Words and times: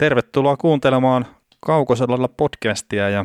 Tervetuloa 0.00 0.56
kuuntelemaan 0.56 1.26
Kaukoselalla 1.66 2.28
podcastia 2.28 3.08
ja, 3.08 3.24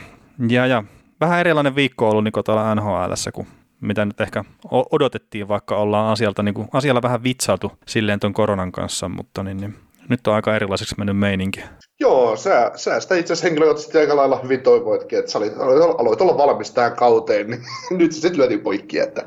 ja, 0.50 0.68
ja 0.68 0.84
vähän 1.22 1.40
erilainen 1.40 1.76
viikko 1.76 2.06
on 2.06 2.12
ollut 2.12 2.24
niin 2.24 2.44
täällä 2.46 2.76
NHL, 2.76 3.14
kuin 3.34 3.48
mitä 3.82 4.06
nyt 4.06 4.22
ehkä 4.22 4.44
odotettiin, 4.92 5.48
vaikka 5.48 5.78
ollaan 5.78 6.12
asialta, 6.12 6.44
niin 6.44 6.54
kuin, 6.54 6.68
asialla 6.74 7.02
vähän 7.02 7.24
vitsailtu 7.24 7.72
silleen 7.88 8.20
tuon 8.20 8.34
koronan 8.34 8.72
kanssa, 8.72 9.10
mutta 9.10 9.44
niin, 9.44 9.58
niin, 9.58 9.76
nyt 10.10 10.28
on 10.28 10.34
aika 10.34 10.56
erilaiseksi 10.56 10.96
mennyt 10.98 11.18
meininki. 11.18 11.64
Joo, 12.00 12.36
sä, 12.36 12.72
sä 12.76 13.00
sitä 13.00 13.16
itse 13.16 13.34
asiassa 13.34 13.48
henkilökohtaisesti 13.48 13.98
aika 13.98 14.16
lailla 14.16 14.40
hyvin 14.44 14.62
toivoitkin, 14.62 15.20
että 15.20 15.32
sä 15.32 15.38
olit, 15.38 15.54
aloit 15.98 16.22
olla 16.22 16.38
valmis 16.38 16.72
tähän 16.72 16.96
kauteen, 16.96 17.48
niin 17.50 17.62
nyt 17.90 18.12
se 18.12 18.20
sitten 18.20 18.38
lyötiin 18.38 18.62
poikki. 18.62 19.00
Että... 19.00 19.24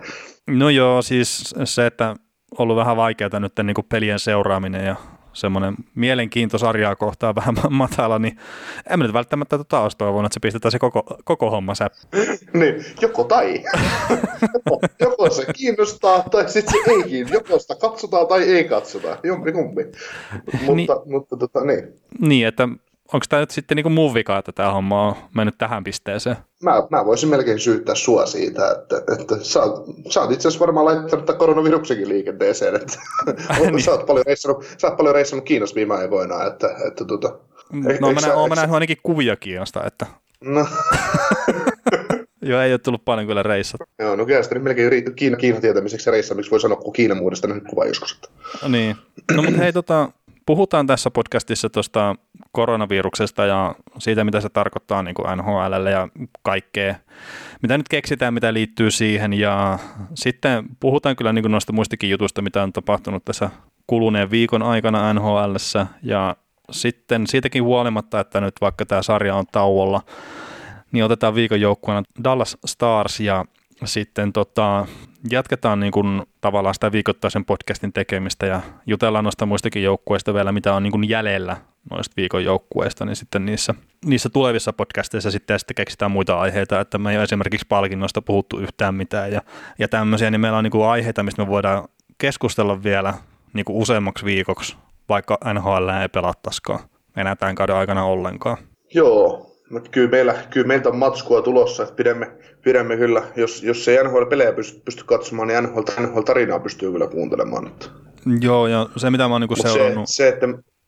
No 0.51 0.71
joo, 0.71 1.03
siis 1.03 1.55
se, 1.65 1.87
että 1.87 2.17
ollut 2.59 2.77
vähän 2.77 2.97
vaikeaa 2.97 3.41
nyt 3.41 3.53
niin 3.63 3.75
kuin 3.75 3.87
pelien 3.89 4.19
seuraaminen 4.19 4.87
ja 4.87 4.97
semmoinen 5.41 5.75
mielenkiinto 5.95 6.59
sarjaa 6.59 6.97
kohtaan 6.97 7.35
vähän 7.35 7.55
matala, 7.71 8.19
niin 8.19 8.39
en 8.91 8.99
nyt 8.99 9.13
välttämättä 9.13 9.59
tota 9.59 9.81
olisi 9.81 9.97
toivonut, 9.97 10.27
että 10.27 10.35
se 10.35 10.41
pistetään 10.41 10.73
se 10.73 10.79
koko, 10.79 11.03
koko 11.25 11.51
homma 11.51 11.75
säp. 11.75 11.93
niin, 12.53 12.85
joko 13.03 13.25
tai. 13.25 13.65
joko, 15.01 15.31
se 15.31 15.47
kiinnostaa 15.53 16.23
tai 16.31 16.49
sitten 16.51 16.75
se 16.85 16.91
ei 16.91 17.03
kiinnostaa. 17.03 17.41
Joko 17.41 17.59
sitä 17.59 17.75
katsotaan 17.75 18.27
tai 18.27 18.43
ei 18.43 18.65
katsota. 18.65 19.19
Jompi 19.23 19.53
kumpi. 19.53 19.83
Mutta, 20.53 20.75
niin, 20.75 20.89
mutta 21.13 21.37
tota, 21.37 21.65
niin. 21.65 21.93
Niin, 22.21 22.47
että 22.47 22.69
onko 23.13 23.27
tämä 23.29 23.41
nyt 23.41 23.51
sitten 23.51 23.77
niinku 23.77 23.91
mun 23.91 24.15
vika, 24.15 24.39
että 24.39 24.53
tämä 24.53 24.73
homma 24.73 25.09
on 25.09 25.17
mennyt 25.35 25.59
tähän 25.59 25.85
pisteeseen? 25.85 26.37
Mä, 26.63 26.83
mä 26.91 27.05
voisin 27.05 27.29
melkein 27.29 27.59
syyttää 27.59 27.95
sua 27.95 28.27
siitä, 28.27 28.71
että, 28.71 28.97
että 29.19 29.37
sä, 29.45 29.61
sä 30.11 30.21
oot 30.21 30.31
itse 30.31 30.49
asiassa 30.49 30.67
varmaan 30.67 30.87
laittanut 30.87 31.27
tämän 31.27 31.39
koronaviruksenkin 31.39 32.09
liikenteeseen, 32.09 32.75
että 32.75 32.99
niin. 33.61 33.83
sä, 33.83 33.91
oot 33.91 34.07
paljon 34.07 34.27
reissannut, 34.27 34.65
sä 34.79 34.87
oot 34.87 34.97
paljon 34.97 35.15
reissannut 35.15 35.47
Kiinassa 35.47 35.75
viime 35.75 35.95
aikoina, 35.95 36.45
että, 36.45 36.71
että 36.87 37.05
tota, 37.05 37.39
No 37.73 38.13
mä, 38.13 38.35
oon 38.35 38.51
nähnyt 38.51 38.75
ainakin 38.75 38.97
kuvia 39.03 39.37
Kiinasta, 39.37 39.85
että... 39.85 40.07
No. 40.41 40.67
Joo, 42.43 42.61
ei 42.61 42.73
ole 42.73 42.79
tullut 42.79 43.05
paljon 43.05 43.27
kyllä 43.27 43.43
reissat. 43.43 43.81
Joo, 43.99 44.17
no 44.17 44.27
kyllä 44.27 44.43
sitten 44.43 44.63
melkein 44.63 44.91
riittää 44.91 45.15
Kiina, 45.15 45.37
Kiinan 45.37 45.61
tietämiseksi 45.61 46.11
reissaamiksi 46.11 46.51
voi 46.51 46.61
sanoa, 46.61 46.77
kun 46.77 46.93
Kiinan 46.93 47.19
muodosta 47.19 47.49
nähnyt 47.49 47.69
kuva 47.69 47.85
joskus. 47.85 48.21
No 48.63 48.69
niin. 48.69 48.97
No 49.35 49.43
mutta 49.43 49.59
hei, 49.59 49.73
tota, 49.73 50.13
puhutaan 50.47 50.87
tässä 50.87 51.11
podcastissa 51.11 51.71
tuosta 51.71 52.15
koronaviruksesta 52.53 53.47
ja 53.47 53.75
siitä, 53.99 54.25
mitä 54.25 54.41
se 54.41 54.49
tarkoittaa 54.49 55.03
niin 55.03 55.15
kuin 55.15 55.39
NHL 55.39 55.87
ja 55.87 56.09
kaikkea, 56.43 56.95
mitä 57.63 57.79
nyt 57.79 57.89
keksitään, 57.89 58.35
mitä 58.35 58.55
liittyy 58.55 58.91
siihen. 58.91 59.33
Ja 59.33 59.79
sitten 60.15 60.65
puhutaan 60.81 61.17
kyllä 61.17 61.33
niin 61.33 61.43
kuin 61.43 61.53
noista 61.53 61.73
muistikin 61.73 62.11
jutuista, 62.11 62.43
mitä 62.43 62.63
on 62.63 62.73
tapahtunut 62.73 63.25
tässä 63.25 63.51
kuluneen 63.87 64.31
viikon 64.31 64.63
aikana 64.63 65.15
NHL. 65.15 65.57
Ja 66.03 66.37
sitten 66.71 67.27
siitäkin 67.27 67.63
huolimatta, 67.63 68.21
että 68.21 68.41
nyt 68.41 68.55
vaikka 68.61 68.87
tämä 68.87 69.03
sarja 69.03 69.35
on 69.35 69.45
tauolla, 69.53 70.01
niin 70.93 71.05
otetaan 71.05 71.35
viikon 71.35 71.61
joukkueena 71.61 72.03
Dallas 72.25 72.57
Stars 72.67 73.21
ja 73.21 73.45
sitten 73.85 74.33
tota, 74.33 74.87
jatketaan 75.31 75.81
niin 75.81 75.93
kuin 75.93 76.23
tavallaan 76.41 76.75
sitä 76.75 76.93
viikoittaisen 76.93 77.45
podcastin 77.45 77.93
tekemistä 77.93 78.47
ja 78.47 78.61
jutellaan 78.87 79.25
noista 79.25 79.47
muistakin 79.47 79.83
joukkueista 79.83 80.35
vielä, 80.35 80.53
mitä 80.53 80.75
on 80.75 80.83
niin 80.83 80.91
kuin 80.91 81.09
jäljellä 81.09 81.57
noista 81.91 82.15
viikon 82.17 82.45
joukkueista, 82.45 83.05
niin 83.05 83.17
sitten 83.17 83.45
niissä, 83.45 83.75
niissä 84.05 84.29
tulevissa 84.29 84.73
podcasteissa 84.73 85.31
sitten, 85.31 85.59
sitten 85.59 85.75
keksitään 85.75 86.11
muita 86.11 86.39
aiheita, 86.39 86.81
että 86.81 86.99
me 86.99 87.11
ei 87.11 87.17
ole 87.17 87.25
esimerkiksi 87.25 87.67
palkinnoista 87.69 88.23
puhuttu 88.23 88.59
yhtään 88.59 88.95
mitään 88.95 89.33
ja, 89.33 89.41
ja 89.79 89.89
tämmöisiä, 89.89 90.31
niin 90.31 90.41
meillä 90.41 90.59
on 90.59 90.65
niin 90.65 90.73
kuin 90.73 90.87
aiheita, 90.87 91.23
mistä 91.23 91.43
me 91.43 91.49
voidaan 91.49 91.89
keskustella 92.19 92.83
vielä 92.83 93.15
niin 93.53 93.65
kuin 93.65 93.77
useammaksi 93.77 94.25
viikoksi, 94.25 94.77
vaikka 95.09 95.39
NHL 95.55 95.89
ei 96.03 96.09
pelattaisikaan 96.09 96.81
enää 97.17 97.37
tämän 97.37 97.55
kauden 97.55 97.77
aikana 97.77 98.05
ollenkaan. 98.05 98.57
Joo, 98.95 99.49
mutta 99.71 99.91
kyllä, 99.91 100.11
meillä, 100.11 100.35
kyllä 100.51 100.67
meiltä 100.67 100.89
on 100.89 100.97
matskua 100.97 101.43
tulossa, 101.43 101.83
että 101.83 101.95
pidämme, 101.95 102.31
pidämme 102.63 102.97
kyllä, 102.97 103.23
jos, 103.37 103.63
jos 103.63 103.89
ei 103.89 104.05
NHL-pelejä 104.05 104.53
pysty, 104.53 104.81
pysty 104.85 105.05
katsomaan, 105.05 105.49
niin 105.49 105.63
NHL, 105.63 105.81
NHL-tarinaa 106.01 106.61
pystyy 106.61 106.93
kyllä 106.93 107.07
kuuntelemaan. 107.07 107.67
Että. 107.67 107.87
Joo, 108.41 108.67
ja 108.67 108.89
se 108.97 109.11
mitä 109.11 109.29
mä 109.29 109.35
oon 109.35 109.41
niinku 109.41 109.57
seurannut... 109.57 110.09
Se, 110.09 110.17
se, 110.17 110.29
että 110.29 110.47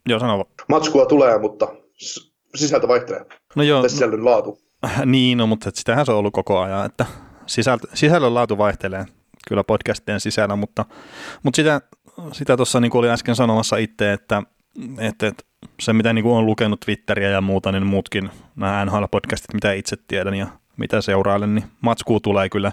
joo, 0.09 0.19
sano 0.19 0.45
Matskua 0.69 1.07
tulee, 1.07 1.39
mutta 1.39 1.69
sisältö 2.55 2.89
vaihtelee. 2.89 3.27
No 3.57 3.63
joo. 3.63 3.81
Tai 3.81 3.91
sisällön 3.91 4.19
no, 4.19 4.25
laatu. 4.25 4.59
Niin, 5.05 5.39
no, 5.39 5.47
mutta 5.47 5.71
sitähän 5.75 6.07
se 6.07 6.13
on 6.13 6.19
ollut 6.19 6.33
koko 6.33 6.61
ajan, 6.61 6.87
että 6.87 7.07
sisältö, 7.47 7.89
sisällön 7.95 8.35
laatu 8.35 8.59
vaihtelee 8.59 9.07
kyllä 9.49 9.65
podcastien 9.65 10.21
sisällä, 10.21 10.57
mutta, 10.57 10.85
mutta 11.43 11.57
sitä, 11.57 11.81
sitä 12.33 12.57
tuossa 12.57 12.81
niin 12.81 12.91
kuin 12.91 12.99
oli 12.99 13.11
äsken 13.11 13.37
sanomassa 13.37 13.77
itse, 13.77 14.13
että, 14.13 14.43
että, 14.99 15.27
että 15.27 15.45
se, 15.81 15.93
mitä 15.93 16.13
niin 16.13 16.23
kuin 16.23 16.37
on 16.37 16.47
lukenut 16.47 16.81
Twitteriä 16.81 17.31
ja 17.31 17.41
muuta, 17.41 17.73
niin 17.73 17.87
muutkin 17.87 18.31
nämä 18.57 18.85
NHL-podcastit, 18.85 19.55
mitä 19.55 19.73
itse 19.73 19.97
tiedän 20.09 20.35
ja 20.35 20.47
mitä 20.77 21.01
seurailen, 21.01 21.55
niin 21.55 21.65
matskuu 21.81 22.21
tulee 22.21 22.49
kyllä 22.49 22.73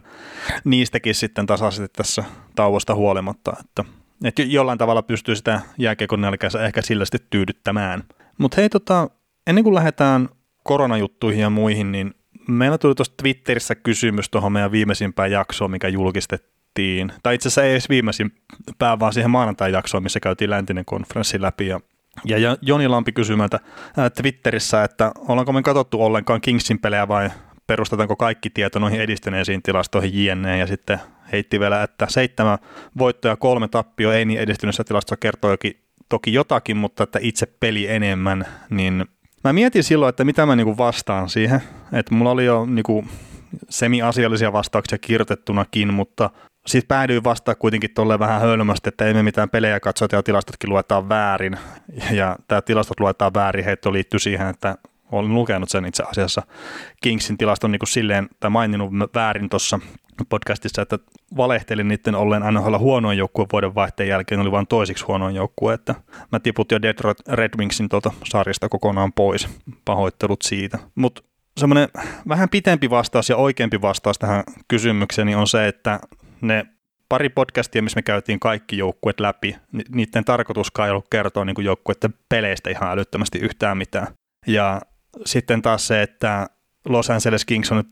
niistäkin 0.64 1.16
sitten 1.16 1.46
tasaisesti 1.46 1.88
tässä 1.96 2.24
tauosta 2.56 2.96
huolimatta, 2.96 3.54
että, 3.60 3.84
että 4.24 4.42
jollain 4.42 4.78
tavalla 4.78 5.02
pystyy 5.02 5.36
sitä 5.36 5.62
jääkiekon 5.78 6.22
nälkänsä 6.22 6.66
ehkä 6.66 6.82
sillä 6.82 7.06
sitten 7.06 7.28
tyydyttämään. 7.30 8.04
Mutta 8.38 8.56
hei, 8.62 8.70
tota, 8.70 9.10
ennen 9.48 9.64
kuin 9.64 9.76
lähdetään 9.76 10.30
koronajuttuihin 10.64 11.42
ja 11.42 11.50
muihin, 11.50 11.92
niin 11.92 12.14
meillä 12.48 12.78
tuli 12.78 12.96
tuossa 12.96 13.14
Twitterissä 13.18 13.76
kysymys 13.76 14.30
tuohon 14.30 14.52
meidän 14.52 14.72
viimeisimpään 14.72 15.32
jaksoon, 15.32 15.72
mikä 15.72 15.88
julkistettiin, 15.88 17.12
tai 17.24 17.36
itse 17.36 17.48
asiassa 17.48 17.64
ei 17.64 17.72
edes 17.72 17.90
viimeisimpään, 17.90 19.00
vaan 19.00 19.14
siihen 19.14 19.32
maanantai-jaksoon, 19.32 20.04
missä 20.04 20.20
käytiin 20.20 20.50
läntinen 20.50 20.86
konferenssi 20.86 21.42
läpi, 21.42 21.68
ja 21.68 21.80
ja 22.26 22.58
Joni 22.62 22.88
Lampi 22.88 23.12
kysymältä 23.12 23.60
Twitterissä, 24.22 24.84
että 24.84 25.12
ollaanko 25.28 25.54
me 25.54 25.62
katsottu 25.62 26.04
ollenkaan 26.04 26.42
Kingsin 26.42 26.80
pelejä 26.80 27.08
vai 27.08 27.30
perustetaanko 27.68 28.16
kaikki 28.16 28.50
tieto 28.50 28.80
noihin 28.80 29.02
edistyneisiin 29.02 29.62
tilastoihin 29.64 30.26
jne. 30.26 30.58
Ja 30.58 30.68
sitten 30.68 31.00
heitti 31.32 31.60
vielä, 31.60 31.84
että 31.84 32.08
seitsemän 32.10 32.58
voittoja 32.98 33.36
kolme 33.36 33.68
tappio 33.68 34.12
ei 34.12 34.26
niin 34.26 34.40
edistyneessä 34.40 34.84
tilastossa 34.84 35.18
kertoo 35.18 35.52
jokin, 35.52 35.74
toki 36.10 36.34
jotakin, 36.34 36.78
mutta 36.78 37.04
että 37.04 37.20
itse 37.22 37.46
peli 37.60 37.88
enemmän, 37.88 38.46
niin 38.70 39.06
mä 39.44 39.54
mietin 39.54 39.84
silloin, 39.84 40.10
että 40.10 40.26
mitä 40.26 40.46
mä 40.46 40.56
niinku 40.56 40.78
vastaan 40.78 41.30
siihen, 41.30 41.62
että 41.94 42.16
mulla 42.16 42.32
oli 42.32 42.46
jo 42.46 42.66
niinku 42.66 43.06
semi-asiallisia 43.70 44.54
vastauksia 44.54 44.98
kirjoitettunakin, 44.98 45.94
mutta 45.94 46.30
sitten 46.68 46.88
päädyin 46.88 47.24
vastaa 47.24 47.56
kuitenkin 47.56 47.94
tuolle 47.94 48.20
vähän 48.20 48.42
hölmösti, 48.42 48.90
että 48.90 49.06
ei 49.06 49.14
me 49.14 49.24
mitään 49.24 49.50
pelejä 49.50 49.80
katsota 49.80 50.16
ja 50.16 50.24
tilastotkin 50.24 50.70
luetaan 50.70 51.10
väärin. 51.10 51.58
Ja 52.12 52.36
tämä 52.48 52.62
tilastot 52.62 53.00
luetaan 53.00 53.34
väärin, 53.34 53.66
heitto 53.66 53.94
liittyy 53.94 54.20
siihen, 54.20 54.48
että 54.48 54.78
olen 55.12 55.34
lukenut 55.34 55.70
sen 55.70 55.86
itse 55.86 56.04
asiassa 56.04 56.42
Kingsin 57.02 57.38
tilaston 57.38 57.72
niin 57.72 57.80
kuin 57.80 57.90
silleen, 57.90 58.30
tai 58.40 58.50
maininnut 58.50 58.92
väärin 59.16 59.50
tuossa 59.50 59.80
podcastissa, 60.30 60.82
että 60.82 61.00
valehtelin 61.38 61.88
niiden 61.88 62.16
ollen 62.16 62.42
NHL 62.54 62.78
huonoin 62.78 63.18
joukkue 63.18 63.46
vuoden 63.52 63.76
vaihteen 63.76 64.10
jälkeen, 64.10 64.42
oli 64.42 64.52
vain 64.52 64.68
toisiksi 64.68 65.06
huonoin 65.06 65.36
joukkue, 65.36 65.74
että 65.74 65.96
mä 66.32 66.40
tiput 66.40 66.72
jo 66.72 66.82
Detroit 66.82 67.18
Red 67.28 67.52
Wingsin 67.58 67.90
tuota 67.90 68.12
sarjasta 68.26 68.70
kokonaan 68.70 69.14
pois, 69.14 69.48
pahoittelut 69.86 70.42
siitä. 70.42 70.80
Mutta 70.96 71.22
semmoinen 71.58 71.90
vähän 72.28 72.50
pitempi 72.50 72.90
vastaus 72.90 73.30
ja 73.30 73.36
oikeampi 73.38 73.82
vastaus 73.82 74.20
tähän 74.20 74.44
kysymykseen 74.68 75.38
on 75.38 75.48
se, 75.48 75.68
että 75.68 76.00
ne 76.42 76.66
pari 77.10 77.30
podcastia, 77.30 77.82
missä 77.82 77.98
me 77.98 78.02
käytiin 78.02 78.40
kaikki 78.40 78.78
joukkueet 78.78 79.20
läpi, 79.20 79.56
niiden 79.90 80.26
tarkoituskaan 80.26 80.88
ei 80.88 80.92
ollut 80.92 81.08
kertoa 81.12 81.46
niin 81.46 81.64
joukkueiden 81.64 82.14
peleistä 82.30 82.70
ihan 82.70 82.92
älyttömästi 82.92 83.40
yhtään 83.40 83.78
mitään. 83.78 84.08
Ja 84.48 84.82
sitten 85.26 85.62
taas 85.62 85.88
se, 85.88 86.02
että 86.02 86.48
Los 86.88 87.10
Angeles 87.10 87.46
Kings 87.46 87.72
on 87.72 87.78
nyt 87.78 87.88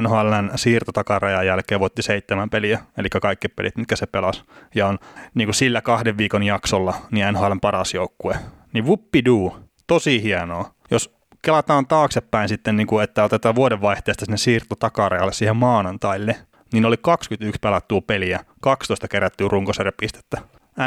NHLn 0.00 0.50
siirtotakarajan 0.54 1.46
jälkeen 1.46 1.80
voitti 1.80 2.02
seitsemän 2.02 2.50
peliä, 2.50 2.80
eli 2.98 3.08
kaikki 3.08 3.48
pelit, 3.48 3.76
mitkä 3.76 3.96
se 3.96 4.06
pelasi, 4.06 4.42
ja 4.74 4.86
on 4.86 4.98
niin 5.34 5.46
kuin 5.46 5.54
sillä 5.54 5.80
kahden 5.80 6.18
viikon 6.18 6.42
jaksolla 6.42 6.94
niin 7.10 7.26
NHLn 7.32 7.60
paras 7.60 7.94
joukkue. 7.94 8.36
Niin 8.72 8.84
whoopidoo, 8.84 9.58
tosi 9.86 10.22
hienoa. 10.22 10.70
Jos 10.90 11.16
kelataan 11.42 11.86
taaksepäin 11.86 12.48
sitten, 12.48 12.76
niin 12.76 12.86
kuin, 12.86 13.04
että 13.04 13.24
otetaan 13.24 13.54
vuodenvaihteesta 13.54 14.24
sinne 14.24 14.36
siirtotakarajalle 14.36 15.32
siihen 15.32 15.56
maanantaille, 15.56 16.36
niin 16.72 16.84
oli 16.84 16.96
21 16.96 17.58
pelattua 17.60 18.00
peliä, 18.00 18.44
12 18.60 19.08
kerättyä 19.08 19.48
runkosarjapistettä. 19.50 20.38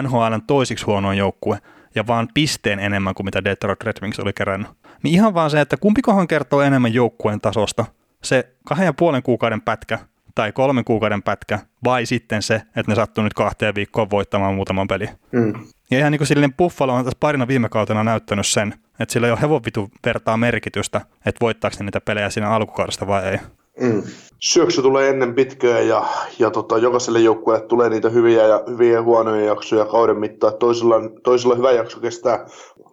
NHLn 0.02 0.42
toisiksi 0.48 0.86
huonoin 0.86 1.18
joukkue 1.18 1.58
ja 1.96 2.08
vaan 2.08 2.28
pisteen 2.34 2.80
enemmän 2.80 3.14
kuin 3.14 3.26
mitä 3.26 3.44
Detroit 3.44 3.84
Red 3.84 3.98
Wings 4.02 4.20
oli 4.20 4.34
kerännyt. 4.34 4.70
Niin 5.04 5.14
ihan 5.14 5.34
vaan 5.34 5.50
se, 5.50 5.62
että 5.62 5.78
kumpikohan 5.78 6.28
kertoo 6.28 6.62
enemmän 6.62 6.94
joukkueen 6.94 7.42
tasosta, 7.42 7.86
se 8.24 8.50
kahden 8.66 8.86
ja 8.86 8.94
puolen 8.94 9.24
kuukauden 9.24 9.62
pätkä 9.62 10.00
tai 10.36 10.52
kolmen 10.52 10.86
kuukauden 10.86 11.24
pätkä, 11.24 11.60
vai 11.84 12.06
sitten 12.06 12.42
se, 12.42 12.56
että 12.56 12.92
ne 12.92 12.96
sattuu 12.96 13.24
nyt 13.24 13.34
kahteen 13.34 13.76
viikkoon 13.76 14.10
voittamaan 14.10 14.56
muutaman 14.56 14.88
peli. 14.88 15.10
Mm. 15.32 15.54
Ja 15.92 15.98
ihan 16.00 16.12
niin 16.12 16.20
kuin 16.20 16.28
silleen 16.28 16.54
Buffalo 16.54 16.94
on 16.94 17.04
tässä 17.04 17.18
parina 17.20 17.48
viime 17.48 17.70
kautena 17.70 18.04
näyttänyt 18.04 18.48
sen, 18.48 18.74
että 19.00 19.14
sillä 19.14 19.28
ei 19.28 19.32
ole 19.32 19.42
hevonvitu 19.42 19.90
vertaa 20.06 20.38
merkitystä, 20.38 21.02
että 21.26 21.42
voittaako 21.42 21.78
niitä 21.84 22.02
pelejä 22.02 22.30
siinä 22.30 22.50
alkukaudesta 22.50 23.08
vai 23.08 23.26
ei. 23.26 23.38
Mm. 23.80 24.04
Syöksy 24.40 24.82
tulee 24.82 25.10
ennen 25.10 25.36
pitkää 25.36 25.80
ja, 25.80 26.06
ja 26.40 26.52
tota, 26.52 26.78
jokaiselle 26.78 27.20
joukkueelle 27.20 27.68
tulee 27.68 27.90
niitä 27.90 28.10
hyviä 28.10 28.48
ja 28.48 28.64
hyviä 28.70 28.94
ja 28.94 29.02
huonoja 29.02 29.46
jaksoja 29.46 29.86
kauden 29.86 30.20
mittaan. 30.20 30.54
Toisella, 30.60 30.96
toisella 31.24 31.56
hyvä 31.56 31.72
jakso 31.72 32.00
kestää 32.00 32.46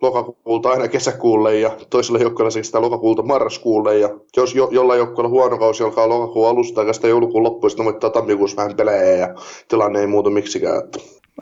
lokakuulta 0.04 0.68
aina 0.68 0.88
kesäkuulle 0.88 1.58
ja 1.58 1.76
toisella 1.90 2.18
joukkueella 2.18 2.50
se 2.50 2.58
kestää 2.58 2.80
lokakuulta 2.80 3.22
marraskuulle 3.22 3.98
ja 3.98 4.08
jos 4.36 4.54
jo, 4.54 4.68
jollain 4.72 4.98
joukkueella 4.98 5.28
huono 5.28 5.58
kausi 5.58 5.82
alkaa 5.82 6.08
lokakuun 6.08 6.48
alusta 6.48 6.82
ja 6.82 6.92
sitä 6.92 7.08
joulukuun 7.08 7.42
loppuun, 7.42 7.70
sitten 7.70 7.84
voittaa 7.84 8.10
tammikuussa 8.10 8.56
vähän 8.56 8.76
pelejä 8.76 9.16
ja 9.16 9.34
tilanne 9.68 10.00
ei 10.00 10.06
muutu 10.06 10.30
miksikään. 10.30 10.84
Että. 10.84 10.98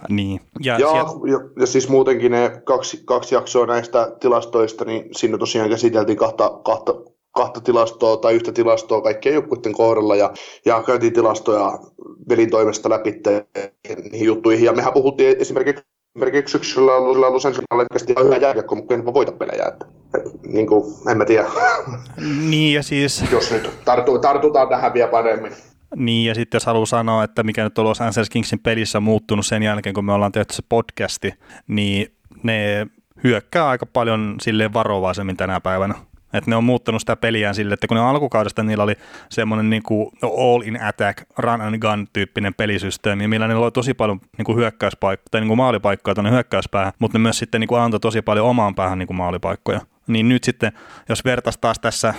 Niin. 0.08 0.40
Ja, 0.60 0.78
ja, 0.78 0.90
sieltä... 0.90 1.10
ja, 1.10 1.50
ja, 1.60 1.66
siis 1.66 1.88
muutenkin 1.88 2.32
ne 2.32 2.62
kaksi, 2.64 3.02
kaksi 3.04 3.34
jaksoa 3.34 3.66
näistä 3.66 4.16
tilastoista, 4.20 4.84
niin 4.84 5.08
siinä 5.12 5.38
tosiaan 5.38 5.70
käsiteltiin 5.70 6.18
kahta, 6.18 6.60
kahta, 6.64 6.94
kahta 7.34 7.60
tilastoa 7.60 8.16
tai 8.16 8.34
yhtä 8.34 8.52
tilastoa 8.52 9.00
kaikkien 9.00 9.34
joukkueiden 9.34 9.72
kohdalla 9.72 10.16
ja, 10.16 10.32
ja 10.64 10.82
käytiin 10.82 11.12
tilastoja 11.12 11.78
velin 12.28 12.50
toimesta 12.50 12.90
läpi 12.90 13.20
niihin 14.10 14.26
juttuihin. 14.26 14.64
Ja 14.64 14.72
mehän 14.72 14.92
puhuttiin 14.92 15.36
esimerkiksi 15.38 15.84
esimerkiksi 16.16 16.52
syksyllä 16.52 16.92
Los 16.92 17.46
Angelesilla 17.46 17.86
kesti 17.92 18.12
ihan 18.12 18.26
hyvä 18.26 18.36
jääkiekko, 18.36 18.74
mutta 18.74 18.94
en 18.94 19.04
voita 19.04 19.32
pelejä. 19.32 19.64
Että, 19.68 19.86
et, 20.16 20.42
niin 20.42 20.66
kuin, 20.66 20.94
en 21.10 21.18
mä 21.18 21.24
tiedä. 21.24 21.44
Niin 22.50 22.74
ja 22.74 22.82
siis... 22.82 23.24
Jos 23.30 23.50
nyt 23.50 23.70
tartu, 23.84 24.18
tartutaan 24.18 24.68
tähän 24.68 24.94
vielä 24.94 25.10
paremmin. 25.10 25.52
Niin, 25.96 26.28
ja 26.28 26.34
sitten 26.34 26.56
jos 26.56 26.66
haluaa 26.66 26.86
sanoa, 26.86 27.24
että 27.24 27.42
mikä 27.42 27.64
nyt 27.64 27.78
on 27.78 27.84
Los 27.84 28.00
Angeles 28.00 28.30
Kingsin 28.30 28.58
pelissä 28.58 29.00
muuttunut 29.00 29.46
sen 29.46 29.62
jälkeen, 29.62 29.94
kun 29.94 30.04
me 30.04 30.12
ollaan 30.12 30.32
tehty 30.32 30.54
se 30.54 30.62
podcasti, 30.68 31.34
niin 31.66 32.14
ne 32.42 32.86
hyökkää 33.24 33.68
aika 33.68 33.86
paljon 33.86 34.34
silleen 34.42 34.72
varovaisemmin 34.72 35.36
tänä 35.36 35.60
päivänä. 35.60 35.94
Että 36.32 36.50
ne 36.50 36.56
on 36.56 36.64
muuttanut 36.64 37.02
sitä 37.02 37.16
peliään 37.16 37.54
sille, 37.54 37.74
että 37.74 37.86
kun 37.86 37.96
ne 37.96 38.02
alkukaudesta 38.02 38.62
niillä 38.62 38.84
oli 38.84 38.96
semmoinen 39.28 39.70
niin 39.70 39.82
kuin 39.82 40.10
all 40.22 40.62
in 40.64 40.82
attack, 40.82 41.22
run 41.38 41.60
and 41.60 41.78
gun 41.78 42.06
tyyppinen 42.12 42.54
pelisysteemi, 42.54 43.28
millä 43.28 43.48
ne 43.48 43.54
oli 43.54 43.70
tosi 43.70 43.94
paljon 43.94 44.20
niin 44.38 44.44
kuin 44.44 44.58
hyökkäyspaikkoja, 44.58 45.28
tai 45.30 45.40
niin 45.40 45.48
kuin 45.48 45.58
maalipaikkoja 45.58 46.14
tuonne 46.14 46.30
hyökkäyspäähän, 46.30 46.92
mutta 46.98 47.18
ne 47.18 47.22
myös 47.22 47.38
sitten 47.38 47.60
niin 47.60 47.68
kuin 47.68 47.80
antoi 47.80 48.00
tosi 48.00 48.22
paljon 48.22 48.46
omaan 48.46 48.74
päähän 48.74 48.98
niin 48.98 49.06
kuin 49.06 49.16
maalipaikkoja. 49.16 49.80
Niin 50.06 50.28
nyt 50.28 50.44
sitten, 50.44 50.72
jos 51.08 51.24
vertaisi 51.24 51.58
taas 51.60 51.78
tässä 51.78 52.14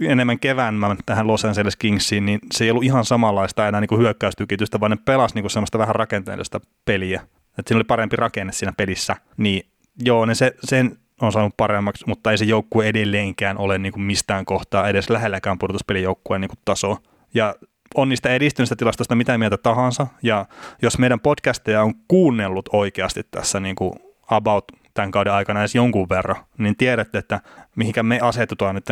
enemmän 0.00 0.38
kevään 0.38 0.74
tähän 1.06 1.26
Los 1.26 1.44
Angeles 1.44 1.76
Kingsiin, 1.76 2.26
niin 2.26 2.38
se 2.52 2.64
ei 2.64 2.70
ollut 2.70 2.84
ihan 2.84 3.04
samanlaista 3.04 3.68
enää 3.68 3.80
niin 3.80 3.88
kuin 3.88 4.00
hyökkäystykitystä, 4.00 4.80
vaan 4.80 4.90
ne 4.90 4.96
pelasi 5.04 5.34
niin 5.34 5.42
kuin 5.42 5.50
semmoista 5.50 5.78
vähän 5.78 5.94
rakenteellista 5.94 6.60
peliä. 6.84 7.20
Että 7.58 7.68
siinä 7.68 7.78
oli 7.78 7.84
parempi 7.84 8.16
rakenne 8.16 8.52
siinä 8.52 8.72
pelissä. 8.76 9.16
Niin 9.36 9.66
joo, 10.04 10.24
ne 10.24 10.34
se, 10.34 10.54
sen 10.64 10.98
on 11.22 11.32
saanut 11.32 11.56
paremmaksi, 11.56 12.04
mutta 12.06 12.30
ei 12.30 12.38
se 12.38 12.44
joukkue 12.44 12.88
edelleenkään 12.88 13.58
ole 13.58 13.78
niin 13.78 13.92
kuin 13.92 14.02
mistään 14.02 14.44
kohtaa 14.44 14.88
edes 14.88 15.10
lähelläkään 15.10 15.58
pudotuspelijoukkueen 15.58 16.40
niin 16.40 16.50
tasoa. 16.64 16.98
Ja 17.34 17.54
on 17.94 18.08
niistä 18.08 18.28
edistyneistä 18.28 18.76
tilastoista 18.76 19.14
mitä 19.14 19.38
mieltä 19.38 19.56
tahansa, 19.56 20.06
ja 20.22 20.46
jos 20.82 20.98
meidän 20.98 21.20
podcasteja 21.20 21.82
on 21.82 21.94
kuunnellut 22.08 22.68
oikeasti 22.72 23.22
tässä 23.30 23.60
niin 23.60 23.76
kuin 23.76 23.92
about 24.30 24.64
tämän 24.94 25.10
kauden 25.10 25.32
aikana 25.32 25.60
edes 25.60 25.74
jonkun 25.74 26.08
verran, 26.08 26.36
niin 26.58 26.76
tiedätte, 26.76 27.18
että 27.18 27.40
mihinkä 27.76 28.02
me 28.02 28.20
asetutaan 28.22 28.74
nyt 28.74 28.86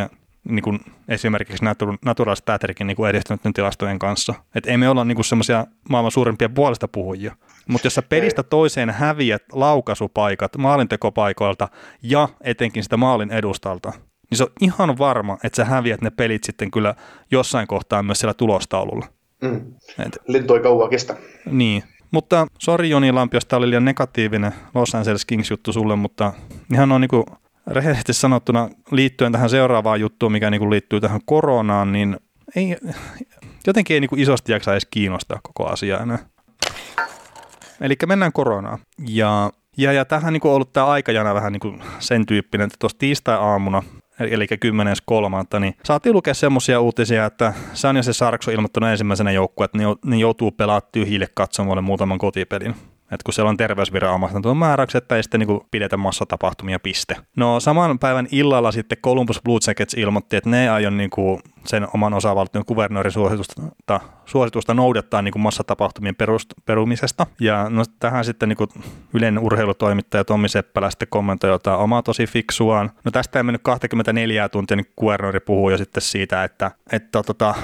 niin 0.44 0.62
kuin 0.62 0.81
esimerkiksi 1.09 1.65
Natural 2.05 2.35
Statrickin 2.35 2.87
niin 2.87 3.06
edistyneiden 3.09 3.53
tilastojen 3.53 3.99
kanssa. 3.99 4.35
Että 4.55 4.71
ei 4.71 4.76
me 4.76 4.88
olla 4.88 5.05
niin 5.05 5.25
semmoisia 5.25 5.67
maailman 5.88 6.12
suurimpia 6.12 6.49
puolesta 6.49 6.88
puhujia. 6.88 7.37
Mutta 7.71 7.87
jos 7.87 7.95
sä 7.95 8.03
pelistä 8.03 8.43
toiseen 8.43 8.91
häviät 8.91 9.43
laukaisupaikat 9.53 10.57
maalintekopaikoilta 10.57 11.69
ja 12.03 12.29
etenkin 12.41 12.83
sitä 12.83 12.97
maalin 12.97 13.31
edustalta, 13.31 13.93
niin 14.31 14.39
se 14.39 14.45
on 14.45 14.51
ihan 14.61 14.99
varma, 14.99 15.39
että 15.45 15.57
sä 15.57 15.65
häviät 15.65 16.01
ne 16.01 16.11
pelit 16.11 16.45
sitten 16.45 16.71
kyllä 16.71 16.95
jossain 17.31 17.67
kohtaa 17.67 18.03
myös 18.03 18.19
siellä 18.19 18.35
tulostaululla. 18.35 19.07
Mm. 19.43 19.61
Et, 20.07 20.19
Lento 20.27 20.55
ei 20.55 20.63
kauan 20.63 20.91
kestä. 20.91 21.17
Niin, 21.51 21.83
mutta 22.11 22.47
sori 22.59 22.91
Joni 22.91 23.13
Lampi, 23.13 23.37
jos 23.37 23.47
tämä 23.47 23.59
oli 23.59 23.71
liian 23.71 23.85
negatiivinen 23.85 24.53
Los 24.75 24.95
Angeles 24.95 25.25
Kings 25.25 25.51
juttu 25.51 25.73
sulle, 25.73 25.97
mutta 25.97 26.33
ihan 26.73 26.93
on 26.93 27.01
niinku 27.01 27.25
rehellisesti 27.67 28.13
sanottuna 28.13 28.69
liittyen 28.91 29.33
tähän 29.33 29.51
seuraavaan 29.51 30.01
juttuun, 30.01 30.33
mikä 30.33 30.51
niinku 30.51 30.71
liittyy 30.71 31.01
tähän 31.01 31.21
koronaan, 31.25 31.93
niin 31.93 32.17
ei, 32.57 32.77
jotenkin 33.67 33.95
ei 33.95 34.01
niinku 34.01 34.17
isosti 34.19 34.53
jaksa 34.53 34.73
edes 34.73 34.87
kiinnostaa 34.91 35.41
koko 35.43 35.67
asia 35.67 35.99
enää. 35.99 36.19
Eli 37.81 37.94
mennään 38.06 38.32
koronaan. 38.32 38.79
Ja, 39.09 39.50
ja, 39.77 39.93
ja 39.93 40.05
tähän 40.05 40.32
niin 40.32 40.41
on 40.44 40.53
ollut 40.53 40.73
tämä 40.73 40.87
aikajana 40.87 41.35
vähän 41.35 41.53
niin 41.53 41.82
sen 41.99 42.27
tyyppinen, 42.27 42.67
että 42.67 42.77
tuossa 42.79 42.99
tiistai-aamuna 42.99 43.82
eli 44.21 44.47
10.3. 45.55 45.61
niin 45.61 45.75
saatiin 45.85 46.12
lukea 46.12 46.35
semmoisia 46.35 46.81
uutisia, 46.81 47.27
että 47.27 47.55
San 47.73 47.97
ja 47.97 48.03
se 48.03 48.12
Sarkso 48.12 48.50
ilmoittanut 48.50 48.91
ensimmäisenä 48.91 49.31
joukkueen, 49.31 49.71
että 49.75 49.79
ne 50.05 50.17
joutuu 50.17 50.50
pelaamaan 50.50 50.91
tyhjille 50.93 51.27
katsomoille 51.35 51.81
muutaman 51.81 52.19
kotipelin. 52.19 52.75
Että 53.12 53.25
kun 53.25 53.35
siellä 53.35 53.49
on 53.49 53.57
terveysviranomaisten 53.57 54.43
tuon 54.43 54.57
määräykset, 54.57 55.05
että 55.05 55.17
ei 55.17 55.23
sitten 55.23 55.41
niin 55.41 55.61
pidetä 55.71 55.97
massatapahtumia 55.97 56.81
piste. 56.81 57.17
No 57.37 57.61
saman 57.61 57.99
päivän 57.99 58.29
illalla 58.33 58.73
sitten 58.73 58.99
Columbus 58.99 59.41
Blue 59.45 59.59
Jackets 59.67 59.95
ilmoitti, 59.95 60.37
että 60.37 60.51
ne 60.51 60.62
ei 60.62 60.69
aio 60.69 60.91
niin 60.91 61.11
kuin 61.11 61.41
sen 61.65 61.89
oman 61.95 62.15
osavaltion 62.15 62.65
kuvernöörin 62.65 63.12
suositusta, 63.12 64.01
suositusta 64.27 64.75
noudattaa 64.75 65.23
niin 65.23 65.33
kuin 65.33 65.43
massatapahtumien 65.43 66.17
perust, 66.17 66.49
perumisesta. 66.65 67.27
Ja 67.41 67.71
no, 67.71 67.83
tähän 68.01 68.25
sitten 68.25 68.49
niin 68.49 68.57
kuin 68.57 68.71
yleinen 69.15 69.43
urheilutoimittaja 69.43 70.25
Tommi 70.25 70.49
Seppälä 70.49 70.91
sitten 70.91 71.09
kommentoi 71.11 71.51
jotain 71.51 71.79
omaa 71.79 72.03
tosi 72.03 72.27
fiksuaan. 72.27 72.91
No 73.05 73.11
tästä 73.11 73.39
ei 73.39 73.43
mennyt 73.43 73.62
24 73.62 74.49
tuntia, 74.49 74.77
niin 74.77 74.93
kuvernööri 74.97 75.41
puhuu 75.41 75.71
jo 75.71 75.79
sitten 75.79 76.03
siitä, 76.03 76.45
että, 76.45 76.71
että 76.93 77.23
tota, 77.23 77.55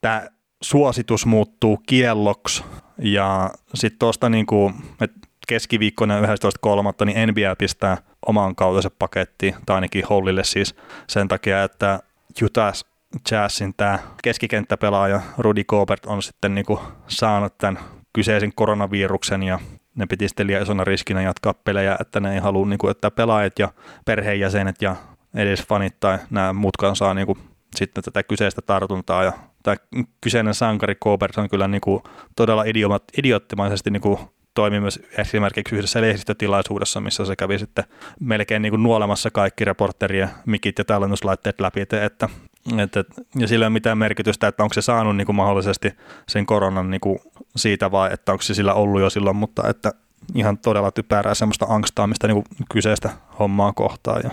tämä 0.00 0.26
suositus 0.62 1.26
muuttuu 1.26 1.76
kielloksi 1.86 2.64
ja 2.98 3.50
sitten 3.74 3.98
tuosta 3.98 4.28
niin 4.28 4.46
kuin, 4.46 4.74
keskiviikkona 5.48 6.20
11.3. 6.20 6.26
niin 7.04 7.28
NBA 7.28 7.56
pistää 7.58 7.96
oman 8.26 8.56
kautensa 8.56 8.90
pakettiin, 8.98 9.54
tai 9.66 9.74
ainakin 9.74 10.04
Hollille 10.10 10.44
siis 10.44 10.74
sen 11.06 11.28
takia, 11.28 11.62
että 11.62 12.00
Utah 12.42 12.74
Jazzin 13.30 13.74
tämä 13.76 13.98
keskikenttäpelaaja 14.22 15.20
Rudy 15.38 15.64
Gobert 15.64 16.06
on 16.06 16.22
sitten 16.22 16.54
niin 16.54 16.66
kuin 16.66 16.78
saanut 17.08 17.58
tämän 17.58 17.78
kyseisen 18.12 18.52
koronaviruksen 18.54 19.42
ja 19.42 19.58
ne 19.94 20.06
piti 20.06 20.28
sitten 20.28 20.46
liian 20.46 20.62
isona 20.62 20.84
riskinä 20.84 21.22
jatkaa 21.22 21.54
pelejä, 21.54 21.96
että 22.00 22.20
ne 22.20 22.34
ei 22.34 22.40
halua, 22.40 22.66
niin 22.66 22.78
kuin, 22.78 22.90
että 22.90 23.10
pelaajat 23.10 23.58
ja 23.58 23.68
perheenjäsenet 24.04 24.82
ja 24.82 24.96
edes 25.34 25.66
fanit 25.66 26.00
tai 26.00 26.18
nämä 26.30 26.52
muutkaan 26.52 26.96
saa 26.96 27.14
niin 27.14 27.26
kuin, 27.26 27.38
sitten 27.76 28.04
tätä 28.04 28.22
kyseistä 28.22 28.62
tartuntaa 28.62 29.24
ja 29.24 29.32
tämä 29.66 29.76
kyseinen 30.20 30.54
sankari 30.54 30.94
Kobert 30.94 31.38
on 31.38 31.48
kyllä 31.48 31.68
niin 31.68 31.80
kuin 31.80 32.02
todella 32.36 32.64
idiomat, 32.64 33.04
idioottimaisesti 33.18 33.90
niin 33.90 34.00
kuin 34.00 34.18
toimi 34.54 34.80
myös 34.80 35.00
esimerkiksi 35.18 35.74
yhdessä 35.76 36.00
lehdistötilaisuudessa, 36.00 37.00
missä 37.00 37.24
se 37.24 37.36
kävi 37.36 37.58
sitten 37.58 37.84
melkein 38.20 38.62
niin 38.62 38.70
kuin 38.72 38.82
nuolemassa 38.82 39.30
kaikki 39.30 39.64
reporterien 39.64 40.30
mikit 40.46 40.78
ja 40.78 40.84
tallennuslaitteet 40.84 41.60
läpi, 41.60 41.80
että, 41.80 42.04
että, 42.04 42.28
että 42.78 43.04
ja 43.38 43.48
sillä 43.48 43.64
ei 43.64 43.66
ole 43.66 43.72
mitään 43.72 43.98
merkitystä, 43.98 44.48
että 44.48 44.62
onko 44.62 44.72
se 44.72 44.82
saanut 44.82 45.16
niin 45.16 45.26
kuin 45.26 45.36
mahdollisesti 45.36 45.92
sen 46.28 46.46
koronan 46.46 46.90
niin 46.90 47.00
kuin 47.00 47.18
siitä 47.56 47.90
vai 47.90 48.12
että 48.12 48.32
onko 48.32 48.42
se 48.42 48.54
sillä 48.54 48.74
ollut 48.74 49.00
jo 49.00 49.10
silloin, 49.10 49.36
mutta 49.36 49.68
että 49.68 49.92
ihan 50.34 50.58
todella 50.58 50.90
typerää 50.90 51.34
semmoista 51.34 51.66
angstaamista 51.68 52.26
niin 52.26 52.34
kuin 52.34 52.66
kyseistä 52.72 53.10
hommaa 53.38 53.72
kohtaan. 53.72 54.22
Ja, 54.24 54.30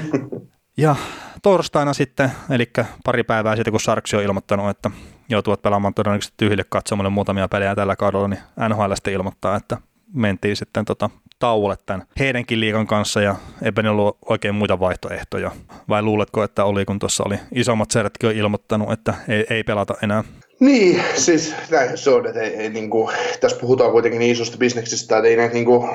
ja 0.76 0.96
torstaina 1.42 1.92
sitten, 1.92 2.30
eli 2.50 2.70
pari 3.04 3.24
päivää 3.24 3.56
sitten, 3.56 3.72
kun 3.72 3.80
Sarksi 3.80 4.16
on 4.16 4.22
ilmoittanut, 4.22 4.70
että 4.70 4.90
joutuvat 5.28 5.62
pelaamaan 5.62 5.94
todennäköisesti 5.94 6.34
tyhjille 6.36 6.64
katsomalle 6.68 7.10
muutamia 7.10 7.48
pelejä 7.48 7.74
tällä 7.74 7.96
kaudella, 7.96 8.28
niin 8.28 8.40
NHL 8.68 8.94
sitten 8.94 9.12
ilmoittaa, 9.12 9.56
että 9.56 9.76
mentiin 10.14 10.56
sitten 10.56 10.84
tota 10.84 11.10
tauolle 11.38 11.76
tämän 11.86 12.06
heidänkin 12.18 12.60
liikan 12.60 12.86
kanssa 12.86 13.22
ja 13.22 13.36
eipä 13.62 13.82
ne 13.82 13.90
ollut 13.90 14.18
oikein 14.28 14.54
muita 14.54 14.80
vaihtoehtoja. 14.80 15.50
Vai 15.88 16.02
luuletko, 16.02 16.42
että 16.42 16.64
oli, 16.64 16.84
kun 16.84 16.98
tuossa 16.98 17.24
oli 17.26 17.36
isommat 17.54 17.88
jo 18.22 18.30
ilmoittanut, 18.30 18.92
että 18.92 19.14
ei, 19.28 19.46
ei 19.50 19.64
pelata 19.64 19.94
enää? 20.02 20.24
Niin, 20.60 21.02
siis 21.14 21.54
näin 21.70 21.98
se 21.98 22.10
on, 22.10 22.26
että 22.26 22.40
ei, 22.40 22.56
ei, 22.56 22.70
niin 22.70 22.90
kuin, 22.90 23.14
tässä 23.40 23.58
puhutaan 23.60 23.92
kuitenkin 23.92 24.18
niin 24.18 24.32
isosta 24.32 24.58
bisneksestä, 24.58 25.16
että 25.16 25.28
ei 25.28 25.36
näitä, 25.36 25.54
niin 25.54 25.64
kuin, 25.64 25.90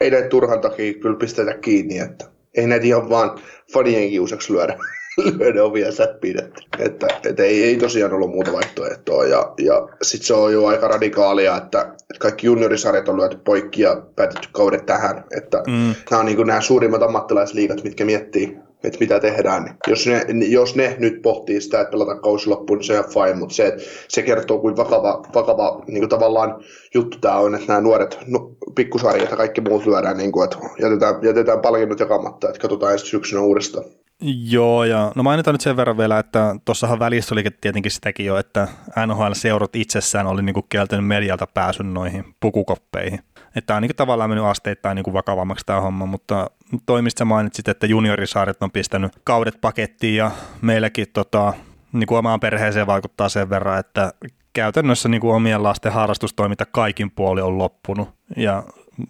ei 0.00 0.10
näitä 0.10 0.28
turhan 0.28 0.60
takia 0.60 0.94
kyllä 0.94 1.16
pistetä 1.16 1.54
kiinni, 1.58 1.98
että 1.98 2.24
ei 2.56 2.66
näitä 2.66 2.86
ihan 2.86 3.08
vaan 3.08 3.38
fanien 3.72 4.10
kiusaksi 4.10 4.52
lyödä, 4.52 4.78
lyödä 5.38 5.64
ovia 5.64 5.92
säppiin, 5.92 6.44
että, 6.44 6.60
että, 6.78 7.06
että 7.24 7.42
ei, 7.42 7.64
ei, 7.64 7.76
tosiaan 7.76 8.12
ollut 8.12 8.30
muuta 8.30 8.52
vaihtoehtoa. 8.52 9.24
Ja, 9.24 9.54
ja 9.58 9.88
sitten 10.02 10.26
se 10.26 10.34
on 10.34 10.52
jo 10.52 10.66
aika 10.66 10.88
radikaalia, 10.88 11.56
että, 11.56 11.94
kaikki 12.18 12.46
juniorisarjat 12.46 13.08
on 13.08 13.16
lyöty 13.16 13.36
poikki 13.44 13.82
ja 13.82 14.02
päätetty 14.16 14.48
kaudet 14.52 14.86
tähän. 14.86 15.24
Että 15.36 15.62
mm. 15.66 15.94
Nämä 16.10 16.20
on 16.20 16.26
niin 16.26 16.46
nämä 16.46 16.60
suurimmat 16.60 17.02
ammattilaisliigat, 17.02 17.84
mitkä 17.84 18.04
miettii 18.04 18.56
että 18.84 18.98
mitä 19.00 19.20
tehdään. 19.20 19.64
Niin 19.64 19.74
jos, 19.86 20.06
ne, 20.06 20.44
jos 20.46 20.76
ne 20.76 20.96
nyt 20.98 21.22
pohtii 21.22 21.60
sitä, 21.60 21.80
että 21.80 21.90
pelataan 21.90 22.20
kausi 22.20 22.48
loppuun, 22.48 22.78
niin 22.78 22.86
se 22.86 22.98
on 22.98 23.04
fine, 23.04 23.34
mutta 23.34 23.54
se, 23.54 23.76
se 24.08 24.22
kertoo, 24.22 24.58
kuin 24.58 24.76
vakava, 24.76 25.22
vakava 25.34 25.82
niin 25.86 26.00
kuin 26.00 26.08
tavallaan 26.08 26.64
juttu 26.94 27.18
tämä 27.18 27.36
on, 27.36 27.54
että 27.54 27.66
nämä 27.68 27.80
nuoret 27.80 28.18
no, 28.26 28.50
pikkusarjat 28.74 29.30
ja 29.30 29.36
kaikki 29.36 29.60
muut 29.60 29.86
lyödään, 29.86 30.16
niin 30.16 30.32
kuin, 30.32 30.44
että 30.44 30.56
jätetään, 30.82 31.14
jätetään 31.22 31.60
palkinnot 31.60 32.00
jakamatta, 32.00 32.48
että 32.48 32.60
katsotaan 32.60 32.92
ensi 32.92 33.06
syksynä 33.06 33.40
uudestaan. 33.40 33.84
Joo, 34.50 34.84
ja 34.84 35.12
no 35.14 35.22
mainitaan 35.22 35.54
nyt 35.54 35.60
sen 35.60 35.76
verran 35.76 35.98
vielä, 35.98 36.18
että 36.18 36.56
tuossahan 36.64 36.98
välissä 36.98 37.34
oli 37.34 37.44
tietenkin 37.60 37.92
sitäkin 37.92 38.26
jo, 38.26 38.36
että 38.36 38.68
NHL-seurot 39.06 39.76
itsessään 39.76 40.26
oli 40.26 40.42
niinku 40.42 40.62
kieltänyt 40.62 41.06
medialta 41.06 41.46
pääsyn 41.46 41.94
noihin 41.94 42.24
pukukoppeihin. 42.40 43.18
Että 43.56 43.66
tämä 43.66 43.76
on 43.76 43.82
niinku 43.82 43.94
tavallaan 43.94 44.30
mennyt 44.30 44.46
asteittain 44.46 44.96
niinku 44.96 45.12
vakavammaksi 45.12 45.66
tämä 45.66 45.80
homma, 45.80 46.06
mutta 46.06 46.50
toimista 46.86 47.24
mainitsit, 47.24 47.68
että 47.68 47.86
juniorisaaret 47.86 48.62
on 48.62 48.70
pistänyt 48.70 49.12
kaudet 49.24 49.60
pakettiin 49.60 50.16
ja 50.16 50.30
meilläkin 50.62 51.06
tota, 51.12 51.52
niinku 51.92 52.14
omaan 52.14 52.40
perheeseen 52.40 52.86
vaikuttaa 52.86 53.28
sen 53.28 53.50
verran, 53.50 53.78
että 53.78 54.12
käytännössä 54.52 55.08
niinku 55.08 55.30
omien 55.30 55.62
lasten 55.62 55.92
harrastustoiminta 55.92 56.66
kaikin 56.66 57.10
puoli 57.10 57.40
on 57.40 57.58
loppunut. 57.58 58.08
Ja 58.36 58.62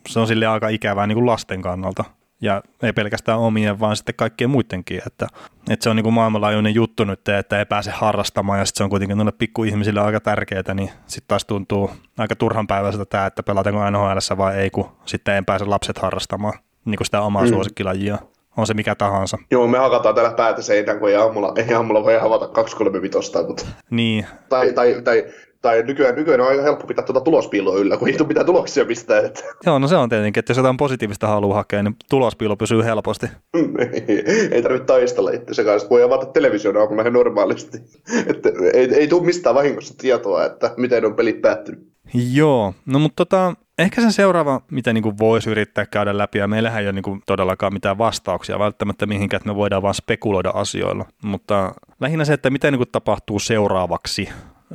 se 0.08 0.20
on 0.20 0.26
sille 0.26 0.46
aika 0.46 0.68
ikävää 0.68 1.06
niinku 1.06 1.26
lasten 1.26 1.62
kannalta 1.62 2.04
ja 2.42 2.62
ei 2.82 2.92
pelkästään 2.92 3.38
omien, 3.38 3.80
vaan 3.80 3.96
sitten 3.96 4.14
kaikkien 4.14 4.50
muidenkin, 4.50 5.02
että, 5.06 5.26
että 5.70 5.84
se 5.84 5.90
on 5.90 5.96
niin 5.96 6.04
kuin 6.04 6.14
maailmanlaajuinen 6.14 6.75
juttu 6.75 7.04
nyt, 7.04 7.28
että 7.28 7.58
ei 7.58 7.66
pääse 7.66 7.90
harrastamaan 7.90 8.58
ja 8.58 8.64
sitten 8.64 8.78
se 8.78 8.84
on 8.84 8.90
kuitenkin 8.90 9.18
noille 9.18 9.32
pikkuihmisille 9.32 10.00
aika 10.00 10.20
tärkeää, 10.20 10.75
niin 10.75 10.90
sitten 11.06 11.28
taas 11.28 11.44
tuntuu 11.44 11.90
aika 12.18 12.37
turhan 12.37 12.66
päiväiseltä 12.66 13.04
tämä, 13.04 13.26
että 13.26 13.42
pelataanko 13.42 13.90
NHL 13.90 14.37
vai 14.37 14.56
ei, 14.56 14.70
kun 14.70 14.88
sitten 15.04 15.34
ei 15.34 15.42
pääse 15.46 15.64
lapset 15.64 15.99
harrastamaan 15.99 16.58
niin 16.84 16.96
kuin 16.96 17.06
sitä 17.06 17.20
omaa 17.20 17.42
mm. 17.42 17.49
suosikkilajia 17.49 18.18
on 18.56 18.66
se 18.66 18.75
mikä 18.75 18.94
tahansa. 18.94 19.38
Joo, 19.50 19.66
me 19.66 19.78
hakataan 19.78 20.14
täällä 20.14 20.34
päätä 20.37 20.62
seinään, 20.62 20.99
kun 20.99 21.08
ei 21.08 21.16
aamulla, 21.16 21.52
ei 21.56 21.75
aamulla 21.75 22.04
voi 22.04 22.18
havata 22.18 22.46
2-3 22.46 23.46
mutta... 23.46 23.66
Niin. 23.90 24.26
Tai, 24.49 24.72
tai, 24.72 25.00
tai 25.04 25.25
tai 25.62 25.83
nykyään, 25.83 26.14
nykyään 26.14 26.40
on 26.40 26.49
aika 26.49 26.62
helppo 26.62 26.87
pitää 26.87 27.04
tuota 27.04 27.21
tulospiiloa 27.21 27.78
yllä, 27.78 27.97
kun 27.97 28.09
ei 28.09 28.16
tule 28.16 28.28
mitään 28.28 28.47
tuloksia 28.47 28.85
mistään. 28.85 29.25
Että. 29.25 29.45
Joo, 29.66 29.78
no 29.78 29.88
se 29.88 29.97
on 29.97 30.09
tietenkin, 30.09 30.38
että 30.38 30.50
jos 30.50 30.57
jotain 30.57 30.76
positiivista 30.76 31.26
haluaa 31.26 31.57
hakea, 31.57 31.83
niin 31.83 31.97
tulospiilo 32.11 32.57
pysyy 32.57 32.85
helposti. 32.85 33.26
ei, 34.52 34.62
tarvitse 34.62 34.87
taistella 34.87 35.31
itse 35.31 35.64
kanssa, 35.64 35.90
voi 35.90 36.02
avata 36.02 36.26
television 36.26 36.76
aamulla 36.76 37.11
normaalisti. 37.11 37.78
että 38.26 38.49
ei, 38.73 38.95
ei 38.95 39.09
tule 39.09 39.26
mistään 39.26 39.54
vahingossa 39.54 39.95
tietoa, 39.99 40.45
että 40.45 40.75
miten 40.76 41.04
on 41.04 41.14
pelit 41.14 41.42
päättynyt. 41.42 41.92
Joo, 42.33 42.75
no 42.87 42.99
mutta 42.99 43.16
tota, 43.16 43.54
ehkä 43.78 44.00
sen 44.00 44.12
seuraava, 44.12 44.61
mitä 44.71 44.92
niin 44.92 45.19
voisi 45.19 45.50
yrittää 45.50 45.87
käydä 45.87 46.19
läpi, 46.19 46.38
ja 46.38 46.49
meillähän 46.49 46.83
ei 46.83 46.87
ole 46.87 46.92
niin 46.92 47.02
kuin 47.02 47.23
todellakaan 47.26 47.73
mitään 47.73 47.99
vastauksia 47.99 48.59
välttämättä 48.59 49.07
mihinkään, 49.07 49.38
että 49.38 49.49
me 49.49 49.57
voidaan 49.57 49.83
vaan 49.83 49.95
spekuloida 49.95 50.50
asioilla, 50.54 51.04
mutta 51.25 51.75
lähinnä 52.00 52.25
se, 52.25 52.33
että 52.33 52.50
mitä 52.50 52.71
niin 52.71 52.78
kuin 52.78 52.88
tapahtuu 52.92 53.38
seuraavaksi 53.38 54.28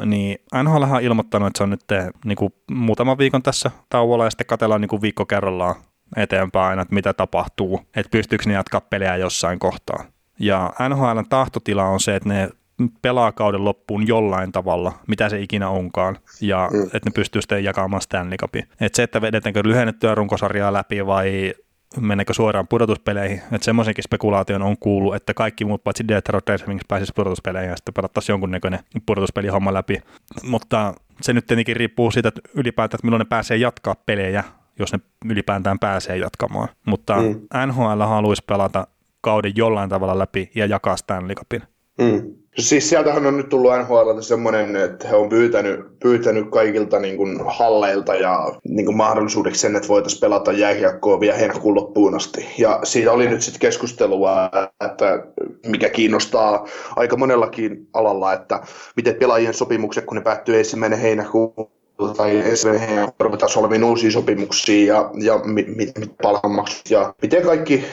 niin 0.05 0.37
NHL 0.63 0.83
on 0.83 1.01
ilmoittanut, 1.01 1.47
että 1.47 1.57
se 1.57 1.63
on 1.63 1.69
nyt 1.69 1.87
te, 1.87 2.11
niin 2.25 2.35
kuin 2.35 2.53
muutaman 2.71 3.17
viikon 3.17 3.43
tässä 3.43 3.71
tauolla 3.89 4.23
ja 4.23 4.29
sitten 4.29 4.47
katsellaan 4.47 4.81
niin 4.81 4.89
kuin 4.89 5.01
viikko 5.01 5.25
kerrallaan 5.25 5.75
eteenpäin, 6.15 6.79
että 6.79 6.95
mitä 6.95 7.13
tapahtuu, 7.13 7.81
että 7.95 8.09
pystyykö 8.11 8.43
ne 8.47 8.53
jatkaa 8.53 8.81
pelejä 8.81 9.15
jossain 9.15 9.59
kohtaa. 9.59 10.05
Ja 10.39 10.73
NHLn 10.89 11.25
tahtotila 11.29 11.85
on 11.85 11.99
se, 11.99 12.15
että 12.15 12.29
ne 12.29 12.49
pelaa 13.01 13.31
kauden 13.31 13.65
loppuun 13.65 14.07
jollain 14.07 14.51
tavalla, 14.51 14.93
mitä 15.07 15.29
se 15.29 15.39
ikinä 15.39 15.69
onkaan, 15.69 16.17
ja 16.41 16.69
mm. 16.73 16.83
että 16.83 17.09
ne 17.09 17.11
pystyy 17.15 17.41
sitten 17.41 17.63
jakamaan 17.63 18.01
Stanley 18.01 18.37
Cupin. 18.37 18.63
Että 18.81 18.95
se, 18.95 19.03
että 19.03 19.21
vedetäänkö 19.21 19.61
lyhennettyä 19.65 20.15
runkosarjaa 20.15 20.73
läpi 20.73 21.05
vai 21.05 21.53
mennäkö 21.99 22.33
suoraan 22.33 22.67
pudotuspeleihin. 22.67 23.41
Että 23.51 23.65
semmoisenkin 23.65 24.03
spekulaation 24.03 24.61
on 24.61 24.77
kuullut, 24.77 25.15
että 25.15 25.33
kaikki 25.33 25.65
muut 25.65 25.83
paitsi 25.83 26.07
Detroit 26.07 26.49
Red 26.49 26.67
Wings 26.67 26.85
pääsisi 26.87 27.13
pudotuspeleihin 27.15 27.69
ja 27.69 27.75
sitten 27.75 27.93
pelattaisiin 27.93 28.33
jonkunnäköinen 28.33 28.79
pudotuspelihomma 29.05 29.73
läpi. 29.73 30.01
Mutta 30.43 30.93
se 31.21 31.33
nyt 31.33 31.47
tietenkin 31.47 31.75
riippuu 31.75 32.11
siitä, 32.11 32.27
että 32.27 32.41
ylipäätään, 32.53 32.97
että 32.97 33.07
milloin 33.07 33.19
ne 33.19 33.25
pääsee 33.25 33.57
jatkaa 33.57 33.95
pelejä, 34.05 34.43
jos 34.79 34.93
ne 34.93 34.99
ylipäätään 35.25 35.79
pääsee 35.79 36.17
jatkamaan. 36.17 36.67
Mutta 36.85 37.15
mm. 37.15 37.67
NHL 37.67 38.01
haluaisi 38.01 38.43
pelata 38.47 38.87
kauden 39.21 39.53
jollain 39.55 39.89
tavalla 39.89 40.19
läpi 40.19 40.51
ja 40.55 40.65
jakaa 40.65 40.97
Stanley 40.97 41.35
Cupin. 41.35 41.63
Mm. 41.97 42.37
Siis 42.59 42.89
sieltähän 42.89 43.25
on 43.25 43.37
nyt 43.37 43.49
tullut 43.49 43.71
NHL 43.83 44.19
semmoinen, 44.21 44.75
että 44.75 45.07
he 45.07 45.15
on 45.15 45.29
pyytänyt, 45.29 45.99
pyytänyt 45.99 46.49
kaikilta 46.51 46.99
niin 46.99 47.17
kuin 47.17 47.39
halleilta 47.47 48.15
ja 48.15 48.59
niin 48.69 48.85
kuin 48.85 48.97
mahdollisuudeksi 48.97 49.61
sen, 49.61 49.75
että 49.75 49.87
voitaisiin 49.87 50.21
pelata 50.21 50.51
jääkiekkoa 50.51 51.19
vielä 51.19 51.37
heinäkuun 51.37 51.75
loppuun 51.75 52.15
asti. 52.15 52.45
Ja 52.57 52.79
siitä 52.83 53.11
oli 53.11 53.29
nyt 53.29 53.41
sitten 53.41 53.59
keskustelua, 53.59 54.49
että 54.85 55.23
mikä 55.67 55.89
kiinnostaa 55.89 56.67
aika 56.95 57.17
monellakin 57.17 57.87
alalla, 57.93 58.33
että 58.33 58.61
miten 58.95 59.15
pelaajien 59.15 59.53
sopimukset, 59.53 60.05
kun 60.05 60.17
ne 60.17 60.23
päättyy 60.23 60.57
ensimmäinen 60.57 60.99
heinäkuun 60.99 61.53
tai 62.17 62.37
ensimmäinen 62.37 63.07
ruvetaan 63.19 63.49
solmiin 63.49 63.83
uusia 63.83 64.11
sopimuksia 64.11 64.93
ja, 64.93 65.11
ja 65.23 65.37
mit, 65.37 65.75
mit, 65.75 65.97
mit 65.97 66.11
palkanmaksut 66.21 66.89
ja 66.89 67.13
miten 67.21 67.43
kaikki 67.43 67.85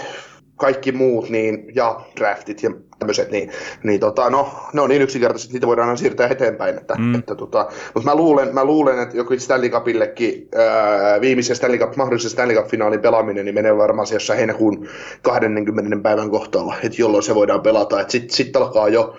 kaikki 0.56 0.92
muut 0.92 1.30
niin, 1.30 1.64
ja 1.74 2.00
draftit 2.16 2.62
ja 2.62 2.70
tämmöiset, 2.98 3.30
niin, 3.30 3.50
niin 3.82 4.00
tota, 4.00 4.30
no, 4.30 4.48
ne 4.72 4.80
on 4.80 4.88
niin 4.88 5.02
yksinkertaisesti, 5.02 5.48
että 5.48 5.56
niitä 5.56 5.66
voidaan 5.66 5.88
aina 5.88 5.96
siirtää 5.96 6.28
eteenpäin. 6.28 6.78
Että, 6.78 6.94
mm. 6.94 7.14
että, 7.14 7.34
tota, 7.34 7.68
mutta 7.94 8.10
mä 8.10 8.16
luulen, 8.16 8.54
mä 8.54 8.64
luulen, 8.64 8.98
että 8.98 9.16
joku 9.16 9.34
Stanley 9.38 9.68
Cupillekin 9.68 10.48
ää, 10.54 11.20
viimeisen 11.20 11.56
Stanley 11.56 11.78
Cup, 11.78 11.96
mahdollisen 11.96 12.30
Stanley 12.30 12.56
Cup-finaalin 12.56 13.00
pelaaminen 13.00 13.44
niin 13.44 13.54
menee 13.54 13.76
varmaan 13.76 14.08
jossain 14.12 14.38
heinäkuun 14.38 14.88
20. 15.22 15.96
päivän 16.02 16.30
kohtaalla, 16.30 16.74
että 16.82 17.02
jolloin 17.02 17.22
se 17.22 17.34
voidaan 17.34 17.62
pelata. 17.62 18.04
Sitten 18.08 18.36
sit 18.36 18.56
alkaa 18.56 18.88
jo 18.88 19.14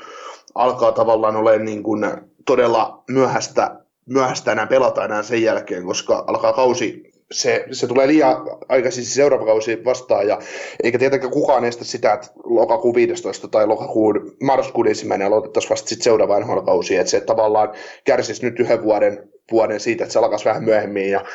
alkaa 0.56 0.92
tavallaan 0.92 1.36
olemaan 1.36 1.66
niin 1.66 1.84
kuin 1.84 2.06
todella 2.46 3.04
myöhäistä, 3.10 3.80
myöhäistä 4.06 4.52
enää 4.52 4.68
pelata 4.68 5.06
enää 5.06 5.24
sen 5.24 5.42
jälkeen, 5.44 5.86
koska 5.86 6.24
alkaa 6.28 6.54
kausi 6.54 7.05
se, 7.32 7.66
se 7.72 7.88
tulee 7.88 8.08
liian 8.08 8.36
aikaisin 8.70 9.06
seuraava 9.06 9.46
kausi 9.46 9.86
vastaan, 9.86 10.28
ja 10.28 10.40
eikä 10.84 11.00
tietenkään 11.00 11.34
kukaan 11.34 11.66
estä 11.66 11.84
sitä, 11.84 12.14
että 12.14 12.28
lokakuun 12.44 12.96
15 12.96 13.48
tai 13.48 13.68
lokakuun 13.68 14.36
marraskuun 14.44 14.88
ensimmäinen 14.88 15.28
aloitettaisiin 15.28 15.70
vasta 15.70 15.90
sitten 15.90 16.04
seuraava 16.04 16.40
NHL-kausi, 16.40 16.96
että 16.96 17.12
se 17.12 17.22
tavallaan 17.22 17.74
kärsisi 18.04 18.46
nyt 18.46 18.60
yhden 18.60 18.84
vuoden 18.84 19.30
vuoden 19.52 19.80
siitä, 19.80 20.04
että 20.04 20.14
se 20.14 20.20
alkaisi 20.20 20.46
vähän 20.46 20.64
myöhemmin 20.64 21.10
ja 21.10 21.26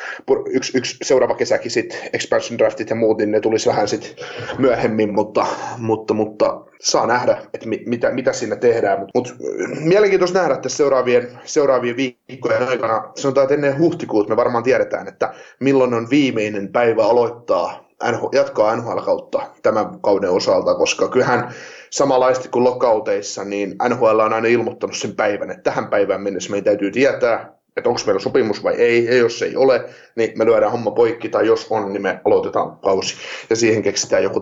yksi, 0.49 0.77
yksi 0.77 0.97
seuraava 1.03 1.35
kesäkin 1.35 1.71
sitten 1.71 1.99
expansion 2.13 2.57
draftit 2.57 2.89
ja 2.89 2.95
muut, 2.95 3.17
niin 3.17 3.31
ne 3.31 3.39
tulisi 3.39 3.69
vähän 3.69 3.87
sitten 3.87 4.25
myöhemmin, 4.57 5.13
mutta, 5.13 5.45
mutta, 5.77 6.13
mutta 6.13 6.61
saa 6.81 7.07
nähdä, 7.07 7.37
että 7.53 7.67
mit, 7.67 7.85
mitä, 7.85 8.11
mitä 8.11 8.33
siinä 8.33 8.55
tehdään. 8.55 8.99
Mutta 8.99 9.11
mut, 9.15 9.35
mielenkiintoista 9.79 10.39
nähdä 10.39 10.57
tässä 10.57 10.77
seuraavien, 10.77 11.39
seuraavien 11.43 11.97
viikkojen 11.97 12.67
aikana. 12.67 13.11
Sanotaan, 13.15 13.43
että 13.43 13.53
ennen 13.53 13.79
huhtikuuta 13.79 14.29
me 14.29 14.35
varmaan 14.35 14.63
tiedetään, 14.63 15.07
että 15.07 15.33
milloin 15.59 15.93
on 15.93 16.09
viimeinen 16.09 16.71
päivä 16.71 17.05
aloittaa 17.05 17.91
jatkaa 18.31 18.75
NHL-kautta 18.75 19.41
tämän 19.63 20.01
kauden 20.01 20.29
osalta, 20.29 20.75
koska 20.75 21.07
kyllähän 21.07 21.53
samanlaisesti 21.89 22.49
kuin 22.49 22.63
lockouteissa, 22.63 23.43
niin 23.43 23.75
NHL 23.89 24.19
on 24.19 24.33
aina 24.33 24.47
ilmoittanut 24.47 24.97
sen 24.97 25.15
päivän, 25.15 25.51
että 25.51 25.63
tähän 25.63 25.87
päivään 25.87 26.21
mennessä 26.21 26.51
meidän 26.51 26.65
täytyy 26.65 26.91
tietää, 26.91 27.60
että 27.77 27.89
onko 27.89 28.01
meillä 28.05 28.19
sopimus 28.19 28.63
vai 28.63 28.73
ei, 28.75 29.05
ja 29.05 29.15
jos 29.15 29.41
ei 29.41 29.55
ole, 29.55 29.85
niin 30.15 30.31
me 30.35 30.45
lyödään 30.45 30.71
homma 30.71 30.91
poikki, 30.91 31.29
tai 31.29 31.47
jos 31.47 31.67
on, 31.69 31.93
niin 31.93 32.01
me 32.01 32.21
aloitetaan 32.25 32.77
kausi, 32.77 33.15
ja 33.49 33.55
siihen 33.55 33.83
keksitään 33.83 34.23
joku 34.23 34.41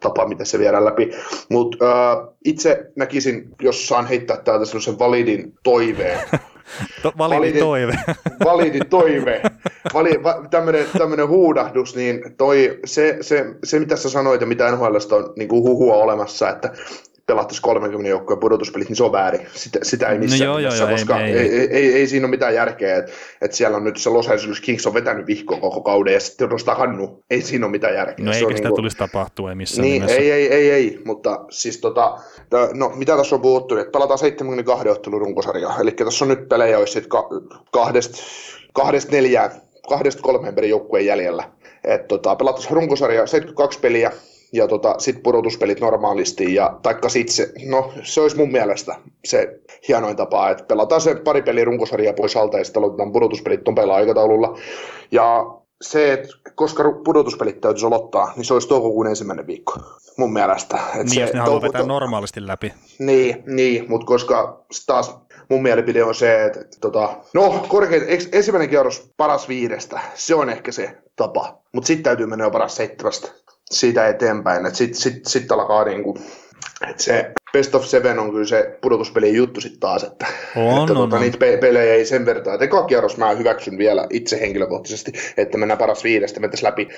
tapa, 0.00 0.28
miten 0.28 0.46
se 0.46 0.58
viedään 0.58 0.84
läpi. 0.84 1.10
Mutta 1.48 1.76
äh, 2.12 2.18
itse 2.44 2.90
näkisin, 2.96 3.48
jos 3.62 3.88
saan 3.88 4.06
heittää 4.06 4.36
täältä 4.36 4.64
sellaisen 4.64 4.98
validin 4.98 5.54
toiveen, 5.62 6.20
To, 7.02 7.12
validi, 7.18 7.40
validi 7.40 7.58
toive. 7.58 7.98
validi 8.44 8.80
toive. 8.90 9.42
Vali, 9.94 10.22
va, 10.22 10.46
tämmönen, 10.50 10.86
tämmönen 10.98 11.28
huudahdus, 11.28 11.96
niin 11.96 12.36
toi, 12.36 12.78
se, 12.84 13.18
se, 13.20 13.46
se, 13.64 13.78
mitä 13.78 13.96
sä 13.96 14.10
sanoit 14.10 14.40
ja 14.40 14.46
mitä 14.46 14.70
NHLstä 14.70 15.16
on 15.16 15.32
niin 15.36 15.48
kuin 15.48 15.62
huhua 15.62 15.94
olemassa, 15.94 16.50
että 16.50 16.72
pelattaisiin 17.28 17.62
30 17.62 18.10
joukkojen 18.10 18.40
pudotuspelit, 18.40 18.88
niin 18.88 18.96
se 18.96 19.04
on 19.04 19.12
väärin. 19.12 19.46
Sitä, 19.54 19.78
sitä 19.82 20.08
ei 20.08 20.14
no 20.14 20.20
missään 20.20 20.50
no 20.50 20.58
joo, 20.58 20.74
joo, 20.74 20.88
koska 20.88 21.20
ei, 21.20 21.32
ei, 21.32 21.48
ei, 21.48 21.68
ei, 21.70 21.94
ei, 21.94 22.06
siinä 22.06 22.26
ole 22.26 22.30
mitään 22.30 22.54
järkeä, 22.54 22.96
että 22.96 23.12
että 23.42 23.56
siellä 23.56 23.76
on 23.76 23.84
nyt 23.84 23.96
se 23.96 24.10
Los 24.10 24.28
Angeles 24.28 24.60
Kings 24.60 24.86
on 24.86 24.94
vetänyt 24.94 25.26
vihkoa 25.26 25.60
koko 25.60 25.80
kauden 25.80 26.14
ja 26.14 26.20
sitten 26.20 26.48
nostaa 26.48 26.74
hannu. 26.74 27.24
Ei 27.30 27.42
siinä 27.42 27.66
ole 27.66 27.70
mitään 27.70 27.94
järkeä. 27.94 28.26
No 28.26 28.32
se 28.32 28.38
eikä 28.38 28.50
sitä 28.50 28.62
niin 28.62 28.68
kuin... 28.68 28.76
tulisi 28.76 28.96
tapahtua, 28.96 29.50
ei 29.50 29.54
missään 29.54 29.82
niin, 29.82 29.92
nimessä. 29.92 30.16
Ei, 30.16 30.30
ei, 30.30 30.52
ei, 30.52 30.70
ei, 30.70 31.00
mutta 31.04 31.44
siis 31.50 31.80
tota, 31.80 32.18
no 32.74 32.92
mitä 32.94 33.16
tässä 33.16 33.36
on 33.36 33.42
puhuttu, 33.42 33.76
että 33.76 33.92
pelataan 33.92 34.18
72 34.18 34.88
ottelun 34.88 35.20
runkosarjaa, 35.20 35.80
eli 35.80 35.90
tässä 35.90 36.24
on 36.24 36.28
nyt 36.28 36.48
pelejä, 36.48 36.78
olisi 36.78 36.92
sitten 36.92 37.10
kahdesta, 37.70 38.18
kahdesta 38.72 39.12
neljään, 39.12 39.50
kahdesta 39.88 40.22
kolmeen 40.22 40.54
perin 40.54 40.70
joukkueen 40.70 41.06
jäljellä. 41.06 41.50
Et 41.84 42.08
tota, 42.08 42.36
pelataan 42.36 42.66
runkosarja 42.70 43.26
72 43.26 43.80
peliä, 43.80 44.12
ja 44.52 44.68
tota, 44.68 44.94
sitten 44.98 45.22
pudotuspelit 45.22 45.80
normaalisti, 45.80 46.54
ja 46.54 46.78
taikka 46.82 47.08
sitten 47.08 47.34
se, 47.34 47.52
no 47.66 47.92
se 48.02 48.20
olisi 48.20 48.36
mun 48.36 48.52
mielestä 48.52 48.96
se 49.24 49.60
hienoin 49.88 50.16
tapa, 50.16 50.50
että 50.50 50.64
pelataan 50.64 51.00
se 51.00 51.14
pari 51.14 51.42
peliä 51.42 51.64
runkosarjaa 51.64 52.14
pois 52.14 52.36
alta 52.36 52.58
ja 52.58 52.64
sitten 52.64 52.80
aloitetaan 52.80 53.12
pudotuspelit 53.12 53.66
nopealla 53.66 53.94
aikataululla. 53.94 54.58
Ja 55.10 55.46
se, 55.82 56.12
että 56.12 56.28
koska 56.54 56.82
pudotuspelit 57.04 57.60
täytyisi 57.60 57.86
aloittaa, 57.86 58.32
niin 58.36 58.44
se 58.44 58.54
olisi 58.54 58.68
toukokuun 58.68 59.06
ensimmäinen 59.06 59.46
viikko, 59.46 59.74
mun 60.16 60.32
mielestä. 60.32 60.76
Et 60.76 60.94
niin, 60.94 61.10
se, 61.10 61.20
jos 61.20 61.32
ne 61.32 61.40
haluaa 61.40 61.62
vetää 61.62 61.82
normaalisti 61.82 62.46
läpi. 62.46 62.72
Niin, 62.98 63.42
niin 63.46 63.84
mutta 63.88 64.06
koska 64.06 64.64
taas 64.86 65.18
mun 65.48 65.62
mielipide 65.62 66.04
on 66.04 66.14
se, 66.14 66.44
että, 66.44 66.60
että 66.60 66.76
tota, 66.80 67.16
no 67.34 67.64
korkein, 67.68 68.02
ensimmäinen 68.32 68.68
kierros 68.68 69.10
paras 69.16 69.48
viidestä, 69.48 70.00
se 70.14 70.34
on 70.34 70.50
ehkä 70.50 70.72
se 70.72 70.98
tapa, 71.16 71.58
mutta 71.72 71.86
sitten 71.86 72.04
täytyy 72.04 72.26
mennä 72.26 72.44
jo 72.44 72.50
paras 72.50 72.76
seitsemästä 72.76 73.28
siitä 73.70 74.08
eteenpäin. 74.08 74.74
Sitten 74.74 75.00
sit, 75.00 75.26
sit 75.26 75.52
alkaa 75.52 75.84
niinku 75.84 76.18
että 76.90 77.02
se 77.02 77.32
Best 77.52 77.74
of 77.74 77.84
Seven 77.84 78.18
on 78.18 78.30
kyllä 78.30 78.46
se 78.46 78.78
pudotuspelien 78.80 79.34
juttu 79.34 79.60
sitten 79.60 79.80
taas, 79.80 80.04
että, 80.04 80.26
on, 80.56 80.68
että 80.68 80.80
on, 80.80 80.86
tuota, 80.86 81.16
on. 81.16 81.22
niitä 81.22 81.38
pe- 81.38 81.56
pelejä 81.56 81.94
ei 81.94 82.04
sen 82.04 82.26
verran. 82.26 82.54
Että 82.54 82.64
eka 82.64 82.84
kierros 82.84 83.16
mä 83.16 83.34
hyväksyn 83.34 83.78
vielä 83.78 84.06
itse 84.10 84.40
henkilökohtaisesti, 84.40 85.12
että 85.36 85.58
mennään 85.58 85.78
paras 85.78 86.04
viidestä 86.04 86.40
mentäisiin 86.40 86.66
läpi. 86.66 86.88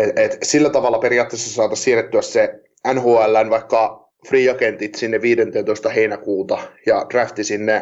Et, 0.00 0.18
et 0.18 0.38
sillä 0.42 0.70
tavalla 0.70 0.98
periaatteessa 0.98 1.54
saataisiin 1.54 1.84
siirrettyä 1.84 2.22
se 2.22 2.54
NHLn 2.94 3.50
vaikka 3.50 4.08
free 4.28 4.50
agentit 4.50 4.94
sinne 4.94 5.22
15. 5.22 5.88
heinäkuuta 5.88 6.58
ja 6.86 7.06
drafti 7.10 7.44
sinne 7.44 7.72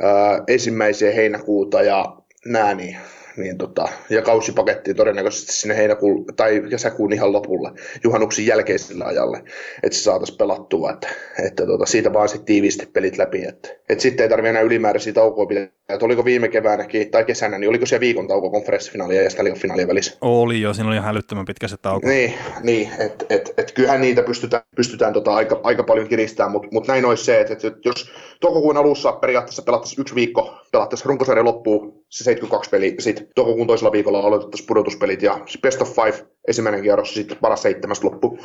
ää, 0.00 0.42
ensimmäiseen 0.48 1.14
heinäkuuta 1.14 1.82
ja 1.82 2.16
nää 2.46 2.74
niin 2.74 2.96
niin 3.40 3.58
tota, 3.58 3.88
ja 4.10 4.22
kausipaketti 4.22 4.94
todennäköisesti 4.94 5.52
sinne 5.52 5.76
heinäkuun 5.76 6.24
tai 6.36 6.62
kesäkuun 6.70 7.12
ihan 7.12 7.32
lopulle, 7.32 7.70
juhannuksen 8.04 8.46
jälkeiselle 8.46 9.04
ajalle, 9.04 9.42
että 9.82 9.98
se 9.98 10.02
saataisiin 10.02 10.38
pelattua, 10.38 10.90
että, 10.92 11.08
että 11.44 11.66
tota, 11.66 11.86
siitä 11.86 12.12
vaan 12.12 12.28
sitten 12.28 12.46
tiiviisti 12.46 12.86
pelit 12.86 13.18
läpi, 13.18 13.44
että, 13.44 13.68
että 13.88 14.02
sitten 14.02 14.24
ei 14.24 14.30
tarvitse 14.30 14.50
enää 14.50 14.62
ylimääräisiä 14.62 15.12
taukoa 15.12 15.46
pitää, 15.46 15.66
että 15.94 16.06
oliko 16.06 16.24
viime 16.24 16.48
keväänäkin 16.48 17.10
tai 17.10 17.24
kesänä, 17.24 17.58
niin 17.58 17.68
oliko 17.68 17.86
se 17.86 18.00
viikon 18.00 18.28
tauko 18.28 18.50
konferenssifinaalia 18.50 19.22
ja 19.22 19.30
Stanley 19.30 19.54
finaalien 19.54 19.88
välissä? 19.88 20.18
Oli 20.20 20.60
jo, 20.60 20.74
siinä 20.74 20.88
oli 20.88 20.96
ihan 20.96 21.06
hälyttömän 21.06 21.44
pitkä 21.44 21.68
se 21.68 21.76
tauko. 21.76 22.08
Niin, 22.08 22.34
niin 22.62 22.88
että 22.98 23.24
et, 23.30 23.54
et, 23.56 23.72
kyllähän 23.72 24.00
niitä 24.00 24.22
pystytään, 24.22 24.62
pystytään 24.76 25.12
tota 25.12 25.34
aika, 25.34 25.60
aika 25.62 25.82
paljon 25.82 26.08
kiristämään, 26.08 26.52
mutta 26.52 26.68
mut 26.72 26.88
näin 26.88 27.04
olisi 27.04 27.24
se, 27.24 27.40
että 27.40 27.52
et, 27.52 27.74
jos 27.84 28.12
toukokuun 28.40 28.76
alussa 28.76 29.12
periaatteessa 29.12 29.62
pelattaisiin 29.62 30.00
yksi 30.00 30.14
viikko, 30.14 30.54
pelattaisiin 30.72 31.06
runkosarja 31.06 31.44
loppuun 31.44 32.04
se 32.08 32.24
72 32.24 32.70
peli, 32.70 32.94
sitten 32.98 33.26
toukokuun 33.34 33.66
toisella 33.66 33.92
viikolla 33.92 34.20
aloitettaisiin 34.20 34.66
pudotuspelit 34.66 35.22
ja 35.22 35.40
best 35.62 35.82
of 35.82 35.94
five 35.94 36.26
ensimmäinen 36.48 36.82
kierros, 36.82 37.14
sitten 37.14 37.38
paras 37.40 37.62
seitsemästä 37.62 38.06
loppu, 38.06 38.38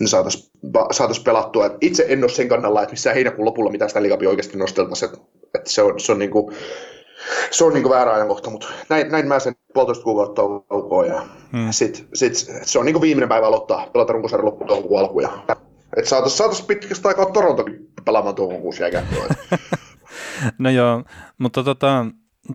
niin 0.00 0.08
saataisiin 0.08 0.50
saatais 0.90 1.20
pelattua. 1.20 1.66
Et 1.66 1.72
itse 1.80 2.06
en 2.08 2.24
ole 2.24 2.28
sen 2.28 2.48
kannalla, 2.48 2.82
että 2.82 2.92
missään 2.92 3.14
heinäkuun 3.14 3.46
lopulla 3.46 3.70
mitään 3.70 3.90
sitä 3.90 4.02
liikapia 4.02 4.28
oikeasti 4.28 4.56
nosteltaisiin, 4.56 5.10
että 5.14 5.24
et 5.54 5.66
se 5.66 5.82
on, 5.82 6.00
se 6.00 6.12
on 6.12 6.18
niinku, 6.18 6.52
se 7.50 7.64
on 7.64 7.72
niinku 7.72 7.90
väärä 7.90 8.14
ajankohta, 8.14 8.50
mutta 8.50 8.68
näin, 8.88 9.10
näin 9.10 9.28
mä 9.28 9.38
sen 9.38 9.54
puolitoista 9.74 10.04
kuukautta 10.04 10.42
taukoa 10.68 11.06
ja 11.06 11.22
hmm. 11.52 11.70
sitten 11.70 12.06
sit, 12.14 12.34
se 12.62 12.78
on 12.78 12.86
niinku 12.86 13.00
viimeinen 13.00 13.28
päivä 13.28 13.46
aloittaa 13.46 13.90
pelata 13.92 14.12
runkosarjan 14.12 14.46
loppuun 14.46 14.68
toukokuun 14.68 15.00
alkuun. 15.00 15.22
Ja, 15.22 15.56
että 15.96 16.08
saataisiin 16.08 16.38
saatais 16.38 16.62
pitkästä 16.62 17.08
aikaa 17.08 17.26
Torontokin 17.26 17.88
pelaamaan 18.04 18.34
toukokuussa 18.34 18.82
jääkättöä. 18.82 19.24
no 20.58 20.70
joo, 20.70 21.02
mutta 21.38 21.64
tota, 21.64 22.06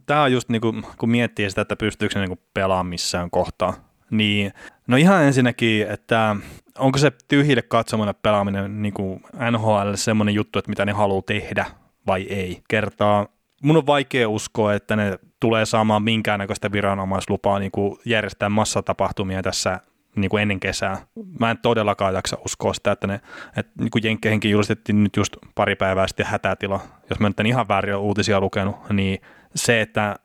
tämä 0.05 0.23
on 0.23 0.31
just 0.31 0.49
niinku, 0.49 0.73
kun 0.97 1.09
miettii 1.09 1.49
sitä, 1.49 1.61
että 1.61 1.75
pystyykö 1.75 2.13
se 2.13 2.19
niinku 2.19 2.43
pelaamaan 2.53 2.85
missään 2.85 3.29
kohtaa, 3.29 3.73
niin 4.11 4.53
no 4.87 4.97
ihan 4.97 5.23
ensinnäkin, 5.23 5.87
että 5.89 6.35
onko 6.77 6.97
se 6.97 7.11
tyhjille 7.27 7.61
katsomalle 7.61 8.13
pelaaminen 8.13 8.81
niinku 8.81 9.21
NHL 9.51 9.93
semmoinen 9.95 10.35
juttu, 10.35 10.59
että 10.59 10.69
mitä 10.69 10.85
ne 10.85 10.91
haluaa 10.91 11.21
tehdä 11.21 11.65
vai 12.07 12.21
ei. 12.21 12.63
Kertaa 12.69 13.27
mun 13.63 13.77
on 13.77 13.85
vaikea 13.85 14.29
uskoa, 14.29 14.73
että 14.73 14.95
ne 14.95 15.19
tulee 15.39 15.65
saamaan 15.65 16.03
minkäännäköistä 16.03 16.71
viranomaislupaa 16.71 17.59
niin 17.59 17.71
kuin 17.71 17.97
järjestää 18.05 18.49
massatapahtumia 18.49 19.43
tässä 19.43 19.79
niin 20.15 20.29
kuin 20.29 20.41
ennen 20.41 20.59
kesää. 20.59 20.97
Mä 21.39 21.51
en 21.51 21.57
todellakaan 21.57 22.13
jaksa 22.13 22.37
uskoa 22.45 22.73
sitä, 22.73 22.91
että 22.91 23.07
ne, 23.07 23.21
että 23.57 23.71
niin 23.79 23.91
kuin 23.91 24.03
Jenkkeihinkin 24.03 24.51
julistettiin 24.51 25.03
nyt 25.03 25.15
just 25.15 25.37
pari 25.55 25.75
päivää 25.75 26.07
sitten 26.07 26.25
hätätila. 26.25 26.79
Jos 27.09 27.19
mä 27.19 27.29
nyt 27.29 27.39
en 27.39 27.45
ihan 27.45 27.67
väärin 27.67 27.95
uutisia 27.95 28.39
lukenut, 28.39 28.75
niin 28.89 29.21
se, 29.55 29.81
että 29.81 30.15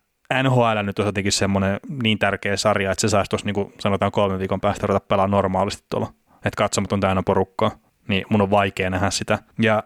NHL 0.43 0.83
nyt 0.83 0.99
on 0.99 1.07
jotenkin 1.07 1.33
semmoinen 1.33 1.81
niin 2.03 2.19
tärkeä 2.19 2.57
sarja, 2.57 2.91
että 2.91 3.01
se 3.01 3.09
saisi 3.09 3.31
tuossa 3.31 3.47
niin 3.47 3.73
sanotaan 3.81 4.13
kolmen 4.13 4.39
viikon 4.39 4.61
päästä 4.61 4.87
ruveta 4.87 5.07
pelaa 5.09 5.27
normaalisti 5.27 5.87
tuolla. 5.91 6.13
Että 6.35 6.57
katsomat 6.57 6.93
on 6.93 7.01
täynnä 7.01 7.23
porukkaa, 7.27 7.71
niin 8.09 8.25
mun 8.29 8.41
on 8.41 8.51
vaikea 8.51 8.91
nähdä 8.91 9.11
sitä. 9.11 9.39
Ja 9.59 9.83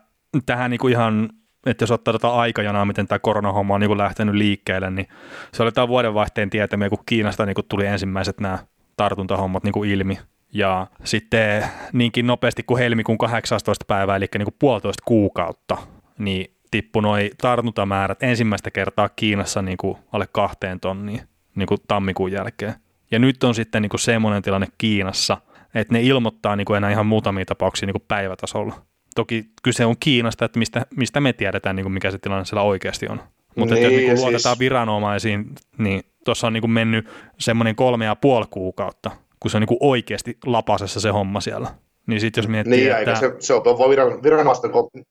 tähän 0.46 0.70
niin 0.70 0.78
kuin 0.78 0.92
ihan 0.92 1.30
että 1.66 1.82
jos 1.82 1.90
ottaa 1.90 2.12
tätä 2.12 2.28
aikajanaa, 2.28 2.84
miten 2.84 3.08
tämä 3.08 3.18
koronahomma 3.18 3.74
on 3.74 3.80
niin 3.80 3.88
kuin 3.88 3.98
lähtenyt 3.98 4.34
liikkeelle, 4.34 4.90
niin 4.90 5.08
se 5.52 5.62
oli 5.62 5.72
tämä 5.72 5.88
vuodenvaihteen 5.88 6.50
tietämiä, 6.50 6.88
kun 6.88 6.98
Kiinasta 7.06 7.46
niin 7.46 7.54
kuin 7.54 7.66
tuli 7.68 7.86
ensimmäiset 7.86 8.40
nämä 8.40 8.58
tartuntahommat 8.96 9.64
niin 9.64 9.72
kuin 9.72 9.90
ilmi. 9.90 10.18
Ja 10.52 10.86
sitten 11.04 11.64
niinkin 11.92 12.26
nopeasti 12.26 12.62
kuin 12.62 12.78
helmikuun 12.78 13.18
18. 13.18 13.84
päivää, 13.88 14.16
eli 14.16 14.26
niin 14.38 14.44
kuin 14.44 14.56
puolitoista 14.58 15.02
kuukautta, 15.06 15.76
niin 16.18 16.51
tippui 16.72 17.02
noin 17.02 17.30
tartuntamäärät 17.40 18.22
ensimmäistä 18.22 18.70
kertaa 18.70 19.08
Kiinassa 19.08 19.62
niin 19.62 19.76
kuin 19.76 19.98
alle 20.12 20.28
kahteen 20.32 20.80
tonniin 20.80 21.20
niin 21.54 21.66
kuin 21.66 21.78
tammikuun 21.88 22.32
jälkeen. 22.32 22.74
Ja 23.10 23.18
nyt 23.18 23.44
on 23.44 23.54
sitten 23.54 23.82
niin 23.82 23.90
kuin 23.90 24.00
semmoinen 24.00 24.42
tilanne 24.42 24.66
Kiinassa, 24.78 25.36
että 25.74 25.92
ne 25.92 26.02
ilmoittaa 26.02 26.56
niin 26.56 26.64
kuin 26.64 26.76
enää 26.76 26.90
ihan 26.90 27.06
muutamia 27.06 27.44
tapauksia 27.44 27.86
niin 27.86 27.94
kuin 27.94 28.04
päivätasolla. 28.08 28.74
Toki 29.14 29.44
kyse 29.62 29.86
on 29.86 29.96
Kiinasta, 30.00 30.44
että 30.44 30.58
mistä, 30.58 30.86
mistä 30.96 31.20
me 31.20 31.32
tiedetään, 31.32 31.76
niin 31.76 31.84
kuin 31.84 31.92
mikä 31.92 32.10
se 32.10 32.18
tilanne 32.18 32.44
siellä 32.44 32.62
oikeasti 32.62 33.06
on. 33.08 33.20
Mutta 33.56 33.74
niin, 33.74 33.84
jos 33.84 33.92
niin 33.92 34.20
luotetaan 34.20 34.40
siis... 34.40 34.58
viranomaisiin, 34.58 35.54
niin 35.78 36.02
tuossa 36.24 36.46
on 36.46 36.52
niin 36.52 36.60
kuin 36.60 36.70
mennyt 36.70 37.08
semmoinen 37.38 37.76
kolme 37.76 38.04
ja 38.04 38.16
puoli 38.16 38.46
kuukautta, 38.50 39.10
kun 39.40 39.50
se 39.50 39.56
on 39.56 39.60
niin 39.60 39.68
kuin 39.68 39.78
oikeasti 39.80 40.38
lapasessa 40.46 41.00
se 41.00 41.10
homma 41.10 41.40
siellä. 41.40 41.70
Niin 42.06 42.20
sitten 42.20 42.42
jos 42.42 42.48
miettii, 42.48 42.76
niin, 42.76 42.96
että... 42.96 43.14
se, 43.14 43.34
se 43.38 43.54
on 43.54 43.64
vaan 43.64 43.90
viran, 43.90 44.22
viranomaisten, 44.22 44.70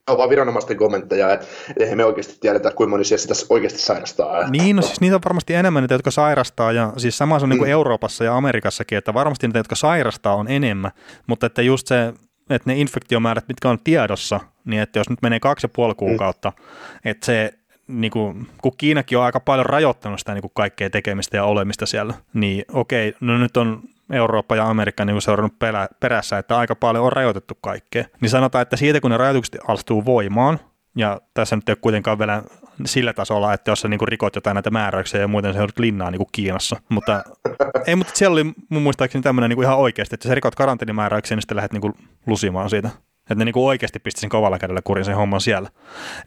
on 0.10 0.18
vaan 0.18 0.30
viranomaisten 0.30 0.78
kommentteja, 0.78 1.34
että 1.34 1.48
eihän 1.80 1.98
me 1.98 2.06
oikeasti 2.06 2.38
tiedetä, 2.40 2.72
kuinka 2.72 2.90
moni 2.90 3.04
sitä 3.04 3.34
oikeasti 3.50 3.80
sairastaa. 3.80 4.40
Että... 4.40 4.52
Niin, 4.52 4.76
no 4.76 4.82
siis 4.82 5.02
niitä 5.02 5.16
on 5.16 5.22
varmasti 5.26 5.54
enemmän 5.54 5.84
niitä, 5.84 5.94
jotka 5.94 6.12
sairastaa, 6.12 6.72
ja 6.72 6.94
siis 6.98 7.18
sama 7.18 7.40
se 7.40 7.44
on 7.44 7.50
mm. 7.50 7.52
niin 7.52 7.60
kuin 7.60 7.72
Euroopassa 7.72 8.24
ja 8.24 8.38
Amerikassakin, 8.38 8.98
että 8.98 9.14
varmasti 9.14 9.48
niitä, 9.48 9.60
jotka 9.60 9.76
sairastaa, 9.76 10.36
on 10.36 10.48
enemmän, 10.48 10.92
mutta 11.28 11.46
että 11.46 11.62
just 11.62 11.88
se, 11.88 12.14
että 12.50 12.70
ne 12.70 12.76
infektiomäärät, 12.76 13.48
mitkä 13.48 13.70
on 13.70 13.80
tiedossa, 13.84 14.40
niin 14.66 14.82
että 14.82 15.00
jos 15.00 15.10
nyt 15.10 15.22
menee 15.22 15.40
kaksi 15.40 15.66
ja 15.66 15.70
puoli 15.70 15.96
kuukautta, 15.96 16.50
mm. 16.58 17.10
että 17.10 17.26
se 17.26 17.54
niin 17.88 18.12
kuin, 18.12 18.48
kun 18.62 18.72
Kiinakin 18.78 19.18
on 19.18 19.24
aika 19.24 19.40
paljon 19.40 19.66
rajoittanut 19.66 20.20
sitä 20.20 20.34
niin 20.34 20.42
kuin 20.42 20.52
kaikkea 20.56 20.90
tekemistä 20.90 21.38
ja 21.38 21.44
olemista 21.44 21.86
siellä, 21.86 22.14
niin 22.34 22.66
okei, 22.74 23.14
no 23.20 23.38
nyt 23.38 23.58
on 23.58 23.84
Eurooppa 24.12 24.56
ja 24.56 24.70
Amerikka 24.70 25.06
niin 25.06 25.22
seurannut 25.22 25.60
perä, 25.60 25.88
perässä, 26.00 26.38
että 26.38 26.58
aika 26.58 26.76
paljon 26.76 27.06
on 27.06 27.14
rajoitettu 27.14 27.54
kaikkea. 27.62 28.06
Niin 28.22 28.30
sanotaan, 28.30 28.62
että 28.62 28.78
siitä 28.78 29.02
kun 29.02 29.12
ne 29.12 29.18
rajoitukset 29.18 29.58
astuu 29.68 30.06
voimaan, 30.06 30.60
ja 30.96 31.22
tässä 31.34 31.56
nyt 31.56 31.70
ei 31.70 31.74
ole 31.74 31.78
kuitenkaan 31.82 32.20
vielä 32.20 32.44
sillä 32.86 33.14
tasolla, 33.14 33.54
että 33.54 33.72
jos 33.72 33.82
sä 33.82 33.88
niinku 33.88 34.06
rikot 34.06 34.36
jotain 34.36 34.56
näitä 34.56 34.72
määräyksiä 34.72 35.22
ja 35.22 35.28
muuten 35.28 35.54
se 35.54 35.60
joudut 35.60 35.80
linnaan 35.80 36.12
niinku 36.12 36.30
Kiinassa. 36.32 36.82
Mutta, 36.90 37.24
ei, 37.88 37.96
mutta 37.96 38.14
siellä 38.16 38.34
oli 38.34 38.54
mun 38.70 38.82
muistaakseni 38.82 39.22
tämmöinen 39.22 39.50
niinku 39.50 39.62
ihan 39.62 39.78
oikeasti, 39.78 40.16
että 40.16 40.28
sä 40.28 40.36
rikot 40.36 40.56
karanteenimääräyksiä, 40.56 41.36
niin 41.36 41.42
sitten 41.42 41.56
lähdet 41.56 41.74
niinku 41.74 41.94
lusimaan 42.28 42.70
siitä. 42.70 42.90
Että 43.22 43.36
ne 43.36 43.46
niinku 43.46 43.68
oikeasti 43.68 44.00
pisti 44.00 44.22
sen 44.22 44.30
kovalla 44.30 44.60
kädellä 44.60 44.82
kurin 44.84 45.06
sen 45.06 45.16
homman 45.16 45.42
siellä. 45.42 45.70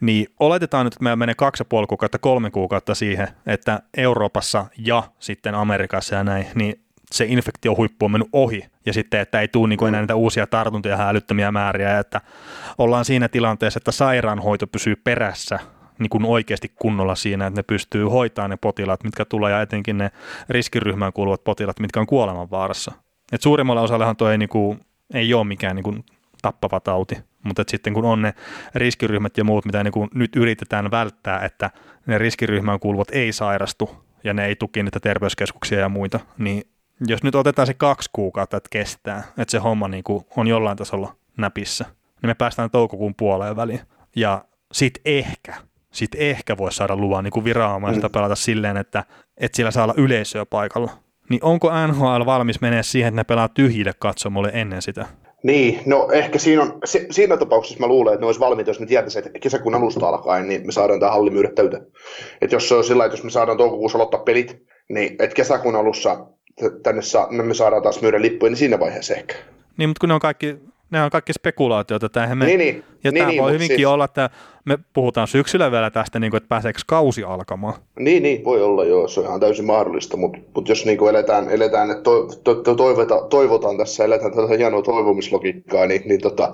Niin 0.01 0.27
oletetaan 0.39 0.85
nyt, 0.85 0.93
että 0.93 1.03
meillä 1.03 1.15
menee 1.15 1.35
kaksi 1.35 1.61
ja 1.61 1.65
puoli 1.65 1.87
kuukautta, 1.87 2.19
kolme 2.19 2.51
kuukautta 2.51 2.95
siihen, 2.95 3.27
että 3.47 3.79
Euroopassa 3.97 4.65
ja 4.77 5.03
sitten 5.19 5.55
Amerikassa 5.55 6.15
ja 6.15 6.23
näin, 6.23 6.47
niin 6.55 6.84
se 7.11 7.25
infektiohuippu 7.25 8.05
on 8.05 8.11
mennyt 8.11 8.29
ohi 8.33 8.65
ja 8.85 8.93
sitten, 8.93 9.19
että 9.19 9.41
ei 9.41 9.47
tule 9.47 9.69
niin 9.69 9.87
enää 9.87 10.01
niitä 10.01 10.15
uusia 10.15 10.47
tartuntoja 10.47 10.95
ja 10.95 11.09
älyttömiä 11.09 11.51
määriä, 11.51 11.89
ja 11.89 11.99
että 11.99 12.21
ollaan 12.77 13.05
siinä 13.05 13.27
tilanteessa, 13.27 13.77
että 13.77 13.91
sairaanhoito 13.91 14.67
pysyy 14.67 14.95
perässä 14.95 15.59
niin 15.99 16.09
kuin 16.09 16.25
oikeasti 16.25 16.71
kunnolla 16.75 17.15
siinä, 17.15 17.47
että 17.47 17.59
ne 17.59 17.63
pystyy 17.63 18.05
hoitamaan 18.05 18.49
ne 18.49 18.57
potilaat, 18.57 19.03
mitkä 19.03 19.25
tulee, 19.25 19.51
ja 19.51 19.61
etenkin 19.61 19.97
ne 19.97 20.11
riskiryhmään 20.49 21.13
kuuluvat 21.13 21.43
potilaat, 21.43 21.79
mitkä 21.79 21.99
on 21.99 22.07
kuolemanvaarassa. 22.07 22.91
Et 23.31 23.41
suurimmalla 23.41 23.81
osallehan 23.81 24.15
tuo 24.15 24.29
ei, 24.29 24.37
niin 24.37 24.49
kuin, 24.49 24.79
ei 25.13 25.33
ole 25.33 25.43
mikään 25.43 25.75
niin 25.75 25.83
kuin 25.83 26.05
tappava 26.41 26.79
tauti, 26.79 27.17
mutta 27.43 27.63
sitten 27.67 27.93
kun 27.93 28.05
on 28.05 28.21
ne 28.21 28.33
riskiryhmät 28.75 29.37
ja 29.37 29.43
muut, 29.43 29.65
mitä 29.65 29.83
niin 29.83 29.91
kuin 29.91 30.09
nyt 30.13 30.35
yritetään 30.35 30.91
välttää, 30.91 31.39
että 31.39 31.71
ne 32.05 32.17
riskiryhmään 32.17 32.79
kuuluvat 32.79 33.07
ei 33.11 33.31
sairastu, 33.31 34.05
ja 34.23 34.33
ne 34.33 34.45
ei 34.45 34.55
tuki 34.55 34.83
niitä 34.83 34.99
terveyskeskuksia 34.99 35.79
ja 35.79 35.89
muita, 35.89 36.19
niin 36.37 36.63
jos 37.07 37.23
nyt 37.23 37.35
otetaan 37.35 37.67
se 37.67 37.73
kaksi 37.73 38.09
kuukautta, 38.13 38.57
että 38.57 38.69
kestää, 38.71 39.23
että 39.37 39.51
se 39.51 39.57
homma 39.57 39.87
niin 39.87 40.03
kuin 40.03 40.25
on 40.37 40.47
jollain 40.47 40.77
tasolla 40.77 41.15
näpissä, 41.37 41.85
niin 42.21 42.29
me 42.29 42.33
päästään 42.33 42.71
toukokuun 42.71 43.15
puoleen 43.15 43.55
väliin. 43.55 43.79
Ja 44.15 44.45
sit 44.71 45.01
ehkä, 45.05 45.53
sit 45.91 46.15
ehkä 46.15 46.57
voisi 46.57 46.77
saada 46.77 46.95
luvan 46.95 47.23
niin 47.23 47.31
kuin 47.31 47.43
viranomaista 47.43 48.07
mm. 48.07 48.11
pelata 48.11 48.35
silleen, 48.35 48.77
että, 48.77 49.03
että 49.37 49.55
sillä 49.55 49.71
saa 49.71 49.83
olla 49.83 49.93
yleisöä 49.97 50.45
paikalla. 50.45 50.91
Niin 51.29 51.43
onko 51.43 51.71
NHL 51.87 52.25
valmis 52.25 52.61
menee 52.61 52.83
siihen, 52.83 53.07
että 53.07 53.19
ne 53.19 53.23
pelaa 53.23 53.47
tyhjille 53.47 53.91
katsomolle 53.99 54.51
ennen 54.53 54.81
sitä? 54.81 55.05
Niin, 55.43 55.81
no 55.85 56.07
ehkä 56.11 56.39
siinä, 56.39 56.61
on, 56.61 56.79
se, 56.85 57.07
siinä 57.11 57.37
tapauksessa 57.37 57.79
mä 57.79 57.87
luulen, 57.87 58.13
että 58.13 58.21
ne 58.21 58.25
olisi 58.25 58.39
valmiita, 58.39 58.69
jos 58.69 58.79
me 58.79 58.85
tietäisiin, 58.85 59.27
että 59.27 59.39
kesäkuun 59.39 59.75
alusta 59.75 60.07
alkaen, 60.07 60.47
niin 60.47 60.65
me 60.65 60.71
saadaan 60.71 60.99
tämä 60.99 61.11
halli 61.11 61.29
myydä 61.29 61.49
täyteen. 61.55 61.87
Että 62.41 62.55
jos 62.55 62.69
se 62.69 62.75
on 62.75 62.83
sillä 62.83 63.05
että 63.05 63.17
jos 63.17 63.23
me 63.23 63.29
saadaan 63.29 63.57
toukokuussa 63.57 63.97
aloittaa 63.97 64.19
pelit, 64.19 64.63
niin 64.89 65.15
että 65.19 65.35
kesäkuun 65.35 65.75
alussa 65.75 66.25
tänne 66.83 67.01
saa, 67.01 67.31
me 67.31 67.53
saadaan 67.53 67.83
taas 67.83 68.01
myydä 68.01 68.21
lippuja, 68.21 68.49
niin 68.49 68.57
siinä 68.57 68.79
vaiheessa 68.79 69.13
ehkä. 69.13 69.35
Niin, 69.77 69.89
mutta 69.89 69.99
kun 69.99 70.09
ne 70.09 70.13
on 70.13 70.19
kaikki 70.19 70.55
ne 70.91 71.03
on 71.03 71.09
kaikki 71.09 71.33
spekulaatioita. 71.33 72.09
Tämähän 72.09 72.37
me, 72.37 72.45
Niin, 72.45 72.59
niin. 72.59 72.83
ja 73.03 73.11
niin, 73.11 73.21
tämä 73.21 73.29
niin, 73.31 73.41
voi 73.43 73.51
hyvinkin 73.51 73.77
siis- 73.77 73.87
olla, 73.87 74.05
että 74.05 74.29
me 74.65 74.77
puhutaan 74.93 75.27
syksyllä 75.27 75.71
vielä 75.71 75.91
tästä, 75.91 76.19
niin 76.19 76.31
kuin, 76.31 76.37
että 76.37 76.47
pääseekö 76.47 76.79
kausi 76.87 77.23
alkamaan. 77.23 77.73
Niin, 77.99 78.23
niin, 78.23 78.43
voi 78.43 78.63
olla 78.63 78.85
joo, 78.85 79.07
se 79.07 79.19
on 79.19 79.25
ihan 79.25 79.39
täysin 79.39 79.65
mahdollista, 79.65 80.17
mutta 80.17 80.39
mut 80.55 80.69
jos 80.69 80.85
niinku 80.85 81.07
eletään, 81.07 81.49
eletään 81.49 81.91
että 81.91 82.03
to, 82.03 82.27
to, 82.43 82.55
to, 82.55 82.75
toivota, 82.75 83.21
toivotaan 83.29 83.77
tässä, 83.77 84.03
eletään 84.05 84.31
tätä 84.35 84.57
hienoa 84.57 84.81
toivomislogiikkaa, 84.81 85.85
niin, 85.85 86.01
niin 86.05 86.21
tota, 86.21 86.51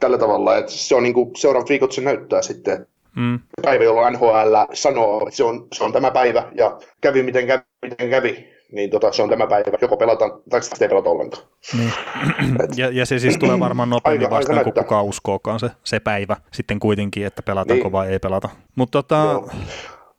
tällä 0.00 0.18
tavalla, 0.18 0.56
että 0.56 0.72
se 0.72 0.94
on 0.94 1.02
niinku, 1.02 1.30
seuraavat 1.36 1.68
viikot 1.68 1.92
se 1.92 2.00
näyttää 2.00 2.42
sitten, 2.42 2.86
Mm. 3.16 3.40
päivä, 3.62 3.84
jolloin 3.84 4.12
NHL 4.14 4.54
sanoo, 4.72 5.22
että 5.26 5.36
se 5.36 5.44
on, 5.44 5.66
se 5.72 5.84
on 5.84 5.92
tämä 5.92 6.10
päivä, 6.10 6.48
ja 6.54 6.78
kävi 7.00 7.22
miten 7.22 7.46
kävi, 7.46 7.62
miten 7.90 8.10
kävi, 8.10 8.48
niin 8.72 8.90
tota, 8.90 9.12
se 9.12 9.22
on 9.22 9.28
tämä 9.28 9.46
päivä, 9.46 9.78
joko 9.82 9.96
pelataan, 9.96 10.32
tai 10.50 10.62
sitten 10.62 10.78
ei 10.82 10.88
pelata 10.88 11.10
ollenkaan. 11.10 11.42
Niin. 11.78 11.92
ja, 12.76 12.90
ja 12.92 13.06
se 13.06 13.18
siis 13.18 13.36
tulee 13.38 13.60
varmaan 13.60 13.90
nopeammin 13.96 14.20
Aika- 14.26 14.34
aika 14.34 14.36
vastaan, 14.36 14.56
kuin 14.56 14.64
näyttää. 14.64 14.84
kukaan 14.84 15.04
uskookaan 15.04 15.60
se, 15.60 15.70
se 15.84 16.00
päivä 16.00 16.36
sitten 16.52 16.80
kuitenkin, 16.80 17.26
että 17.26 17.42
pelataanko 17.42 17.84
Niin. 17.84 17.92
vai 17.92 18.08
ei 18.08 18.18
pelata. 18.18 18.48
Mutta 18.76 19.02
tota, 19.02 19.14
Joo. 19.14 19.48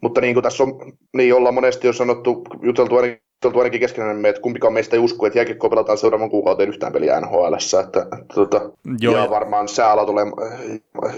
Mutta 0.02 0.22
niin 0.22 0.34
kuin 0.34 0.44
tässä 0.44 0.64
on, 0.64 0.74
niin 1.18 1.34
ollaan 1.34 1.56
monesti 1.56 1.88
jo 1.88 1.94
sanottu, 1.94 2.44
juteltu 2.62 2.96
ainakin, 2.96 3.22
juteltu 3.42 3.60
ainakin 3.60 3.80
keskenään, 3.80 4.26
että 4.26 4.42
kumpikaan 4.42 4.74
meistä 4.74 4.96
ei 4.96 5.00
usko, 5.00 5.26
että 5.26 5.40
jääkiekkoa 5.40 5.70
pelataan 5.70 5.98
seuraavan 5.98 6.30
kuukauteen 6.30 6.70
yhtään 6.70 6.94
peliä 6.94 7.22
NHL. 7.22 7.54
Että, 7.84 8.02
että, 8.02 8.36
tota, 8.36 8.70
Joo, 9.00 9.18
ja 9.18 9.30
varmaan 9.30 9.68
sääala 9.68 10.06
tulee, 10.06 10.26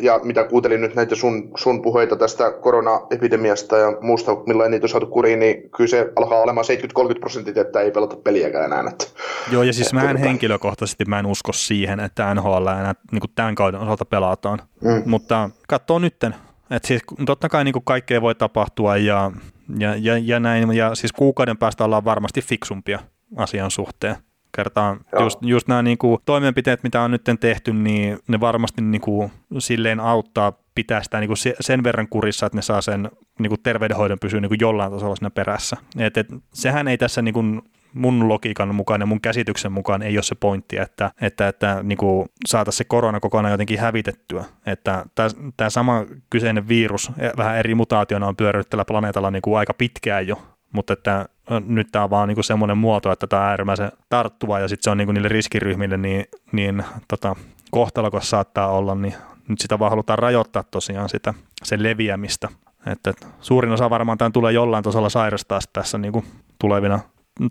ja 0.01 0.19
mitä 0.23 0.43
kuuntelin 0.43 0.81
nyt 0.81 0.95
näitä 0.95 1.15
sun, 1.15 1.51
sun 1.57 1.81
puheita 1.81 2.15
tästä 2.15 2.51
koronaepidemiasta 2.51 3.77
ja 3.77 3.97
muusta, 4.01 4.37
millä 4.47 4.69
niitä 4.69 4.85
on 4.85 4.89
saatu 4.89 5.07
kuriin, 5.07 5.39
niin 5.39 5.69
kyllä 5.69 5.87
se 5.87 6.11
alkaa 6.15 6.41
olemaan 6.41 6.65
70-30 7.15 7.19
prosenttia, 7.19 7.61
että 7.61 7.81
ei 7.81 7.91
pelata 7.91 8.15
peliäkään 8.15 8.65
enää. 8.65 8.91
Että, 8.91 9.05
Joo, 9.51 9.63
ja 9.63 9.73
siis 9.73 9.93
mä 9.93 10.09
en 10.09 10.15
tota- 10.15 10.19
henkilökohtaisesti 10.19 11.05
mä 11.05 11.19
en 11.19 11.25
usko 11.25 11.53
siihen, 11.53 11.99
että 11.99 12.35
NHL 12.35 12.67
enää 12.67 12.95
niin 13.11 13.21
kuin 13.21 13.31
tämän 13.35 13.55
kauden 13.55 13.79
osalta 13.79 14.05
pelataan. 14.05 14.59
Mm. 14.81 15.03
Mutta 15.05 15.49
katsoo 15.67 15.99
nytten. 15.99 16.35
että 16.71 16.87
siis 16.87 17.01
totta 17.25 17.49
kai 17.49 17.63
niin 17.63 17.73
kuin 17.73 17.85
kaikkea 17.85 18.21
voi 18.21 18.35
tapahtua 18.35 18.97
ja, 18.97 19.31
ja, 19.79 19.95
ja, 19.95 20.17
ja, 20.17 20.39
näin, 20.39 20.73
ja 20.73 20.95
siis 20.95 21.11
kuukauden 21.11 21.57
päästä 21.57 21.85
ollaan 21.85 22.05
varmasti 22.05 22.41
fiksumpia 22.41 22.99
asian 23.35 23.71
suhteen. 23.71 24.15
Kertaan 24.55 24.99
Joo. 25.13 25.23
just, 25.23 25.39
just 25.41 25.67
nämä 25.67 25.81
niin 25.81 25.97
kuin 25.97 26.17
toimenpiteet, 26.25 26.83
mitä 26.83 27.01
on 27.01 27.11
nyt 27.11 27.21
tehty, 27.39 27.73
niin 27.73 28.19
ne 28.27 28.39
varmasti 28.39 28.81
niin 28.81 29.01
kuin 29.01 29.31
silleen 29.59 29.99
auttaa 29.99 30.53
pitää 30.75 31.03
sitä 31.03 31.19
niin 31.19 31.27
kuin 31.27 31.37
se- 31.37 31.55
sen 31.59 31.83
verran 31.83 32.07
kurissa, 32.07 32.45
että 32.45 32.57
ne 32.57 32.61
saa 32.61 32.81
sen 32.81 33.11
niin 33.39 33.49
kuin 33.49 33.61
terveydenhoidon 33.63 34.19
pysyä 34.19 34.41
niin 34.41 34.49
kuin 34.49 34.59
jollain 34.61 34.91
tasolla 34.91 35.15
siinä 35.15 35.29
perässä. 35.29 35.77
Et, 35.97 36.17
et, 36.17 36.27
sehän 36.53 36.87
ei 36.87 36.97
tässä 36.97 37.21
niin 37.21 37.33
kuin 37.33 37.61
mun 37.93 38.29
logiikan 38.29 38.75
mukaan 38.75 39.01
ja 39.01 39.05
mun 39.05 39.21
käsityksen 39.21 39.71
mukaan 39.71 40.01
ei 40.01 40.17
ole 40.17 40.23
se 40.23 40.35
pointti, 40.35 40.77
että, 40.77 41.11
että, 41.21 41.47
että 41.47 41.79
niin 41.83 41.97
kuin 41.97 42.29
saataisiin 42.47 42.77
se 42.77 42.83
korona 42.83 43.19
kokonaan 43.19 43.51
jotenkin 43.51 43.79
hävitettyä. 43.79 44.45
Että 44.65 45.05
tämä 45.57 45.69
sama 45.69 46.05
kyseinen 46.29 46.67
virus 46.67 47.11
eh, 47.19 47.31
vähän 47.37 47.57
eri 47.57 47.75
mutaationa 47.75 48.27
on 48.27 48.35
pyörinyt 48.35 48.69
tällä 48.69 48.85
planeetalla 48.85 49.31
niin 49.31 49.41
kuin 49.41 49.57
aika 49.57 49.73
pitkään 49.73 50.27
jo, 50.27 50.41
mutta 50.71 50.93
että 50.93 51.25
nyt 51.65 51.87
tämä 51.91 52.03
on 52.03 52.09
vaan 52.09 52.27
niin 52.27 52.35
kuin 52.35 52.45
semmoinen 52.45 52.77
muoto, 52.77 53.11
että 53.11 53.27
tämä 53.27 53.41
on 53.41 53.47
äärimmäisen 53.47 53.91
tarttuva 54.09 54.59
ja 54.59 54.67
sitten 54.67 54.83
se 54.83 54.89
on 54.89 54.97
niin 54.97 55.07
kuin 55.07 55.13
niille 55.13 55.29
riskiryhmille 55.29 55.97
niin, 55.97 56.25
niin 56.51 56.83
tota, 57.07 57.35
kohtalokas 57.71 58.29
saattaa 58.29 58.67
olla, 58.67 58.95
niin 58.95 59.13
nyt 59.47 59.59
sitä 59.59 59.79
vaan 59.79 59.89
halutaan 59.89 60.19
rajoittaa 60.19 60.63
tosiaan 60.63 61.09
sitä, 61.09 61.33
sen 61.63 61.83
leviämistä. 61.83 62.49
Että, 62.85 63.13
suurin 63.41 63.71
osa 63.71 63.89
varmaan 63.89 64.17
tämän 64.17 64.31
tulee 64.31 64.51
jollain 64.53 64.83
tasolla 64.83 65.09
sairastaa 65.09 65.59
tässä 65.73 65.97
niin 65.97 66.13
kuin 66.13 66.25
tulevina, 66.59 66.99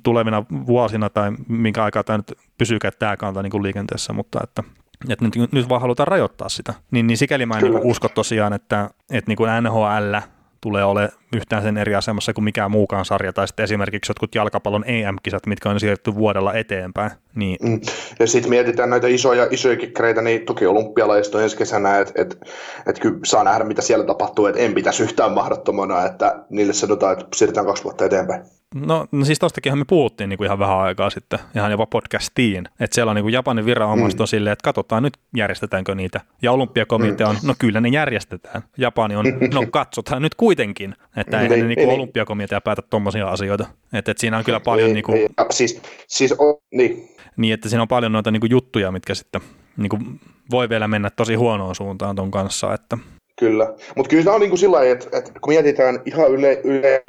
tulevina 0.03 0.45
vuosina 0.67 1.11
tai 1.11 1.33
minkä 1.49 1.85
aikaa 1.85 2.05
tämä 2.05 2.17
nyt 2.17 2.39
pysyykään 2.59 2.93
tämä 2.99 3.17
kanta 3.17 3.43
niin 3.43 3.51
kuin 3.51 3.63
liikenteessä, 3.63 4.13
mutta 4.13 4.41
että, 4.43 4.63
että 5.09 5.25
nyt, 5.25 5.53
nyt 5.53 5.69
vaan 5.69 5.81
halutaan 5.81 6.09
rajoittaa 6.09 6.49
sitä. 6.49 6.75
Niin, 6.91 7.07
niin 7.07 7.19
sikäli 7.19 7.47
mä 7.47 7.59
en 7.59 7.65
niin 7.65 7.81
usko 7.85 8.09
tosiaan, 8.09 8.53
että, 8.53 8.91
että 9.11 9.31
niin 9.31 9.37
kuin 9.37 9.51
NHL 9.63 10.17
tulee 10.63 10.85
ole 10.85 11.09
yhtään 11.37 11.63
sen 11.63 11.77
eri 11.77 11.95
asemassa 11.95 12.33
kuin 12.33 12.45
mikään 12.45 12.71
muukaan 12.71 13.05
sarja, 13.05 13.33
tai 13.33 13.49
sitten 13.49 13.65
esimerkiksi 13.65 14.11
jotkut 14.11 14.35
jalkapallon 14.35 14.85
EM-kisat, 14.87 15.47
mitkä 15.47 15.71
on 15.71 15.81
siirretty 15.81 16.15
vuodella 16.15 16.55
eteenpäin, 16.55 17.11
niin 17.35 17.57
Mm. 17.63 17.81
Ja 18.19 18.27
sitten 18.27 18.51
mietitään 18.51 18.91
näitä 18.91 19.09
isoja, 19.09 19.49
isoja 19.51 19.77
kikkereitä, 19.77 20.23
niin 20.23 20.47
toki 20.47 20.67
olympialaiset 20.67 21.35
ensi 21.35 21.57
kesänä, 21.57 21.99
että 21.99 22.23
et, 22.23 22.41
et 22.87 22.99
kyllä 22.99 23.19
saa 23.25 23.45
nähdä, 23.45 23.65
mitä 23.65 23.83
siellä 23.83 24.05
tapahtuu, 24.05 24.47
että 24.47 24.61
en 24.61 24.75
pitäisi 24.75 25.03
yhtään 25.03 25.33
mahdottomana, 25.33 26.05
että 26.05 26.45
niille 26.51 26.73
sanotaan, 26.73 27.13
että 27.13 27.27
siirrytään 27.35 27.67
kaksi 27.67 27.85
vuotta 27.85 28.05
eteenpäin. 28.05 28.43
No, 28.75 29.07
no 29.13 29.25
siis 29.25 29.39
tostakinhan 29.39 29.79
me 29.79 29.85
puhuttiin 29.89 30.29
niin 30.29 30.39
kuin 30.39 30.47
ihan 30.47 30.59
vähän 30.59 30.79
aikaa 30.79 31.11
sitten, 31.11 31.39
ihan 31.57 31.71
jopa 31.71 31.87
podcastiin, 31.87 32.69
että 32.81 32.95
siellä 32.95 33.11
on 33.11 33.17
niin 33.17 33.25
kuin 33.25 33.33
Japanin 33.33 33.67
viranomaiset 33.67 34.21
on 34.21 34.29
silleen, 34.29 34.53
että 34.53 34.65
katsotaan 34.65 35.03
nyt 35.03 35.15
järjestetäänkö 35.37 35.95
niitä. 35.95 36.21
Ja 36.43 36.53
olympiakomitea 36.53 37.29
on, 37.29 37.37
no 37.45 37.55
kyllä 37.59 37.81
ne 37.81 37.89
järjestetään. 37.89 38.63
Japani 38.79 39.17
on, 39.17 39.25
no 39.55 39.67
katsotaan 39.71 40.23
nyt 40.23 40.35
kuitenkin, 40.35 40.95
että 41.17 41.41
eihän 41.41 41.59
ne 41.59 41.67
Niin, 41.67 41.77
kuin 41.77 41.89
niin. 41.89 41.99
olympiakomitea 41.99 42.61
päätä 42.61 42.83
tommosia 42.83 43.29
asioita. 43.29 43.67
Että, 43.93 44.11
että 44.11 44.21
siinä 44.21 44.39
on 44.39 44.45
kyllä 44.45 44.61
paljon, 44.61 44.93
niin 44.93 45.05
kuin, 45.05 45.21
ja 45.21 45.47
siis, 45.51 45.83
siis 46.09 46.33
on, 46.33 46.55
niin, 46.75 47.09
niin, 47.37 47.55
että 47.55 47.69
siinä 47.69 47.83
on 47.83 47.89
paljon 47.89 48.13
noita 48.13 48.31
niin 48.31 48.41
kuin 48.41 48.51
juttuja, 48.51 48.93
mitkä 48.93 49.15
sitten 49.15 49.41
niin 49.77 49.89
kuin 49.89 50.21
voi 50.51 50.69
vielä 50.69 50.89
mennä 50.89 51.11
tosi 51.11 51.35
huonoon 51.35 51.75
suuntaan 51.75 52.17
ton 52.17 52.31
kanssa, 52.31 52.75
että 52.75 52.99
Kyllä. 53.39 53.75
Mutta 53.97 54.11
kyllä 54.11 54.25
tämä 54.25 54.35
on 54.35 54.41
niin 54.41 54.51
kuin 54.51 54.59
sillä 54.59 54.85
että, 54.85 55.19
että 55.19 55.33
kun 55.41 55.53
mietitään 55.53 56.01
ihan 56.05 56.31
yle, 56.31 56.61
yle, 56.65 57.03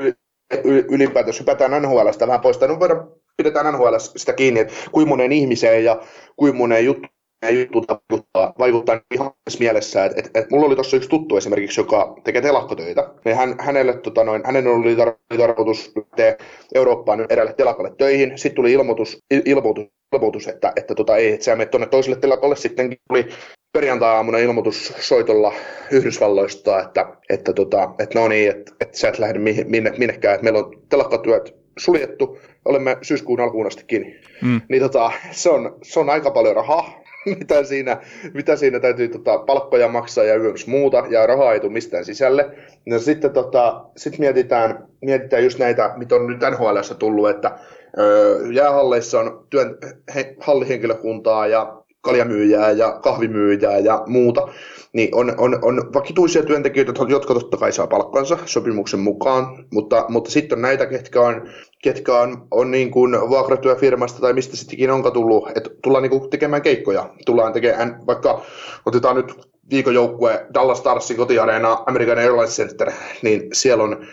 ylipäätään, 0.90 1.28
jos 1.28 1.40
hypätään 1.40 1.82
NHLstä 1.82 2.28
vähän 2.28 2.42
pois, 2.42 2.60
no 2.60 2.80
voidaan, 2.80 3.12
pidetään 3.38 3.74
NHL 3.74 3.96
sitä 3.98 4.34
kiinni, 4.34 4.60
että 4.60 4.74
kuinka 4.92 5.10
monen 5.10 5.32
ihmiseen 5.32 5.84
ja 5.86 6.02
kuinka 6.36 6.58
monen 6.58 6.86
juttu 6.86 7.08
juttu 7.52 7.86
vaikuttaa, 7.90 8.54
vaikuttaa 8.60 9.02
ihan 9.14 9.32
tässä 9.44 9.60
mielessä, 9.60 10.06
että, 10.06 10.20
että, 10.20 10.40
että 10.40 10.52
mulla 10.52 10.66
oli 10.66 10.76
tuossa 10.76 10.98
yksi 10.98 11.10
tuttu 11.10 11.38
esimerkiksi, 11.38 11.82
joka 11.82 12.16
tekee 12.24 12.42
telakkotöitä, 12.42 13.10
niin 13.26 13.36
hän, 13.36 13.56
hänelle, 13.60 13.98
tota 13.98 14.24
noin, 14.24 14.42
hänen 14.46 14.68
oli 14.68 14.96
tar- 14.96 15.38
tarkoitus 15.38 15.92
lähteä 15.96 16.38
Eurooppaan 16.76 17.26
eräälle 17.30 17.54
telakalle 17.54 17.94
töihin, 17.98 18.32
sitten 18.36 18.56
tuli 18.56 18.72
ilmoitus, 18.72 19.18
il- 19.34 19.42
ilmoitus, 19.46 19.86
ilmoitus 20.16 20.48
että, 20.48 20.74
että 20.76 20.96
tota, 20.96 21.18
ei, 21.18 21.34
että 21.34 21.46
sä 21.46 21.56
menet 21.56 21.72
tuonne 21.72 21.88
toiselle 21.88 22.16
telakalle, 22.20 22.56
sitten 22.56 22.98
tuli 23.08 23.30
perjantai-aamuna 23.74 24.38
ilmoitus 24.38 24.94
soitolla 25.00 25.54
Yhdysvalloista, 25.92 26.80
että, 26.80 27.06
että, 27.30 27.54
tota, 27.54 27.90
että 28.00 28.20
no 28.20 28.28
niin, 28.28 28.50
että, 28.50 28.72
että 28.82 28.98
sä 28.98 29.10
et 29.10 29.20
lähde 29.20 29.40
minne, 29.40 29.94
minnekään, 29.98 30.36
että 30.36 30.44
meillä 30.44 30.60
on 30.60 30.82
telakkatyöt 30.90 31.56
suljettu, 31.78 32.38
olemme 32.66 32.98
syyskuun 33.02 33.40
alkuun 33.40 33.68
asti 33.68 33.84
kiinni. 33.88 34.20
mm, 34.42 34.62
Niin 34.70 34.82
tota, 34.82 35.12
se 35.32 35.50
on, 35.50 35.78
se 35.82 36.00
on 36.00 36.10
aika 36.10 36.32
paljon 36.32 36.56
rahaa, 36.56 37.04
mitä 37.40 37.64
siinä, 37.64 37.98
mitä 38.34 38.56
siinä 38.56 38.80
täytyy 38.80 39.08
tota, 39.08 39.38
palkkoja 39.38 39.88
maksaa 39.88 40.24
ja 40.24 40.40
myös 40.40 40.68
muuta, 40.68 41.04
ja 41.10 41.28
rahaa 41.28 41.54
ei 41.54 41.60
tule 41.60 41.72
mistään 41.72 42.06
sisälle. 42.06 42.50
No 42.86 43.00
sitten 43.00 43.32
tota, 43.32 43.86
sit 43.98 44.20
mietitään, 44.20 44.88
mietitään 45.02 45.44
just 45.44 45.60
näitä, 45.60 45.94
mitä 45.98 46.16
on 46.16 46.28
nyt 46.28 46.40
NHLssä 46.52 46.96
tullut, 46.96 47.30
että 47.30 47.52
öö, 47.98 48.40
jäähalleissa 48.52 49.20
on 49.20 49.48
työn, 49.50 49.78
he, 50.16 50.36
hallihenkilökuntaa 50.40 51.48
ja 51.48 51.83
kaljamyyjää 52.04 52.72
ja 52.72 52.92
kahvimyyjää 52.92 53.80
ja 53.80 54.04
muuta, 54.08 54.48
niin 54.94 55.16
on, 55.16 55.34
on, 55.38 55.60
on 55.62 55.89
vakituisia 55.94 56.44
työntekijöitä, 56.44 56.94
jotka 57.10 57.34
totta 57.34 57.58
kai 57.58 57.72
saa 57.72 57.88
palkkansa 57.88 58.38
sopimuksen 58.46 59.00
mukaan, 59.00 59.66
mutta, 59.74 60.06
mutta 60.10 60.32
sitten 60.32 60.58
on 60.58 60.62
näitä, 60.62 60.86
ketkä 60.86 61.22
on, 61.22 61.50
ketkä 61.84 62.20
on, 62.20 62.48
on 62.52 62.72
niin 62.72 62.92
kuin 62.92 63.30
vuokratyöfirmasta 63.30 64.22
tai 64.22 64.34
mistä 64.34 64.58
sitten 64.58 64.74
ikinä 64.74 64.94
onkaan 64.94 65.13
tullut, 65.13 65.50
että 65.56 65.70
tullaan 65.84 66.02
niin 66.02 66.20
kuin 66.20 66.30
tekemään 66.30 66.62
keikkoja, 66.62 67.10
tullaan 67.26 67.54
tekemään, 67.54 68.00
vaikka 68.08 68.42
otetaan 68.86 69.16
nyt 69.16 69.53
viikon 69.69 69.93
joukkue 69.93 70.45
Dallas 70.54 70.78
Starsin 70.78 71.17
kotiareena 71.17 71.84
American 71.86 72.17
Airlines 72.17 72.56
Center, 72.56 72.91
niin 73.21 73.41
siellä 73.54 73.84
on 73.84 74.06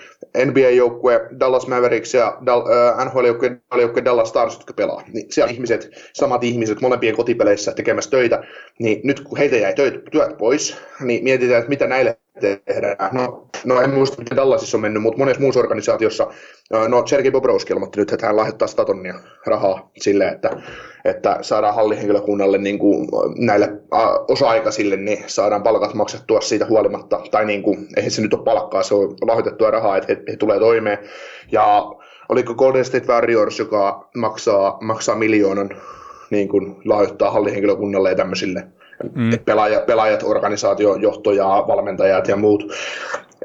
NBA-joukkue 0.47 1.29
Dallas 1.41 1.67
Mavericks 1.67 2.15
ja 2.15 2.27
äh, 2.27 3.07
NHL-joukkue 3.07 3.61
joukkue 3.81 4.05
Dallas 4.05 4.29
Stars, 4.29 4.55
jotka 4.55 4.73
pelaa. 4.73 5.03
Niin 5.13 5.33
siellä 5.33 5.53
ihmiset, 5.53 5.91
samat 6.13 6.45
ihmiset 6.45 6.81
molempien 6.81 7.17
kotipeleissä 7.17 7.73
tekemässä 7.73 8.11
töitä, 8.11 8.43
niin 8.79 9.01
nyt 9.05 9.21
kun 9.21 9.39
heitä 9.39 9.57
jäi 9.57 9.75
töitä, 9.75 9.99
työt 10.11 10.39
pois, 10.39 10.77
niin 11.01 11.25
mietitään, 11.25 11.59
että 11.59 11.69
mitä 11.69 11.87
näille 11.87 12.19
tehdään. 12.41 12.97
No, 13.13 13.49
no 13.65 13.81
en 13.81 13.91
muista, 13.91 14.19
miten 14.19 14.37
Dallasissa 14.37 14.77
on 14.77 14.81
mennyt, 14.81 15.03
mutta 15.03 15.19
monessa 15.19 15.43
muussa 15.43 15.61
organisaatiossa, 15.61 16.27
äh, 16.75 16.89
no 16.89 17.07
Sergei 17.07 17.31
Bobrovski 17.31 17.73
ilmoitti 17.73 18.01
nyt, 18.01 18.13
että 18.13 18.27
hän 18.27 18.37
lahjoittaa 18.37 18.69
100 18.69 18.85
tonnia 18.85 19.15
rahaa 19.47 19.91
sille, 20.01 20.29
että, 20.29 20.51
että 21.05 21.39
saadaan 21.41 21.75
hallihenkilökunnalle 21.75 22.59
niin 22.59 22.79
kuin 22.79 23.09
näille 23.37 23.65
äh, 23.95 24.01
osa-aikaisille, 24.29 24.97
niin 24.97 25.25
saadaan 25.27 25.63
palkat 25.63 25.95
maksettua 25.95 26.41
siitä 26.41 26.67
huolimatta, 26.67 27.21
tai 27.31 27.45
niin 27.45 27.63
kuin, 27.63 27.87
eihän 27.97 28.11
se 28.11 28.23
nyt 28.23 28.35
ole 28.35 28.45
palkkaa, 28.45 28.83
se 28.83 28.95
on 28.95 29.15
lahjoitettua 29.27 29.71
rahaa, 29.71 29.97
että 29.97 30.13
he, 30.13 30.23
he 30.29 30.37
tulee 30.37 30.59
toimeen. 30.59 30.99
Ja 31.53 31.93
oliko 32.29 32.55
Golden 32.55 32.85
State 32.85 33.13
Warriors, 33.13 33.59
joka 33.59 34.09
maksaa, 34.17 34.79
maksaa 34.81 35.17
miljoonan 35.17 35.71
niin 36.31 36.49
kuin 36.49 36.77
lahjoittaa 36.85 37.31
hallihenkilökunnalle 37.31 38.11
ja 38.11 38.17
tämmöisille 38.17 38.67
mm. 39.15 39.39
pelaajat, 39.45 39.87
pelaajat, 39.87 40.23
organisaatiojohto 40.23 41.33
ja 41.33 41.65
valmentajat 41.69 42.29
ja 42.29 42.37
muut 42.37 42.73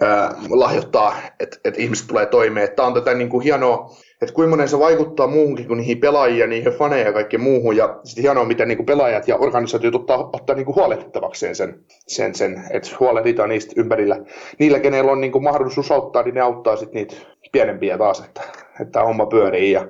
ää, 0.02 0.36
lahjoittaa, 0.50 1.16
että 1.40 1.58
et 1.66 1.80
ihmiset 1.80 2.08
tulee 2.08 2.26
toimeen. 2.26 2.70
Tämä 2.76 2.88
on 2.88 2.94
tätä 2.94 3.14
niin 3.14 3.30
kuin 3.30 3.44
hienoa, 3.44 3.96
että 4.26 4.36
kuinka 4.36 4.50
monen 4.50 4.68
se 4.68 4.80
vaikuttaa 4.80 5.28
muuhunkin 5.28 5.68
kuin 5.68 5.78
niihin 5.78 6.00
pelaajia, 6.00 6.48
niihin 6.48 6.74
faneja 6.74 7.06
ja 7.06 7.14
kaikkeen 7.14 7.44
muuhun. 7.44 7.78
Ja 7.78 8.00
sitten 8.04 8.22
hienoa, 8.22 8.46
miten 8.46 8.68
niin 8.68 8.78
kuin 8.78 8.86
pelaajat 8.86 9.28
ja 9.28 9.38
organisaatiot 9.38 9.96
ottaa, 9.96 10.30
ottaa 10.34 10.56
niin 10.56 10.66
kuin 10.66 10.76
huolehdittavakseen 10.76 11.56
sen, 11.56 11.80
sen, 12.08 12.36
sen 12.36 12.64
että 12.70 12.90
huolehditaan 13.00 13.50
niistä 13.50 13.74
ympärillä. 13.78 14.20
Niillä, 14.60 14.80
kenellä 14.80 15.12
on 15.12 15.22
niin 15.22 15.32
kuin 15.32 15.44
mahdollisuus 15.44 15.92
auttaa, 15.92 16.24
niin 16.24 16.36
ne 16.36 16.42
auttaa 16.42 16.76
sitten 16.76 16.96
niitä 16.96 17.16
pienempiä 17.52 17.98
taas, 17.98 18.20
että, 18.20 18.42
että 18.82 19.04
homma 19.04 19.26
pyörii. 19.26 19.72
Ja 19.72 19.88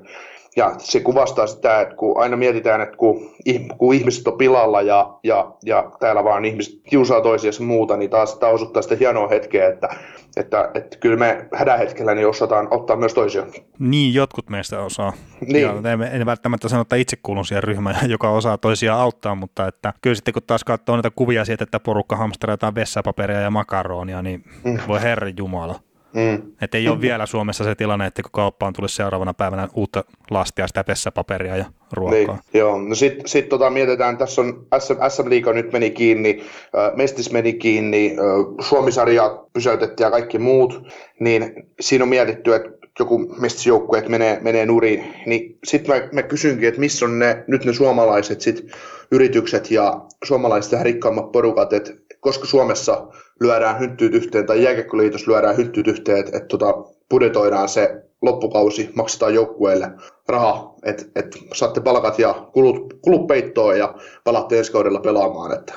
ja 0.56 0.76
se 0.78 1.00
kuvastaa 1.00 1.48
sitä, 1.48 1.82
että 1.82 1.96
kun 1.96 2.22
aina 2.22 2.38
mietitään, 2.38 2.82
että 2.82 2.98
kun, 2.98 3.32
kun 3.78 3.94
ihmiset 3.96 4.28
on 4.28 4.38
pilalla 4.38 4.82
ja, 4.82 5.20
ja, 5.24 5.52
ja 5.66 5.92
täällä 6.00 6.24
vaan 6.24 6.46
ihmiset 6.46 6.74
kiusaa 6.90 7.22
toisiaan 7.22 7.64
muuta, 7.64 7.98
niin 7.98 8.10
taas 8.10 8.36
tämä 8.36 8.52
osoittaa 8.52 8.82
sitä 8.82 8.96
hienoa 8.96 9.28
hetkeä, 9.28 9.70
että, 9.70 9.90
että, 10.38 10.72
että 10.74 10.98
kyllä 10.98 11.18
me 11.18 11.48
hädän 11.54 11.80
hetkellä 11.80 12.16
niin 12.16 12.28
osataan 12.28 12.68
ottaa 12.72 12.96
myös 12.96 13.14
toisia. 13.14 13.46
Niin, 13.80 14.14
jotkut 14.14 14.50
meistä 14.50 14.82
osaa. 14.82 15.14
Niin. 15.48 15.62
Ja 15.62 15.92
en, 15.92 16.02
en 16.02 16.26
välttämättä 16.26 16.70
sano, 16.70 16.82
että 16.82 16.96
itse 16.96 17.18
kuulun 17.24 17.46
siihen 17.46 17.64
ryhmään, 17.64 18.10
joka 18.16 18.30
osaa 18.30 18.58
toisia 18.58 18.96
auttaa, 18.96 19.36
mutta 19.36 19.68
että 19.68 19.94
kyllä 20.02 20.16
sitten 20.16 20.34
kun 20.34 20.44
taas 20.48 20.64
katsoo 20.64 20.96
näitä 20.96 21.12
kuvia 21.16 21.46
siitä, 21.46 21.64
että 21.64 21.80
porukka 21.80 22.16
hamsteraa 22.16 22.54
jotain 22.54 22.76
vessapaperia 22.76 23.40
ja 23.40 23.52
makaronia, 23.52 24.22
niin 24.22 24.44
mm. 24.64 24.78
voi 24.88 25.02
herra 25.02 25.30
jumala. 25.38 25.80
Mm. 26.16 26.42
Että 26.62 26.78
ei 26.78 26.88
ole 26.88 27.02
vielä 27.02 27.26
Suomessa 27.26 27.64
se 27.64 27.76
tilanne, 27.76 28.06
että 28.06 28.22
kun 28.22 28.32
kauppaan 28.32 28.74
tulisi 28.74 28.96
seuraavana 28.96 29.34
päivänä 29.34 29.68
uutta 29.74 30.04
lastia, 30.32 30.68
sitä 30.68 30.84
pessapaperia 30.84 31.58
ja 31.58 31.66
ruokaa. 31.92 32.18
Niin, 32.18 32.40
joo, 32.54 32.82
no 32.82 32.96
sitten 32.96 33.28
sit 33.28 33.50
tota, 33.50 33.70
mietitään, 33.70 34.18
tässä 34.18 34.42
on 34.42 34.68
SM, 34.80 34.94
SM 35.10 35.30
Liiga 35.30 35.54
nyt 35.54 35.72
meni 35.72 35.92
kiinni, 35.92 36.44
äh, 36.78 36.96
Mestis 36.96 37.32
meni 37.32 37.54
kiinni, 37.54 38.16
äh, 38.20 38.66
Suomisarja 38.66 39.44
pysäytettiin 39.54 40.06
ja 40.06 40.12
kaikki 40.12 40.40
muut, 40.40 40.88
niin 41.20 41.54
siinä 41.80 42.04
on 42.04 42.10
mietitty, 42.10 42.56
että 42.56 42.70
joku 43.00 43.20
mestisjoukkue 43.40 44.04
menee, 44.08 44.40
menee 44.42 44.66
nuriin, 44.66 45.14
niin 45.26 45.58
sitten 45.64 45.96
mä, 45.96 46.10
mä 46.12 46.24
kysynkin, 46.24 46.68
että 46.68 46.80
missä 46.80 47.06
on 47.06 47.20
ne, 47.20 47.44
nyt 47.48 47.66
ne 47.66 47.74
suomalaiset 47.74 48.42
sit, 48.42 48.72
yritykset 49.12 49.72
ja 49.72 50.02
suomalaiset 50.24 50.82
rikkaammat 50.82 51.32
porukat, 51.32 51.74
että 51.74 51.92
koska 52.20 52.46
Suomessa 52.46 53.08
lyödään 53.42 53.80
hynttyyt 53.80 54.14
yhteen 54.14 54.46
tai 54.46 54.64
jääkiekkoliitos 54.64 55.28
lyödään 55.28 55.58
hynttyyt 55.58 55.88
yhteen, 55.88 56.18
että 56.18 56.38
et, 56.38 56.48
tota, 56.48 56.74
budjetoidaan 57.10 57.70
se 57.70 58.04
loppukausi, 58.22 58.90
maksetaan 58.96 59.34
joukkueelle 59.34 59.92
raha, 60.28 60.74
että 60.84 61.06
et 61.16 61.38
saatte 61.54 61.82
palkat 61.82 62.20
ja 62.20 62.48
kulut, 62.54 62.94
kulut 63.02 63.28
peittoon 63.28 63.80
ja 63.80 63.96
palaatte 64.24 64.58
ensi 64.58 64.72
kaudella 64.72 65.00
pelaamaan. 65.00 65.54
Että 65.60 65.74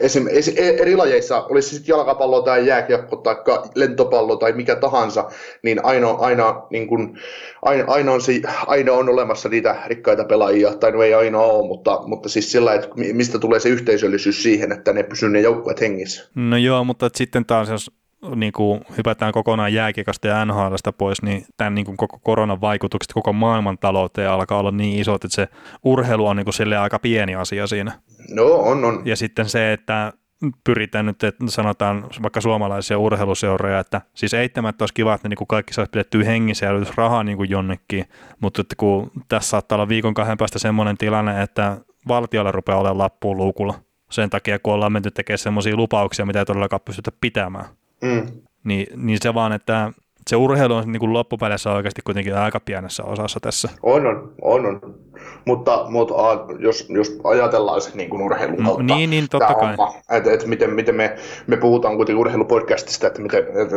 esim, 0.00 0.26
esim, 0.30 0.54
e, 0.56 0.68
eri 0.68 0.96
lajeissa, 0.96 1.42
olisi 1.42 1.68
se 1.68 1.74
sitten 1.74 1.92
jalkapallo 1.92 2.42
tai 2.42 2.66
jääkiekko 2.66 3.16
tai 3.16 3.36
lentopallo 3.74 4.36
tai 4.36 4.52
mikä 4.52 4.76
tahansa, 4.76 5.30
niin 5.62 5.84
aina, 5.84 6.10
aina, 6.10 6.62
niin 6.70 6.86
kun, 6.86 7.18
aina, 7.62 7.84
aina, 7.86 8.12
on 8.12 8.20
se, 8.20 8.40
aina 8.66 8.92
on 8.92 9.08
olemassa 9.08 9.48
niitä 9.48 9.76
rikkaita 9.86 10.24
pelaajia, 10.24 10.74
tai 10.74 10.92
no 10.92 11.02
ei 11.02 11.14
aina 11.14 11.38
ole, 11.38 11.68
mutta, 11.68 12.00
mutta 12.06 12.28
siis 12.28 12.52
sillä, 12.52 12.74
että 12.74 12.88
mistä 13.12 13.38
tulee 13.38 13.60
se 13.60 13.68
yhteisöllisyys 13.68 14.42
siihen, 14.42 14.72
että 14.72 14.92
ne 14.92 15.02
pysyvät 15.02 15.32
ne 15.32 15.40
joukkueet 15.40 15.80
hengissä. 15.80 16.28
No 16.34 16.56
joo, 16.56 16.84
mutta 16.84 17.10
sitten 17.14 17.44
taas 17.44 17.68
jos 17.68 17.90
niin 18.36 18.52
kuin 18.52 18.80
hypätään 18.96 19.32
kokonaan 19.32 19.74
jääkiekosta 19.74 20.28
ja 20.28 20.44
NHLstä 20.44 20.92
pois, 20.92 21.22
niin 21.22 21.44
tämän 21.56 21.74
niin 21.74 21.84
kuin 21.84 21.96
koko 21.96 22.18
koronan 22.18 22.60
vaikutukset 22.60 23.12
koko 23.12 23.32
maailman 23.32 23.78
talouteen 23.78 24.30
alkaa 24.30 24.58
olla 24.58 24.70
niin 24.70 25.00
isot, 25.00 25.24
että 25.24 25.34
se 25.34 25.48
urheilu 25.84 26.26
on 26.26 26.36
niin 26.36 26.44
kuin 26.44 26.78
aika 26.78 26.98
pieni 26.98 27.34
asia 27.34 27.66
siinä. 27.66 27.92
No 28.30 28.44
on, 28.44 28.84
on. 28.84 29.02
Ja 29.04 29.16
sitten 29.16 29.48
se, 29.48 29.72
että 29.72 30.12
pyritään 30.64 31.06
nyt, 31.06 31.24
että 31.24 31.44
sanotaan 31.48 32.04
vaikka 32.22 32.40
suomalaisia 32.40 32.98
urheiluseuroja, 32.98 33.78
että 33.78 34.00
siis 34.14 34.34
eittämättä 34.34 34.82
olisi 34.82 34.94
kiva, 34.94 35.14
että 35.14 35.28
niin 35.28 35.36
kuin 35.36 35.48
kaikki 35.48 35.74
saisi 35.74 35.90
pidettyä 35.90 36.24
hengissä 36.24 36.66
ja 36.66 36.72
rahaa 36.96 37.24
niin 37.24 37.36
kuin 37.36 37.50
jonnekin, 37.50 38.04
mutta 38.40 38.60
että 38.60 38.76
kun 38.76 39.10
tässä 39.28 39.50
saattaa 39.50 39.76
olla 39.76 39.88
viikon 39.88 40.14
kahden 40.14 40.38
päästä 40.38 40.58
semmoinen 40.58 40.98
tilanne, 40.98 41.42
että 41.42 41.76
valtiolla 42.08 42.52
rupeaa 42.52 42.78
olemaan 42.78 42.98
lappuun 42.98 43.36
luukulla 43.36 43.74
sen 44.10 44.30
takia, 44.30 44.58
kun 44.58 44.74
ollaan 44.74 44.92
menty 44.92 45.10
tekemään 45.10 45.38
semmoisia 45.38 45.76
lupauksia, 45.76 46.26
mitä 46.26 46.38
ei 46.38 46.44
todellakaan 46.44 46.80
pystytä 46.84 47.10
pitämään. 47.20 47.64
Mm. 48.02 48.26
Niin, 48.64 48.86
niin 48.96 49.18
se 49.22 49.34
vaan, 49.34 49.52
että 49.52 49.92
se 50.26 50.36
urheilu 50.36 50.74
on 50.74 50.92
niin 50.92 51.00
kuin 51.00 51.12
loppupeleissä 51.12 51.72
oikeasti 51.72 52.02
kuitenkin 52.04 52.36
aika 52.36 52.60
pienessä 52.60 53.04
osassa 53.04 53.40
tässä. 53.40 53.68
On, 53.82 54.06
on, 54.06 54.32
on, 54.42 54.66
on. 54.66 54.94
Mutta, 55.44 55.84
mutta 55.88 56.14
jos, 56.58 56.86
jos 56.88 57.20
ajatellaan 57.24 57.80
se 57.80 57.90
niin 57.94 58.10
kuin 58.10 58.22
urheilun 58.22 58.58
no, 58.58 58.64
kautta, 58.64 58.94
niin, 58.94 59.10
niin, 59.10 59.28
totta 59.30 59.54
kai. 59.54 59.76
että, 60.10 60.32
että 60.32 60.46
miten, 60.46 60.70
miten 60.70 60.94
me, 60.94 61.16
me 61.46 61.56
puhutaan 61.56 61.96
kuitenkin 61.96 62.20
urheilupodcastista, 62.20 63.06
että 63.06 63.22
miten, 63.22 63.38
että, 63.38 63.76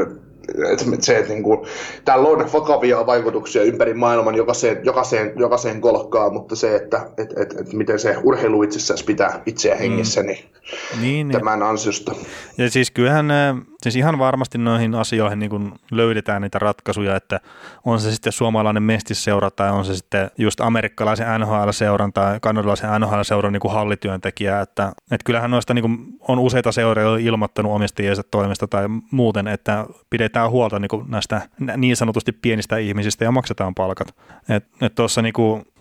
että 0.72 0.86
se, 1.00 1.18
että 1.18 1.34
niin 1.34 1.44
kuin, 1.44 1.60
täällä 2.06 2.30
on 2.30 2.54
vakavia 2.54 3.06
vaikutuksia 3.06 3.64
ympäri 3.64 3.94
maailman 3.94 4.36
jokaiseen, 4.36 4.80
jokaiseen, 4.84 5.34
jokaiseen 5.36 5.82
kolkkaan, 5.82 6.34
mutta 6.34 6.56
se, 6.56 6.76
että 6.76 7.10
että 7.18 7.42
että 7.42 7.56
että 7.60 7.78
miten 7.78 8.00
se 8.00 8.16
urheilu 8.24 8.64
itsessään 8.64 9.00
pitää 9.06 9.42
itseä 9.46 9.76
hengissä, 9.76 10.22
mm. 10.22 10.28
niin, 10.28 10.40
niin, 11.02 11.32
tämän 11.32 11.60
niin. 11.60 11.70
ansiosta. 11.70 12.16
Ja 12.58 12.70
siis 12.70 12.92
kyllähän 12.92 13.32
siis 13.86 13.96
ihan 13.96 14.20
varmasti 14.20 14.58
noihin 14.58 14.96
asioihin 14.96 15.40
niin 15.40 15.74
löydetään 15.92 16.42
niitä 16.42 16.60
ratkaisuja, 16.60 17.16
että 17.16 17.40
on 17.86 18.00
se 18.00 18.12
sitten 18.12 18.34
suomalainen 18.34 18.84
mestisseura 18.84 19.52
tai 19.52 19.72
on 19.72 19.86
se 19.86 19.96
sitten 19.96 20.32
just 20.38 20.62
amerikkalaisen 20.62 21.28
NHL-seuran 21.42 22.14
tai 22.14 22.40
kanadalaisen 22.42 22.90
NHL-seuran 23.02 23.54
niin 23.54 23.72
hallityöntekijä, 23.72 24.62
että, 24.62 24.92
että 25.12 25.24
kyllähän 25.26 25.52
noista 25.52 25.74
niin 25.74 25.98
on 26.28 26.40
useita 26.40 26.72
seuroja 26.72 27.18
ilmoittanut 27.18 27.72
omistajiensa 27.72 28.24
toimesta 28.32 28.68
tai 28.68 28.86
muuten, 29.12 29.48
että 29.48 29.86
pidetään 30.10 30.52
huolta 30.52 30.80
niin 30.80 31.06
näistä 31.08 31.42
niin 31.78 31.96
sanotusti 31.96 32.32
pienistä 32.32 32.78
ihmisistä 32.78 33.24
ja 33.24 33.32
maksetaan 33.32 33.76
palkat. 33.76 34.16
Että 34.50 34.86
et 34.86 34.96
tuossa 34.96 35.22
niin 35.22 35.34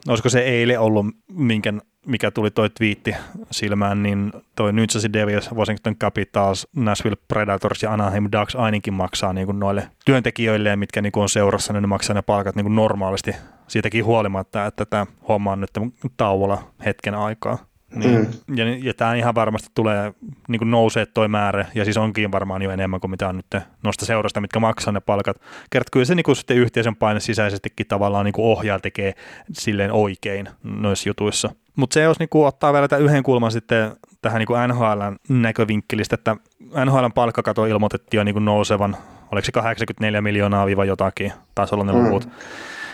olisiko 0.09 0.29
se 0.29 0.41
eilen 0.41 0.81
ollut, 0.81 1.07
minkä 1.33 1.73
mikä 2.07 2.31
tuli 2.31 2.51
toi 2.51 2.71
twiitti 2.71 3.15
silmään, 3.51 4.03
niin 4.03 4.33
toi 4.57 4.73
New 4.73 4.85
Jersey 4.95 5.13
Devils, 5.13 5.55
Washington 5.55 5.97
Capitals, 5.97 6.69
Nashville 6.77 7.17
Predators 7.29 7.83
ja 7.83 7.93
Anaheim 7.93 8.29
Ducks 8.33 8.57
ainakin 8.57 8.95
maksaa 8.95 9.33
niin 9.33 9.47
kuin 9.47 9.61
noille 9.61 9.89
työntekijöille, 10.05 10.77
mitkä 10.77 11.03
niin 11.03 11.13
kuin 11.13 11.23
on 11.23 11.29
seurassa, 11.29 11.73
niin 11.73 11.83
ne 11.83 11.87
maksaa 11.87 12.15
ne 12.15 12.23
palkat 12.23 12.57
niin 12.57 12.65
kuin 12.65 12.77
normaalisti 12.77 13.37
siitäkin 13.69 14.05
huolimatta, 14.05 14.67
että 14.67 14.85
tämä 14.85 15.07
homma 15.29 15.53
on 15.53 15.61
nyt 15.61 15.71
tauolla 16.17 16.63
hetken 16.85 17.15
aikaa. 17.15 17.59
Niin, 17.95 18.29
mm. 18.47 18.57
ja, 18.57 18.65
ja 18.79 18.95
tämä 18.95 19.15
ihan 19.15 19.35
varmasti 19.35 19.69
tulee 19.75 20.13
niin 20.49 20.59
kuin 20.59 20.71
nousee 20.71 21.07
toi 21.07 21.29
määrä, 21.29 21.67
ja 21.75 21.85
siis 21.85 21.97
onkin 21.97 22.33
varmaan 22.33 22.63
jo 22.63 22.71
enemmän 22.71 23.01
kuin 23.01 23.11
mitä 23.11 23.29
on 23.29 23.37
nyt 23.37 23.63
noista 23.83 24.07
seurasta, 24.07 24.41
mitkä 24.41 24.61
maksaa 24.61 24.93
ne 24.93 25.01
palkat. 25.01 25.37
Kert, 25.71 25.91
kyllä 25.93 26.05
se 26.05 26.15
niin 26.15 26.25
kuin 26.25 26.37
sitten 26.37 26.57
yhteisön 26.57 26.97
paine 26.97 27.21
sisäisestikin 27.21 27.87
tavallaan 27.87 28.25
niin 28.25 28.33
kuin 28.33 28.45
ohjaa 28.45 28.79
tekee 28.79 29.15
silleen 29.53 29.93
oikein 29.93 30.49
noissa 30.63 31.09
jutuissa. 31.09 31.51
Mutta 31.77 31.95
se 31.95 32.03
jos 32.03 32.19
niin 32.19 32.29
kuin 32.29 32.47
ottaa 32.47 32.73
vielä 32.73 32.97
yhden 32.99 33.23
kulman 33.23 33.53
sitten 33.53 33.93
tähän 34.23 34.39
niin 34.39 34.47
kuin 34.47 34.69
NHLn 34.69 35.17
näkövinkkelistä, 35.29 36.15
että 36.15 36.37
NHLn 36.85 37.13
palkkakato 37.15 37.67
ilmoitettiin 37.67 38.19
jo 38.19 38.25
niin 38.25 38.35
kuin 38.35 38.45
nousevan, 38.45 38.97
oliko 39.33 39.45
se 39.45 39.53
84 39.53 40.21
miljoonaa 40.21 40.67
viiva 40.67 40.85
jotakin, 40.85 41.33
taisi 41.55 41.75
olla 41.75 41.85
ne 41.85 41.93
mm. 41.93 42.05
luvut, 42.05 42.29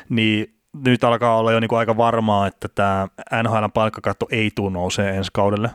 niin 0.08 0.54
nyt 0.84 1.04
alkaa 1.04 1.36
olla 1.36 1.52
jo 1.52 1.60
niin 1.60 1.68
kuin 1.68 1.78
aika 1.78 1.96
varmaa, 1.96 2.46
että 2.46 2.68
tämä 2.68 3.08
NHL 3.42 3.64
palkkakatto 3.74 4.26
ei 4.30 4.50
tule 4.54 4.70
nousee 4.70 5.16
ensi 5.16 5.30
kaudelle. 5.32 5.70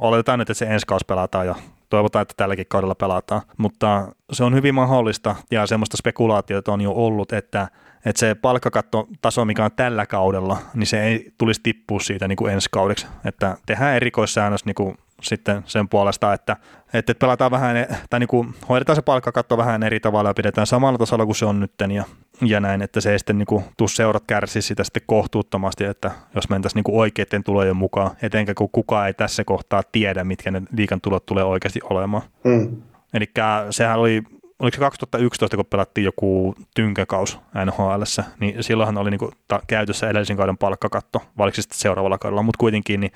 Oletetaan 0.00 0.38
nyt, 0.38 0.50
että 0.50 0.58
se 0.58 0.66
ensi 0.66 0.86
kausi 0.86 1.04
pelataan 1.08 1.46
ja 1.46 1.54
toivotaan, 1.90 2.22
että 2.22 2.34
tälläkin 2.36 2.66
kaudella 2.68 2.94
pelataan. 2.94 3.42
Mutta 3.56 4.08
se 4.32 4.44
on 4.44 4.54
hyvin 4.54 4.74
mahdollista 4.74 5.36
ja 5.50 5.66
semmoista 5.66 5.96
spekulaatiota 5.96 6.72
on 6.72 6.80
jo 6.80 6.92
ollut, 6.92 7.32
että, 7.32 7.68
että 8.04 8.20
se 8.20 8.34
palkkakattotaso, 8.34 9.44
mikä 9.44 9.64
on 9.64 9.70
tällä 9.76 10.06
kaudella, 10.06 10.58
niin 10.74 10.86
se 10.86 11.02
ei 11.02 11.32
tulisi 11.38 11.60
tippua 11.62 12.00
siitä 12.00 12.28
niin 12.28 12.36
kuin 12.36 12.52
ensi 12.52 12.68
kaudeksi. 12.72 13.06
Että 13.24 13.56
tehdään 13.66 13.96
erikoissäännös 13.96 14.64
niin 14.64 14.74
kuin 14.74 14.98
sitten 15.22 15.62
sen 15.66 15.88
puolesta, 15.88 16.32
että, 16.32 16.56
että 16.92 17.14
pelataan 17.14 17.50
vähän, 17.50 17.76
tai 18.10 18.20
niin 18.20 18.28
kuin 18.28 18.54
hoidetaan 18.68 18.96
se 18.96 19.02
palkkakatto 19.02 19.56
vähän 19.56 19.82
eri 19.82 20.00
tavalla 20.00 20.30
ja 20.30 20.34
pidetään 20.34 20.66
samalla 20.66 20.98
tasolla 20.98 21.26
kuin 21.26 21.36
se 21.36 21.44
on 21.44 21.60
nytten 21.60 21.90
ja, 21.90 22.04
ja 22.40 22.60
näin, 22.60 22.82
että 22.82 23.00
se 23.00 23.12
ei 23.12 23.18
sitten 23.18 23.38
niin 23.38 23.46
kuin, 23.46 23.64
tuu 23.76 23.88
seurat 23.88 24.24
kärsi 24.26 24.62
sitä 24.62 24.84
sitten 24.84 25.02
kohtuuttomasti, 25.06 25.84
että 25.84 26.10
jos 26.34 26.48
mentäisiin 26.48 26.78
niin 26.78 26.84
kuin 26.84 26.96
oikeiden 26.96 27.44
tulojen 27.44 27.76
mukaan, 27.76 28.10
etenkä 28.22 28.54
kun 28.54 28.68
kukaan 28.72 29.06
ei 29.06 29.14
tässä 29.14 29.44
kohtaa 29.44 29.82
tiedä, 29.92 30.24
mitkä 30.24 30.50
ne 30.50 30.62
liikan 30.76 31.00
tulot 31.00 31.26
tulee 31.26 31.44
oikeasti 31.44 31.80
olemaan. 31.90 32.22
Mm. 32.44 32.82
Eli 33.14 33.30
sehän 33.70 33.98
oli 33.98 34.22
oliko 34.60 34.74
se 34.74 34.80
2011, 34.80 35.56
kun 35.56 35.66
pelattiin 35.66 36.04
joku 36.04 36.54
tynkäkaus 36.74 37.38
nhl 37.64 38.02
niin 38.40 38.62
silloinhan 38.62 38.98
oli 38.98 39.10
niinku 39.10 39.32
ta- 39.48 39.60
käytössä 39.66 40.10
edellisen 40.10 40.36
kauden 40.36 40.58
palkkakatto, 40.58 41.22
vai 41.38 41.52
sitten 41.52 41.78
seuraavalla 41.78 42.18
kaudella, 42.18 42.42
mutta 42.42 42.58
kuitenkin 42.58 43.00
niin 43.00 43.12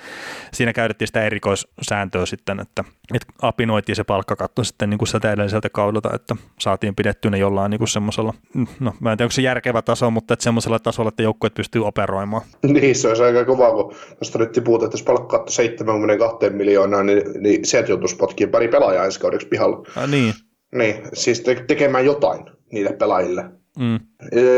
siinä 0.52 0.72
käytettiin 0.72 1.06
sitä 1.06 1.24
erikoissääntöä 1.24 2.26
sitten, 2.26 2.60
että, 2.60 2.84
että 3.14 3.32
apinoitiin 3.42 3.96
se 3.96 4.04
palkkakatto 4.04 4.64
sitten 4.64 4.90
niin 4.90 4.98
kuin 4.98 5.08
sieltä 5.08 5.32
edelliseltä 5.32 5.68
kaudelta, 5.70 6.10
että 6.14 6.36
saatiin 6.60 6.94
pidettyä 6.94 7.30
ne 7.30 7.38
jollain 7.38 7.70
niin 7.70 7.88
semmoisella, 7.88 8.34
no 8.80 8.94
mä 9.00 9.12
en 9.12 9.18
tiedä 9.18 9.26
onko 9.26 9.32
se 9.32 9.42
järkevä 9.42 9.82
taso, 9.82 10.10
mutta 10.10 10.34
että 10.34 10.44
semmoisella 10.44 10.78
tasolla, 10.78 11.08
että 11.08 11.22
joukkueet 11.22 11.54
pystyy 11.54 11.86
operoimaan. 11.86 12.42
Niin, 12.74 12.94
se 12.94 13.08
olisi 13.08 13.22
aika 13.22 13.44
kova, 13.44 13.72
kun 13.72 13.94
tuosta 14.18 14.38
nyt 14.38 14.52
tipuuta, 14.52 14.84
että 14.84 14.94
jos 14.94 15.02
palkkakatto 15.02 15.52
72 15.52 16.50
miljoonaa, 16.50 17.02
niin, 17.02 17.22
niin 17.40 17.64
sieltä 17.64 17.90
joutuisi 17.90 18.16
potkiin 18.16 18.50
pari 18.50 18.68
pelaajaa 18.68 19.04
ensi 19.04 19.20
kaudeksi 19.20 19.48
pihalla. 19.48 19.86
Ja, 19.96 20.06
niin, 20.06 20.34
niin, 20.74 21.02
siis 21.12 21.40
te- 21.40 21.64
tekemään 21.66 22.04
jotain 22.04 22.44
niille 22.72 22.92
pelaajille. 22.92 23.44
Mm. 23.78 24.00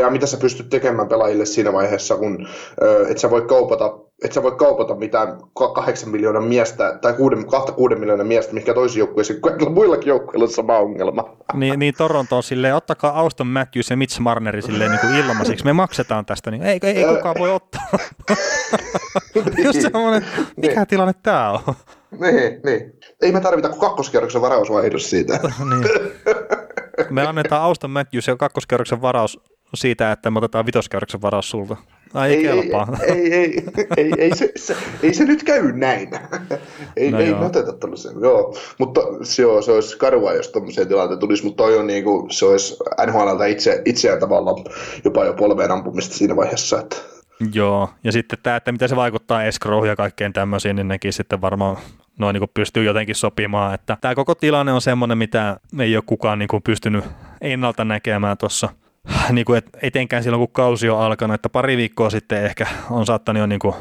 Ja 0.01 0.11
mitä 0.11 0.27
sä 0.27 0.37
pystyt 0.37 0.69
tekemään 0.69 1.09
pelaajille 1.09 1.47
siinä 1.47 1.73
vaiheessa, 1.73 2.17
kun 2.17 2.49
et 3.09 3.19
sä 3.19 3.31
voi 3.31 3.43
kaupata, 3.43 3.99
et 4.25 4.33
sä 4.33 4.43
voi 4.43 4.53
kaupata 4.53 4.95
mitään 4.95 5.41
kahdeksan 5.75 6.11
miljoonan 6.11 6.45
miestä 6.45 6.99
tai 7.03 7.13
kuuden, 7.13 7.47
kahta 7.47 7.73
kuuden 7.73 8.01
miljoonan 8.01 8.27
miestä, 8.27 8.55
mikä 8.55 8.75
toisi 8.75 8.99
joukkueisiin, 8.99 9.41
kun 9.41 9.73
muillakin 9.73 10.09
joukkueilla 10.09 10.45
on 10.45 10.51
sama 10.51 10.79
ongelma. 10.79 11.37
Niin, 11.55 11.79
niin 11.79 11.95
Toronto 11.99 12.37
on 12.37 12.43
silleen, 12.43 12.75
ottakaa 12.75 13.19
Auston 13.19 13.47
Matthews 13.47 13.91
ja 13.91 13.97
Mitch 13.97 14.21
Marneri 14.21 14.63
silleen 14.63 14.91
niin 14.91 15.01
kuin 15.01 15.15
ilmaisiksi, 15.15 15.65
me 15.65 15.73
maksetaan 15.73 16.27
tästä, 16.27 16.51
niin 16.51 16.63
ei, 16.63 16.79
ei, 16.83 16.97
ei 16.97 17.15
kukaan 17.15 17.37
voi 17.39 17.51
ottaa. 17.51 17.83
Just 19.65 19.81
semmoinen, 19.81 20.27
mikä 20.57 20.75
niin. 20.75 20.87
tilanne 20.87 21.15
tämä 21.23 21.51
on? 21.51 21.75
Niin, 22.21 22.61
niin. 22.65 22.93
Ei 23.23 23.33
me 23.33 23.41
tarvita 23.41 23.69
kuin 23.69 23.81
kakkoskierroksen 23.81 24.43
varausvaihdos 24.43 25.11
siitä. 25.11 25.41
niin. 25.71 26.13
Me 27.11 27.27
annetaan 27.27 27.63
Auston 27.63 27.91
Matthews 27.91 28.27
ja 28.27 28.37
kakkoskerroksen 28.37 29.03
varaus 29.03 29.41
siitä, 29.75 30.13
että 30.13 30.31
me 30.31 30.39
otetaan 30.39 30.67
vitoskerroksen 30.67 31.23
varaus 31.23 31.51
sulta. 31.51 31.77
Ai 32.15 32.35
ei, 32.35 32.47
ei. 32.47 32.73
Ei, 33.07 33.33
ei, 33.33 33.35
ei, 33.35 33.87
ei, 33.97 34.13
ei, 34.19 34.37
se, 34.37 34.53
se, 34.57 34.77
ei 35.03 35.15
se 35.15 35.25
nyt 35.25 35.43
käy 35.43 35.73
näin. 35.73 36.11
ei, 36.97 37.11
no 37.11 37.19
ei 37.19 37.35
me 37.35 37.47
oteta 37.47 37.73
tällaisen. 37.73 38.21
Joo, 38.21 38.57
mutta 38.79 39.01
joo, 39.39 39.63
se 39.63 39.73
olisi 39.73 39.99
karua, 39.99 40.33
jos 40.33 40.49
tuommoisia 40.49 40.87
tilanteita 40.87 41.21
tulisi, 41.21 41.45
mutta 41.45 41.65
toi 41.65 41.79
on 41.79 41.87
niin 41.87 42.05
kuin, 42.05 42.31
se 42.31 42.47
olisi 42.47 42.77
NHLltä 43.07 43.47
itse, 43.47 43.83
itseään 43.85 44.21
tavallaan 44.21 44.65
jopa 45.05 45.25
jo 45.25 45.33
polveen 45.33 45.71
ampumista 45.71 46.15
siinä 46.15 46.37
vaiheessa. 46.37 46.81
Että... 46.81 46.97
Joo, 47.53 47.89
ja 48.05 48.13
sitten 48.13 48.39
tämä, 48.43 48.57
että 48.57 48.73
miten 48.73 48.89
se 48.89 48.97
vaikuttaa 48.97 49.45
escrowhun 49.45 49.89
ja 49.89 49.97
kaikkeen 49.97 50.33
tämmöisiin, 50.33 50.77
niin 50.77 50.89
nekin 50.89 51.13
sitten 51.13 51.41
varmaan 51.41 51.77
noin 52.19 52.35
niin 52.35 52.51
pystyy 52.55 52.85
jotenkin 52.85 53.15
sopimaan. 53.15 53.75
Että 53.75 53.99
tämä 54.01 54.15
koko 54.15 54.35
tilanne 54.35 54.73
on 54.73 54.81
semmoinen, 54.81 55.19
mitä 55.19 55.61
ei 55.79 55.97
ole 55.97 56.05
kukaan 56.07 56.39
niin 56.39 56.49
pystynyt 56.65 57.05
ennalta 57.41 57.85
näkemään 57.85 58.39
tuossa 58.39 58.69
niin 59.33 59.45
kuin 59.45 59.59
et, 59.59 59.67
etenkään 59.83 60.23
silloin, 60.23 60.41
kun 60.41 60.53
kausi 60.53 60.89
on 60.89 61.01
alkanut, 61.01 61.35
että 61.35 61.49
pari 61.49 61.77
viikkoa 61.77 62.11
sitten 62.11 62.45
ehkä 62.45 62.67
on 62.91 63.07
saattanut 63.07 63.41
jo 63.41 63.47
niin 63.47 63.59
kuin 63.59 63.75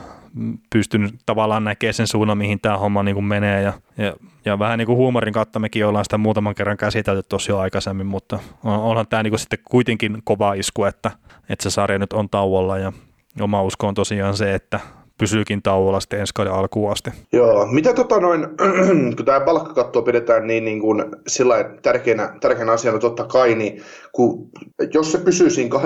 pystynyt 0.69 1.15
tavallaan 1.25 1.63
näkemään 1.63 1.93
sen 1.93 2.07
suunnan, 2.07 2.37
mihin 2.37 2.59
tämä 2.59 2.77
homma 2.77 3.03
niin 3.03 3.15
kuin 3.15 3.25
menee. 3.25 3.61
Ja, 3.61 3.73
ja, 3.97 4.13
ja 4.45 4.59
vähän 4.59 4.77
niin 4.77 4.85
kuin 4.85 4.97
huumorin 4.97 5.33
kautta 5.33 5.59
mekin 5.59 5.85
ollaan 5.85 6.05
sitä 6.05 6.17
muutaman 6.17 6.55
kerran 6.55 6.77
käsitelty 6.77 7.23
tosi 7.29 7.51
jo 7.51 7.57
aikaisemmin, 7.57 8.07
mutta 8.07 8.39
on, 8.63 8.79
onhan 8.79 9.07
tämä 9.07 9.23
niin 9.23 9.31
kuin 9.31 9.39
sitten 9.39 9.59
kuitenkin 9.69 10.17
kova 10.23 10.53
isku, 10.53 10.83
että, 10.83 11.11
että 11.49 11.63
se 11.63 11.69
sarja 11.69 11.99
nyt 11.99 12.13
on 12.13 12.29
tauolla 12.29 12.77
ja 12.77 12.93
oma 13.41 13.63
usko 13.63 13.87
on 13.87 13.93
tosiaan 13.93 14.37
se, 14.37 14.53
että 14.53 14.79
pysyykin 15.17 15.61
tauolla 15.61 15.99
sitten 15.99 16.19
ensi 16.19 16.33
kauden 16.33 16.53
alkuun 16.53 16.91
asti. 16.91 17.09
Joo, 17.31 17.65
mitä 17.65 17.93
tota 17.93 18.19
noin, 18.19 18.47
kun 19.17 19.25
tämä 19.25 19.39
palkkakatto 19.39 20.01
pidetään 20.01 20.47
niin, 20.47 20.65
niin 20.65 20.79
kuin 20.79 21.05
sillä 21.27 21.55
tärkeänä, 21.81 22.37
tärkeänä 22.41 22.71
asiana 22.71 22.99
totta 22.99 23.23
kai, 23.23 23.55
niin 23.55 23.81
kun, 24.11 24.49
jos 24.93 25.11
se 25.11 25.17
pysyy 25.17 25.49
siinä 25.49 25.75
81,5 25.75 25.81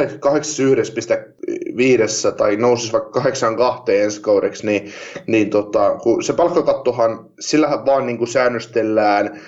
tai 2.37 2.55
nousisi 2.55 2.93
vaikka 2.93 3.11
82 3.11 3.97
ensi 3.97 4.21
kaudeksi, 4.21 4.65
niin, 4.65 4.91
niin 5.27 5.49
tota, 5.49 5.95
kun 6.03 6.23
se 6.23 6.33
palkkakattohan, 6.33 7.25
sillähän 7.39 7.85
vaan 7.85 8.05
niin 8.05 8.17
kuin 8.17 8.27
säännöstellään 8.27 9.39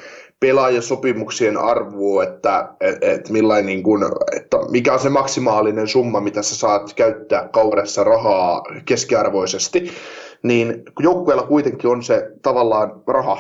pelaajasopimuksien 0.42 1.58
arvoa, 1.58 2.24
että 2.24 2.70
et, 2.80 2.98
et 3.02 3.30
niin 3.64 3.84
kun, 3.84 4.12
että 4.36 4.58
mikä 4.70 4.94
on 4.94 5.00
se 5.00 5.10
maksimaalinen 5.10 5.88
summa, 5.88 6.22
mitä 6.22 6.42
sä 6.42 6.56
saat 6.56 6.94
käyttää 6.94 7.48
kaudessa 7.48 8.04
rahaa 8.04 8.64
keskiarvoisesti, 8.86 9.92
niin 10.44 10.84
joukkueella 11.00 11.44
kuitenkin 11.44 11.90
on 11.90 12.04
se 12.04 12.32
tavallaan 12.42 13.04
raha 13.08 13.38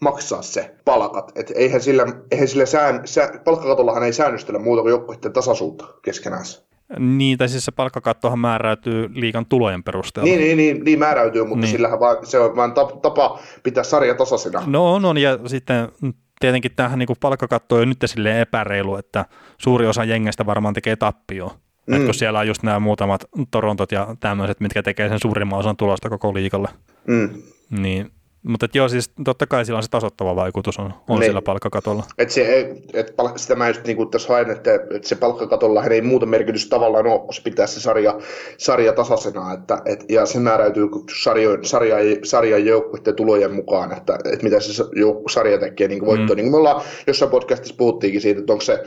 maksaa 0.00 0.42
se 0.42 0.74
palkat. 0.84 1.32
Et 1.34 1.52
eihän 1.54 1.80
sillä, 1.80 2.06
eihän 2.30 2.48
sillä 2.48 2.66
sään, 2.66 3.00
sää, 3.04 3.40
palkkakatollahan 3.44 4.02
ei 4.02 4.12
säännöstellä 4.12 4.58
muuta 4.58 4.82
kuin 4.82 4.90
joukkueiden 4.90 5.32
tasaisuutta 5.32 5.84
keskenään. 6.02 6.44
Niin, 6.98 7.38
tai 7.38 7.48
siis 7.48 7.64
se 7.64 7.72
palkkakattohan 7.72 8.38
määräytyy 8.38 9.10
liikan 9.14 9.46
tulojen 9.46 9.82
perusteella. 9.82 10.26
Niin, 10.26 10.40
niin, 10.40 10.56
niin, 10.56 10.84
niin 10.84 10.98
määräytyy, 10.98 11.44
mutta 11.44 11.60
niin. 11.60 11.72
sillähän 11.72 12.00
vaan, 12.00 12.26
se 12.26 12.38
on 12.38 12.56
vain 12.56 12.72
tapa 13.02 13.38
pitää 13.62 13.84
sarja 13.84 14.14
tasaisena. 14.14 14.62
No 14.66 14.94
on, 14.94 15.04
on, 15.04 15.18
ja 15.18 15.38
sitten 15.46 15.88
tietenkin 16.40 16.72
tähän 16.76 16.98
niin 16.98 17.08
palkkakatto 17.20 17.76
on 17.76 17.88
nyt 17.88 17.98
silleen 18.04 18.40
epäreilu, 18.40 18.96
että 18.96 19.24
suuri 19.58 19.86
osa 19.86 20.04
jengestä 20.04 20.46
varmaan 20.46 20.74
tekee 20.74 20.96
tappio. 20.96 21.52
Mm. 21.86 22.04
Kun 22.04 22.14
siellä 22.14 22.38
on 22.38 22.46
just 22.46 22.62
nämä 22.62 22.80
muutamat 22.80 23.24
Torontot 23.50 23.92
ja 23.92 24.16
tämmöiset, 24.20 24.60
mitkä 24.60 24.82
tekee 24.82 25.08
sen 25.08 25.18
suurimman 25.22 25.58
osan 25.58 25.76
tulosta 25.76 26.08
koko 26.08 26.34
liikalle. 26.34 26.68
Mm. 27.06 27.30
Niin 27.70 28.10
mutta 28.48 28.66
joo, 28.74 28.88
siis 28.88 29.10
totta 29.24 29.46
kai 29.46 29.64
sillä 29.64 29.76
on 29.76 29.82
se 29.82 29.90
tasoittava 29.90 30.36
vaikutus 30.36 30.78
on, 30.78 30.94
on 31.08 31.20
niin. 31.20 31.28
sillä 31.28 31.42
palkkakatolla. 31.42 32.04
Et 32.18 32.30
se, 32.30 32.74
et, 32.92 33.16
palk, 33.16 33.38
sitä 33.38 33.54
mä 33.54 33.68
just 33.68 33.84
niin 33.86 34.10
tässä 34.10 34.28
haen, 34.28 34.50
että, 34.50 34.74
että 34.74 35.08
se 35.08 35.16
palkkakatolla 35.16 35.84
ei 35.84 36.02
muuta 36.02 36.26
merkitystä 36.26 36.70
tavallaan 36.70 37.06
ole, 37.06 37.20
kun 37.20 37.34
se 37.34 37.42
pitää 37.42 37.66
se 37.66 37.80
sarja, 37.80 38.18
sarja 38.58 38.92
tasaisena, 38.92 39.52
että, 39.52 39.82
et, 39.84 40.04
ja 40.08 40.26
se 40.26 40.38
määräytyy 40.38 40.88
sarjo, 41.22 41.58
sarja, 41.62 41.96
sarjan 42.24 42.66
joukkuiden 42.66 43.14
tulojen 43.14 43.54
mukaan, 43.54 43.92
että, 43.96 44.18
että 44.32 44.44
mitä 44.44 44.60
se 44.60 44.84
sarja 45.30 45.58
tekee 45.58 45.88
niin 45.88 46.06
voittoa. 46.06 46.34
Mm. 46.34 46.36
Niin 46.36 46.44
kuin 46.44 46.52
me 46.52 46.56
ollaan 46.56 46.82
jossain 47.06 47.30
podcastissa 47.30 47.74
puhuttiinkin 47.78 48.20
siitä, 48.20 48.40
että 48.40 48.52
onko 48.52 48.64
se 48.64 48.82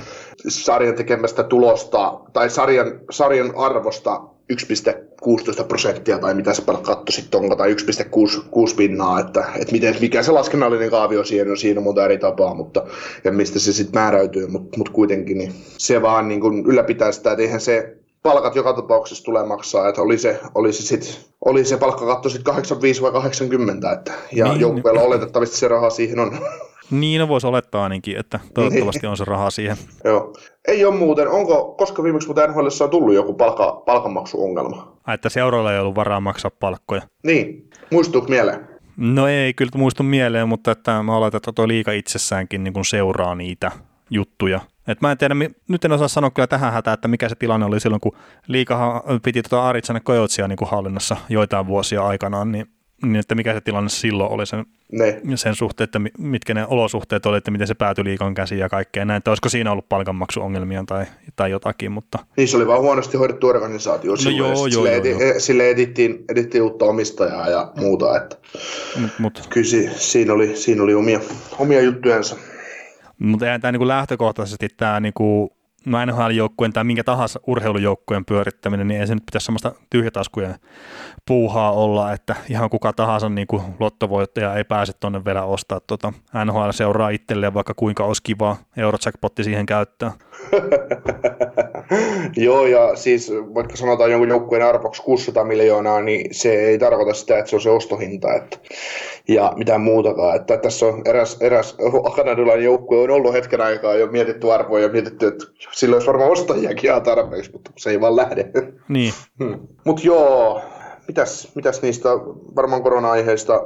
sarjan 0.48 0.96
tekemästä 0.96 1.44
tulosta 1.44 2.20
tai 2.34 2.50
sarjan, 2.50 3.00
sarjan 3.12 3.54
arvosta 3.56 4.22
1,16 4.54 5.64
prosenttia 5.68 6.20
tai 6.20 6.34
mitä 6.34 6.54
se 6.54 6.64
katto 6.82 7.12
sitten 7.12 7.40
onko, 7.40 7.56
tai 7.56 7.74
1,6 7.74 8.76
pinnaa, 8.78 9.20
että, 9.20 9.46
että 9.56 9.72
miten, 9.72 9.96
mikä 10.02 10.24
se 10.24 10.32
laskennallinen 10.32 10.90
kaavio 10.90 11.24
siinä 11.24 11.52
on, 11.52 11.58
siinä 11.58 11.80
on 11.80 11.84
monta 11.84 12.06
eri 12.06 12.18
tapaa, 12.18 12.54
mutta, 12.54 12.86
ja 13.24 13.32
mistä 13.32 13.60
se 13.60 13.74
sitten 13.74 14.02
määräytyy, 14.02 14.48
mutta, 14.48 14.78
mutta 14.78 14.92
kuitenkin 14.92 15.38
niin 15.38 15.54
se 15.78 16.02
vaan 16.02 16.28
niin 16.28 16.42
kuin 16.42 16.66
ylläpitää 16.66 17.12
sitä, 17.12 17.32
että 17.32 17.44
eihän 17.44 17.62
se 17.62 17.98
palkat 18.24 18.56
joka 18.56 18.74
tapauksessa 18.74 19.24
tulee 19.24 19.46
maksaa, 19.46 19.90
että 19.90 20.02
oli 20.02 20.18
se, 20.18 20.40
oli 20.56 20.74
se, 20.74 20.84
sit, 20.84 21.20
oli 21.46 21.66
se 21.66 21.78
palkkakatto 21.78 22.30
sitten 22.30 22.54
85 22.54 23.02
vai 23.02 23.12
80, 23.12 23.92
että, 23.92 24.14
ja 24.32 24.46
niin, 24.48 24.60
joukkueella 24.60 25.02
niin. 25.02 25.08
oletettavasti 25.08 25.58
se 25.58 25.68
raha 25.68 25.90
siihen 25.90 26.20
on. 26.20 26.38
Niin, 26.92 27.20
no 27.20 27.28
voisi 27.28 27.48
olettaa 27.48 27.84
ainakin, 27.84 28.18
että 28.18 28.40
toivottavasti 28.54 29.02
niin. 29.02 29.10
on 29.10 29.18
se 29.18 29.26
raha 29.26 29.50
siihen. 29.50 29.78
Joo. 30.04 30.34
Ei 30.68 30.86
ole 30.86 30.96
muuten. 30.96 31.28
Onko, 31.28 31.76
koska 31.78 32.04
viimeksi 32.04 32.28
muuten 32.28 32.50
NHL 32.50 32.68
on 32.84 32.90
tullut 32.90 33.14
joku 33.14 33.34
palka, 33.34 33.82
palkanmaksuongelma? 33.86 34.98
Ai, 35.08 35.16
että 35.16 35.30
seuralla 35.30 35.74
ei 35.74 35.80
ollut 35.80 35.96
varaa 35.96 36.20
maksaa 36.20 36.52
palkkoja. 36.52 37.02
Niin. 37.24 37.70
Muistuuko 37.92 38.28
mieleen? 38.28 38.68
No 38.98 39.28
ei 39.28 39.54
kyllä 39.54 39.72
muistu 39.76 40.04
mieleen, 40.04 40.48
mutta 40.48 40.72
että 40.72 41.04
mä 41.04 41.18
oletan, 41.18 41.38
että 41.38 41.52
tuo 41.52 41.68
liika 41.68 41.92
itsessäänkin 41.92 42.64
niin 42.64 42.86
seuraa 42.90 43.36
niitä 43.36 43.72
juttuja. 44.10 44.62
Et 44.88 45.02
mä 45.02 45.12
en 45.12 45.18
tiedä, 45.18 45.36
nyt 45.68 45.86
en 45.86 45.92
osaa 45.92 46.08
sanoa 46.08 46.32
kyllä 46.32 46.48
tähän 46.48 46.74
hätään, 46.74 46.94
että 46.94 47.08
mikä 47.08 47.30
se 47.30 47.36
tilanne 47.36 47.66
oli 47.66 47.80
silloin, 47.80 48.02
kun 48.02 48.16
liikahan 48.48 49.02
piti 49.24 49.42
tuota 49.42 49.68
Aritsanen 49.68 50.04
Kojotsia 50.04 50.48
niin 50.48 50.58
kuin 50.58 50.70
hallinnassa 50.70 51.18
joitain 51.30 51.68
vuosia 51.68 52.08
aikanaan, 52.08 52.52
niin 52.52 52.66
niin 53.04 53.16
että 53.16 53.36
mikä 53.36 53.54
se 53.54 53.62
tilanne 53.62 53.90
silloin 53.90 54.32
oli 54.32 54.46
sen, 54.46 54.66
ne. 54.92 55.22
sen 55.36 55.56
suhteen, 55.56 55.86
että 55.86 56.00
mitkä 56.18 56.54
ne 56.54 56.66
olosuhteet 56.68 57.26
oli, 57.26 57.38
että 57.38 57.52
miten 57.52 57.68
se 57.68 57.74
päätyi 57.74 58.04
liikon 58.04 58.34
käsiin 58.34 58.60
ja 58.60 58.70
kaikkea 58.70 59.06
näin, 59.06 59.18
että 59.18 59.32
olisiko 59.32 59.50
siinä 59.50 59.72
ollut 59.72 59.90
palkanmaksuongelmia 59.90 60.84
tai, 60.88 61.06
tai 61.36 61.52
jotakin, 61.52 61.92
mutta... 61.92 62.20
Niin 62.38 62.48
se 62.48 62.58
oli 62.58 62.68
vaan 62.68 62.82
huonosti 62.82 63.18
hoidettu 63.18 63.48
organisaatio 63.48 64.12
no 64.12 64.18
silloin, 64.18 64.38
joo, 64.38 64.50
joo, 64.50 64.70
sille, 64.70 64.90
joo, 64.90 65.02
edi, 65.02 65.10
joo. 65.10 65.40
sille 65.40 65.70
edittiin, 65.70 66.26
edittiin 66.30 66.64
uutta 66.64 66.86
omistajaa 66.86 67.50
ja 67.50 67.72
muuta, 67.76 68.18
että 68.18 68.36
mut, 69.00 69.12
mut. 69.20 69.48
kyllä 69.50 69.68
si, 69.68 69.90
siinä 69.96 70.34
oli, 70.34 70.56
siinä 70.56 70.84
oli 70.84 70.94
omia, 70.94 71.20
omia 71.60 71.82
juttujensa. 71.82 72.36
Mutta 73.20 73.46
eihän 73.46 73.62
tämä 73.62 73.72
niinku 73.72 73.88
lähtökohtaisesti 73.88 74.68
tämä 74.78 75.00
niinku 75.00 75.57
no 75.86 76.06
NHL-joukkueen 76.06 76.74
tai 76.74 76.84
minkä 76.84 77.04
tahansa 77.04 77.40
urheilujoukkueen 77.48 78.26
pyörittäminen, 78.26 78.88
niin 78.88 79.02
ei 79.02 79.08
se 79.08 79.16
nyt 79.16 79.26
pitäisi 79.26 79.46
semmoista 79.46 79.72
tyhjätaskujen 79.90 80.56
puuhaa 81.28 81.72
olla, 81.72 82.14
että 82.14 82.36
ihan 82.50 82.70
kuka 82.70 82.94
tahansa 82.94 83.30
niin 83.30 83.48
kuin 83.48 83.62
lottovoittaja 83.80 84.56
ei 84.56 84.64
pääse 84.64 84.94
tuonne 84.94 85.26
vielä 85.26 85.44
ostaa 85.44 85.80
tota 85.80 86.14
NHL 86.46 86.72
seuraa 86.72 87.10
itselleen, 87.10 87.54
vaikka 87.54 87.74
kuinka 87.74 88.04
olisi 88.04 88.24
kiva 88.24 88.58
Eurojackpotti 88.78 89.44
siihen 89.44 89.66
käyttää. 89.66 90.12
Joo, 92.38 92.66
ja 92.66 92.96
siis 92.96 93.32
vaikka 93.32 93.76
sanotaan 93.76 94.12
jonkun 94.12 94.30
joukkueen 94.30 94.66
arvoksi 94.66 95.02
600 95.02 95.44
miljoonaa, 95.44 96.02
niin 96.02 96.28
se 96.32 96.54
ei 96.54 96.80
tarkoita 96.80 97.14
sitä, 97.14 97.38
että 97.38 97.50
se 97.50 97.56
on 97.56 97.62
se 97.62 97.70
ostohinta 97.70 98.34
että, 98.34 98.58
ja 99.28 99.54
mitään 99.56 99.82
muutakaan. 99.82 100.36
Että 100.36 100.58
tässä 100.58 100.86
on 100.86 101.02
eräs, 101.06 101.38
eräs 101.42 101.78
kanadalainen 102.16 102.66
joukkue 102.66 102.98
on 102.98 103.12
ollut 103.12 103.34
hetken 103.34 103.62
aikaa 103.62 103.96
jo 103.96 104.08
mietitty 104.08 104.52
arvoja 104.52 104.84
ja 104.84 104.92
mietitty, 104.92 105.28
että 105.28 105.46
sillä 105.72 105.96
olisi 105.96 106.08
varmaan 106.08 106.32
ostajiakin 106.32 106.90
ihan 106.90 107.04
tarpeeksi, 107.04 107.52
mutta 107.52 107.72
se 107.78 107.90
ei 107.90 108.02
vaan 108.02 108.16
lähde. 108.16 108.50
Niin. 108.90 109.14
Hmm. 109.44 109.60
Mutta 109.86 110.02
joo, 110.06 110.62
mitäs, 111.08 111.52
mitäs 111.56 111.82
niistä 111.82 112.10
varmaan 112.56 112.84
korona-aiheista 112.84 113.62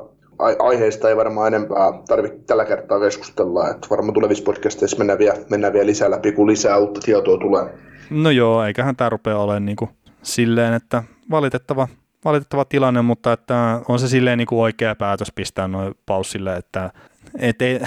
aiheista 0.60 1.10
ei 1.10 1.17
varmaan 1.17 1.47
enempää 1.47 1.93
tarvitse 2.08 2.39
tällä 2.47 2.65
kertaa 2.65 3.00
keskustella, 3.00 3.69
että 3.69 3.88
varmaan 3.89 4.13
tulevissa 4.13 4.43
podcasteissa 4.43 4.97
mennään 4.97 5.19
vielä, 5.19 5.38
mennään 5.50 5.74
vielä 5.74 5.86
lisää 5.86 6.12
läpi, 6.12 6.32
kun 6.32 6.47
lisää 6.47 6.78
uutta 6.78 7.00
tietoa 7.06 7.38
tulee. 7.38 7.90
No 8.12 8.30
joo, 8.30 8.63
eiköhän 8.63 8.95
tämä 8.95 9.10
rupea 9.10 9.38
olemaan 9.38 9.65
niin 9.65 9.76
kuin 9.76 9.89
silleen, 10.24 10.74
että 10.74 11.04
valitettava, 11.31 11.88
valitettava 12.25 12.65
tilanne, 12.65 13.02
mutta 13.02 13.33
että 13.33 13.81
on 13.88 14.00
se 14.00 14.08
silleen 14.08 14.38
niin 14.38 14.48
kuin 14.48 14.60
oikea 14.60 14.96
päätös 14.96 15.31
pistää 15.36 15.67
noin 15.67 15.94
paussille, 16.06 16.56
että 16.56 16.92
et 17.40 17.62
ei, 17.62 17.79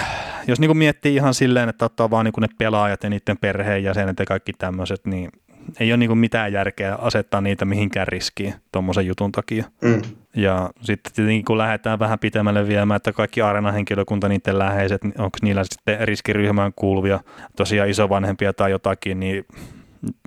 jos 0.46 0.60
niin 0.60 0.68
kuin 0.68 0.78
miettii 0.78 1.14
ihan 1.14 1.34
silleen, 1.34 1.68
että 1.68 1.84
ottaa 1.84 2.10
vaan 2.10 2.24
niin 2.24 2.32
kuin 2.32 2.42
ne 2.42 2.48
pelaajat 2.58 3.02
ja 3.02 3.10
niiden 3.10 3.38
perheenjäsenet 3.38 4.18
ja 4.18 4.26
kaikki 4.26 4.52
tämmöiset, 4.52 5.06
niin 5.06 5.30
ei 5.80 5.92
ole 5.92 5.96
niin 5.96 6.18
mitään 6.18 6.52
järkeä 6.52 6.94
asettaa 6.94 7.40
niitä 7.40 7.64
mihinkään 7.64 8.08
riskiin 8.08 8.54
tuommoisen 8.72 9.06
jutun 9.06 9.32
takia. 9.32 9.64
Mm. 9.82 10.02
Ja 10.36 10.70
sitten 10.80 11.12
tietenkin 11.12 11.44
kun 11.44 11.58
lähdetään 11.58 11.98
vähän 11.98 12.18
pitemmälle 12.18 12.68
viemään, 12.68 12.96
että 12.96 13.12
kaikki 13.12 13.42
areenahenkilökunta, 13.42 14.28
niiden 14.28 14.58
läheiset, 14.58 15.04
niin 15.04 15.20
onko 15.20 15.38
niillä 15.42 15.64
sitten 15.64 16.08
riskiryhmään 16.08 16.72
kuuluvia 16.76 17.20
tosiaan 17.56 17.90
isovanhempia 17.90 18.52
tai 18.52 18.70
jotakin, 18.70 19.20
niin 19.20 19.44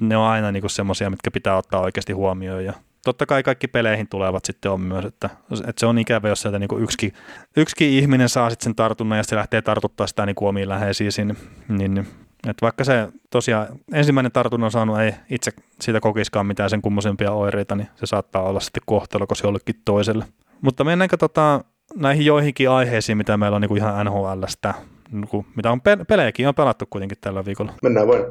ne 0.01 0.17
on 0.17 0.25
aina 0.25 0.51
niin 0.51 0.69
semmoisia, 0.69 1.09
mitkä 1.09 1.31
pitää 1.31 1.57
ottaa 1.57 1.81
oikeasti 1.81 2.13
huomioon. 2.13 2.65
Ja 2.65 2.73
totta 3.05 3.25
kai 3.25 3.43
kaikki 3.43 3.67
peleihin 3.67 4.07
tulevat 4.07 4.45
sitten 4.45 4.71
on 4.71 4.81
myös, 4.81 5.05
että, 5.05 5.29
että 5.67 5.79
se 5.79 5.85
on 5.85 5.99
ikävä, 5.99 6.29
jos 6.29 6.41
sieltä 6.41 6.59
niin 6.59 6.69
yksikin, 6.79 7.13
yksikin 7.57 7.89
ihminen 7.89 8.29
saa 8.29 8.49
sitten 8.49 8.63
sen 8.63 8.75
tartunnan 8.75 9.17
ja 9.17 9.23
se 9.23 9.35
lähtee 9.35 9.61
tartuttaa 9.61 10.07
sitä 10.07 10.25
niin 10.25 10.35
omiin 10.41 10.69
läheisiin, 10.69 11.37
niin, 11.69 11.93
niin 11.93 12.07
että 12.47 12.61
vaikka 12.61 12.83
se 12.83 13.07
tosiaan 13.29 13.67
ensimmäinen 13.93 14.31
tartunnan 14.31 14.71
saanut 14.71 14.99
ei 14.99 15.13
itse 15.29 15.51
siitä 15.81 15.99
kokiskaan 15.99 16.45
mitään 16.45 16.69
sen 16.69 16.81
kummosempia 16.81 17.31
oireita, 17.31 17.75
niin 17.75 17.87
se 17.95 18.05
saattaa 18.05 18.43
olla 18.43 18.59
sitten 18.59 18.83
kohtalokas 18.85 19.41
jollekin 19.43 19.75
toiselle. 19.85 20.25
Mutta 20.61 20.83
mennäänkö 20.83 21.17
tota, 21.17 21.63
näihin 21.95 22.25
joihinkin 22.25 22.69
aiheisiin, 22.69 23.17
mitä 23.17 23.37
meillä 23.37 23.55
on 23.55 23.61
niin 23.61 23.77
ihan 23.77 24.05
NHLstä, 24.05 24.73
niin 25.11 25.27
kuin, 25.27 25.45
mitä 25.55 25.71
on 25.71 25.81
pelejäkin 26.07 26.47
on 26.47 26.55
pelattu 26.55 26.85
kuitenkin 26.89 27.17
tällä 27.21 27.45
viikolla. 27.45 27.73
Mennään 27.83 28.07
vain. 28.07 28.23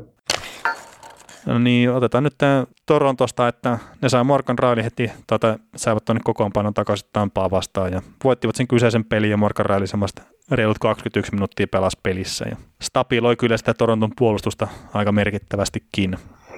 No 1.46 1.58
niin, 1.58 1.90
otetaan 1.90 2.24
nyt 2.24 2.34
Torontosta, 2.86 3.48
että 3.48 3.78
ne 4.02 4.08
sai 4.08 4.24
Morgan 4.24 4.58
Riley 4.58 4.84
heti, 4.84 5.10
tuota, 5.26 5.58
saivat 5.76 6.04
tuonne 6.04 6.20
kokoonpanon 6.24 6.74
takaisin 6.74 7.08
Tampaa 7.12 7.50
vastaan 7.50 7.92
ja 7.92 8.02
voittivat 8.24 8.56
sen 8.56 8.68
kyseisen 8.68 9.04
pelin 9.04 9.30
ja 9.30 9.36
Morgan 9.36 9.66
Riley 9.66 9.86
semmoista 9.86 10.22
reilut 10.50 10.78
21 10.78 11.32
minuuttia 11.32 11.66
pelas 11.66 11.96
pelissä 12.02 12.44
ja 12.50 12.56
stabiloi 12.82 13.36
kyllä 13.36 13.56
sitä 13.56 13.74
Toronton 13.74 14.10
puolustusta 14.18 14.68
aika 14.94 15.12
merkittävästikin. 15.12 16.16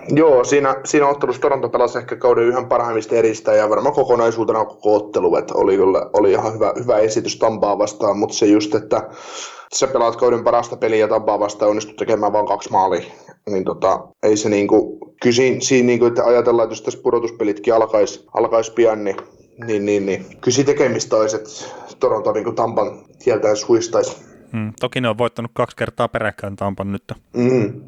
Joo, 0.09 0.45
siinä, 0.45 0.77
siinä 0.85 1.09
ottelussa 1.09 1.43
Toronto 1.43 1.69
pelasi 1.69 1.99
ehkä 1.99 2.17
kauden 2.17 2.45
yhden 2.45 2.67
parhaimmista 2.67 3.15
eristä 3.15 3.53
ja 3.53 3.71
varmaan 3.71 3.95
kokonaisuutena 3.95 4.65
koko 4.65 4.97
ottelu, 4.97 5.37
että 5.37 5.55
oli, 5.55 5.77
kyllä, 5.77 6.11
oli 6.13 6.33
ihan 6.33 6.55
hyvä, 6.55 6.73
hyvä 6.79 6.99
esitys 6.99 7.39
Tampaa 7.39 7.79
vastaan, 7.79 8.19
mutta 8.19 8.35
se 8.35 8.47
just, 8.47 8.75
että 8.75 9.03
sä 9.75 9.87
pelaat 9.87 10.17
kauden 10.17 10.45
parasta 10.45 10.77
peliä 10.77 11.09
Tampaa 11.09 11.39
vastaan 11.39 11.71
onnistut 11.71 11.97
tekemään 11.97 12.33
vain 12.33 12.47
kaksi 12.47 12.71
maalia, 12.71 13.11
niin 13.51 13.65
tota, 13.65 14.09
ei 14.23 14.37
se 14.37 14.49
niinku, 14.49 14.99
kyllä 15.23 15.35
siinä, 15.35 15.61
siinä 15.61 15.87
niinku, 15.87 16.07
että 16.07 16.25
ajatellaan, 16.25 16.65
että 16.65 16.73
jos 16.73 16.83
tässä 16.83 17.01
pudotuspelitkin 17.03 17.75
alkaisi 17.75 18.27
alkais 18.35 18.71
pian, 18.71 19.05
niin 19.05 19.17
niin, 19.67 19.87
niin, 19.87 20.07
niin. 20.07 20.25
Kyllä 20.41 20.55
siinä 20.55 20.67
tekemistä 20.67 21.17
olisi, 21.17 21.37
että 21.37 21.51
Toronto 22.01 22.33
niin 22.33 22.55
Tampan 22.55 22.87
tieltään 23.25 23.57
suistaisi. 23.57 24.17
Mm, 24.53 24.73
toki 24.81 25.01
ne 25.01 25.09
on 25.09 25.19
voittanut 25.19 25.51
kaksi 25.55 25.77
kertaa 25.77 26.09
peräkkäin 26.09 26.57
Tampan 26.57 26.93
nyt. 26.93 27.13
Mm. 27.37 27.81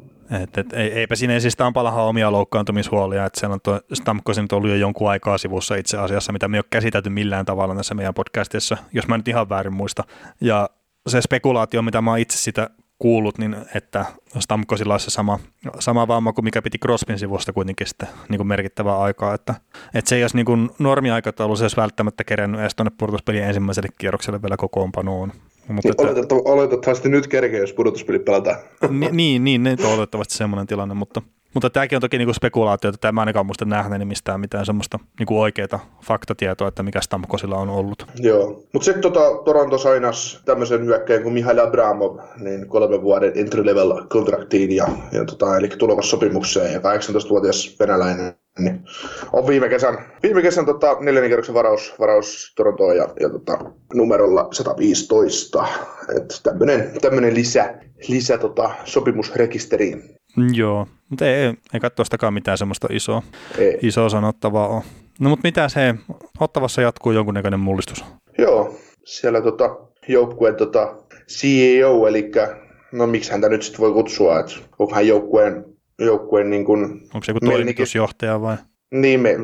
Et, 0.43 0.57
et, 0.57 0.73
ei, 0.73 0.91
eipä 0.91 1.15
siinä 1.15 1.39
siis 1.39 1.55
Tampalahan 1.55 2.03
omia 2.03 2.31
loukkaantumishuolia, 2.31 3.25
että 3.25 3.39
siellä 3.39 3.53
on 3.53 3.61
tuo 3.63 3.79
Stamkosin 3.93 4.47
ollut 4.51 4.69
jo 4.69 4.75
jonkun 4.75 5.09
aikaa 5.09 5.37
sivussa 5.37 5.75
itse 5.75 5.97
asiassa, 5.97 6.31
mitä 6.31 6.47
me 6.47 6.57
ei 6.57 6.59
ole 6.59 6.65
käsitelty 6.69 7.09
millään 7.09 7.45
tavalla 7.45 7.75
tässä 7.75 7.95
meidän 7.95 8.13
podcastissa, 8.13 8.77
jos 8.93 9.07
mä 9.07 9.17
nyt 9.17 9.27
ihan 9.27 9.49
väärin 9.49 9.73
muista. 9.73 10.03
Ja 10.41 10.69
se 11.07 11.21
spekulaatio, 11.21 11.81
mitä 11.81 12.01
mä 12.01 12.11
oon 12.11 12.19
itse 12.19 12.37
sitä 12.37 12.69
kuullut, 12.99 13.37
niin 13.37 13.55
että 13.75 14.05
Stamkosilla 14.39 14.93
olisi 14.93 15.03
se 15.03 15.09
sama, 15.09 15.39
sama 15.79 16.07
vamma 16.07 16.33
kuin 16.33 16.45
mikä 16.45 16.61
piti 16.61 16.77
Crosbyn 16.77 17.19
sivusta 17.19 17.53
kuitenkin 17.53 17.87
sitten 17.87 18.09
niin 18.29 18.37
kuin 18.37 18.47
merkittävää 18.47 18.99
aikaa, 18.99 19.33
että, 19.33 19.55
että 19.93 20.09
se 20.09 20.15
ei 20.15 20.23
olisi 20.23 20.35
niin 20.35 20.45
kuin 20.45 20.69
normiaikataulu, 20.79 21.55
se 21.55 21.63
olisi 21.63 21.77
välttämättä 21.77 22.23
kerännyt 22.23 22.61
edes 22.61 22.75
tuonne 22.75 22.91
pudotuspelien 22.97 23.47
ensimmäiselle 23.47 23.89
kierrokselle 23.97 24.41
vielä 24.41 24.57
kokoonpanoon. 24.57 25.31
Mutta 25.67 26.03
niin 26.03 26.17
että, 26.17 26.35
oletettavasti 26.35 27.09
nyt 27.09 27.27
kerkeä, 27.27 27.59
jos 27.59 27.73
pudotuspeli 27.73 28.19
pelataan. 28.19 28.57
Niin, 28.89 29.17
niin, 29.17 29.43
niin 29.43 29.63
ne 29.63 29.75
on 29.83 29.93
oletettavasti 29.93 30.33
semmoinen 30.33 30.67
tilanne, 30.67 30.95
mutta 30.95 31.21
mutta 31.53 31.69
tämäkin 31.69 31.95
on 31.95 32.01
toki 32.01 32.17
niinku 32.17 32.33
spekulaatio, 32.33 32.89
että 32.89 33.01
tämä 33.01 33.21
ainakaan 33.21 33.45
muista 33.45 33.65
nähneeni 33.65 34.05
mistään 34.05 34.39
mitään 34.39 34.65
semmoista 34.65 34.99
niinku 35.19 35.41
oikeaa 35.41 35.97
faktatietoa, 36.03 36.67
että 36.67 36.83
mikä 36.83 37.01
Stamkosilla 37.01 37.57
on 37.57 37.69
ollut. 37.69 38.05
Joo, 38.19 38.63
mutta 38.73 38.85
sitten 38.85 39.01
tota, 39.01 39.43
Toronto 39.45 39.77
sainas 39.77 40.41
tämmöisen 40.45 40.85
hyökkäin 40.85 41.23
kuin 41.23 41.33
Mihail 41.33 41.59
Abramov, 41.59 42.19
niin 42.39 42.67
kolmen 42.67 43.01
vuoden 43.01 43.31
entry 43.35 43.65
level 43.65 44.05
kontraktiin 44.09 44.75
ja, 44.75 44.87
ja 45.11 45.25
tota, 45.25 45.57
eli 45.57 45.67
tulevassa 45.67 46.09
sopimukseen 46.09 46.73
ja 46.73 46.79
18-vuotias 46.79 47.75
venäläinen 47.79 48.33
niin 48.59 48.83
on 49.33 49.47
viime 49.47 49.69
kesän, 49.69 49.97
viime 50.23 50.41
kesän 50.41 50.65
tota, 50.65 50.97
neljännen 50.99 51.29
kerroksen 51.29 51.55
varaus, 51.55 51.93
varaus 51.99 52.53
Torontoon 52.55 52.97
ja, 52.97 53.07
ja 53.19 53.29
tota, 53.29 53.57
numerolla 53.93 54.47
115. 54.51 55.67
Että 56.17 56.35
tämmöinen, 56.43 56.91
tämmöinen 57.01 57.35
lisä, 57.35 57.73
lisä 58.07 58.37
tota, 58.37 58.69
sopimusrekisteriin. 58.85 60.20
Joo, 60.53 60.87
mutta 61.09 61.25
ei, 61.25 61.33
ei, 61.43 61.79
tuostakaan 61.95 62.33
mitään 62.33 62.57
semmoista 62.57 62.87
isoa, 62.91 63.23
ei. 63.57 63.77
isoa 63.81 64.09
sanottavaa 64.09 64.67
ole. 64.67 64.83
No 65.19 65.29
mutta 65.29 65.47
mitä 65.47 65.69
se, 65.69 65.95
Ottavassa 66.39 66.81
jatkuu 66.81 67.11
jonkunnäköinen 67.11 67.59
mullistus? 67.59 68.05
Joo, 68.37 68.79
siellä 69.05 69.41
tota, 69.41 69.77
joukkueen 70.07 70.55
tota, 70.55 70.95
CEO, 71.27 72.07
eli 72.07 72.31
no 72.91 73.07
miksi 73.07 73.31
häntä 73.31 73.49
nyt 73.49 73.63
sitten 73.63 73.81
voi 73.81 73.91
kutsua, 73.91 74.39
että 74.39 74.53
onko 74.79 74.95
hän 74.95 75.07
joukkueen, 75.07 75.65
joukkueen 75.99 76.49
niin 76.49 76.65
kuin, 76.65 76.83
Onko 76.83 77.23
se 77.23 77.31
joku 77.31 77.45
toimitusjohtaja 77.45 78.41
vai? 78.41 78.57
Niin, 78.91 79.19
me, 79.19 79.37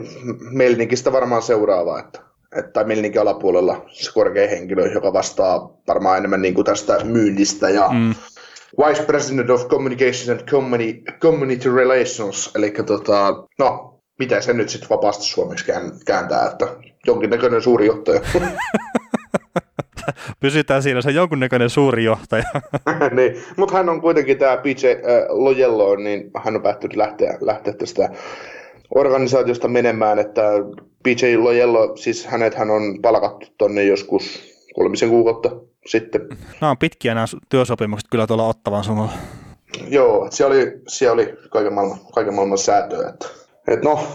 Melnikistä 0.52 1.12
varmaan 1.12 1.42
seuraava, 1.42 2.00
että, 2.00 2.20
että 2.58 2.72
tai 2.72 2.84
Melnikin 2.84 3.22
alapuolella 3.22 3.86
se 3.92 4.14
korkea 4.14 4.48
henkilö, 4.48 4.92
joka 4.92 5.14
vastaa 5.14 5.70
varmaan 5.88 6.18
enemmän 6.18 6.42
niin 6.42 6.54
kuin 6.54 6.66
tästä 6.66 7.04
myynnistä 7.04 7.70
ja 7.70 7.90
mm 7.90 8.16
Vice 8.78 9.04
President 9.04 9.50
of 9.50 9.68
Communications 9.68 10.30
and 10.30 10.50
Community, 10.50 11.04
Community 11.22 11.76
Relations, 11.76 12.52
eli 12.56 12.72
tota, 12.86 13.44
no, 13.60 14.00
mitä 14.20 14.42
se 14.42 14.54
nyt 14.54 14.70
sitten 14.70 14.90
vapaasti 14.90 15.24
suomeksi 15.26 15.66
kääntää, 16.06 16.50
että 16.52 16.68
jonkinnäköinen 17.08 17.62
suuri 17.62 17.86
johtaja. 17.86 18.22
Pysytään 20.40 20.84
siinä, 20.84 21.02
se 21.02 21.10
on 21.10 21.16
jonkunnäköinen 21.16 21.70
suuri 21.70 22.04
johtaja. 22.04 22.44
niin, 23.16 23.44
mutta 23.58 23.76
hän 23.76 23.90
on 23.90 24.02
kuitenkin 24.02 24.38
tämä 24.38 24.58
PJ 24.58 24.88
äh, 24.88 24.96
Lojello, 25.30 25.96
niin 25.96 26.32
hän 26.44 26.56
on 26.56 26.62
päättynyt 26.62 26.98
lähteä, 26.98 27.38
lähteä 27.42 27.74
tästä 27.74 28.10
organisaatiosta 28.96 29.68
menemään, 29.68 30.20
että 30.20 30.42
PJ 31.04 31.36
Lojello, 31.38 31.98
siis 31.98 32.26
hänet 32.26 32.56
hän 32.56 32.72
on 32.72 33.02
palkattu 33.02 33.48
tonne 33.58 33.84
joskus 33.84 34.40
kolmisen 34.76 35.10
kuukautta 35.10 35.50
sitten. 35.86 36.22
Nämä 36.62 36.72
on 36.72 36.78
pitkiä 36.78 37.14
nämä 37.14 37.26
työsopimukset 37.50 38.10
kyllä 38.12 38.28
tuolla 38.28 38.48
ottavan 38.48 38.84
suunnalla. 38.84 39.12
Joo, 39.88 40.28
siellä 40.32 40.56
oli, 40.56 40.82
siellä 40.88 41.14
oli 41.14 41.38
kaiken 41.50 41.74
maailman, 41.74 42.00
kaiken 42.14 42.34
maailman 42.34 42.58
säätöä. 42.58 43.10
Että, 43.10 43.28
et 43.68 43.84
no, 43.84 44.08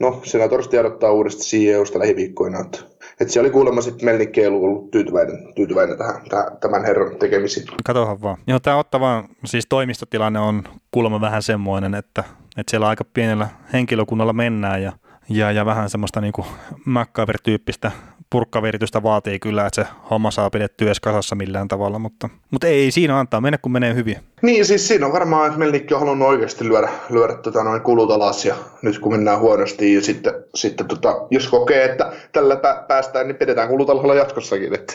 no, 0.00 0.20
senatorus 0.24 0.68
tiedottaa 0.68 1.12
uudesta 1.12 1.42
CEOsta 1.42 1.98
lähiviikkoina, 1.98 2.60
että, 2.60 2.78
että 3.20 3.32
siellä 3.32 3.46
oli 3.46 3.52
kuulemma 3.52 3.80
sitten 3.80 4.04
Melnikki 4.04 4.46
ollut 4.46 4.90
tyytyväinen, 4.90 5.54
tyytyväinen 5.54 5.98
tähän, 5.98 6.20
tähän, 6.28 6.56
tämän 6.60 6.84
herran 6.84 7.18
tekemisiin. 7.18 7.66
Katohan 7.84 8.22
vaan. 8.22 8.36
Joo, 8.46 8.60
tämä 8.60 8.76
ottava, 8.76 9.24
siis 9.44 9.66
toimistotilanne 9.68 10.38
on 10.38 10.64
kuulemma 10.90 11.20
vähän 11.20 11.42
semmoinen, 11.42 11.94
että, 11.94 12.24
että 12.56 12.70
siellä 12.70 12.88
aika 12.88 13.04
pienellä 13.04 13.48
henkilökunnalla 13.72 14.32
mennään 14.32 14.82
ja 14.82 14.92
ja, 15.30 15.52
ja 15.52 15.66
vähän 15.66 15.90
semmoista 15.90 16.20
niin 16.20 16.32
MacGyver-tyyppistä 16.84 17.90
purkkaviritystä 18.30 19.02
vaatii 19.02 19.38
kyllä, 19.38 19.66
että 19.66 19.82
se 19.82 19.90
homma 20.10 20.30
saa 20.30 20.50
pidettyä 20.50 20.88
edes 20.88 21.00
kasassa 21.00 21.34
millään 21.34 21.68
tavalla, 21.68 21.98
mutta, 21.98 22.28
mutta 22.50 22.66
ei 22.66 22.90
siinä 22.90 23.18
antaa 23.18 23.40
mennä, 23.40 23.58
kun 23.58 23.72
menee 23.72 23.94
hyvin. 23.94 24.16
Niin, 24.42 24.66
siis 24.66 24.88
siinä 24.88 25.06
on 25.06 25.12
varmaan, 25.12 25.46
että 25.46 25.58
Melnikki 25.58 25.94
on 25.94 26.00
halunnut 26.00 26.28
oikeasti 26.28 26.68
lyödä, 26.68 26.88
lyödä 27.10 27.34
tota 27.34 27.64
noin 27.64 27.80
kulut 27.80 28.10
alas 28.10 28.44
ja 28.44 28.54
nyt 28.82 28.98
kun 28.98 29.12
mennään 29.12 29.40
huonosti 29.40 29.94
ja 29.94 30.02
sitten, 30.02 30.34
sitten 30.54 30.88
tota, 30.88 31.26
jos 31.30 31.48
kokee, 31.48 31.84
että 31.84 32.12
tällä 32.32 32.56
päästään, 32.88 33.26
niin 33.26 33.36
pidetään 33.36 33.68
kulut 33.68 33.90
alhaalla 33.90 34.14
jatkossakin. 34.14 34.74
Että. 34.74 34.92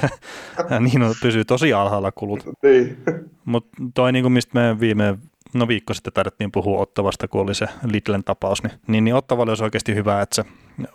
niin 0.80 1.02
on, 1.02 1.14
pysyy 1.22 1.44
tosi 1.44 1.72
alhaalla 1.72 2.12
kulut. 2.12 2.40
Niin. 2.62 2.96
Mutta 3.44 3.82
toi, 3.94 4.12
niin 4.12 4.22
kuin 4.22 4.32
mistä 4.32 4.60
me 4.60 4.80
viime 4.80 5.18
no 5.54 5.68
viikko 5.68 5.94
sitten 5.94 6.12
tarvittiin 6.12 6.52
puhua 6.52 6.80
Ottavasta, 6.80 7.28
kun 7.28 7.40
oli 7.40 7.54
se 7.54 7.66
Lidlen 7.92 8.24
tapaus, 8.24 8.62
niin, 8.62 8.72
niin, 8.86 9.04
niin 9.04 9.14
Ottavalle 9.14 9.50
olisi 9.50 9.64
oikeasti 9.64 9.94
hyvä, 9.94 10.20
että 10.20 10.34
se 10.34 10.44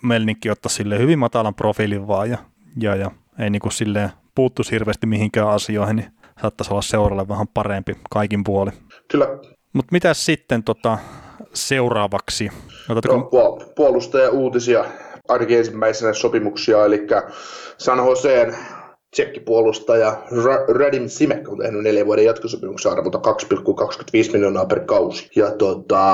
Melnikki 0.04 0.50
ottaisi 0.50 0.76
sille 0.76 1.00
hyvin 1.00 1.20
matalan 1.20 1.56
profiilin 1.56 2.08
vaan 2.08 2.30
ja, 2.30 2.38
ja, 2.82 2.96
ja 2.96 3.12
ei 3.40 3.50
niin 3.50 3.60
kuin 3.60 3.72
silleen 3.72 4.10
puuttuisi 4.36 4.72
hirveästi 4.72 5.08
mihinkään 5.08 5.50
asioihin, 5.50 5.96
niin 5.96 6.12
saattaisi 6.42 6.74
olla 6.74 6.82
seuralle 6.82 7.28
vähän 7.28 7.48
parempi 7.48 7.96
kaikin 8.10 8.44
puoli. 8.44 8.72
Kyllä. 9.12 9.28
Mutta 9.74 9.92
mitä 9.92 10.14
sitten 10.14 10.64
tota, 10.64 10.98
seuraavaksi? 11.54 12.50
Otatko... 12.90 13.18
No, 13.18 13.60
puolustaja 13.76 14.30
uutisia, 14.30 14.86
ainakin 15.28 15.58
ensimmäisenä 15.58 16.14
sopimuksia, 16.14 16.86
eli 16.86 17.08
San 17.78 17.98
Joseen 17.98 18.56
tsekkipuolustaja 19.12 20.24
Radim 20.68 21.10
Simek 21.10 21.50
on 21.50 21.58
tehnyt 21.58 21.84
neljän 21.84 22.06
vuoden 22.06 22.26
jatkosopimuksen 22.26 22.92
arvolta 22.92 23.18
2,25 23.18 24.34
miljoonaa 24.34 24.66
per 24.66 24.80
kausi. 24.80 25.30
Ja 25.36 25.52
tota, 25.52 26.06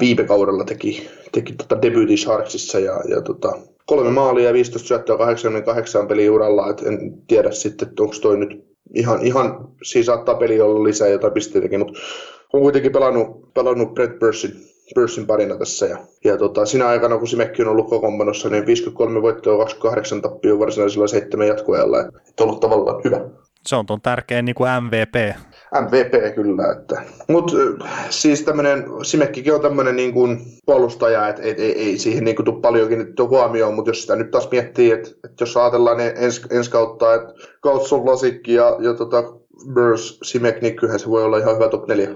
viime 0.00 0.24
kaudella 0.24 0.64
teki, 0.64 1.08
teki 1.32 1.52
tota 1.52 1.82
debyytin 1.82 2.18
Sharksissa 2.18 2.78
ja, 2.78 3.00
ja 3.08 3.20
tota, 3.20 3.52
kolme 3.86 4.10
maalia 4.10 4.46
ja 4.46 4.52
15 4.52 4.88
syöttöä 4.88 5.16
88 5.16 6.08
peliuralla. 6.08 6.70
Et 6.70 6.82
en 6.82 7.12
tiedä 7.26 7.50
sitten, 7.50 7.88
että 7.88 8.02
onko 8.02 8.14
toi 8.22 8.36
nyt 8.36 8.64
ihan, 8.94 9.26
ihan, 9.26 9.68
siis 9.82 10.06
saattaa 10.06 10.34
peli 10.34 10.60
olla 10.60 10.84
lisää 10.84 11.08
jotain 11.08 11.32
pisteitäkin, 11.32 11.78
mutta 11.78 12.00
on 12.52 12.60
kuitenkin 12.60 12.92
pelannut, 12.92 13.54
pelannut 13.54 13.94
Brett 13.94 14.18
Bursin 14.18 14.52
Bursin 14.94 15.26
parina 15.26 15.56
tässä. 15.56 15.86
Ja, 15.86 15.98
ja 16.24 16.36
tota, 16.36 16.66
siinä 16.66 16.88
aikana, 16.88 17.18
kun 17.18 17.28
Simekki 17.28 17.62
on 17.62 17.68
ollut 17.68 17.88
kokoonpanossa, 17.88 18.48
niin 18.48 18.66
53 18.66 19.22
voittoa, 19.22 19.58
28 19.58 20.22
tappioa 20.22 20.58
varsinaisella 20.58 21.06
seitsemän 21.06 21.46
jatkoajalla. 21.46 22.00
Että 22.00 22.12
on 22.40 22.48
ollut 22.48 22.60
tavallaan 22.60 23.00
hyvä. 23.04 23.20
Se 23.66 23.76
on 23.76 23.86
tuon 23.86 24.00
tärkein 24.00 24.44
niin 24.44 24.54
kuin 24.54 24.70
MVP. 24.84 25.36
MVP 25.80 26.34
kyllä. 26.34 26.72
Että. 26.72 27.02
Mutta 27.28 27.52
siis 28.10 28.42
tämmöinen, 28.42 28.84
Simekkikin 29.02 29.54
on 29.54 29.60
tämmöinen 29.60 29.96
niin 29.96 30.12
kuin 30.12 30.38
puolustaja, 30.66 31.28
että 31.28 31.42
et, 31.42 31.60
ei, 31.60 31.82
ei, 31.82 31.98
siihen 31.98 32.24
niin 32.24 32.36
kuin 32.36 32.46
tule 32.46 32.60
paljon 32.60 32.88
kiinnitettyä 32.88 33.26
huomioon, 33.26 33.74
mutta 33.74 33.90
jos 33.90 34.00
sitä 34.00 34.16
nyt 34.16 34.30
taas 34.30 34.48
miettii, 34.50 34.90
että, 34.90 35.10
että 35.24 35.42
jos 35.42 35.56
ajatellaan 35.56 35.96
niin 35.96 36.12
ens, 36.16 36.46
ensi 36.50 36.70
kautta, 36.70 37.14
että 37.14 37.34
Kautson, 37.60 38.06
Lasikki 38.06 38.54
ja, 38.54 38.76
ja 38.80 38.94
tota, 38.94 39.22
Burns, 39.74 40.18
Simek, 40.22 40.62
niin 40.62 40.76
kyllähän 40.76 41.00
se 41.00 41.10
voi 41.10 41.24
olla 41.24 41.38
ihan 41.38 41.54
hyvä 41.54 41.68
top 41.68 41.88
4. 41.88 42.08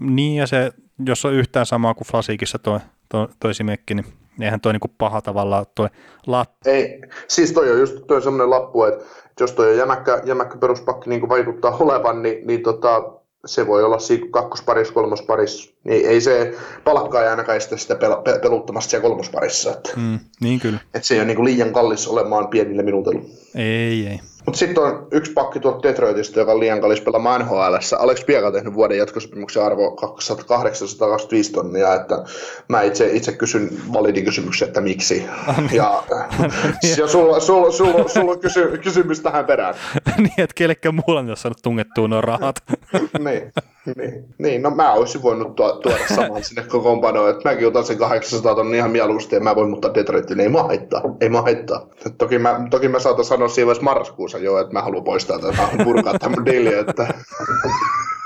Niin, 0.00 0.36
ja 0.36 0.46
se, 0.46 0.72
jos 1.06 1.24
on 1.24 1.32
yhtään 1.32 1.66
samaa 1.66 1.94
kuin 1.94 2.08
Flasikissa 2.08 2.58
toi, 2.58 2.78
toi, 3.08 3.28
toi 3.40 3.54
Simekki, 3.54 3.94
niin 3.94 4.06
eihän 4.40 4.60
toi 4.60 4.72
niinku 4.72 4.90
paha 4.98 5.20
tavallaan 5.20 5.66
toi 5.74 5.88
lappu. 6.26 6.70
Ei, 6.70 7.00
siis 7.28 7.52
toi 7.52 7.72
on 7.72 7.78
just 7.78 7.96
toi 8.06 8.22
semmoinen 8.22 8.50
lappu, 8.50 8.84
että 8.84 9.04
jos 9.40 9.52
toi 9.52 9.70
on 9.70 9.76
jämäkkä, 9.76 10.22
jämäkkä 10.24 10.58
peruspakki 10.58 11.10
niin 11.10 11.20
kuin 11.20 11.30
vaikuttaa 11.30 11.76
olevan, 11.76 12.22
niin, 12.22 12.46
niin 12.46 12.62
tota, 12.62 13.02
se 13.46 13.66
voi 13.66 13.84
olla 13.84 13.98
siinä 13.98 14.26
kakkosparissa, 14.30 14.94
kolmosparissa, 14.94 15.70
niin 15.84 16.06
ei 16.06 16.20
se 16.20 16.54
palkkaa 16.84 17.22
ja 17.22 17.30
ainakaan 17.30 17.60
sitä, 17.60 17.76
sitä 17.76 17.94
pel- 17.94 18.22
pel- 18.28 18.40
peluttamasta 18.42 18.90
siellä 18.90 19.08
kolmosparissa. 19.08 19.70
Että, 19.70 19.90
mm, 19.96 20.18
niin 20.40 20.60
kyllä. 20.60 20.78
Että 20.94 21.08
se 21.08 21.14
ei 21.14 21.20
ole 21.20 21.26
niin 21.26 21.36
kuin 21.36 21.44
liian 21.44 21.72
kallis 21.72 22.08
olemaan 22.08 22.48
pienille 22.48 22.82
minuutilla. 22.82 23.22
Ei, 23.54 24.06
ei. 24.06 24.20
Mutta 24.46 24.58
sitten 24.58 24.82
on 24.82 25.08
yksi 25.10 25.32
pakki 25.32 25.60
tuolta 25.60 25.88
Detroitista, 25.88 26.38
joka 26.38 26.52
on 26.52 26.60
liian 26.60 26.80
kallis 26.80 27.00
pelaamaan 27.00 27.40
NHL. 27.40 27.74
Alex 27.98 28.26
Pieka 28.26 28.46
on 28.46 28.52
tehnyt 28.52 28.74
vuoden 28.74 28.98
jatkosopimuksen 28.98 29.62
arvo 29.62 29.90
825 29.90 31.52
tonnia, 31.52 31.94
että 31.94 32.24
mä 32.68 32.82
itse, 32.82 33.10
itse 33.12 33.32
kysyn 33.32 33.70
validin 33.92 34.24
kysymyksen, 34.24 34.68
että 34.68 34.80
miksi. 34.80 35.26
ja, 35.72 36.02
ja 36.98 37.08
sulla, 37.08 37.40
sulla, 37.40 37.70
sulla, 37.70 38.08
sulla 38.08 38.32
on 38.32 38.40
kysy, 38.40 38.78
kysymys 38.82 39.20
tähän 39.20 39.44
perään. 39.44 39.74
niin, 40.18 40.40
että 40.40 40.54
kellekään 40.54 40.94
muulla 40.94 41.20
ei 41.20 41.28
ole 41.28 41.36
saanut 41.36 41.62
tungettua 41.62 42.08
nuo 42.08 42.20
rahat. 42.20 42.56
niin, 43.24 43.52
niin, 43.96 44.24
niin, 44.38 44.62
no 44.62 44.70
mä 44.70 44.92
olisin 44.92 45.22
voinut 45.22 45.56
tuoda 45.56 45.98
saman 46.14 46.44
sinne 46.44 46.62
kokoonpanoon, 46.62 47.30
että 47.30 47.48
mäkin 47.48 47.68
otan 47.68 47.84
sen 47.84 47.98
800 47.98 48.54
tonnia 48.54 48.78
ihan 48.78 48.90
mieluusti 48.90 49.34
ja 49.34 49.40
mä 49.40 49.54
voin 49.54 49.70
muuttaa 49.70 49.94
Detroitin, 49.94 50.36
niin 50.36 50.44
ei 50.44 50.52
mä 50.52 50.62
haittaa, 50.62 51.02
ei 51.20 51.28
mä 51.28 51.42
haittaa. 51.42 51.86
Toki 52.18 52.38
mä, 52.38 52.66
toki 52.70 52.88
mä 52.88 52.98
saatan 52.98 53.24
sanoa 53.24 53.48
siinä 53.48 53.66
vaiheessa 53.66 53.84
marraskuussa 53.84 54.29
jo, 54.38 54.58
että 54.58 54.72
mä 54.72 54.82
haluan 54.82 55.04
poistaa 55.04 55.38
tätä, 55.38 55.52
mä 55.52 55.66
haluan 55.66 55.84
purkaa 55.84 56.18
tämän 56.18 56.44
että 56.80 57.14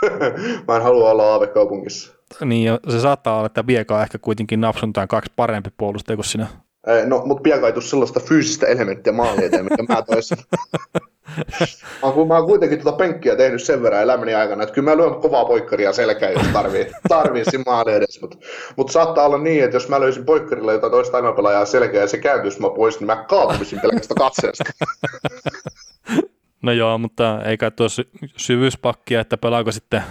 mä 0.69 0.77
en 0.77 0.83
halua 0.83 1.11
olla 1.11 1.33
aavekaupungissa. 1.33 2.15
Niin, 2.45 2.65
ja 2.65 2.79
se 2.89 3.01
saattaa 3.01 3.37
olla, 3.37 3.47
että 3.47 3.67
Vieka 3.67 3.97
on 3.97 4.03
ehkä 4.03 4.19
kuitenkin 4.19 4.61
napsuntaan 4.61 5.09
kaksi 5.09 5.33
parempi 5.37 5.71
puolustaja 5.77 6.17
kuin 6.17 6.25
sinä. 6.25 6.47
No, 7.07 7.23
mutta 7.25 7.43
Pieka 7.43 7.67
ei 7.67 7.73
tule 7.73 7.85
sellaista 7.85 8.21
fyysistä 8.21 8.67
elementtiä 8.67 9.13
maali 9.13 9.45
eteen, 9.45 9.65
mikä 9.65 9.83
mä 9.89 10.03
toisin. 10.03 10.39
mä, 12.03 12.09
oon, 12.09 12.29
mä 12.29 12.37
oon 12.37 12.47
kuitenkin 12.47 12.81
tuota 12.83 12.99
penkkiä 12.99 13.37
tehnyt 13.37 13.63
sen 13.63 13.83
verran 13.83 14.03
elämäni 14.03 14.35
aikana, 14.35 14.63
että 14.63 14.75
kyllä 14.75 14.91
mä 14.91 14.97
lyön 14.97 15.15
kovaa 15.15 15.45
poikkaria 15.45 15.93
selkään, 15.93 16.33
jos 16.33 16.47
tarvii, 16.53 16.87
tarvii 17.09 17.45
siinä 17.45 17.65
maali 17.67 17.93
edes. 17.93 18.21
Mutta 18.21 18.37
mut 18.77 18.91
saattaa 18.91 19.27
olla 19.27 19.39
niin, 19.39 19.65
että 19.65 19.77
jos 19.77 19.89
mä 19.89 20.01
löysin 20.01 20.25
poikkarilla 20.25 20.73
jotain 20.73 20.91
toista 20.91 21.17
aimapelaajaa 21.17 21.65
selkeä 21.65 22.01
ja 22.01 22.09
se 22.09 22.19
kääntyisi 22.19 22.61
mä 22.61 22.71
pois, 22.71 23.01
niin 23.01 23.07
mä 23.07 23.25
kaatuisin 23.29 23.81
pelkästään 23.81 24.19
katseesta. 24.19 24.65
No 26.65 26.73
joo, 26.73 26.99
mutta 26.99 27.43
ei 27.45 27.57
kai 27.57 27.71
tuo 27.71 27.87
syvyyspakkia, 28.37 29.21
että 29.21 29.37
pelaako 29.37 29.73
sitten 29.73 30.03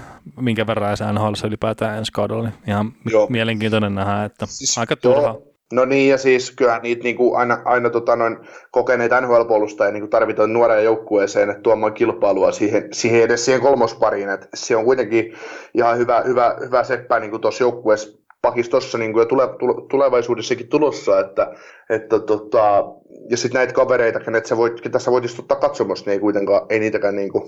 minkä 0.41 0.67
verran 0.67 0.97
se 0.97 1.11
NHL 1.11 1.47
ylipäätään 1.47 1.97
ensi 1.97 2.11
kaudella, 2.11 2.43
niin 2.43 2.53
ihan 2.67 2.91
joo. 3.11 3.27
mielenkiintoinen 3.29 3.95
nähdä, 3.95 4.23
että 4.23 4.45
siis, 4.45 4.77
aika 4.77 4.95
turha. 4.95 5.35
No 5.73 5.85
niin, 5.85 6.09
ja 6.09 6.17
siis 6.17 6.51
kyllä 6.51 6.79
niitä 6.83 7.03
niin 7.03 7.15
kuin 7.15 7.37
aina, 7.37 7.61
aina 7.65 7.89
tota 7.89 8.15
noin, 8.15 8.37
kokeneita 8.71 9.21
NHL-puolustajia 9.21 9.91
niin 9.91 10.09
tarvitaan 10.09 10.53
nuoreen 10.53 10.83
joukkueeseen, 10.83 11.49
että 11.49 11.61
tuomaan 11.61 11.93
kilpailua 11.93 12.51
siihen, 12.51 12.87
siihen 12.91 13.21
edes 13.21 13.45
siihen 13.45 13.61
kolmospariin, 13.61 14.29
että 14.29 14.47
se 14.53 14.75
on 14.75 14.85
kuitenkin 14.85 15.33
ihan 15.73 15.97
hyvä, 15.97 16.21
hyvä, 16.21 16.55
hyvä 16.65 16.83
seppä 16.83 17.19
niin 17.19 17.41
tuossa 17.41 17.63
joukkueessa 17.63 18.22
pakistossa 18.43 18.97
niin 18.97 19.13
kuin 19.13 19.21
jo 19.21 19.25
tule, 19.25 19.47
tule, 19.59 19.87
tulevaisuudessakin 19.89 20.67
tulossa, 20.67 21.19
että, 21.19 21.53
että 21.89 22.19
tota, 22.19 22.83
ja 23.29 23.37
sitten 23.37 23.59
näitä 23.59 23.73
kavereita, 23.73 24.19
kenet 24.19 24.45
sä 24.45 24.57
voit, 24.57 24.81
tässä 24.91 25.11
voit 25.11 25.25
istuttaa 25.25 25.59
katsomassa, 25.59 26.05
niin 26.05 26.13
ei 26.13 26.19
kuitenkaan, 26.19 26.65
ei 26.69 26.79
niitäkään 26.79 27.15
niin 27.15 27.31
kuin 27.31 27.43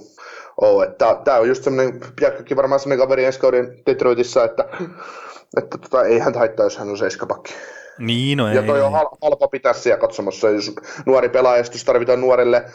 ole. 0.62 0.96
Tämä 1.24 1.40
on 1.40 1.48
just 1.48 1.64
semmoinen, 1.64 2.00
Piakkakin 2.20 2.58
varmaan 2.58 2.80
semmoinen 2.80 3.06
kaveri 3.06 3.26
ensi 3.26 3.40
kauden 3.40 3.82
Detroitissa, 3.86 4.44
että, 4.44 4.68
että 5.58 5.78
tota, 5.78 6.04
ei 6.04 6.20
hän 6.20 6.36
haittaa, 6.36 6.66
jos 6.66 6.78
hän 6.78 6.90
on 6.90 6.98
seiskapakki. 6.98 7.54
Niin, 8.00 8.38
no 8.38 8.54
ja 8.54 8.64
toi 8.64 8.78
ei. 8.78 8.84
on 8.84 8.92
halpa 9.22 9.48
pitää 9.48 9.74
siellä 9.74 10.00
katsomassa, 10.00 10.50
jos 10.50 10.76
nuori 11.06 11.30
pelaaja, 11.30 11.64
jos 11.74 11.84
tarvitaan 11.86 12.22
nuorelle 12.22 12.66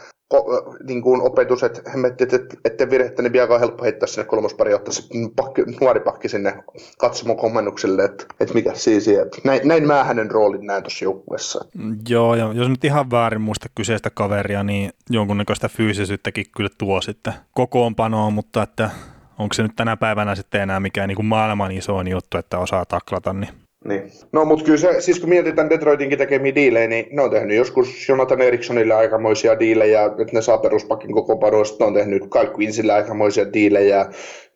niin 0.85 1.03
kuin 1.03 1.23
opetus, 1.23 1.63
että 1.63 1.91
hemmettit, 1.91 2.33
että 2.33 2.57
ette 2.65 2.91
virhettä, 2.91 3.23
niin 3.23 3.53
on 3.53 3.61
helppo 3.61 3.85
heittää 3.85 4.07
sinne 4.07 4.27
kolmospari, 4.27 4.75
ottaa 4.75 4.93
se 4.93 5.03
pakki, 5.37 5.63
nuori 5.81 6.01
pakki 6.01 6.29
sinne 6.29 6.65
katsomon 6.99 7.37
komennukselle, 7.37 8.05
että, 8.05 8.25
että 8.41 8.55
mikä 8.55 8.75
siis, 8.75 9.09
että 9.09 9.39
näin, 9.45 9.61
näin 9.69 9.87
mä 9.87 10.05
hänen 10.05 10.31
roolin 10.31 10.67
näen 10.67 10.83
tuossa 10.83 11.05
joukkueessa. 11.05 11.65
Joo, 12.09 12.35
ja 12.35 12.53
jos 12.53 12.69
nyt 12.69 12.85
ihan 12.85 13.11
väärin 13.11 13.41
muista 13.41 13.67
kyseistä 13.75 14.11
kaveria, 14.11 14.63
niin 14.63 14.93
jonkunnäköistä 15.11 15.69
fyysisyyttäkin 15.69 16.47
kyllä 16.57 16.71
tuo 16.79 17.01
sitten 17.01 17.35
kokoonpanoa, 17.55 18.31
mutta 18.31 18.63
että 18.63 18.91
onko 19.39 19.55
se 19.55 19.63
nyt 19.63 19.77
tänä 19.77 19.97
päivänä 19.97 20.35
sitten 20.35 20.61
enää 20.61 20.81
mikään 20.81 21.09
niin 21.09 21.17
kuin 21.17 21.27
maailman 21.27 21.73
isoin 21.73 22.09
juttu, 22.09 22.39
että 22.39 22.59
osaa 22.59 22.85
taklata, 22.85 23.33
niin 23.33 23.51
niin. 23.85 24.11
No 24.33 24.45
mutta 24.45 24.65
kyllä 24.65 24.79
se, 24.79 25.01
siis 25.01 25.21
kun 25.21 25.29
mietitään 25.29 25.71
Detroitinkin 25.71 26.19
tekemiä 26.19 26.55
diilejä, 26.55 26.89
niin 26.89 27.07
ne 27.11 27.23
on 27.23 27.31
tehnyt 27.31 27.57
joskus 27.57 28.09
Jonathan 28.09 28.41
Erikssonille 28.41 28.95
aikamoisia 28.95 29.59
diilejä, 29.59 30.05
että 30.05 30.33
ne 30.33 30.43
saa 30.43 30.59
peruspakin 30.59 31.13
koko 31.13 31.37
panosta, 31.37 31.85
ne 31.85 31.89
on 31.89 31.95
tehnyt 31.95 32.23
Kyle 32.31 32.51
Quincylle 32.59 32.93
aikamoisia 32.93 33.53
diilejä, 33.53 34.07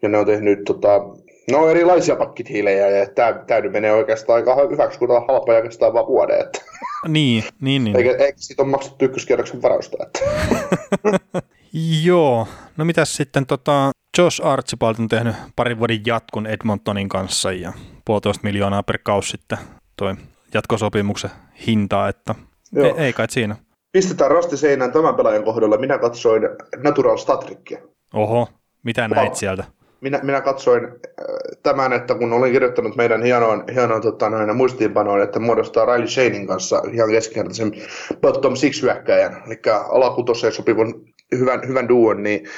ja 0.03 0.09
ne 0.09 0.19
on 0.19 0.27
tehnyt 0.27 0.65
tota, 0.65 1.01
no 1.51 1.69
erilaisia 1.69 2.17
pakkitiilejä, 2.17 2.91
ja 2.91 3.07
tämä 3.07 3.45
täydy 3.47 3.69
menee 3.71 3.93
oikeastaan 3.93 4.37
aika 4.37 4.69
hyväksi, 4.71 4.99
kun 4.99 5.11
on 5.11 5.27
halpa 5.29 5.53
oikeastaan 5.53 5.93
vaan 5.93 6.07
vuoden. 6.07 6.41
Että. 6.41 6.61
Niin, 7.09 7.45
niin, 7.61 7.85
niin. 7.85 7.97
Eikä, 7.97 8.11
eikä 8.11 8.39
siitä 8.39 8.63
ole 8.63 8.71
maksettu 8.71 9.05
ykköskierroksen 9.05 9.63
varausta. 9.63 9.97
Että. 10.07 10.21
Joo, 12.05 12.49
no 12.77 12.85
mitäs 12.85 13.17
sitten 13.17 13.47
tota, 13.47 13.91
Josh 14.19 14.47
Archibald 14.47 14.97
on 14.99 15.09
tehnyt 15.09 15.37
parin 15.57 15.79
vuoden 15.79 16.01
jatkun 16.07 16.47
Edmontonin 16.47 17.09
kanssa 17.09 17.53
ja 17.53 17.73
puolitoista 18.05 18.45
miljoonaa 18.45 18.83
per 18.83 18.99
kausi 19.03 19.31
sitten 19.31 19.59
toi 19.97 20.15
jatkosopimuksen 20.55 21.31
hinta, 21.67 22.09
että 22.09 22.35
Joo. 22.73 22.87
ei, 22.87 23.05
ei 23.05 23.13
kai 23.13 23.27
siinä. 23.31 23.57
Pistetään 23.93 24.31
rasti 24.31 24.57
seinään 24.57 24.93
tämän 24.93 25.15
pelaajan 25.15 25.45
kohdalla. 25.45 25.77
Minä 25.77 25.99
katsoin 25.99 26.43
Natural 26.77 27.17
Statrickia. 27.17 27.79
Oho, 28.15 28.49
mitä 28.83 29.09
näit 29.09 29.29
wow. 29.29 29.37
sieltä? 29.37 29.65
Minä, 30.01 30.21
minä 30.23 30.41
katsoin 30.41 30.85
äh, 30.85 30.91
tämän, 31.63 31.93
että 31.93 32.15
kun 32.15 32.33
olin 32.33 32.53
kirjoittanut 32.53 32.97
meidän 32.97 33.23
hienoon, 33.23 33.65
hienoon 33.75 34.03
tota, 34.03 34.31
noin, 34.31 34.57
muistiinpanoon, 34.57 35.23
että 35.23 35.39
muodostaa 35.39 35.87
Riley 35.87 36.09
Shanein 36.09 36.47
kanssa 36.47 36.83
ihan 36.93 37.11
keskinkertaisen 37.11 37.73
bottom 38.21 38.57
six 38.57 38.83
hyökkäjän, 38.83 39.43
eli 39.47 39.61
alakutoseen 39.91 40.53
sopivan 40.53 40.95
hyvän, 41.39 41.69
hyvän 41.69 41.89
duon, 41.89 42.23
niin 42.23 42.49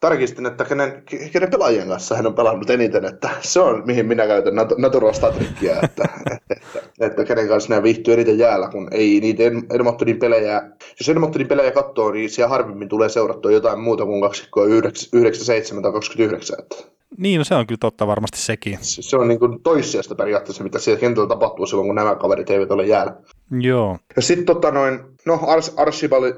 tarkistin, 0.00 0.46
että 0.46 0.64
kenen, 0.64 1.02
kenen 1.32 1.50
pelaajien 1.50 1.88
kanssa 1.88 2.16
hän 2.16 2.26
on 2.26 2.34
pelannut 2.34 2.70
eniten, 2.70 3.04
että 3.04 3.30
se 3.40 3.60
on 3.60 3.82
mihin 3.86 4.06
minä 4.06 4.26
käytän 4.26 4.54
natural 4.78 5.12
statrickia, 5.12 5.76
että, 5.82 6.08
että, 6.30 6.38
että, 6.50 7.06
että, 7.06 7.24
kenen 7.24 7.48
kanssa 7.48 7.70
nämä 7.70 7.82
viihtyy 7.82 8.14
eniten 8.14 8.38
jäällä, 8.38 8.68
kun 8.68 8.88
ei 8.90 9.20
niitä 9.20 9.42
Edmontonin 9.74 10.18
pelejä, 10.18 10.62
jos 11.00 11.08
Edmontonin 11.08 11.48
pelejä 11.48 11.70
katsoo, 11.70 12.12
niin 12.12 12.30
siellä 12.30 12.48
harvemmin 12.48 12.88
tulee 12.88 13.08
seurattua 13.08 13.50
jotain 13.50 13.80
muuta 13.80 14.04
kuin 14.04 14.20
kaksikkoa 14.20 14.66
97 15.12 15.82
tai 15.82 15.92
29. 15.92 16.56
Että. 16.58 16.76
Niin, 17.18 17.38
no 17.38 17.44
se 17.44 17.54
on 17.54 17.66
kyllä 17.66 17.78
totta 17.78 18.06
varmasti 18.06 18.38
sekin. 18.38 18.78
Se, 18.80 19.02
se 19.02 19.16
on 19.16 19.28
niin 19.28 19.38
kuin 19.38 19.62
toissijasta 19.62 20.14
periaatteessa, 20.14 20.64
mitä 20.64 20.78
siellä 20.78 21.00
kentällä 21.00 21.28
tapahtuu 21.28 21.66
silloin, 21.66 21.88
kun 21.88 21.94
nämä 21.94 22.14
kaverit 22.14 22.50
eivät 22.50 22.70
ole 22.70 22.86
jäällä. 22.86 23.14
Joo. 23.60 23.98
Ja 24.16 24.22
sitten 24.22 24.46
tota 24.46 24.70
noin, 24.70 25.00
no 25.26 25.40
Ars, 25.46 25.74
Archibald, 25.76 26.32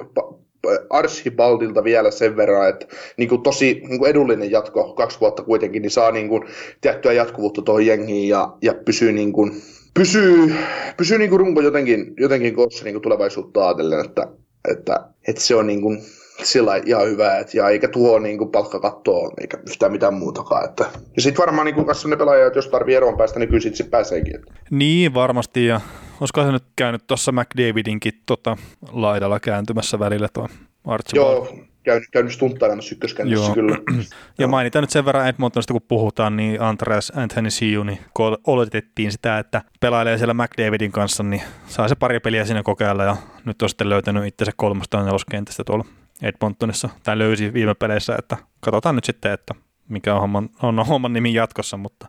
Archibaldilta 0.90 1.84
vielä 1.84 2.10
sen 2.10 2.36
verran, 2.36 2.68
että 2.68 2.86
niin 3.16 3.28
kuin 3.28 3.42
tosi 3.42 3.82
niin 3.88 3.98
kuin 3.98 4.10
edullinen 4.10 4.50
jatko, 4.50 4.94
kaksi 4.94 5.20
vuotta 5.20 5.42
kuitenkin, 5.42 5.82
niin 5.82 5.90
saa 5.90 6.10
niin 6.10 6.28
kuin 6.28 6.42
tiettyä 6.80 7.12
jatkuvuutta 7.12 7.62
tuohon 7.62 7.86
jengiin 7.86 8.28
ja, 8.28 8.56
ja 8.62 8.74
pysyy, 8.74 9.12
niin 9.12 9.32
kuin, 9.32 9.62
pysyy, 9.94 10.54
pysyy 10.96 11.18
niin 11.18 11.30
kuin 11.30 11.40
runko 11.40 11.60
jotenkin, 11.60 12.14
jotenkin 12.20 12.54
koossa 12.54 12.84
niin 12.84 12.94
kuin 12.94 13.02
tulevaisuutta 13.02 13.66
ajatellen, 13.66 14.04
että, 14.04 14.28
että, 14.70 15.00
että 15.28 15.42
se 15.42 15.54
on 15.54 15.66
niin 15.66 15.82
kuin, 15.82 16.02
sillä 16.42 16.76
ihan 16.86 17.06
hyvä, 17.06 17.38
et, 17.38 17.54
ja 17.54 17.68
eikä 17.68 17.88
tuo 17.88 18.18
niin 18.18 18.38
kuin, 18.38 18.50
palkkakattoa 18.50 19.32
eikä 19.40 19.58
yhtään 19.68 19.92
mitään 19.92 20.14
muutakaan. 20.14 20.64
Että. 20.64 20.84
Ja 21.16 21.22
sitten 21.22 21.42
varmaan 21.42 21.64
niin 21.64 21.74
kuin 21.74 21.86
ne 22.06 22.16
pelaajat, 22.16 22.56
jos 22.56 22.68
tarvii 22.68 22.94
eroon 22.94 23.16
päästä, 23.16 23.38
niin 23.38 23.48
kyllä 23.48 23.60
sitten 23.60 23.76
sit 23.76 23.90
pääseekin. 23.90 24.36
Että. 24.36 24.52
Niin, 24.70 25.14
varmasti, 25.14 25.66
ja 25.66 25.80
olisiko 26.20 26.42
se 26.42 26.52
nyt 26.52 26.64
käynyt 26.76 27.06
tuossa 27.06 27.32
McDavidinkin 27.32 28.12
tota, 28.26 28.56
laidalla 28.92 29.40
kääntymässä 29.40 29.98
välillä 29.98 30.28
tuo 30.32 30.48
Archibald? 30.84 31.26
Joo, 31.26 31.48
käynyt, 31.86 32.08
käynyt 32.12 32.32
stunttailemassa 32.32 32.94
ykköskentässä 32.94 33.52
kyllä. 33.52 33.78
ja 34.38 34.48
mainitaan 34.48 34.82
nyt 34.82 34.90
sen 34.90 35.04
verran 35.04 35.28
Edmontonista, 35.28 35.72
kun 35.72 35.82
puhutaan, 35.88 36.36
niin 36.36 36.60
Andreas 36.60 37.12
Anthony 37.16 37.50
Siu, 37.50 37.82
niin 37.82 37.98
kun 38.14 38.38
oletettiin 38.46 39.12
sitä, 39.12 39.38
että 39.38 39.62
pelailee 39.80 40.18
siellä 40.18 40.34
McDavidin 40.34 40.92
kanssa, 40.92 41.22
niin 41.22 41.42
saa 41.66 41.88
se 41.88 41.94
pari 41.94 42.20
peliä 42.20 42.44
siinä 42.44 42.62
kokeilla 42.62 43.04
ja 43.04 43.16
nyt 43.44 43.62
on 43.62 43.68
sitten 43.68 43.88
löytänyt 43.88 44.26
itsensä 44.26 44.52
kolmasta 44.56 45.02
neloskentästä 45.02 45.64
tuolla 45.64 45.84
Edmontonissa, 46.22 46.88
tai 47.02 47.18
löysi 47.18 47.52
viime 47.52 47.74
peleissä, 47.74 48.16
että 48.18 48.36
katsotaan 48.60 48.94
nyt 48.94 49.04
sitten, 49.04 49.32
että 49.32 49.54
mikä 49.88 50.14
on 50.14 50.20
homman, 50.20 50.48
on 50.62 50.86
homman 50.86 51.12
nimi 51.12 51.34
jatkossa, 51.34 51.76
mutta 51.76 52.08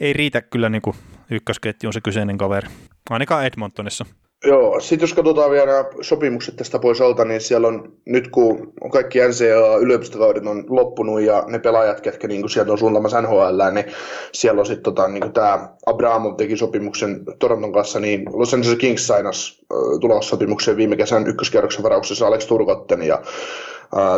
ei 0.00 0.12
riitä 0.12 0.42
kyllä 0.42 0.68
niin 0.68 0.82
kuin 0.82 0.96
ykkösketjuun 1.30 1.92
se 1.92 2.00
kyseinen 2.00 2.38
kaveri, 2.38 2.68
ainakaan 3.10 3.46
Edmontonissa. 3.46 4.06
Joo, 4.44 4.80
sitten 4.80 5.06
jos 5.06 5.14
katsotaan 5.14 5.50
vielä 5.50 5.84
sopimukset 6.00 6.56
tästä 6.56 6.78
pois 6.78 7.00
alta, 7.00 7.24
niin 7.24 7.40
siellä 7.40 7.68
on 7.68 7.92
nyt 8.04 8.28
kun 8.28 8.72
kaikki 8.92 9.18
NCAA-yliopistokaudet 9.18 10.46
on 10.46 10.64
loppunut 10.68 11.20
ja 11.20 11.44
ne 11.46 11.58
pelaajat, 11.58 12.00
ketkä 12.00 12.28
niin 12.28 12.40
kuin 12.40 12.50
sieltä 12.50 12.72
on 12.72 12.78
suuntaamassa 12.78 13.22
NHL, 13.22 13.60
niin 13.74 13.84
siellä 14.32 14.60
on 14.60 14.66
sitten 14.66 14.82
tota, 14.82 15.08
niin 15.08 15.32
tämä 15.32 15.68
Abrahamov 15.86 16.36
teki 16.36 16.56
sopimuksen 16.56 17.24
Toronton 17.38 17.72
kanssa, 17.72 18.00
niin 18.00 18.24
Los 18.32 18.54
Angeles 18.54 18.78
Kings 18.78 19.06
sainas 19.06 19.60
äh, 19.72 19.78
tulossopimukseen 20.00 20.76
viime 20.76 20.96
kesän 20.96 21.26
ykköskierroksen 21.26 21.82
varauksessa 21.82 22.26
Alex 22.26 22.46
Turkotten 22.46 23.02
ja 23.02 23.22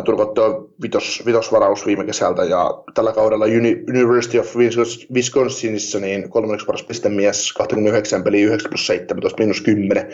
Turkotte 0.05 0.41
on 0.41 0.69
vitos, 0.83 1.23
vitosvaraus 1.27 1.87
viime 1.87 2.05
kesältä 2.05 2.45
ja 2.45 2.83
tällä 2.95 3.13
kaudella 3.13 3.45
University 3.89 4.39
of 4.39 4.57
Wisconsinissa 5.15 6.01
niin 6.01 6.31
kolmanneksi 6.31 6.67
paras 6.67 6.83
pistemies 6.83 7.53
29 7.53 8.25
peliä 8.25 8.47
9 8.47 8.71
plus 8.71 8.87
17 8.87 9.43
minus 9.43 9.61
10. 9.61 10.13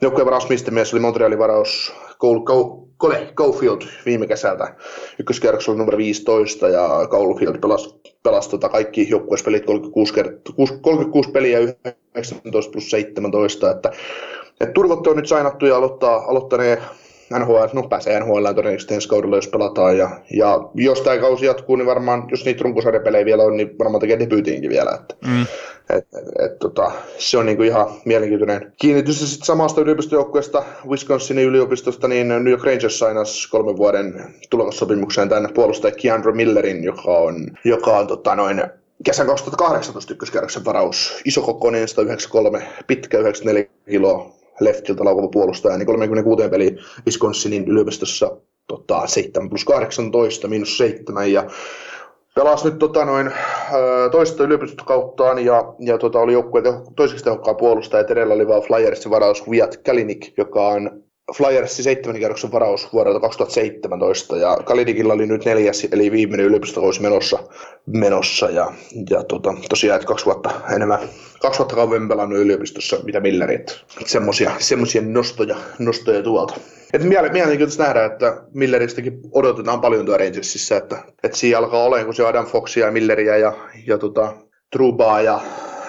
Joukkueen 0.00 0.26
paras 0.26 0.46
pistemies 0.46 0.92
oli 0.94 1.00
Montrealin 1.00 1.38
varaus 1.38 1.94
Cole, 2.20 2.40
Cole 2.98 3.32
Caulfield 3.34 3.82
viime 4.06 4.26
kesältä 4.26 4.74
ykköskierroksella 5.18 5.78
numero 5.78 5.98
15 5.98 6.68
ja 6.68 6.88
Caulfield 7.10 7.58
pelasi, 7.58 7.94
pelasi 8.22 8.50
tota 8.50 8.68
kaikki 8.68 9.06
joukkueespelit 9.10 9.66
36, 9.66 10.12
36 10.80 11.30
peliä 11.30 11.58
19 11.58 12.72
plus 12.72 12.90
17, 12.90 13.70
että, 13.70 13.90
että 14.60 14.72
Turkotte 14.72 15.10
on 15.10 15.16
nyt 15.16 15.28
sainattu 15.28 15.66
ja 15.66 15.76
aloittaa, 15.76 16.16
aloittaneen 16.16 16.78
NHL, 17.30 17.66
no 17.72 17.82
pääsee 17.82 18.20
NHL 18.20 18.44
todennäköisesti 18.46 18.94
ensi 18.94 19.08
kaudella, 19.08 19.36
jos 19.36 19.48
pelataan. 19.48 19.98
Ja, 19.98 20.10
ja 20.30 20.60
jos 20.74 21.00
tämä 21.00 21.18
kausi 21.18 21.46
jatkuu, 21.46 21.76
niin 21.76 21.86
varmaan, 21.86 22.24
jos 22.30 22.44
niitä 22.44 22.62
runkosarjapelejä 22.62 23.24
vielä 23.24 23.42
on, 23.42 23.56
niin 23.56 23.78
varmaan 23.78 24.00
tekee 24.00 24.18
debyytiinkin 24.18 24.70
vielä. 24.70 24.90
Että, 25.00 25.14
mm. 25.26 25.42
et, 25.90 26.06
et, 26.18 26.46
et, 26.46 26.58
tota, 26.58 26.92
se 27.18 27.38
on 27.38 27.46
niinku 27.46 27.62
ihan 27.62 27.86
mielenkiintoinen 28.04 28.72
kiinnitys. 28.80 29.20
Ja 29.20 29.26
sitten 29.26 29.46
samasta 29.46 29.80
yliopistojoukkueesta, 29.80 30.64
Wisconsinin 30.88 31.46
yliopistosta, 31.46 32.08
niin 32.08 32.28
New 32.28 32.48
York 32.48 32.64
Rangers 32.64 32.98
sainas 32.98 33.46
kolmen 33.46 33.76
vuoden 33.76 34.24
tulokassopimukseen 34.50 35.28
tänne 35.28 35.48
puolustaja 35.54 35.94
Keandre 36.02 36.32
Millerin, 36.32 36.84
joka 36.84 37.10
on, 37.10 37.46
joka 37.64 37.98
on 37.98 38.06
tota, 38.06 38.36
noin 38.36 38.62
kesän 39.04 39.26
2018 39.26 40.12
ykköskierroksen 40.12 40.64
varaus. 40.64 41.20
Isokokoinen 41.24 41.88
193, 41.88 42.68
pitkä 42.86 43.18
94 43.18 43.70
kiloa, 43.90 44.35
leftiltä 44.60 45.04
laukava 45.04 45.28
puolustaja, 45.28 45.76
niin 45.78 45.86
36 45.86 46.48
peli 46.48 46.76
Wisconsinin 47.06 47.68
yliopistossa 47.68 48.36
tota, 48.66 49.06
7 49.06 49.48
plus 49.48 49.64
18, 49.64 50.48
miinus 50.48 50.78
7, 50.78 51.32
ja 51.32 51.46
pelasi 52.34 52.68
nyt 52.68 52.78
tota, 52.78 53.04
noin, 53.04 53.30
toista 54.10 54.44
yliopistokauttaan 54.44 55.44
ja, 55.44 55.74
ja 55.80 55.98
tota, 55.98 56.18
oli 56.18 56.32
joukkueen 56.32 56.64
teho, 56.64 56.92
toiseksi 56.96 57.24
tehokkaan 57.24 57.56
puolustaja, 57.56 58.00
ja 58.00 58.06
edellä 58.10 58.34
oli 58.34 58.48
vaan 58.48 58.62
Flyersin 58.62 59.10
varaus 59.10 59.50
Viat 59.50 59.76
Kalinik, 59.76 60.38
joka 60.38 60.68
on 60.68 61.05
Flyersin 61.34 61.84
seitsemän 61.84 62.18
kierroksen 62.18 62.52
varaus 62.52 62.92
vuodelta 62.92 63.20
2017 63.20 64.36
ja 64.36 64.56
Kalidikilla 64.64 65.12
oli 65.12 65.26
nyt 65.26 65.44
neljäs 65.44 65.86
eli 65.92 66.12
viimeinen 66.12 66.46
yliopistokausi 66.46 67.02
menossa, 67.02 67.38
menossa 67.86 68.50
ja, 68.50 68.72
ja 69.10 69.24
tota, 69.24 69.54
tosiaan 69.68 69.96
että 69.96 70.08
kaksi 70.08 70.24
vuotta 70.24 70.50
enemmän, 70.74 70.98
kaksi 71.40 71.58
vuotta 71.58 71.74
kauemmin 71.74 72.08
pelannut 72.08 72.38
yliopistossa 72.38 72.96
mitä 73.04 73.20
Millerit. 73.20 73.80
Semmoisia, 74.06 74.50
semmoisia 74.58 75.02
nostoja, 75.02 75.56
nostoja 75.78 76.22
tuolta. 76.22 76.54
Et 76.92 77.02
mielenkiintoista 77.02 77.82
nähdä, 77.82 78.04
että 78.04 78.42
Milleristäkin 78.54 79.20
odotetaan 79.32 79.80
paljon 79.80 80.06
tuo 80.06 80.16
Rangersissa, 80.16 80.76
että, 80.76 81.02
että 81.22 81.38
siinä 81.38 81.58
alkaa 81.58 81.84
olemaan, 81.84 82.04
kun 82.04 82.14
se 82.14 82.26
Adam 82.26 82.46
Foxia 82.46 82.86
ja 82.86 82.92
Milleriä 82.92 83.36
ja, 83.36 83.52
ja 83.86 83.98
tota, 83.98 84.32
Trubaa 84.72 85.20
ja 85.20 85.40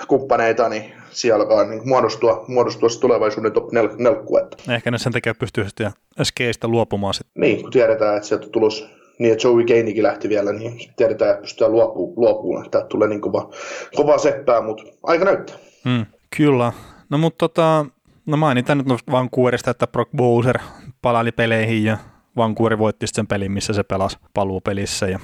kumppaneita, 0.08 0.70
niin 0.70 0.97
siellä 1.10 1.44
alkaa 1.44 1.64
niin 1.64 1.88
muodostua, 1.88 2.46
muodostua 2.48 2.90
se 2.90 3.00
tulevaisuuden 3.00 3.54
top 3.54 3.72
nel, 3.72 3.90
nelkku. 3.98 4.38
Että. 4.38 4.74
Ehkä 4.74 4.92
ne 4.92 4.98
sen 4.98 5.14
takia 5.14 5.36
pystyy 5.36 5.66
sitten 5.66 5.92
skeistä 6.24 6.68
luopumaan 6.68 7.14
sitten. 7.14 7.42
Niin, 7.42 7.62
kun 7.62 7.72
tiedetään, 7.72 8.16
että 8.16 8.28
sieltä 8.28 8.50
tulos 8.50 8.90
niin, 9.20 9.34
että 9.34 9.48
Joey 9.48 9.66
Gainikin 9.66 10.04
lähti 10.04 10.30
vielä, 10.30 10.54
niin 10.54 10.80
tiedetään, 10.96 11.32
että 11.32 11.42
pystytään 11.42 11.72
luopumaan, 11.72 12.14
luopumaan. 12.16 12.66
että 12.66 12.86
tulee 12.90 13.08
niin 13.08 13.22
kova, 13.22 13.50
kova 13.96 14.18
seppää, 14.18 14.62
mutta 14.62 14.84
aika 15.04 15.26
näyttää. 15.26 15.56
Hmm, 15.86 16.06
kyllä. 16.38 16.74
No 17.10 17.18
mutta 17.18 17.38
tota, 17.38 17.86
no 18.26 18.38
mainitaan 18.38 18.78
nyt 18.78 18.88
Vancouverista, 19.12 19.72
että 19.72 19.88
Brock 19.88 20.12
Bowser 20.18 20.60
palaili 21.02 21.32
peleihin 21.32 21.84
ja 21.84 21.98
Vancouver 22.38 22.78
voitti 22.78 23.08
sen 23.08 23.28
pelin, 23.28 23.52
missä 23.52 23.74
se 23.74 23.84
pelasi 23.84 24.18
paluupelissä 24.34 25.08
ja 25.08 25.20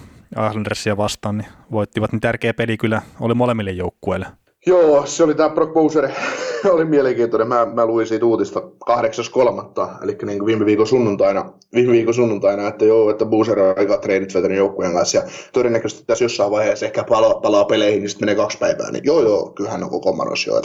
Islandersia 0.49 0.97
vastaan, 0.97 1.37
niin 1.37 1.47
voittivat, 1.71 2.11
niin 2.11 2.21
tärkeä 2.21 2.53
peli 2.53 2.77
kyllä 2.77 3.01
oli 3.19 3.33
molemmille 3.33 3.71
joukkueille. 3.71 4.25
Joo, 4.65 5.05
se 5.05 5.23
oli 5.23 5.35
tämä 5.35 5.49
Brock 5.49 5.73
Bowser, 5.73 6.09
oli 6.73 6.85
mielenkiintoinen. 6.85 7.47
Mä, 7.47 7.65
mä 7.65 7.85
luin 7.85 8.07
siitä 8.07 8.25
uutista 8.25 8.59
8.3. 8.59 10.03
eli 10.03 10.17
niin 10.25 10.39
kuin 10.39 10.45
viime 10.45 10.65
viikon 10.65 10.87
sunnuntaina, 10.87 11.53
viime 11.73 11.91
viikon 11.91 12.13
sunnuntaina, 12.13 12.67
että 12.67 12.85
joo, 12.85 13.09
että 13.09 13.25
Bowser 13.25 13.59
on 13.59 13.73
aika 13.77 13.97
treenit 13.97 14.33
vetänyt 14.33 14.57
joukkueen 14.57 14.93
kanssa 14.93 15.17
ja 15.17 15.23
todennäköisesti 15.53 16.03
tässä 16.07 16.25
jossain 16.25 16.51
vaiheessa 16.51 16.85
ehkä 16.85 17.03
palaa, 17.03 17.33
palaa 17.33 17.65
peleihin, 17.65 18.01
niin 18.01 18.09
sitten 18.09 18.25
menee 18.25 18.35
kaksi 18.35 18.57
päivää, 18.57 18.91
niin 18.91 19.03
joo 19.03 19.21
joo, 19.21 19.51
kyllähän 19.55 19.83
on 19.83 19.89
koko 19.89 20.13
manos 20.13 20.47
jo. 20.47 20.61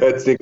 Että 0.00 0.22
niin 0.26 0.38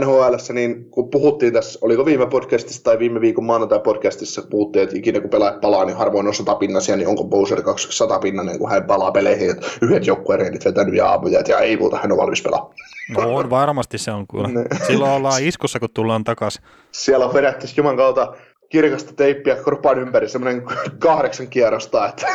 NHL, 0.00 0.34
niin 0.52 0.90
kun 0.90 1.10
puhuttiin 1.10 1.52
tässä, 1.52 1.78
oliko 1.82 2.04
viime 2.04 2.26
podcastissa 2.26 2.84
tai 2.84 2.98
viime 2.98 3.20
viikon 3.20 3.44
maanantai 3.44 3.80
podcastissa, 3.80 4.42
puhuttiin, 4.50 4.82
että 4.82 4.98
ikinä 4.98 5.20
kun 5.20 5.30
pelaajat 5.30 5.60
palaa, 5.60 5.84
niin 5.84 5.96
harvoin 5.96 6.26
on 6.26 6.34
satapinnasia, 6.34 6.96
niin 6.96 7.08
onko 7.08 7.24
Bowser 7.24 7.62
200 7.62 8.18
pinnanen, 8.18 8.58
kun 8.58 8.70
hän 8.70 8.84
palaa 8.84 9.12
peleihin, 9.12 9.50
että 9.50 9.66
yhdet 9.82 10.06
joukkueen 10.06 10.40
reenit 10.40 10.64
vetänyt 10.64 10.94
ja 10.94 11.08
aamuja, 11.08 11.42
ja 11.48 11.58
ei 11.58 11.76
muuta, 11.76 11.98
hän 12.02 12.12
on 12.12 12.18
valmis 12.18 12.42
pelaa. 12.42 12.74
No 13.16 13.36
on, 13.36 13.50
varmasti 13.50 13.98
se 13.98 14.10
on 14.10 14.26
kyllä. 14.26 14.48
Silloin 14.86 15.12
ollaan 15.12 15.44
iskussa, 15.44 15.80
kun 15.80 15.88
tullaan 15.94 16.24
takaisin. 16.24 16.62
Siellä 16.92 17.26
on 17.26 17.32
periaatteessa 17.32 17.80
Juman 17.80 17.96
kautta 17.96 18.32
kirkasta 18.68 19.12
teippiä 19.12 19.56
korpaan 19.56 19.98
ympäri, 19.98 20.28
semmoinen 20.28 20.62
kahdeksan 20.98 21.48
kierrosta, 21.48 22.08
että 22.08 22.26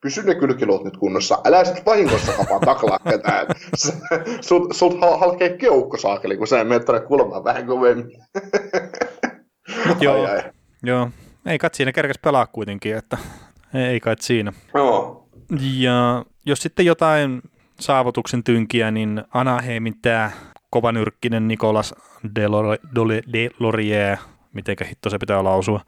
pysy 0.00 0.22
ne 0.22 0.34
kylkiluut 0.34 0.84
nyt 0.84 0.96
kunnossa. 0.96 1.38
Älä 1.44 1.64
sit 1.64 1.86
vahingossa 1.86 2.32
kapaa 2.32 2.60
taklaa 2.60 2.98
ketään. 2.98 3.46
Sut, 4.40 4.72
sut 4.72 5.00
halkee 5.18 5.56
keukko 5.56 5.96
saakeli, 5.96 6.36
kun 6.36 6.46
sä 6.46 6.64
menet 6.64 6.84
tuonne 6.84 7.06
kulmaan 7.06 7.44
vähän 7.44 7.66
kovemmin. 7.66 8.18
joo, 10.00 10.26
ai, 10.26 10.36
ai. 10.36 10.42
joo. 10.82 11.10
Ei 11.46 11.58
kai 11.58 11.70
siinä 11.72 11.92
kerkes 11.92 12.18
pelaa 12.18 12.46
kuitenkin, 12.46 12.96
että 12.96 13.18
ei 13.74 14.00
kai 14.00 14.16
siinä. 14.20 14.52
Joo. 14.74 15.28
Ja 15.60 16.24
jos 16.46 16.58
sitten 16.58 16.86
jotain 16.86 17.42
saavutuksen 17.80 18.44
tynkiä, 18.44 18.90
niin 18.90 19.24
Anaheimin 19.34 19.94
tämä 20.02 20.30
kovanyrkkinen 20.70 21.48
Nikolas 21.48 21.94
Delorier, 23.32 24.16
mitenkä 24.52 24.84
hitto 24.84 25.10
se 25.10 25.18
pitää 25.18 25.44
lausua, 25.44 25.80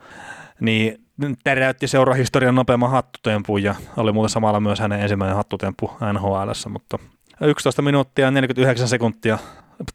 niin 0.60 0.98
täräytti 1.44 1.88
seurahistorian 1.88 2.54
nopeamman 2.54 2.90
hattutempun 2.90 3.62
ja 3.62 3.74
oli 3.96 4.12
muuten 4.12 4.30
samalla 4.30 4.60
myös 4.60 4.80
hänen 4.80 5.00
ensimmäinen 5.00 5.36
hattutemppu 5.36 5.90
NHL, 6.12 6.68
mutta 6.68 6.98
11 7.40 7.82
minuuttia 7.82 8.24
ja 8.24 8.30
49 8.30 8.88
sekuntia 8.88 9.38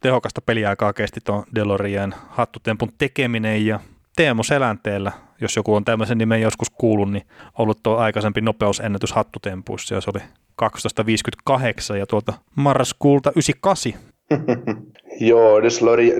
tehokasta 0.01 0.41
peliaikaa 0.41 0.93
kesti 0.93 1.20
tuon 1.24 1.43
Delorien 1.55 2.16
hattutempun 2.30 2.93
tekeminen 2.97 3.66
ja 3.66 3.80
Teemu 4.16 4.43
Selänteellä, 4.43 5.11
jos 5.41 5.55
joku 5.55 5.76
on 5.76 5.86
tämmöisen 5.86 6.18
nimen 6.18 6.41
joskus 6.41 6.70
kuullut, 6.70 7.11
niin 7.11 7.28
ollut 7.57 7.84
tuo 7.84 7.97
aikaisempi 7.97 8.41
nopeusennätys 8.41 9.11
hattutempuissa 9.11 9.95
ja 9.95 10.01
se 10.01 10.11
oli 10.16 10.24
12.58 10.61 11.95
ja 11.97 12.05
tuolta 12.05 12.34
marraskuulta 12.55 13.30
98 13.30 13.93
Joo, 15.20 15.61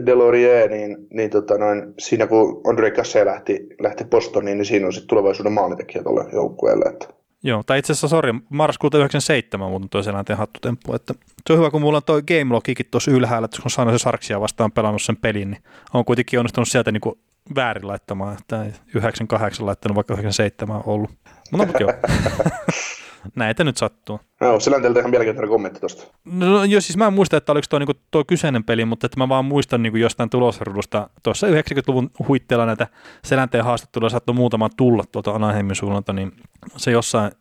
Delorier, 0.06 0.70
niin, 0.70 0.98
niin 1.14 1.30
tota 1.30 1.58
noin, 1.58 1.94
siinä 2.00 2.28
kun 2.28 2.62
Andre 2.68 2.92
Casse 2.92 3.26
lähti, 3.26 3.68
lähti 3.82 4.04
Bostoniin, 4.04 4.58
niin 4.58 4.66
siinä 4.66 4.86
on 4.86 4.94
sitten 4.94 5.08
tulevaisuuden 5.08 5.52
maalitekijä 5.54 6.04
tuolle 6.04 6.26
joukkueelle. 6.34 6.86
Että. 6.86 7.08
Joo, 7.44 7.64
tai 7.66 7.80
itse 7.80 7.94
asiassa, 7.94 8.08
sori, 8.08 8.34
marraskuuta 8.50 8.98
97 8.98 9.72
mutta 9.72 9.88
toi 9.88 10.04
selänteen 10.04 10.38
hattutemppu. 10.38 10.94
Että 10.94 11.14
se 11.48 11.54
on 11.54 11.60
hyvä, 11.60 11.72
kun 11.72 11.82
mulla 11.82 11.98
on 11.98 12.04
toi 12.06 12.22
game 12.22 12.54
logikin 12.54 12.86
tuossa 12.92 13.12
ylhäällä, 13.12 13.46
että 13.46 13.62
kun 13.62 13.72
sanoin 13.72 14.00
se 14.00 14.04
Sarksia 14.04 14.42
vastaan 14.42 14.72
pelannut 14.72 15.02
sen 15.02 15.18
pelin, 15.18 15.52
niin 15.52 15.64
on 15.94 16.06
kuitenkin 16.06 16.40
onnistunut 16.40 16.68
sieltä 16.68 16.92
niin 16.92 17.02
kuin 17.02 17.16
väärin 17.56 17.88
laittamaan, 17.88 18.38
että 18.42 18.66
98 18.96 19.66
laittanut, 19.66 19.96
vaikka 19.96 20.14
97 20.14 20.76
on 20.78 20.84
ollut. 20.86 21.10
Mutta 21.52 21.58
no, 21.58 21.66
mutta 21.66 21.84
joo. 21.84 21.94
näitä 23.36 23.64
nyt 23.64 23.78
sattuu. 23.78 24.20
No, 24.42 24.60
Selänteeltä 24.60 25.00
ihan 25.00 25.12
mielenkiintoinen 25.12 25.50
kommentti 25.50 25.80
tuosta. 25.80 26.08
No 26.26 26.64
joo, 26.64 26.82
siis 26.82 26.98
mä 26.98 27.08
en 27.08 27.14
muista, 27.14 27.38
että 27.38 27.52
oliko 27.52 27.66
tuo, 27.70 27.80
niinku, 27.80 27.94
tuo 28.12 28.24
kyseinen 28.26 28.64
peli, 28.64 28.86
mutta 28.86 29.06
että 29.06 29.20
mä 29.20 29.30
vaan 29.30 29.46
muistan 29.46 29.84
niinku 29.84 29.98
jostain 29.98 30.30
tulosruudusta. 30.30 31.10
Tuossa 31.24 31.48
90-luvun 31.48 32.10
huitteella 32.28 32.66
näitä 32.66 32.88
Selänteen 33.24 33.64
haastatteluja 33.64 34.10
saattoi 34.10 34.36
muutama 34.36 34.70
tulla 34.78 35.04
tuolta 35.12 35.32
Anaheimin 35.32 35.76
suunnalta, 35.76 36.14
niin 36.14 36.32
se 36.78 36.92
jossain, 36.92 37.32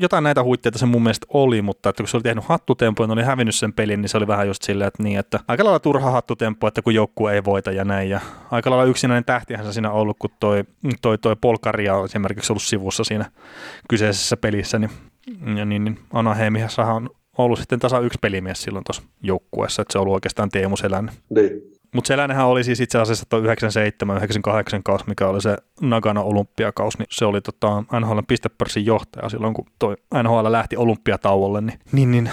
jotain 0.00 0.24
näitä 0.24 0.42
huitteita 0.42 0.78
se 0.78 0.86
mun 0.86 1.02
mielestä 1.02 1.26
oli, 1.28 1.62
mutta 1.62 1.88
että 1.88 2.02
kun 2.02 2.08
se 2.08 2.16
oli 2.16 2.22
tehnyt 2.22 2.44
hattutempo 2.44 3.04
ja 3.04 3.12
oli 3.12 3.22
hävinnyt 3.22 3.54
sen 3.54 3.72
pelin, 3.72 4.02
niin 4.02 4.08
se 4.08 4.16
oli 4.16 4.26
vähän 4.26 4.46
just 4.46 4.62
silleen, 4.62 4.88
että 4.88 5.02
niin, 5.02 5.18
että 5.18 5.40
aika 5.48 5.64
lailla 5.64 5.78
turha 5.78 6.10
hattutempo, 6.10 6.66
että 6.66 6.82
kun 6.82 6.94
joukkue 6.94 7.34
ei 7.34 7.44
voita 7.44 7.72
ja 7.72 7.84
näin. 7.84 8.10
Ja 8.10 8.20
aika 8.50 8.70
lailla 8.70 8.84
yksinäinen 8.84 9.24
tähtihän 9.24 9.66
se 9.66 9.72
siinä 9.72 9.90
ollut, 9.90 10.16
kun 10.18 10.30
toi, 10.40 10.64
toi, 11.02 11.18
toi 11.18 11.36
Polkaria 11.36 11.96
on 11.96 12.04
esimerkiksi 12.04 12.52
ollut 12.52 12.62
sivussa 12.62 13.04
siinä 13.04 13.30
kyseisessä 13.88 14.36
pelissä, 14.36 14.78
niin, 14.78 14.90
ja 15.56 15.64
niin, 15.64 15.84
niin 15.84 15.98
Anaheimissa 16.12 16.84
on 16.84 17.10
ollut 17.38 17.58
sitten 17.58 17.78
tasa 17.78 17.98
yksi 17.98 18.18
pelimies 18.20 18.62
silloin 18.62 18.84
tuossa 18.84 19.02
joukkueessa, 19.22 19.82
että 19.82 19.92
se 19.92 19.98
on 19.98 20.02
ollut 20.02 20.14
oikeastaan 20.14 20.48
Teemu 20.48 20.76
Selänne. 20.76 21.12
Niin. 21.30 21.73
Mutta 21.94 22.08
Selännehän 22.08 22.46
oli 22.46 22.64
siis 22.64 22.80
itse 22.80 22.98
asiassa 22.98 23.26
tuo 23.28 23.40
97-98 23.40 23.44
kaus, 24.84 25.06
mikä 25.06 25.28
oli 25.28 25.40
se 25.40 25.56
Nagano 25.80 26.22
olympiakaus, 26.22 26.98
niin 26.98 27.06
se 27.10 27.24
oli 27.24 27.40
tota 27.40 27.84
NHL 28.00 28.18
pistepörssin 28.28 28.86
johtaja 28.86 29.28
silloin, 29.28 29.54
kun 29.54 29.66
toi 29.78 29.96
NHL 30.22 30.52
lähti 30.52 30.76
olympiatauolle, 30.76 31.60
niin, 31.60 31.78
niin, 31.92 32.10
niin 32.10 32.30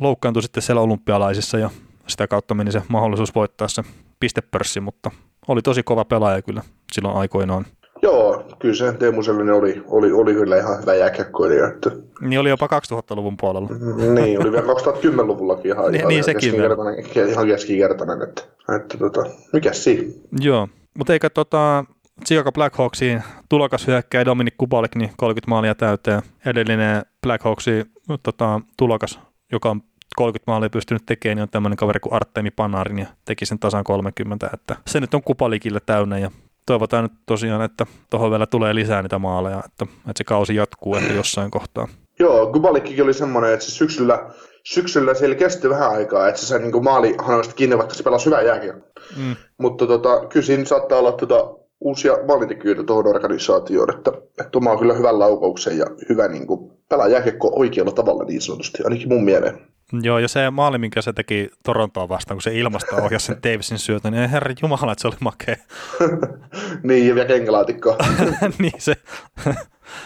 loukkaantui 0.00 0.42
sitten 0.42 0.62
siellä 0.62 0.82
olympialaisissa 0.82 1.58
ja 1.58 1.70
sitä 2.06 2.28
kautta 2.28 2.54
meni 2.54 2.72
se 2.72 2.82
mahdollisuus 2.88 3.34
voittaa 3.34 3.68
se 3.68 3.82
pistepörssi, 4.20 4.80
mutta 4.80 5.10
oli 5.48 5.62
tosi 5.62 5.82
kova 5.82 6.04
pelaaja 6.04 6.42
kyllä 6.42 6.62
silloin 6.92 7.16
aikoinaan. 7.16 7.66
Joo, 8.04 8.44
kyllä 8.58 8.74
se 8.74 8.92
Teemu 8.92 9.22
Selänne 9.22 9.52
oli, 9.52 9.82
oli, 9.86 10.12
oli 10.12 10.34
kyllä 10.34 10.56
ihan 10.56 10.80
hyvä 10.80 10.94
jääkiekkoilija. 10.94 11.68
Että... 11.68 11.90
Niin 12.20 12.40
oli 12.40 12.48
jopa 12.48 12.66
2000-luvun 12.66 13.36
puolella. 13.36 13.68
niin, 14.14 14.40
oli 14.40 14.52
vielä 14.52 14.66
2010-luvullakin 14.66 15.72
ihan, 15.72 15.92
niin, 15.92 15.94
ihan, 15.94 16.08
niin, 16.08 16.24
sekin 16.24 16.50
keskikertainen, 16.50 17.30
ihan 17.30 17.46
keskikertainen. 17.46 18.22
Että, 18.22 18.42
että 18.76 18.98
tota, 18.98 19.24
mikä 19.52 19.72
siinä? 19.72 20.12
Joo, 20.40 20.68
mutta 20.98 21.12
eikä 21.12 21.30
tota, 21.30 21.84
Chicago 22.26 22.52
Blackhawksiin 22.52 23.22
tulokas 23.48 23.86
hyökkäjä 23.86 24.24
Dominik 24.24 24.54
Kubalik, 24.58 24.94
niin 24.94 25.10
30 25.16 25.50
maalia 25.50 25.74
täyteen. 25.74 26.22
Edellinen 26.46 27.02
Blackhawksiin 27.22 27.84
tota, 28.22 28.60
tulokas, 28.76 29.20
joka 29.52 29.70
on 29.70 29.80
30 30.16 30.52
maalia 30.52 30.70
pystynyt 30.70 31.02
tekemään, 31.06 31.36
niin 31.36 31.42
on 31.42 31.48
tämmöinen 31.48 31.76
kaveri 31.76 32.00
kuin 32.00 32.12
Artemi 32.12 32.50
Panarin 32.50 32.98
ja 32.98 33.06
teki 33.24 33.46
sen 33.46 33.58
tasan 33.58 33.84
30, 33.84 34.50
että 34.54 34.76
se 34.86 35.00
nyt 35.00 35.14
on 35.14 35.22
Kupalikille 35.22 35.80
täynnä 35.86 36.18
ja 36.18 36.30
toivotaan 36.66 37.04
nyt 37.04 37.12
tosiaan, 37.26 37.62
että 37.62 37.86
tuohon 38.10 38.30
vielä 38.30 38.46
tulee 38.46 38.74
lisää 38.74 39.02
niitä 39.02 39.18
maaleja, 39.18 39.62
että, 39.64 39.84
että 39.84 40.18
se 40.18 40.24
kausi 40.24 40.54
jatkuu 40.54 40.96
että 40.96 41.12
jossain 41.12 41.50
kohtaa. 41.50 41.88
Joo, 42.18 42.52
Kubalikkikin 42.52 43.04
oli 43.04 43.14
semmoinen, 43.14 43.52
että 43.52 43.64
se 43.64 43.70
syksyllä, 43.70 44.30
syksyllä 44.64 45.14
siellä 45.14 45.36
kesti 45.36 45.70
vähän 45.70 45.90
aikaa, 45.90 46.28
että 46.28 46.40
se 46.40 46.46
sai 46.46 46.58
niin 46.58 46.84
maali 46.84 47.14
hanavasta 47.18 47.54
kiinni, 47.54 47.78
vaikka 47.78 47.94
se 47.94 48.02
pelasi 48.02 48.26
hyvää 48.26 48.42
jääkiä. 48.42 48.74
Mm. 49.16 49.36
Mutta 49.58 49.86
tota, 49.86 50.26
kyllä 50.26 50.46
siinä 50.46 50.64
saattaa 50.64 50.98
olla 50.98 51.12
tota, 51.12 51.54
uusia 51.80 52.18
maalintekijöitä 52.26 52.82
tuohon 52.82 53.06
organisaatioon, 53.06 53.94
että, 53.94 54.12
että 54.40 54.58
omaa 54.58 54.78
kyllä 54.78 54.94
hyvän 54.94 55.18
laukauksen 55.18 55.78
ja 55.78 55.86
hyvä 56.08 56.28
niin 56.28 56.46
kuin, 56.46 56.70
pelaa 56.88 57.08
jääkiekko 57.08 57.52
oikealla 57.56 57.92
tavalla 57.92 58.24
niin 58.24 58.40
sanotusti, 58.40 58.84
ainakin 58.84 59.08
mun 59.08 59.24
mieleen. 59.24 59.73
Joo, 60.02 60.18
ja 60.18 60.28
se 60.28 60.50
maali, 60.50 60.78
minkä 60.78 61.02
se 61.02 61.12
teki 61.12 61.50
Torontoa 61.62 62.08
vastaan, 62.08 62.36
kun 62.36 62.42
se 62.42 62.54
ilmasta 62.54 62.96
ohjasi 62.96 63.26
sen 63.26 63.36
Davisin 63.42 63.78
syötä, 63.78 64.10
niin 64.10 64.30
herra 64.30 64.54
jumala, 64.62 64.92
että 64.92 65.02
se 65.02 65.08
oli 65.08 65.16
makea. 65.20 65.56
niin, 66.82 67.08
ja 67.08 67.14
vielä 67.14 67.28
kengälaatikko. 67.28 67.96
niin 68.58 68.72
se. 68.78 68.94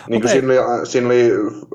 niin 0.09 0.20
kuin 0.20 0.30
siinä 0.30 0.53
oli, 0.53 0.86
siinä 0.86 1.07
oli 1.09 1.30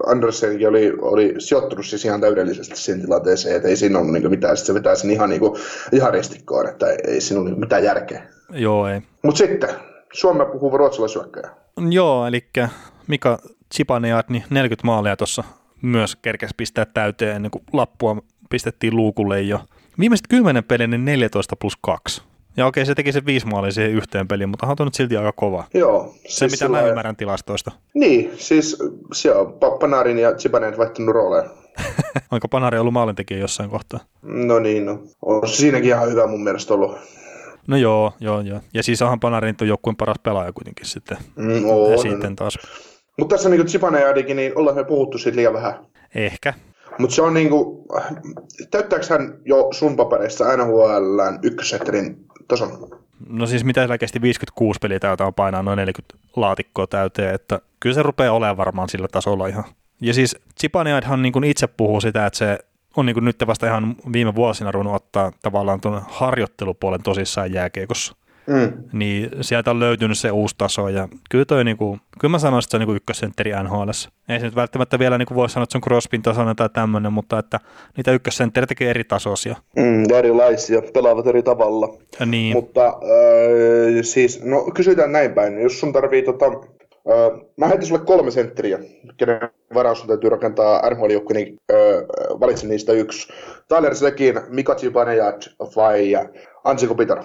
Andersenkin 0.08 0.70
oli, 0.70 0.94
oli 1.02 1.36
sijoittunut 1.40 1.86
siis 1.86 2.06
ihan 2.06 2.22
täydellisesti 2.22 2.76
siihen 2.76 3.02
tilanteeseen, 3.02 3.56
että 3.56 3.68
ei 3.68 3.76
siinä 3.76 4.00
ollut 4.00 4.14
niin 4.14 4.30
mitään, 4.30 4.58
sitten 4.58 4.76
se 4.76 4.80
vetää 4.80 4.96
sen 4.96 5.12
ihan, 5.12 5.30
niin 5.30 5.40
kuin, 5.40 5.62
ihan 5.92 6.14
ristikkoon, 6.14 6.70
että 6.70 6.88
ei, 6.88 6.98
ei 7.08 7.22
siinä 7.22 7.42
ole 7.42 7.56
mitään 7.56 7.84
järkeä. 7.84 8.24
Joo, 8.52 8.88
ei. 8.88 9.02
Mutta 9.22 9.38
sitten, 9.38 9.70
Suomea 10.14 10.46
puhuva 10.46 10.78
ruotsalaisyökkäjä. 10.78 11.50
Joo, 11.90 12.28
eli 12.28 12.50
Mika 13.08 13.40
Chipaneat, 13.74 14.30
niin 14.30 14.44
40 14.50 14.86
maalia 14.88 15.18
tuossa 15.18 15.44
myös 15.84 16.16
kerkesi 16.16 16.54
pistää 16.58 16.86
täyteen 16.86 17.36
ennen 17.36 17.52
kuin 17.52 17.64
lappua 17.74 18.18
pistettiin 18.50 18.96
luukulle 18.96 19.42
jo. 19.42 19.60
Viimeiset 20.00 20.28
10 20.30 20.64
peliä, 20.64 20.88
niin 20.88 21.06
14 21.06 21.56
plus 21.56 21.78
2. 21.82 22.22
Ja 22.58 22.66
okei, 22.66 22.86
se 22.86 22.96
teki 22.96 23.12
se 23.12 23.26
viisi 23.26 23.48
maalia 23.48 23.72
siihen 23.72 23.92
yhteen 23.92 24.28
peliin, 24.28 24.50
mutta 24.50 24.68
on 24.68 24.76
nyt 24.80 24.94
silti 24.94 25.18
aika 25.18 25.32
kova. 25.32 25.64
Joo. 25.74 26.14
Se, 26.16 26.30
siis 26.30 26.52
mitä 26.52 26.66
sillä... 26.66 26.82
mä 26.82 26.88
ymmärrän 26.88 27.16
tilastoista. 27.16 27.72
Niin, 27.94 28.32
siis 28.38 28.78
se 29.14 29.32
on 29.36 29.54
Panarin 29.80 30.20
ja 30.20 30.34
Chibanen 30.34 30.78
vaihtunut 30.78 31.16
rooleja. 31.16 31.50
Onko 32.32 32.48
Panari 32.48 32.78
ollut 32.78 32.94
maalintekijä 32.94 33.40
jossain 33.40 33.70
kohtaa? 33.70 34.00
No 34.22 34.60
niin, 34.60 34.86
no. 34.86 35.04
On 35.22 35.48
siinäkin 35.48 35.90
ihan 35.90 36.10
hyvä 36.12 36.28
mun 36.28 36.44
mielestä 36.44 36.74
ollut. 36.74 36.98
No 37.68 37.78
joo, 37.78 38.14
joo, 38.20 38.42
joo. 38.42 38.60
Ja 38.74 38.84
siis 38.84 39.02
onhan 39.02 39.20
Panarin 39.20 39.56
tuon 39.56 39.68
joukkueen 39.68 39.96
paras 39.96 40.20
pelaaja 40.24 40.54
kuitenkin 40.54 40.86
sitten. 40.86 41.18
Mm, 41.36 41.70
on. 41.70 41.92
Ja 41.92 41.98
sitten 41.98 42.36
taas. 42.36 42.58
Mutta 43.18 43.36
tässä 43.36 43.50
niin 43.50 43.66
Chipane 43.66 44.02
ja 44.02 44.10
Adikin, 44.10 44.36
niin 44.36 44.52
ollaan 44.56 44.76
me 44.76 44.84
puhuttu 44.84 45.18
siitä 45.18 45.36
liian 45.36 45.54
vähän. 45.54 45.86
Ehkä. 46.16 46.54
Mutta 46.98 47.16
se 47.16 47.22
on 47.22 47.34
niinku, 47.34 47.88
täyttääkö 48.72 49.06
hän 49.10 49.38
jo 49.46 49.68
sun 49.72 49.96
papereissa 49.96 50.58
NHL 50.58 51.20
ykkösetterin 51.42 52.26
tason? 52.48 52.90
No 53.30 53.46
siis 53.46 53.64
mitä 53.64 53.82
sillä 53.82 53.98
kesti 53.98 54.22
56 54.22 54.80
peliä 54.82 55.00
täytä 55.00 55.26
on 55.26 55.34
painaa 55.34 55.64
noin 55.64 55.78
40 55.78 56.18
laatikkoa 56.36 56.88
täyteen, 56.88 57.36
että 57.36 57.62
kyllä 57.80 57.94
se 57.96 58.04
rupeaa 58.04 58.34
olemaan 58.34 58.58
varmaan 58.58 58.90
sillä 58.90 59.08
tasolla 59.08 59.48
ihan. 59.48 59.64
Ja 60.02 60.14
siis 60.14 60.38
Zipaneadhan 60.62 61.22
niin 61.22 61.34
kuin 61.34 61.44
itse 61.44 61.68
puhuu 61.68 62.02
sitä, 62.02 62.26
että 62.26 62.38
se 62.38 62.60
on 62.98 63.06
niin 63.06 63.14
kuin 63.14 63.26
nyt 63.26 63.44
vasta 63.48 63.68
ihan 63.68 63.96
viime 64.14 64.36
vuosina 64.36 64.72
ruvennut 64.72 64.96
ottaa 64.96 65.32
tavallaan 65.42 65.82
tuon 65.82 66.02
harjoittelupuolen 66.08 67.04
tosissaan 67.04 67.54
jääkiekossa. 67.54 68.16
Mm. 68.48 68.84
Niin 68.94 69.30
sieltä 69.42 69.72
on 69.72 69.80
löytynyt 69.80 70.18
se 70.18 70.32
uusi 70.32 70.56
taso 70.58 70.90
ja 70.90 71.08
kyllä 71.30 71.46
toi 71.46 71.64
niinku, 71.64 71.98
kyllä 72.20 72.32
mä 72.32 72.40
sanoisin, 72.40 72.66
että 72.68 72.72
se 72.72 72.78
on 72.78 72.80
niinku 72.80 72.94
ykkössentteri 72.94 73.52
NHL. 73.64 73.90
Ei 74.30 74.40
se 74.40 74.46
nyt 74.46 74.56
välttämättä 74.56 75.00
vielä 75.00 75.18
niinku 75.18 75.36
voi 75.36 75.50
sanoa, 75.50 75.64
että 75.64 75.72
se 75.72 75.78
on 75.78 75.82
Crosbyn 75.82 76.22
tasoinen 76.22 76.56
tai 76.56 76.70
tämmöinen, 76.70 77.14
mutta 77.14 77.40
että 77.40 77.60
niitä 77.98 78.12
ykkössentteri 78.12 78.68
tekee 78.68 78.90
eri 78.90 79.04
tasoisia. 79.04 79.56
Mm, 79.76 80.04
erilaisia, 80.14 80.82
pelaavat 80.94 81.28
eri 81.28 81.44
tavalla. 81.44 81.98
Ja 82.20 82.26
niin. 82.26 82.54
Mutta 82.54 82.88
äh, 82.88 82.94
siis, 84.02 84.44
no 84.44 84.62
kysytään 84.76 85.12
näin 85.12 85.34
päin, 85.34 85.62
jos 85.62 85.80
sun 85.80 85.94
tarvii 85.94 86.22
tota, 86.22 86.46
äh, 86.46 87.42
mä 87.58 87.68
heitin 87.68 87.88
sulle 87.88 88.06
kolme 88.06 88.32
sentteriä, 88.32 88.80
kenen 89.18 89.40
varaus 89.74 90.00
sun 90.00 90.08
täytyy 90.08 90.30
rakentaa 90.30 90.90
nhl 90.90 91.06
niin 91.34 91.58
äh, 91.72 91.78
valitsen 92.40 92.70
niistä 92.70 92.94
yksi. 92.94 93.34
Tyler 93.68 93.96
Sekin, 93.96 94.40
Mika 94.50 94.76
Zibanejad 94.76 95.42
vai 95.76 96.14
Ansi 96.64 96.88
Kopitar. 96.88 97.24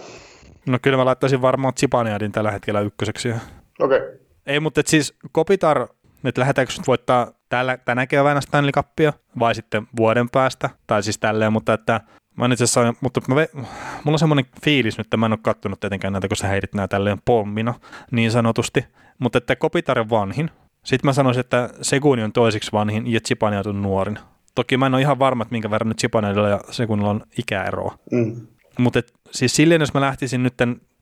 No 0.68 0.78
kyllä 0.82 0.96
mä 0.96 1.04
laittaisin 1.04 1.42
varmaan 1.42 1.74
Zipaniadin 1.80 2.32
tällä 2.32 2.50
hetkellä 2.50 2.80
ykköseksi. 2.80 3.28
Okei. 3.28 3.98
Okay. 3.98 4.18
Ei, 4.46 4.60
mutta 4.60 4.82
siis 4.86 5.14
Kopitar, 5.32 5.88
nyt 6.22 6.38
lähdetäänkö 6.38 6.72
nyt 6.78 6.86
voittaa 6.86 7.32
tällä, 7.48 7.76
tänä 7.76 8.06
keväänä 8.06 8.40
Stanley 8.40 8.72
Cupia 8.72 9.12
vai 9.38 9.54
sitten 9.54 9.88
vuoden 9.96 10.30
päästä, 10.30 10.70
tai 10.86 11.02
siis 11.02 11.18
tälleen, 11.18 11.52
mutta 11.52 11.72
että 11.72 12.00
Mä 12.38 12.46
itse 12.52 12.64
asiassa, 12.64 12.94
mutta 13.00 13.20
mä 13.28 13.34
ve, 13.34 13.48
mulla 13.54 14.14
on 14.14 14.18
semmoinen 14.18 14.46
fiilis 14.64 14.98
nyt, 14.98 15.06
että 15.06 15.16
mä 15.16 15.26
en 15.26 15.32
ole 15.32 15.38
kattonut 15.42 15.80
tietenkään 15.80 16.12
näitä, 16.12 16.28
kun 16.28 16.36
sä 16.36 16.48
heitit 16.48 16.74
nää 16.74 16.88
tälleen 16.88 17.18
pommina, 17.24 17.74
niin 18.10 18.30
sanotusti. 18.30 18.84
Mutta 19.18 19.38
että 19.38 19.56
Kopitar 19.56 19.98
on 19.98 20.10
vanhin. 20.10 20.50
Sitten 20.84 21.08
mä 21.08 21.12
sanoisin, 21.12 21.40
että 21.40 21.70
Seguni 21.82 22.22
on 22.22 22.32
toisiksi 22.32 22.72
vanhin 22.72 23.12
ja 23.12 23.20
Chipaniat 23.20 23.66
on 23.66 23.82
nuorin. 23.82 24.18
Toki 24.54 24.76
mä 24.76 24.86
en 24.86 24.94
ole 24.94 25.02
ihan 25.02 25.18
varma, 25.18 25.42
että 25.42 25.52
minkä 25.52 25.70
verran 25.70 25.88
nyt 25.88 25.98
Chipaniadilla 25.98 26.48
ja 26.48 26.60
Segunilla 26.70 27.10
on 27.10 27.22
ikäeroa. 27.38 27.98
Mm. 28.12 28.46
Mutta 28.78 29.00
siis 29.30 29.56
silleen, 29.56 29.80
jos 29.80 29.94
mä 29.94 30.00
lähtisin 30.00 30.42
nyt 30.42 30.54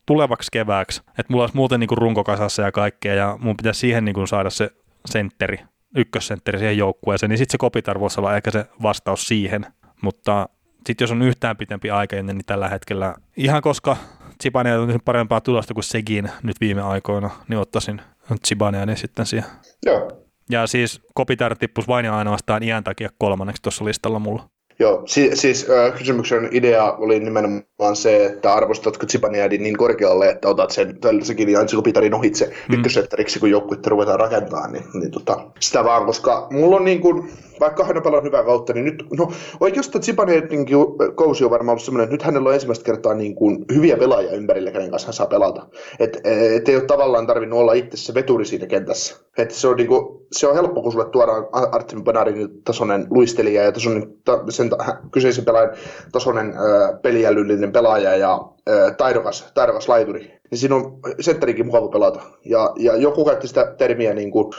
tulevaksi 0.07 0.49
kevääksi, 0.53 1.03
että 1.09 1.25
mulla 1.29 1.43
olisi 1.43 1.57
muuten 1.57 1.81
niin 1.81 1.89
runkokasassa 1.91 2.63
ja 2.63 2.73
kaikkea, 2.73 3.15
ja 3.15 3.37
mun 3.41 3.57
pitäisi 3.57 3.81
siihen 3.81 4.05
niin 4.05 4.29
saada 4.29 4.51
se 4.51 4.71
sentteri, 5.07 5.59
ykkössentteri 5.97 6.59
siihen 6.59 6.79
joukkueeseen, 6.79 7.31
niin 7.31 7.39
sitten 7.39 7.53
se 7.53 7.59
Kopitar 7.59 8.01
voisi 8.01 8.21
olla 8.21 8.37
ehkä 8.37 8.51
se 8.51 8.67
vastaus 8.83 9.29
siihen. 9.29 9.67
Mutta 10.03 10.49
sitten 10.87 11.05
jos 11.05 11.13
on 11.13 11.23
yhtään 11.23 11.57
pitempi 11.57 11.91
aika 11.91 12.17
ennen, 12.17 12.37
niin 12.37 12.47
tällä 12.47 12.69
hetkellä, 12.69 13.15
ihan 13.37 13.63
koska 13.63 13.97
Zibania 14.43 14.81
on 14.81 14.99
parempaa 15.05 15.41
tulosta 15.41 15.75
kuin 15.75 15.85
Segin 15.85 16.31
nyt 16.43 16.61
viime 16.61 16.83
aikoina, 16.83 17.31
niin 17.49 17.59
ottaisin 17.59 18.01
Zibania 18.49 18.97
sitten 18.97 19.27
siihen. 19.27 19.51
Joo. 19.87 20.11
Ja 20.51 20.67
siis 20.67 21.01
Kopitar 21.15 21.57
tippuisi 21.57 21.89
vain 21.89 22.05
ja 22.05 22.19
ainoastaan 22.19 22.63
iän 22.63 22.85
takia 22.85 23.09
kolmanneksi 23.19 23.63
tuossa 23.63 23.85
listalla 23.85 24.19
mulla. 24.19 24.49
Joo, 24.79 25.03
si- 25.07 25.37
siis 25.37 25.67
äh, 25.71 25.99
kysymyksen 25.99 26.49
idea 26.53 26.93
oli 26.93 27.21
nimenomaan 27.21 27.65
vaan 27.79 27.97
se, 27.97 28.27
että 28.27 28.55
arvostatko 28.55 29.07
Zipaniadin 29.07 29.63
niin 29.63 29.77
korkealle, 29.77 30.29
että 30.29 30.49
otat 30.49 30.71
sen 30.71 31.01
tällaisenkin 31.01 31.49
ja 31.49 31.61
Pitarin 31.85 32.15
ohitse 32.15 32.53
mm. 32.69 32.75
ykkösetteriksi, 32.75 33.41
kun 33.41 33.51
joukkuetta 33.51 33.91
ruvetaan 33.91 34.21
rakentamaan, 34.21 34.73
niin, 34.73 34.85
niin 34.95 35.11
tota, 35.11 35.51
sitä 35.61 35.85
vaan, 35.85 36.07
koska 36.07 36.47
mulla 36.51 36.77
on 36.77 36.85
niin 36.85 37.01
kuin, 37.01 37.31
vaikka 37.61 37.85
hän 37.85 37.97
on 37.97 38.03
paljon 38.03 38.23
hyvää 38.23 38.45
kautta, 38.45 38.73
niin 38.73 38.85
nyt, 38.85 39.05
no 39.19 39.33
oikeastaan 39.61 40.03
Zibanejadin 40.03 40.67
kousi 41.15 41.45
on 41.45 41.51
varmaan 41.51 41.73
ollut 41.73 41.85
semmoinen, 41.85 42.05
että 42.05 42.15
nyt 42.15 42.23
hänellä 42.23 42.49
on 42.49 42.55
ensimmäistä 42.55 42.85
kertaa 42.85 43.15
niin 43.15 43.35
kuin 43.35 43.65
hyviä 43.75 43.97
pelaajia 43.97 44.33
ympärillä, 44.33 44.71
kenen 44.71 44.91
kanssa 44.91 45.07
hän 45.07 45.15
saa 45.15 45.27
pelata. 45.27 45.67
Että 45.99 46.19
et 46.57 46.69
ei 46.69 46.77
ole 46.77 46.85
tavallaan 46.85 47.27
tarvinnut 47.27 47.59
olla 47.59 47.73
itse 47.73 47.97
se 47.97 48.15
veturi 48.15 48.45
siinä 48.45 48.67
kentässä. 48.67 49.17
Että 49.39 49.55
se 49.55 49.69
on, 49.69 49.77
niin 49.77 49.87
kuin, 49.87 50.27
se 50.33 50.49
on 50.49 50.55
helppo, 50.55 50.83
kun 50.83 50.93
sulle 50.93 51.05
tuodaan 51.05 51.47
Artem 51.53 52.05
Panarin 52.05 52.63
tasoinen 52.65 53.07
luistelija 53.11 53.63
ja 53.63 53.73
tasoinen, 53.73 54.15
ta, 54.25 54.45
sen 54.49 54.71
ta, 54.71 54.77
kyseisen 55.11 55.45
pelaajan 55.45 55.71
tasoinen 56.13 56.47
äh, 56.47 57.03
peliälyllinen 57.03 57.66
pelaaja 57.73 58.17
ja 58.17 58.41
äh, 58.71 58.97
taidokas, 58.97 59.51
taidokas 59.55 59.89
laituri. 59.89 60.33
Niin 60.51 60.59
siinä 60.59 60.75
on 60.75 60.99
sentterikin 61.21 61.67
mukava 61.67 61.89
pelata. 61.89 62.21
Ja, 62.45 62.73
ja 62.77 62.97
joku 62.97 63.25
käytti 63.25 63.49
sitä 63.49 63.75
termiä 63.79 64.15
niin 64.15 64.31
kuin, 64.31 64.53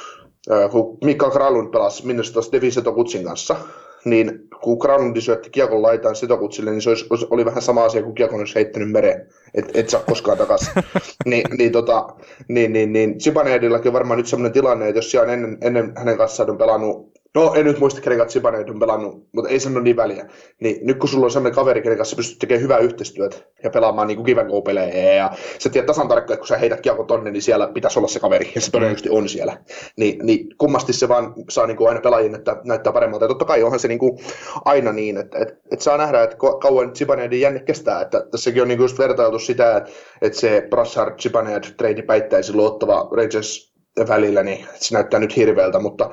kun 0.72 0.98
Mikael 1.04 1.32
Kralund 1.32 1.72
pelasi 1.72 2.06
Minnesotassa 2.06 2.52
Devi 2.52 2.72
Setokutsin 2.72 3.24
kanssa, 3.24 3.56
niin 4.06 4.48
kun 4.62 4.80
Kralundi 4.80 5.22
syötti 5.22 5.50
kiekon 5.50 5.82
laitaan 5.82 6.16
Setokutsille, 6.16 6.72
niin 6.72 6.82
se 6.82 6.90
olisi, 6.90 7.28
oli 7.30 7.46
vähän 7.46 7.62
sama 7.62 7.86
asia 7.86 8.04
kuin 8.04 8.16
kiekon 8.16 8.40
olisi 8.40 8.56
heittänyt 8.56 8.92
mereen, 8.92 9.28
et, 9.54 9.76
et 9.76 9.90
saa 9.90 10.02
koskaan 10.10 10.38
takaisin. 10.38 10.74
Ni, 11.26 11.44
niin, 11.58 11.72
tota, 11.72 12.08
niin, 12.48 12.74
niin, 12.74 12.94
niin 12.94 13.22
Zibanejadillakin 13.22 13.90
on 13.90 13.94
varmaan 13.94 14.18
nyt 14.18 14.28
sellainen 14.28 14.54
tilanne, 14.54 14.88
että 14.88 14.98
jos 14.98 15.12
siellä 15.12 15.24
on 15.26 15.34
ennen, 15.34 15.58
ennen 15.62 15.94
hänen 15.98 16.18
kanssaan 16.18 16.50
on 16.50 16.58
pelannut 16.58 17.17
No, 17.36 17.54
en 17.56 17.66
nyt 17.66 17.80
muista, 17.80 18.02
kenen 18.02 18.18
kanssa 18.18 18.40
on 18.70 18.80
pelannut, 18.80 19.28
mutta 19.32 19.50
ei 19.50 19.60
sano 19.60 19.80
niin 19.80 19.96
väliä. 19.96 20.26
Niin 20.60 20.80
nyt 20.82 20.98
kun 20.98 21.10
sulla 21.10 21.26
on 21.26 21.32
sellainen 21.32 21.56
kaveri, 21.56 21.82
kenen 21.82 21.98
kanssa 21.98 22.16
pystyt 22.16 22.40
tekemään 22.40 22.64
hyvää 22.64 22.78
yhteistyötä 22.78 23.38
ja 23.64 23.70
pelaamaan 23.70 24.08
niin 24.08 24.22
give 24.22 24.42
and 24.42 24.62
pelejä 24.66 25.14
ja 25.14 25.32
sä 25.60 25.70
tiedät 25.70 25.86
tasan 25.86 26.08
tarkkaan, 26.08 26.34
että 26.34 26.42
kun 26.42 26.48
sä 26.48 26.58
heität 26.58 26.82
kiekko 26.82 27.04
tonne, 27.04 27.32
niin 27.32 27.42
siellä 27.42 27.68
pitäisi 27.68 28.00
olla 28.00 28.08
se 28.08 28.20
kaveri 28.20 28.52
ja 28.56 28.62
se 28.62 28.72
todennäköisesti 28.72 29.10
on 29.10 29.30
siellä. 29.30 29.58
Niin, 29.98 30.20
niin 30.26 30.48
kummasti 30.58 30.94
se 30.94 31.08
vaan 31.08 31.34
saa 31.50 31.68
niin 31.68 31.78
kuin 31.78 31.88
aina 31.88 32.02
pelaajien 32.02 32.36
että 32.36 32.58
näyttää 32.64 32.94
paremmalta. 32.94 33.26
Ja 33.26 33.30
totta 33.30 33.46
kai 33.46 33.64
onhan 33.64 33.80
se 33.80 33.88
niin 33.88 34.00
kuin 34.00 34.20
aina 34.66 34.94
niin, 34.94 35.18
että, 35.18 35.40
että, 35.40 35.54
että 35.72 35.84
saa 35.84 35.98
nähdä, 35.98 36.24
että 36.24 36.38
kauan 36.62 36.96
Zibanejadin 36.96 37.42
jänne 37.42 37.60
kestää. 37.60 38.02
Että 38.02 38.26
tässäkin 38.32 38.62
on 38.62 38.68
niin 38.68 38.78
kuin 38.78 38.86
just 38.86 39.00
vertailtu 39.00 39.40
sitä, 39.40 39.78
että, 39.78 39.90
että 40.22 40.40
se 40.40 40.68
Brassard 40.70 41.20
Zibanejad 41.22 41.64
trade 41.78 42.02
päittäisi 42.02 42.54
luottava 42.54 43.10
Rangers 43.12 43.74
välillä, 44.08 44.44
niin 44.44 44.66
se 44.76 44.94
näyttää 44.94 45.20
nyt 45.20 45.36
hirveältä, 45.36 45.80
mutta 45.80 46.10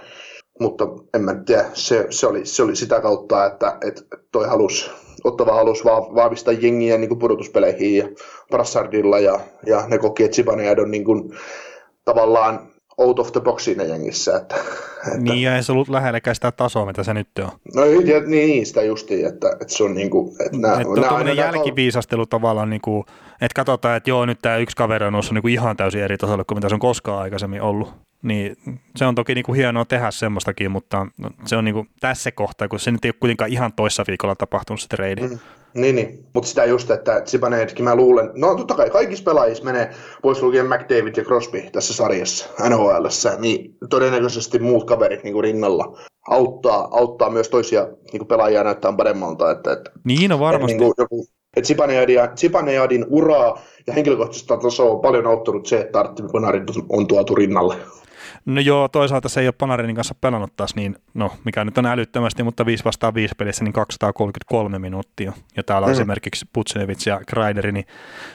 mutta 0.61 0.89
en 1.15 1.23
mä 1.23 1.35
tiedä, 1.35 1.65
se, 1.73 2.07
se, 2.11 2.27
oli, 2.27 2.47
se 2.47 2.63
oli 2.63 2.77
sitä 2.77 3.01
kautta, 3.01 3.47
että, 3.47 3.79
että 3.81 4.03
toi 4.33 4.49
halus, 4.49 4.91
Ottava 5.25 5.55
halusi 5.55 5.85
vahvistaa 6.15 6.55
jengiä 6.55 6.99
niin 6.99 7.09
kuin 7.09 7.19
pudotuspeleihin 7.19 7.97
ja 7.97 8.09
Brassardilla 8.51 9.19
ja, 9.19 9.41
ja 9.67 9.85
ne 9.89 9.99
koki, 9.99 10.25
että 10.25 10.35
Zibanejad 10.35 10.79
on 10.79 10.91
niin 10.91 11.05
kuin, 11.05 11.35
tavallaan 12.05 12.69
out 12.99 13.19
of 13.19 13.33
the 13.33 13.41
box 13.41 13.63
siinä 13.63 13.85
jengissä. 13.85 14.37
Että, 14.37 14.55
että... 15.07 15.19
Niin, 15.19 15.43
ja 15.43 15.57
ei 15.57 15.63
se 15.63 15.73
ollut 15.73 15.89
lähelläkään 15.89 16.35
sitä 16.35 16.53
tasoa, 16.53 16.87
mitä 16.87 17.03
se 17.03 17.15
nyt 17.15 17.29
on. 17.39 17.51
No 17.75 17.85
ja, 17.85 18.21
niin, 18.21 18.67
sitä 18.67 18.83
justiin, 18.83 19.27
että, 19.27 19.49
että 19.61 19.75
se 19.75 19.85
on 19.85 19.95
niin 19.95 20.11
kuin... 20.11 20.37
Että 20.47 20.59
nämä, 20.59 20.81
että 20.81 21.01
nämä 21.01 21.17
aina 21.17 21.33
jälkiviisastelu 21.33 22.27
tavallaan, 22.27 22.71
niin 22.71 22.83
kuin, 22.83 23.05
että 23.41 23.55
katsotaan, 23.55 23.97
että 23.97 24.11
joo, 24.11 24.27
nyt 24.27 24.39
tämä 24.43 24.57
yksi 24.57 24.77
kaveri 24.77 25.07
on 25.07 25.13
noussut 25.13 25.35
niin 25.35 25.43
kuin 25.43 25.55
ihan 25.55 25.77
täysin 25.77 26.03
eri 26.03 26.19
tasolle 26.19 26.45
kuin 26.45 26.59
mitä 26.59 26.69
se 26.69 26.75
on 26.75 26.81
koskaan 26.81 27.23
aikaisemmin 27.23 27.63
ollut. 27.63 27.93
Niin 28.25 28.57
se 28.97 29.05
on 29.05 29.15
toki 29.15 29.35
niin 29.35 29.45
kuin 29.45 29.57
hienoa 29.57 29.85
tehdä 29.85 30.11
semmoistakin, 30.11 30.71
mutta 30.71 31.07
se 31.47 31.57
on 31.57 31.65
niin 31.65 31.75
kuin 31.75 31.89
tässä 32.01 32.33
kohtaa, 32.33 32.69
kun 32.69 32.81
se 32.81 32.91
nyt 32.91 33.05
ei 33.05 33.09
ole 33.09 33.15
kuitenkaan 33.21 33.53
ihan 33.53 33.73
toissa 33.73 34.05
viikolla 34.09 34.35
tapahtunut 34.35 34.81
se 34.81 34.89
trade. 34.89 35.21
Mm. 35.21 35.39
Niin, 35.75 35.97
niin. 35.97 36.27
mutta 36.35 36.49
sitä 36.49 36.65
just, 36.65 36.91
että 36.91 37.23
Zibanejadkin 37.27 37.85
mä 37.85 37.97
luulen, 37.97 38.31
no 38.35 38.55
totta 38.55 38.75
kai 38.75 38.91
kaikissa 38.91 39.25
pelaajissa 39.25 39.65
menee, 39.65 39.91
pois 40.23 40.43
lukien 40.43 40.67
McDavid 40.67 41.17
ja 41.17 41.25
Crosby 41.25 41.63
tässä 41.73 41.95
sarjassa, 41.95 42.49
nhl 42.69 43.07
niin 43.39 43.77
todennäköisesti 43.91 44.59
muut 44.59 44.87
kaverit 44.87 45.25
niin 45.25 45.33
kuin 45.33 45.45
rinnalla 45.45 45.99
auttaa, 46.29 46.89
auttaa 46.91 47.31
myös 47.31 47.49
toisia 47.49 47.85
niin 47.85 48.19
kuin 48.19 48.29
pelaajia 48.29 48.65
näyttää 48.65 48.93
paremmalta. 48.93 49.51
Että, 49.51 49.73
että, 49.73 49.91
niin, 50.05 50.31
no 50.31 50.41
varmasti. 50.41 50.73
Että, 50.73 50.85
niin 50.85 50.95
kuin 50.97 51.05
joku, 51.05 51.27
että 51.57 51.69
Zibanejadin 52.37 53.07
uraa 53.09 53.63
ja 53.87 53.93
henkilökohtaisesta 53.93 54.57
tasoa 54.57 54.91
on 54.91 55.01
paljon 55.01 55.27
auttanut 55.27 55.67
se, 55.67 55.81
että 55.81 56.01
Artemi 56.01 56.29
Panarin 56.33 56.67
on 56.89 57.07
tuotu 57.07 57.35
rinnalle. 57.35 57.77
No 58.47 58.61
joo, 58.61 58.89
toisaalta 58.89 59.29
se 59.29 59.41
ei 59.41 59.47
ole 59.47 59.55
Panarinin 59.59 59.97
kanssa 59.97 60.15
pelannut 60.21 60.57
taas 60.57 60.75
niin, 60.75 60.97
no 61.15 61.33
mikä 61.45 61.65
nyt 61.65 61.79
on 61.79 61.87
älyttömästi, 61.87 62.43
mutta 62.43 62.67
5 62.67 62.85
vastaan 62.85 63.15
5 63.15 63.35
pelissä 63.39 63.65
niin 63.65 63.73
233 63.73 64.79
minuuttia. 64.79 65.33
Ja 65.57 65.63
täällä 65.63 65.85
on 65.85 65.91
mm. 65.91 65.93
esimerkiksi 65.93 66.47
Putsenevits 66.53 67.07
ja 67.07 67.21
Kreideri 67.27 67.73
niin 67.73 67.87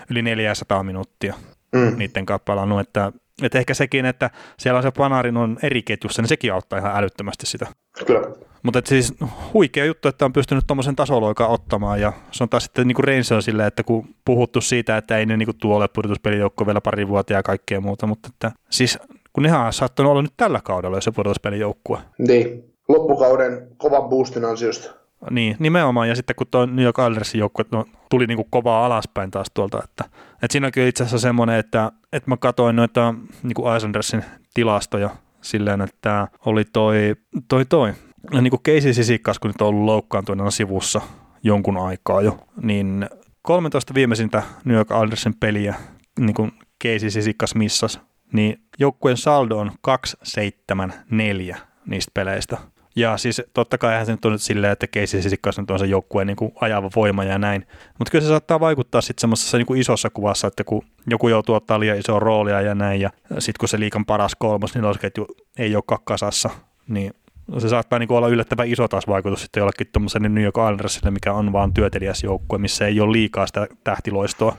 yli 0.09 0.21
400 0.21 0.83
minuuttia 0.83 1.33
mm. 1.75 1.97
niiden 1.97 2.25
kanssa 2.25 2.43
pelannut, 2.45 2.79
että 2.79 3.11
että 3.41 3.59
ehkä 3.59 3.73
sekin, 3.73 4.05
että 4.05 4.29
siellä 4.57 4.77
on 4.77 4.83
se 4.83 4.91
Panarin 4.91 5.37
on 5.37 5.57
eri 5.63 5.83
ketjussa, 5.83 6.21
niin 6.21 6.29
sekin 6.29 6.53
auttaa 6.53 6.79
ihan 6.79 6.97
älyttömästi 6.97 7.45
sitä. 7.45 7.67
Kyllä. 8.05 8.21
Mutta 8.63 8.81
siis 8.85 9.13
huikea 9.53 9.85
juttu, 9.85 10.07
että 10.07 10.25
on 10.25 10.33
pystynyt 10.33 10.63
tuommoisen 10.67 10.95
tasoloikan 10.95 11.49
ottamaan 11.49 12.01
ja 12.01 12.13
se 12.31 12.43
on 12.43 12.49
taas 12.49 12.63
sitten 12.63 12.87
niin 12.87 13.35
on 13.35 13.43
silleen, 13.43 13.67
että 13.67 13.83
kun 13.83 14.07
puhuttu 14.25 14.61
siitä, 14.61 14.97
että 14.97 15.17
ei 15.17 15.25
ne 15.25 15.37
niin 15.37 15.57
tuo 15.61 15.75
ole 15.75 15.87
pudotuspelijoukko 15.87 16.65
vielä 16.65 16.81
pari 16.81 17.07
vuotta 17.07 17.33
ja 17.33 17.43
kaikkea 17.43 17.81
muuta, 17.81 18.07
mutta 18.07 18.29
että 18.33 18.51
siis 18.69 18.99
kun 19.39 19.43
nehän 19.43 19.61
on 19.61 19.73
saattanut 19.73 20.11
olla 20.11 20.21
nyt 20.21 20.33
tällä 20.37 20.59
kaudella, 20.63 20.97
jos 20.97 21.03
se 21.03 21.11
pudotuspelijoukkue. 21.11 21.97
Niin, 22.17 22.63
loppukauden 22.89 23.67
kovan 23.77 24.09
boostin 24.09 24.45
ansiosta. 24.45 24.91
Niin, 25.29 25.55
nimenomaan. 25.59 26.09
Ja 26.09 26.15
sitten 26.15 26.35
kun 26.35 26.47
tuo 26.51 26.65
New 26.65 26.85
York 26.85 26.97
Islandersin 26.97 27.39
joukkue 27.39 27.65
no, 27.71 27.85
tuli 28.09 28.27
niin 28.27 28.35
kuin 28.35 28.47
kovaa 28.49 28.85
alaspäin 28.85 29.31
taas 29.31 29.47
tuolta, 29.53 29.81
että, 29.83 30.03
että 30.33 30.47
siinä 30.51 30.67
on 30.67 30.87
itse 30.87 31.03
asiassa 31.03 31.19
semmoinen, 31.27 31.55
että, 31.55 31.91
että 32.13 32.29
mä 32.29 32.37
katsoin 32.37 32.75
noita 32.75 33.13
niin 33.43 33.53
kuin 33.53 33.77
Islandersin 33.77 34.23
tilastoja 34.53 35.09
silleen, 35.41 35.81
että 35.81 36.27
oli 36.45 36.65
toi, 36.73 37.15
toi, 37.47 37.65
toi. 37.65 37.93
Ja 38.33 38.41
niin 38.41 38.51
kuin 38.51 38.63
Casey 38.63 38.93
Sisikas, 38.93 39.39
kun 39.39 39.49
nyt 39.49 39.61
on 39.61 39.67
ollut 39.67 39.85
loukkaantuneena 39.85 40.51
sivussa 40.51 41.01
jonkun 41.43 41.77
aikaa 41.77 42.21
jo, 42.21 42.37
niin 42.61 43.09
13 43.41 43.93
viimeisintä 43.93 44.43
New 44.65 44.77
York 44.77 44.89
Islandersin 44.91 45.35
peliä 45.39 45.75
niin 46.19 46.33
kuin 46.33 46.51
Casey 46.83 47.09
Sisikas 47.09 47.55
missas 47.55 48.08
niin 48.33 48.61
joukkueen 48.79 49.17
saldo 49.17 49.57
on 49.57 49.71
2-7-4 51.53 51.57
niistä 51.85 52.11
peleistä. 52.13 52.57
Ja 52.95 53.17
siis 53.17 53.41
totta 53.53 53.77
kai 53.77 53.91
eihän 53.91 54.05
se 54.05 54.11
nyt 54.11 54.25
on 54.25 54.31
nyt 54.31 54.41
silleen, 54.41 54.73
että 54.73 54.87
Casey 54.87 55.21
Sisikas 55.21 55.59
nyt 55.59 55.71
on 55.71 55.79
se 55.79 55.85
joukkueen 55.85 56.27
niin 56.27 56.37
kuin 56.37 56.51
ajava 56.61 56.89
voima 56.95 57.23
ja 57.23 57.37
näin. 57.37 57.67
Mutta 57.99 58.11
kyllä 58.11 58.23
se 58.23 58.27
saattaa 58.27 58.59
vaikuttaa 58.59 59.01
sitten 59.01 59.21
semmoisessa 59.21 59.57
niin 59.57 59.77
isossa 59.77 60.09
kuvassa, 60.09 60.47
että 60.47 60.63
kun 60.63 60.81
joku 61.07 61.27
joutuu 61.27 61.55
ottaa 61.55 61.79
liian 61.79 61.97
isoa 61.97 62.19
roolia 62.19 62.61
ja 62.61 62.75
näin, 62.75 63.01
ja 63.01 63.09
sitten 63.29 63.59
kun 63.59 63.69
se 63.69 63.79
liikan 63.79 64.05
paras 64.05 64.35
kolmas, 64.35 64.75
niin 64.75 64.85
ketju 65.01 65.27
ei 65.57 65.75
ole 65.75 65.99
kasassa, 66.03 66.49
niin 66.87 67.13
se 67.57 67.69
saattaa 67.69 67.99
niin 67.99 68.11
olla 68.11 68.27
yllättävän 68.27 68.67
iso 68.67 68.87
taas 68.87 69.07
vaikutus 69.07 69.41
sitten 69.41 69.61
jollekin 69.61 69.87
tuommoiselle 69.93 70.29
New 70.29 70.43
York 70.43 70.57
Islandersille, 70.57 71.11
mikä 71.11 71.33
on 71.33 71.53
vaan 71.53 71.73
työtelijäs 71.73 72.23
joukkue, 72.23 72.57
missä 72.57 72.87
ei 72.87 73.01
ole 73.01 73.11
liikaa 73.11 73.47
sitä 73.47 73.67
tähtiloistoa. 73.83 74.57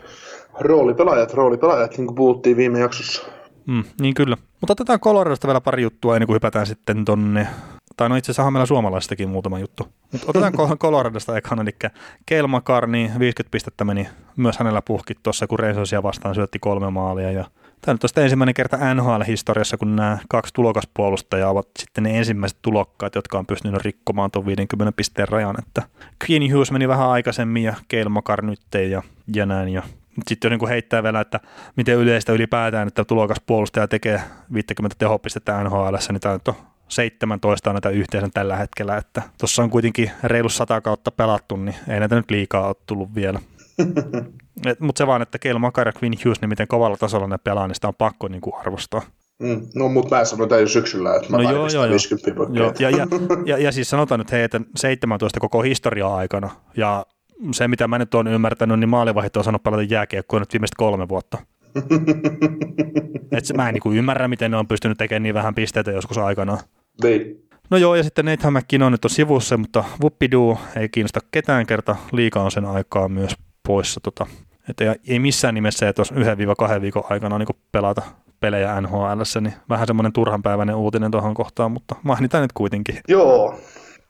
Roolipelaajat, 0.61 1.35
roolipelaajat, 1.35 1.99
niin 1.99 2.07
kuin 2.07 2.15
puhuttiin 2.15 2.57
viime 2.57 2.81
jaksossa. 2.81 3.40
Mm, 3.71 3.85
niin 4.01 4.15
kyllä. 4.15 4.37
Mutta 4.61 4.73
otetaan 4.73 5.01
Coloradosta 5.01 5.49
vielä 5.49 5.61
pari 5.61 5.83
juttua 5.83 6.17
ennen 6.17 6.27
kuin 6.27 6.35
hypätään 6.35 6.67
sitten 6.67 7.05
tonne 7.05 7.49
tai 7.97 8.09
no 8.09 8.17
itse 8.17 8.33
asiassa 8.33 8.51
meillä 8.51 8.67
suomalaistakin 8.67 9.29
muutama 9.29 9.59
juttu. 9.59 9.89
Mutta 10.13 10.27
otetaan 10.29 10.79
Coloradosta 10.79 11.37
ekana, 11.37 11.63
eli 11.63 11.91
Keil 12.27 12.47
McCartney, 12.47 13.11
50 13.19 13.51
pistettä 13.51 13.85
meni 13.85 14.09
myös 14.37 14.59
hänellä 14.59 14.83
puhki 14.83 15.15
tuossa, 15.23 15.47
kun 15.47 15.59
Rangersia 15.59 16.03
vastaan 16.03 16.35
syötti 16.35 16.59
kolme 16.59 16.91
maalia. 16.91 17.33
Ja 17.33 17.45
tämä 17.81 17.95
nyt 17.95 18.05
on 18.05 18.23
ensimmäinen 18.23 18.55
kerta 18.55 18.95
NHL-historiassa, 18.95 19.77
kun 19.77 19.97
nämä 19.97 20.19
kaksi 20.29 20.55
tulokaspuolustajaa 20.55 21.51
ovat 21.51 21.69
sitten 21.79 22.05
ne 22.05 22.19
ensimmäiset 22.19 22.59
tulokkaat, 22.63 23.15
jotka 23.15 23.39
on 23.39 23.47
pystynyt 23.47 23.83
rikkomaan 23.83 24.31
tuon 24.31 24.47
50 24.47 24.93
pisteen 24.97 25.29
rajan. 25.29 25.57
Että 25.59 25.83
Queen 26.25 26.53
Hughes 26.53 26.73
meni 26.73 26.89
vähän 26.89 27.09
aikaisemmin 27.09 27.63
ja 27.63 27.75
Keil 27.89 28.09
McCartney 28.09 28.55
ja, 28.91 29.03
ja 29.35 29.47
näin. 29.47 29.69
Ja 29.69 29.83
sitten 30.29 30.53
jo 30.53 30.57
niin 30.59 30.69
heittää 30.69 31.03
vielä, 31.03 31.21
että 31.21 31.41
miten 31.77 31.97
yleistä 31.97 32.33
ylipäätään, 32.33 32.89
että 32.89 33.05
tulokas 33.05 33.41
puolustaja 33.47 33.89
tekee 33.89 34.21
50 34.53 34.97
tehopistettä 34.99 35.65
NHL, 35.65 35.97
niin 36.11 36.21
tämä 36.21 36.39
on 36.49 36.55
17 36.89 37.71
on 37.71 37.75
näitä 37.75 37.89
yhteensä 37.91 38.29
tällä 38.35 38.57
hetkellä, 38.57 38.97
että 38.97 39.23
tuossa 39.39 39.63
on 39.63 39.71
kuitenkin 39.71 40.11
reilu 40.23 40.49
sata 40.49 40.81
kautta 40.81 41.11
pelattu, 41.11 41.57
niin 41.57 41.77
ei 41.89 42.01
näitä 42.01 42.17
nyt 42.17 42.31
liikaa 42.31 42.67
ole 42.67 42.77
tullut 42.87 43.15
vielä. 43.15 43.41
Mutta 44.81 44.99
se 44.99 45.07
vaan, 45.07 45.23
että 45.23 45.39
Keil 45.39 45.59
Makar 45.59 45.89
ja 45.89 45.93
Quinn 46.03 46.17
Hughes, 46.25 46.41
niin 46.41 46.49
miten 46.49 46.69
kovalla 46.69 46.97
tasolla 46.97 47.27
ne 47.27 47.39
pelaa, 47.39 47.67
niin 47.67 47.75
sitä 47.75 47.89
on 47.89 47.95
pakko 47.95 48.29
niin 48.29 48.41
kuin 48.41 48.55
arvostaa. 48.57 49.03
Mm, 49.43 49.67
no, 49.75 49.89
mutta 49.89 50.17
mä 50.17 50.25
sanoin 50.25 50.49
tämän 50.49 50.63
jo 50.63 50.69
syksyllä, 50.69 51.15
että 51.17 51.31
mä 51.31 51.37
no 51.37 51.51
joo, 51.51 51.69
joo, 51.69 51.89
50 51.89 52.31
joo. 52.53 52.73
Ja, 52.79 52.91
ja, 52.91 53.07
ja, 53.47 53.59
ja, 53.65 53.73
siis 53.73 53.91
sanotaan 53.91 54.19
nyt 54.19 54.33
heitä 54.33 54.61
17 54.77 55.41
koko 55.41 55.63
historiaa 55.63 56.17
aikana, 56.17 56.51
ja 56.77 57.07
se, 57.53 57.69
mitä 57.69 57.89
mä 57.89 57.99
nyt 57.99 58.15
olen 58.15 58.27
ymmärtänyt, 58.27 58.81
niin 58.81 58.89
maalivahit 58.89 59.37
on 59.37 59.45
sanonut 59.45 59.63
pelata 59.63 59.83
jääkiekkoa 59.83 60.41
nyt 60.41 60.53
viimeiset 60.53 60.75
kolme 60.77 61.09
vuotta. 61.09 61.39
Et 63.33 63.45
mä 63.57 63.69
en 63.69 63.75
niin 63.75 63.97
ymmärrä, 63.97 64.29
miten 64.29 64.51
ne 64.51 64.57
on 64.57 64.69
pystynyt 64.69 64.99
tekemään 64.99 65.23
niin 65.23 65.35
vähän 65.35 65.55
pisteitä 65.55 65.91
joskus 65.91 66.19
aikana. 66.19 66.59
Niin. 67.03 67.49
No 67.71 67.77
joo, 67.77 67.95
ja 67.95 68.03
sitten 68.03 68.25
Nathan 68.25 68.53
McKinnon 68.53 68.93
nyt 68.93 69.05
on 69.05 69.11
sivussa, 69.11 69.57
mutta 69.57 69.85
Wuppidu 70.03 70.59
ei 70.77 70.89
kiinnosta 70.89 71.21
ketään 71.31 71.67
kerta. 71.67 71.97
Liika 72.13 72.43
on 72.43 72.51
sen 72.51 72.65
aikaa 72.65 73.09
myös 73.09 73.37
poissa. 73.67 74.01
Tota, 74.01 74.27
että 74.69 74.97
ei 75.09 75.19
missään 75.19 75.55
nimessä 75.55 75.93
yhden 76.15 76.39
viiva 76.39 76.55
kahden 76.55 76.83
viikon 76.83 77.05
aikana 77.11 77.39
niin 77.39 77.49
pelata 77.73 78.03
pelejä 78.41 78.81
NHL, 78.81 79.21
niin 79.41 79.55
vähän 79.69 79.87
semmoinen 79.87 80.13
turhanpäiväinen 80.13 80.77
uutinen 80.77 81.11
tuohon 81.11 81.35
kohtaan, 81.35 81.73
mutta 81.73 81.95
mainitaan 82.03 82.43
nyt 82.43 82.53
kuitenkin. 82.53 83.01
Joo. 83.09 83.61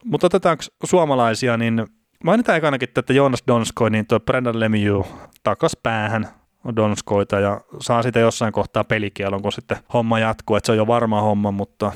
Mutta 0.05 0.26
otetaanko 0.26 0.64
suomalaisia, 0.85 1.57
niin 1.57 1.87
mainitaan 2.25 2.59
ekanakin, 2.59 2.89
että 2.97 3.12
Jonas 3.12 3.43
Donskoi, 3.47 3.91
niin 3.91 4.07
tuo 4.07 4.21
Brendan 4.21 4.61
Lemieux 4.61 5.07
takas 5.43 5.77
päähän 5.83 6.29
Donskoita 6.77 7.41
ja 7.41 7.61
saa 7.81 8.03
sitä 8.03 8.18
jossain 8.18 8.53
kohtaa 8.53 8.85
pelikielon, 8.85 9.43
kun 9.43 9.53
sitten 9.53 9.79
homma 9.93 10.18
jatkuu, 10.18 10.57
että 10.57 10.66
se 10.66 10.73
on 10.73 10.79
jo 10.79 10.87
varma 10.87 11.21
homma, 11.21 11.51
mutta, 11.51 11.93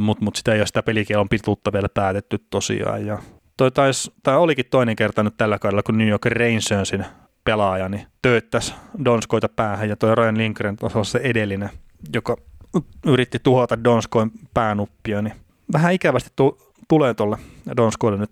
mutta, 0.00 0.24
mutta 0.24 0.38
sitä 0.38 0.52
ei 0.52 0.60
ole 0.60 0.66
sitä 0.66 0.82
pelikielon 0.82 1.28
pituutta 1.28 1.72
vielä 1.72 1.88
päätetty 1.88 2.38
tosiaan. 2.50 3.06
Ja 3.06 3.18
toi 3.56 3.70
tais, 3.70 4.10
tai 4.22 4.36
olikin 4.36 4.66
toinen 4.70 4.96
kerta 4.96 5.22
nyt 5.22 5.36
tällä 5.36 5.58
kaudella, 5.58 5.82
kun 5.82 5.98
New 5.98 6.08
York 6.08 6.26
Rangersin 6.26 7.04
pelaaja 7.44 7.88
niin 7.88 8.06
tööttäisi 8.22 8.74
Donskoita 9.04 9.48
päähän 9.48 9.88
ja 9.88 9.96
toi 9.96 10.14
Ryan 10.14 10.38
Lindgren 10.38 10.76
on 10.94 11.04
se 11.04 11.20
edellinen, 11.22 11.70
joka 12.14 12.36
yritti 13.06 13.38
tuhota 13.38 13.84
Donskoin 13.84 14.30
päänuppia, 14.54 15.22
niin 15.22 15.34
vähän 15.72 15.92
ikävästi 15.92 16.30
tu- 16.36 16.58
tulee 16.88 17.14
tuolle 17.14 17.38
Donskoille 17.76 18.18
nyt 18.18 18.30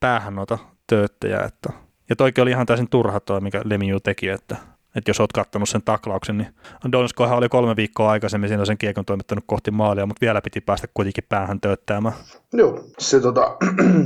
päähän 0.00 0.34
noita 0.34 0.58
tööttejä, 0.86 1.40
että 1.40 1.72
ja 2.08 2.16
toikin 2.16 2.42
oli 2.42 2.50
ihan 2.50 2.66
täysin 2.66 2.88
turha 2.88 3.20
toi, 3.20 3.40
mikä 3.40 3.62
Lemieux 3.64 4.02
teki, 4.02 4.28
että 4.28 4.56
että 4.94 5.10
jos 5.10 5.20
olet 5.20 5.32
kattanut 5.32 5.68
sen 5.68 5.82
taklauksen, 5.84 6.38
niin 6.38 6.48
Donskohan 6.92 7.38
oli 7.38 7.48
kolme 7.48 7.76
viikkoa 7.76 8.10
aikaisemmin 8.10 8.48
siinä 8.48 8.64
sen 8.64 8.78
kiekon 8.78 9.04
toimittanut 9.04 9.44
kohti 9.46 9.70
maalia, 9.70 10.06
mutta 10.06 10.20
vielä 10.20 10.40
piti 10.40 10.60
päästä 10.60 10.88
kuitenkin 10.94 11.24
päähän 11.28 11.60
tööttämään. 11.60 12.14
Joo, 12.52 12.84
se 12.98 13.20
tota, 13.20 13.56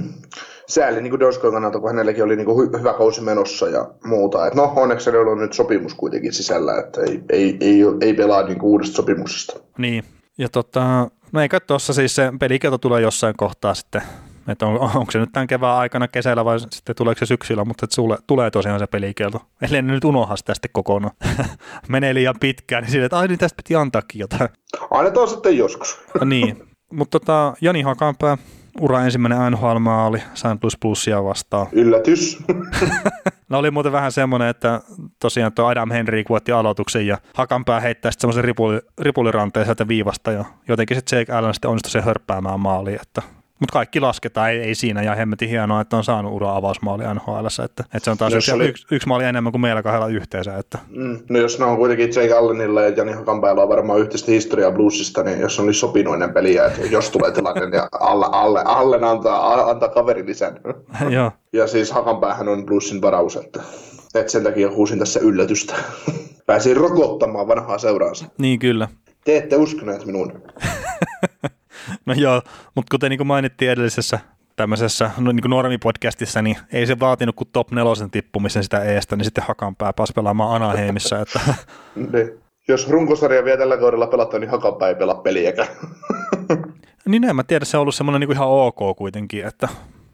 sääli 0.68 1.02
niin 1.02 1.20
Donskoin 1.20 1.52
kannalta, 1.52 1.80
kun 1.80 1.90
hänelläkin 1.90 2.24
oli 2.24 2.36
niin 2.36 2.48
hy- 2.48 2.78
hyvä 2.78 2.92
kausi 2.92 3.20
menossa 3.20 3.68
ja 3.68 3.90
muuta. 4.04 4.46
Et 4.46 4.54
no, 4.54 4.72
onneksi 4.76 5.10
hänellä 5.10 5.30
on 5.30 5.38
nyt 5.38 5.52
sopimus 5.52 5.94
kuitenkin 5.94 6.32
sisällä, 6.32 6.78
että 6.78 7.00
ei, 7.00 7.22
ei, 7.30 7.56
ei, 7.60 7.80
ei 8.00 8.14
pelaa 8.14 8.42
niin 8.42 8.62
uudesta 8.62 8.96
sopimuksesta. 8.96 9.60
Niin, 9.78 10.04
ja 10.38 10.48
tota, 10.48 11.10
no 11.32 11.40
eikä 11.40 11.60
tuossa 11.60 11.92
siis 11.92 12.14
se 12.14 12.32
pelikielto 12.40 12.78
tulee 12.78 13.02
jossain 13.02 13.34
kohtaa 13.36 13.74
sitten 13.74 14.02
että 14.48 14.66
on, 14.66 14.80
onko 14.80 15.10
se 15.10 15.18
nyt 15.18 15.32
tämän 15.32 15.46
kevään 15.46 15.76
aikana 15.76 16.08
kesällä 16.08 16.44
vai 16.44 16.60
sitten 16.60 16.96
tuleeko 16.96 17.18
se 17.18 17.26
syksyllä, 17.26 17.64
mutta 17.64 17.86
tulee, 17.96 18.18
tulee 18.26 18.50
tosiaan 18.50 18.78
se 18.78 18.86
pelikielto. 18.86 19.42
Eli 19.62 19.76
en 19.76 19.86
nyt 19.86 20.04
unohda 20.04 20.36
sitä 20.36 20.54
sitten 20.54 20.70
kokonaan. 20.72 21.14
Menee 21.88 22.14
liian 22.14 22.34
pitkään, 22.40 22.82
niin 22.82 22.92
sille, 22.92 23.04
että 23.04 23.18
ai 23.18 23.28
niin 23.28 23.38
tästä 23.38 23.56
piti 23.56 23.76
antaakin 23.76 24.18
jotain. 24.18 24.50
Annetaan 24.90 25.28
sitten 25.28 25.58
joskus. 25.58 26.00
niin, 26.24 26.62
mutta 26.92 27.20
tota, 27.20 27.54
Jani 27.60 27.82
Hakanpää, 27.82 28.38
ura 28.80 29.04
ensimmäinen 29.04 29.52
NHL-maali 29.52 30.22
St. 30.34 30.46
Louis 30.62 30.76
Plusia 30.80 31.24
vastaan. 31.24 31.66
Yllätys. 31.72 32.38
no 33.48 33.58
oli 33.58 33.70
muuten 33.70 33.92
vähän 33.92 34.12
semmoinen, 34.12 34.48
että 34.48 34.80
tosiaan 35.20 35.52
tuo 35.52 35.66
Adam 35.66 35.90
Henry 35.90 36.24
voitti 36.28 36.52
aloituksen 36.52 37.06
ja 37.06 37.18
Hakanpää 37.34 37.80
heittää 37.80 38.10
sitten 38.10 38.20
semmoisen 38.20 38.44
ripuli, 38.44 38.80
ripuliranteen 39.00 39.66
sieltä 39.66 39.88
viivasta 39.88 40.32
ja 40.32 40.44
jotenkin 40.68 40.96
sitten 40.96 41.18
Jake 41.18 41.32
Allen 41.32 41.54
sitten 41.54 41.70
onnistui 41.70 41.90
sen 41.90 42.04
hörppäämään 42.04 42.60
maaliin, 42.60 43.00
että 43.02 43.22
mutta 43.60 43.72
kaikki 43.72 44.00
lasketaan, 44.00 44.50
ei, 44.50 44.58
ei 44.60 44.74
siinä, 44.74 45.02
ja 45.02 45.14
hemmetin 45.14 45.48
hienoa, 45.48 45.80
että 45.80 45.96
on 45.96 46.04
saanut 46.04 46.32
ura 46.32 46.56
avausmaali 46.56 47.04
NHL, 47.14 47.46
että, 47.64 47.84
että 47.84 48.04
se 48.04 48.10
on 48.10 48.18
taas 48.18 48.34
yksi, 48.34 48.52
oli... 48.52 48.68
yksi, 48.68 48.86
yksi, 48.90 49.08
maali 49.08 49.24
enemmän 49.24 49.52
kuin 49.52 49.60
meillä 49.60 49.82
kahdella 49.82 50.08
yhteensä. 50.08 50.58
Että. 50.58 50.78
Mm, 50.88 51.18
no 51.30 51.38
jos 51.38 51.58
ne 51.58 51.64
on 51.64 51.76
kuitenkin 51.76 52.08
Jake 52.08 52.32
Allenilla 52.32 52.82
ja 52.82 52.88
Jani 52.88 53.12
Hakanpäällä 53.12 53.62
on 53.62 53.68
varmaan 53.68 54.00
yhteistä 54.00 54.32
historiaa 54.32 54.72
bluesista, 54.72 55.22
niin 55.22 55.40
jos 55.40 55.60
on 55.60 55.66
niin 55.66 55.74
sopinut 55.74 56.14
ennen 56.14 56.34
peliä, 56.34 56.66
että 56.66 56.86
jos 56.86 57.10
tulee 57.10 57.32
tilanne, 57.32 57.70
niin 57.70 57.82
alle, 58.00 58.26
alle, 58.32 58.62
Allen 58.64 59.04
antaa, 59.04 59.70
antaa 59.70 59.88
kaveri 59.88 60.26
lisän. 60.26 60.60
Joo. 61.10 61.32
Ja 61.52 61.66
siis 61.66 61.92
Hakanpäähän 61.92 62.48
on 62.48 62.66
bluesin 62.66 63.02
varaus, 63.02 63.36
että, 63.36 63.62
että 64.14 64.32
sen 64.32 64.42
takia 64.42 64.70
huusin 64.70 64.98
tässä 64.98 65.20
yllätystä. 65.20 65.74
Pääsin 66.46 66.76
rokottamaan 66.76 67.48
vanhaa 67.48 67.78
seuraansa. 67.78 68.26
Niin 68.38 68.58
kyllä. 68.58 68.88
Te 69.24 69.36
ette 69.36 69.56
uskoneet 69.56 70.06
minun. 70.06 70.32
No 72.06 72.14
joo, 72.14 72.42
mutta 72.74 72.90
kuten 72.90 73.10
niin 73.10 73.18
kuin 73.18 73.26
mainittiin 73.26 73.70
edellisessä 73.70 74.18
tämmöisessä 74.56 75.10
no, 75.18 75.32
niin 75.32 75.50
normipodcastissa, 75.50 76.42
niin 76.42 76.56
ei 76.72 76.86
se 76.86 77.00
vaatinut 77.00 77.36
kuin 77.36 77.48
top 77.52 77.70
nelosen 77.70 78.10
tippumisen 78.10 78.62
sitä 78.62 78.84
eestä, 78.84 79.16
niin 79.16 79.24
sitten 79.24 79.44
Hakanpää 79.44 79.92
pääsi 79.92 80.12
pelaamaan 80.12 80.62
Anaheimissa. 80.62 81.20
Että... 81.20 81.40
niin. 82.12 82.30
Jos 82.68 82.88
runkosarja 82.88 83.44
vielä 83.44 83.58
tällä 83.58 83.76
kaudella 83.76 84.06
pelataan, 84.06 84.40
niin 84.40 84.50
Hakanpää 84.50 84.88
ei 84.88 84.94
pelaa 84.94 85.14
peliäkään. 85.14 85.68
niin 87.08 87.24
en 87.24 87.36
mä 87.36 87.44
tiedä, 87.44 87.64
se 87.64 87.76
on 87.76 87.80
ollut 87.80 87.94
semmoinen 87.94 88.20
niin 88.20 88.32
ihan 88.32 88.48
ok 88.48 88.96
kuitenkin, 88.96 89.46
että 89.46 89.68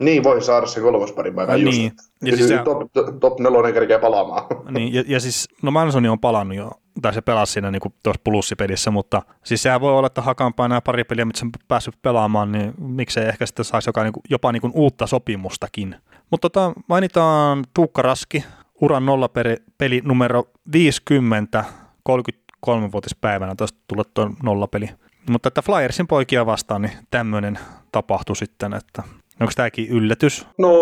niin, 0.04 0.24
voi 0.24 0.42
saada 0.42 0.66
se 0.66 0.80
kolmas 0.80 1.12
pari 1.12 1.32
päivää 1.32 1.56
niin. 1.56 1.84
just. 1.84 1.96
Ja 2.24 2.36
siis 2.36 2.50
top, 2.64 2.92
top 3.20 3.40
nelonen 3.40 3.72
kerkeä 3.74 3.98
palaamaan. 3.98 4.44
Niin, 4.70 4.94
ja, 4.94 5.04
ja 5.06 5.20
siis, 5.20 5.48
no 5.62 5.70
Mansoni 5.70 6.08
on 6.08 6.20
palannut 6.20 6.56
jo, 6.56 6.70
tai 7.02 7.14
se 7.14 7.20
pelasi 7.20 7.52
siinä 7.52 7.70
niin 7.70 7.82
tuossa 8.02 8.20
plussipelissä, 8.24 8.90
mutta 8.90 9.22
siis 9.44 9.62
sehän 9.62 9.80
voi 9.80 9.92
olla, 9.92 10.06
että 10.06 10.22
Hakanpää 10.22 10.68
nämä 10.68 10.80
pari 10.80 11.04
peliä, 11.04 11.24
mitä 11.24 11.38
se 11.38 11.44
on 11.44 11.50
päässyt 11.68 11.94
pelaamaan, 12.02 12.52
niin 12.52 12.74
miksei 12.78 13.28
ehkä 13.28 13.46
sitten 13.46 13.64
saisi 13.64 13.88
joka, 13.88 14.02
niin 14.02 14.12
kuin, 14.12 14.22
jopa 14.30 14.52
niin 14.52 14.60
kuin 14.60 14.72
uutta 14.76 15.06
sopimustakin. 15.06 15.96
Mutta 16.30 16.50
tota, 16.50 16.72
mainitaan 16.88 17.64
Tuukka 17.74 18.02
Raski, 18.02 18.44
uran 18.80 19.06
nollapeli 19.06 19.56
peli 19.78 20.00
numero 20.04 20.44
50, 20.72 21.64
33-vuotispäivänä, 22.08 23.54
tuosta 23.54 23.78
tulla 23.88 24.04
tuo 24.14 24.30
nollapeli. 24.42 24.88
Mutta 25.30 25.48
että 25.48 25.62
Flyersin 25.62 26.06
poikia 26.06 26.46
vastaan, 26.46 26.82
niin 26.82 26.92
tämmöinen 27.10 27.58
tapahtui 27.92 28.36
sitten, 28.36 28.74
että 28.74 29.02
Onko 29.40 29.52
tämäkin 29.56 29.88
yllätys? 29.88 30.46
No 30.58 30.72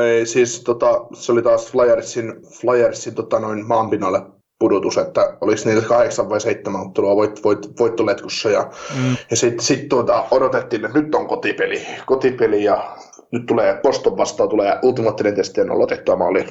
ei, 0.00 0.26
siis 0.26 0.60
tota, 0.60 1.06
se 1.12 1.32
oli 1.32 1.42
taas 1.42 1.72
Flyersin, 1.72 2.34
Flyersin 2.60 3.14
tota, 3.14 3.40
noin 3.40 3.66
maanpinnalle 3.66 4.22
pudotus, 4.58 4.98
että 4.98 5.36
olisi 5.40 5.68
niitä 5.68 5.88
kahdeksan 5.88 6.28
vai 6.28 6.40
seitsemän 6.40 6.80
ottelua 6.80 7.16
voit, 7.16 7.44
voit, 7.44 7.78
voittoletkussa 7.78 8.50
ja, 8.50 8.70
mm. 8.96 9.16
ja 9.30 9.36
sitten 9.36 9.64
sit, 9.64 9.88
tuota, 9.88 10.24
odotettiin, 10.30 10.84
että 10.84 11.00
nyt 11.00 11.14
on 11.14 11.26
kotipeli, 11.26 11.86
kotipeli 12.06 12.64
ja 12.64 12.96
nyt 13.32 13.46
tulee 13.46 13.80
Boston 13.82 14.16
vastaan, 14.16 14.48
tulee 14.48 14.78
ultimaattinen 14.82 15.34
testi 15.34 15.60
ja 15.60 15.64
nolla 15.64 15.86
tehtyä 15.86 16.16
maali. 16.16 16.44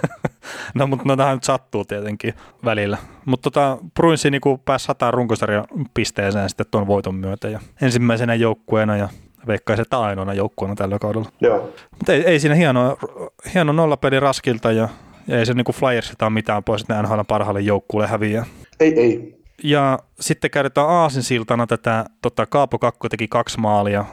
no 0.74 0.86
mutta 0.86 1.04
no 1.06 1.16
tähän 1.16 1.36
nyt 1.36 1.44
sattuu 1.44 1.84
tietenkin 1.84 2.34
välillä. 2.64 2.98
Mutta 3.24 3.50
tota, 3.50 3.78
Bruinsi 3.94 4.30
niin 4.30 4.40
pääsi 4.64 4.84
sataan 4.84 5.14
runkosarjan 5.14 5.64
pisteeseen 5.94 6.48
sitten 6.48 6.66
tuon 6.70 6.86
voiton 6.86 7.14
myötä 7.14 7.48
ja 7.48 7.60
ensimmäisenä 7.82 8.34
joukkueena 8.34 8.96
ja 8.96 9.08
veikkaisin, 9.46 9.82
että 9.82 10.00
ainoana 10.00 10.34
joukkueena 10.34 10.74
tällä 10.74 10.98
kaudella. 10.98 11.28
Joo. 11.40 11.74
Mutta 11.90 12.12
ei, 12.12 12.24
ei 12.26 12.40
siinä 12.40 12.54
hieno, 12.54 12.98
hieno 13.54 13.72
nollapeli 13.72 14.20
raskilta 14.20 14.72
ja, 14.72 14.88
ja 15.26 15.38
ei 15.38 15.46
se 15.46 15.54
niin 15.54 15.64
Flyersilta 15.74 16.26
ole 16.26 16.32
mitään 16.32 16.64
pois, 16.64 16.82
että 16.82 17.02
NHL 17.02 17.20
parhaalle 17.28 17.60
joukkueelle 17.60 18.08
häviää. 18.08 18.46
Ei, 18.80 19.00
ei. 19.00 19.42
Ja 19.64 19.98
sitten 20.20 20.50
käydetään 20.50 20.88
aasinsiltana 20.88 21.66
tätä, 21.66 22.04
tota, 22.22 22.46
Kaapo 22.46 22.78
Kakko 22.78 23.08
teki 23.08 23.28
kaksi 23.28 23.60
maalia 23.60 24.04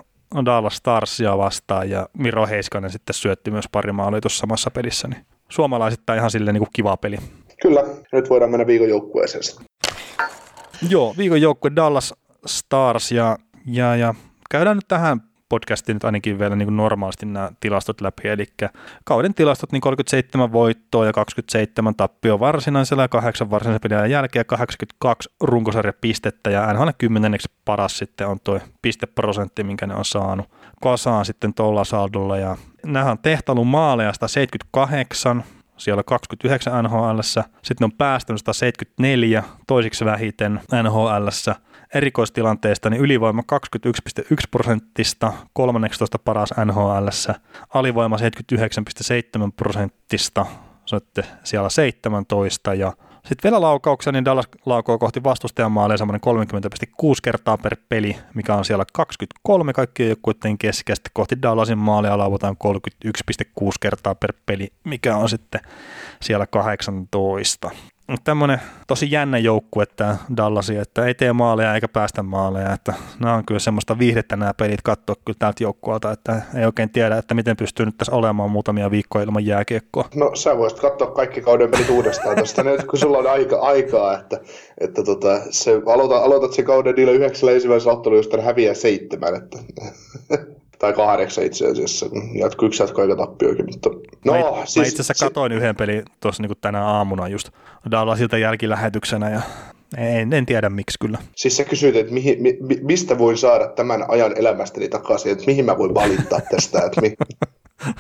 Dallas 0.45 0.75
Starsia 0.75 1.38
vastaan 1.38 1.89
ja 1.89 2.09
Miro 2.17 2.47
Heiskanen 2.47 2.91
sitten 2.91 3.13
syötti 3.13 3.51
myös 3.51 3.65
pari 3.71 3.91
maalia 3.91 4.21
tuossa 4.21 4.39
samassa 4.39 4.71
pelissä. 4.71 5.07
Niin 5.07 5.25
suomalaisittain 5.49 6.17
ihan 6.17 6.32
silleen 6.32 6.53
niin 6.53 6.61
kuin 6.61 6.69
kiva 6.73 6.97
peli. 6.97 7.17
Kyllä, 7.61 7.84
nyt 8.11 8.30
voidaan 8.30 8.51
mennä 8.51 8.67
viikon 8.67 8.89
joukkueeseen. 8.89 9.43
Joo, 10.89 11.15
viikon 11.17 11.41
joukkue 11.41 11.71
Dallas 11.75 12.13
Stars 12.45 13.11
ja, 13.11 13.38
ja, 13.65 13.95
ja 13.95 14.15
käydään 14.50 14.78
nyt 14.78 14.88
tähän 14.88 15.22
podcastiin 15.50 15.95
nyt 15.95 16.04
ainakin 16.04 16.39
vielä 16.39 16.56
niin 16.56 16.66
kuin 16.66 16.78
normaalisti 16.78 17.26
nämä 17.26 17.52
tilastot 17.60 18.02
läpi, 18.02 18.28
eli 18.28 18.45
kauden 19.04 19.34
tilastot 19.34 19.72
niin 19.72 19.82
37 19.82 20.52
voittoa 20.52 21.06
ja 21.06 21.14
27 21.14 21.95
tappio 21.95 22.39
varsinaisella 22.39 23.04
ja 23.04 23.08
8 23.08 23.50
varsinaisen 23.50 23.89
pelin 23.89 24.12
jälkeen 24.12 24.45
82 24.45 25.30
runkosarjapistettä. 25.41 26.50
Ja 26.50 26.74
NHL 26.74 26.89
10 26.97 27.38
paras 27.66 27.97
sitten 27.97 28.28
on 28.28 28.39
tuo 28.43 28.60
pisteprosentti, 28.82 29.64
minkä 29.64 29.88
ne 29.88 29.95
on 29.95 30.06
saanut 30.06 30.50
kasaan 30.84 31.26
sitten 31.26 31.54
tuolla 31.54 31.84
saldolla. 31.84 32.38
Ja 32.38 32.58
nämä 32.86 33.12
on 33.12 33.20
tehtailun 33.20 33.68
maaleja 33.68 34.14
178, 34.14 35.43
siellä 35.78 36.04
29 36.04 36.84
NHL, 36.84 37.20
sitten 37.64 37.86
on 37.86 37.91
päästänyt 37.91 38.39
174 38.39 39.43
toisiksi 39.68 40.06
vähiten 40.06 40.62
NHL, 40.84 41.28
erikoistilanteesta 41.93 42.89
niin 42.89 43.01
ylivoima 43.01 43.43
21,1 44.21 44.35
prosenttista, 44.51 45.33
13 45.53 46.19
paras 46.19 46.49
NHL, 46.65 47.07
alivoima 47.73 48.17
79,7 48.17 48.21
prosenttista, 49.55 50.45
se 50.85 51.23
siellä 51.43 51.69
17 51.69 52.73
ja 52.73 52.93
sitten 53.29 53.51
vielä 53.51 53.61
laukauksia, 53.61 54.11
niin 54.11 54.25
Dallas 54.25 54.47
laukoo 54.65 54.97
kohti 54.97 55.23
vastustajan 55.23 55.71
maalia 55.71 55.97
semmoinen 55.97 56.21
30,6 57.01 57.15
kertaa 57.23 57.57
per 57.57 57.77
peli, 57.89 58.15
mikä 58.33 58.55
on 58.55 58.65
siellä 58.65 58.85
23 58.93 59.73
kaikkien 59.73 60.09
joukkueiden 60.09 60.57
keskeistä. 60.57 61.09
Kohti 61.13 61.41
Dallasin 61.41 61.77
maalia 61.77 62.17
lauvataan 62.17 62.55
31,6 63.07 63.71
kertaa 63.79 64.15
per 64.15 64.33
peli, 64.45 64.67
mikä 64.83 65.17
on 65.17 65.29
sitten 65.29 65.61
siellä 66.21 66.47
18. 66.47 67.71
tämmöinen 68.24 68.62
tosi 68.88 69.12
jännä 69.12 69.38
joukkue 69.38 69.86
tämä 69.86 70.18
Dallasi, 70.38 70.78
että 70.78 71.05
ei 71.05 71.14
tee 71.14 71.34
maaleja 71.34 71.76
eikä 71.76 71.88
päästä 71.88 72.24
maaleja, 72.24 72.74
että 72.74 72.93
nämä 73.20 73.36
on 73.36 73.45
kyllä 73.45 73.60
semmoista 73.60 73.99
viihdettä 73.99 74.36
nämä 74.38 74.53
pelit 74.53 74.82
katsoa 74.82 75.16
kyllä 75.26 75.38
tältä 75.39 75.64
joukkueelta, 75.64 76.12
että 76.12 76.41
ei 76.55 76.66
oikein 76.66 76.89
tiedä, 76.89 77.18
että 77.18 77.34
miten 77.34 77.57
pystyy 77.57 77.86
nyt 77.86 77.97
tässä 77.97 78.16
olemaan 78.16 78.51
muutamia 78.51 78.91
viikkoja 78.91 79.26
ilman 79.26 79.45
jääkiekkoa. 79.45 80.10
No 80.16 80.36
sä 80.36 80.57
voisit 80.57 80.80
katsoa 80.80 81.12
kaikki 81.12 81.41
kauden 81.41 81.72
pelit 81.72 81.89
uudestaan 81.89 82.36
tuosta 82.36 82.64
nyt, 82.64 82.84
kun 82.84 82.99
sulla 82.99 83.18
on 83.18 83.28
aika, 83.28 83.60
aikaa, 83.60 84.20
että, 84.20 84.39
että 84.78 85.03
tota, 85.03 85.41
se, 85.49 85.82
aloita, 85.86 86.18
aloitat 86.18 86.53
sen 86.53 86.66
kauden 86.66 86.95
niillä 86.95 87.14
yhdeksällä 87.14 87.53
ensimmäisellä 87.53 87.93
ottelulla, 87.93 88.20
josta 88.20 88.41
häviää 88.41 88.74
seitsemän, 88.74 89.36
että 89.36 89.57
tai 90.80 90.93
kahdeksan 90.93 91.43
itse 91.43 91.67
asiassa, 91.67 92.05
jatkuu 92.34 92.67
yksi 92.67 92.84
jatko 92.84 93.01
aika 93.01 93.15
tappioikin, 93.15 93.65
mutta 93.65 93.89
no, 94.25 94.34
mä, 94.34 94.65
siis, 94.65 94.77
mä 94.77 94.84
itse 94.84 95.01
asiassa 95.01 95.25
katoin 95.25 95.51
yhden 95.51 95.75
pelin 95.75 96.03
tuossa 96.19 96.43
niin 96.43 96.57
tänä 96.61 96.86
aamuna 96.86 97.27
just 97.27 97.49
Dallasilta 97.91 98.38
jälkilähetyksenä 98.38 99.30
ja 99.30 99.41
en, 99.97 100.34
en 100.34 100.45
tiedä 100.45 100.69
miksi 100.69 100.97
kyllä. 100.99 101.17
Siis 101.36 101.57
sä 101.57 101.63
kysyit, 101.63 101.95
että 101.95 102.13
mihin, 102.13 102.41
mi, 102.41 102.57
mistä 102.82 103.17
voin 103.17 103.38
saada 103.38 103.67
tämän 103.67 104.05
ajan 104.07 104.38
elämästäni 104.38 104.89
takaisin, 104.89 105.32
että 105.32 105.43
mihin 105.47 105.65
mä 105.65 105.77
voin 105.77 105.93
valittaa 105.93 106.39
tästä. 106.51 106.80
Että 106.86 107.01
mi... 107.01 107.13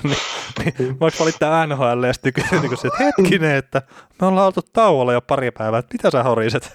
niin, 0.03 0.73
niin, 0.79 0.99
valittaa 0.99 1.67
NHL 1.67 2.03
ja 2.07 2.13
sitten 2.13 2.33
kysyä, 2.33 2.59
niin 2.61 2.73
että 2.73 3.03
hetkinen, 3.03 3.55
että 3.55 3.81
me 4.21 4.27
ollaan 4.27 4.45
oltu 4.45 4.61
tauolla 4.73 5.13
jo 5.13 5.21
pari 5.21 5.51
päivää, 5.51 5.79
että 5.79 5.93
mitä 5.93 6.11
sä 6.11 6.23
horiset? 6.23 6.71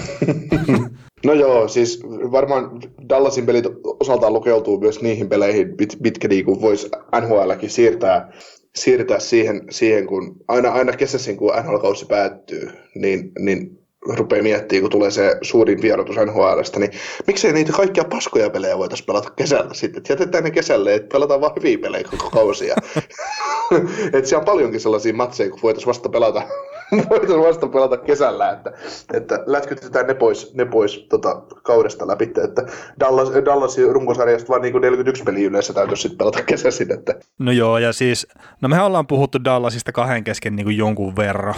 No 1.24 1.32
joo, 1.32 1.68
siis 1.68 2.00
varmaan 2.32 2.80
Dallasin 3.08 3.46
pelit 3.46 3.64
osaltaan 4.00 4.32
lukeutuu 4.32 4.80
myös 4.80 5.02
niihin 5.02 5.28
peleihin, 5.28 5.74
mitkä 6.00 6.28
niin 6.28 6.60
voisi 6.60 6.88
NHLkin 7.20 7.70
siirtää, 7.70 8.32
siirtää 8.76 9.18
siihen, 9.18 9.62
siihen, 9.70 10.06
kun 10.06 10.36
aina, 10.48 10.70
aina 10.70 10.92
kesäisin, 10.92 11.36
kun 11.36 11.52
NHL-kausi 11.62 12.06
päättyy, 12.06 12.70
niin, 12.94 13.32
niin 13.38 13.80
rupeaa 14.06 14.42
miettimään, 14.42 14.82
kun 14.82 14.90
tulee 14.90 15.10
se 15.10 15.36
suurin 15.42 15.82
vierotus 15.82 16.16
NHLstä, 16.16 16.80
niin 16.80 16.90
miksei 17.26 17.52
niitä 17.52 17.72
kaikkia 17.72 18.04
paskoja 18.04 18.50
pelejä 18.50 18.78
voitaisiin 18.78 19.06
pelata 19.06 19.30
kesällä 19.30 19.74
sitten, 19.74 20.02
jätetään 20.08 20.44
ne 20.44 20.50
kesälle, 20.50 20.94
että 20.94 21.12
pelataan 21.12 21.40
vaan 21.40 21.52
hyviä 21.56 21.78
pelejä 21.78 22.04
koko 22.10 22.30
kausia. 22.30 22.74
että 24.12 24.28
siellä 24.28 24.40
on 24.40 24.44
paljonkin 24.44 24.80
sellaisia 24.80 25.14
matseja, 25.14 25.50
kun 25.50 25.62
voitaisiin 25.62 25.88
vasta 25.88 26.08
pelata 26.08 26.42
voitaisiin 27.10 27.40
vasta 27.40 27.68
pelata 27.68 27.96
kesällä, 27.96 28.50
että, 28.50 28.72
että 29.14 29.42
lätkytetään 29.46 30.06
ne 30.06 30.14
pois, 30.14 30.54
ne 30.54 30.64
pois 30.64 31.06
tota, 31.08 31.42
kaudesta 31.62 32.06
läpi, 32.06 32.24
että 32.24 32.62
Dallas, 33.00 33.28
Dallasin 33.44 33.92
runkosarjasta 33.92 34.48
vaan 34.48 34.62
niin 34.62 34.80
41 34.80 35.22
peliä 35.22 35.48
yleensä 35.48 35.72
täytyisi 35.72 36.02
sitten 36.02 36.18
pelata 36.18 36.42
kesäsin. 36.42 36.92
Että. 36.92 37.14
No 37.38 37.52
joo, 37.52 37.78
ja 37.78 37.92
siis, 37.92 38.26
no 38.60 38.68
mehän 38.68 38.86
ollaan 38.86 39.06
puhuttu 39.06 39.44
Dallasista 39.44 39.92
kahden 39.92 40.24
kesken 40.24 40.56
niin 40.56 40.66
kuin 40.66 40.76
jonkun 40.76 41.16
verran, 41.16 41.54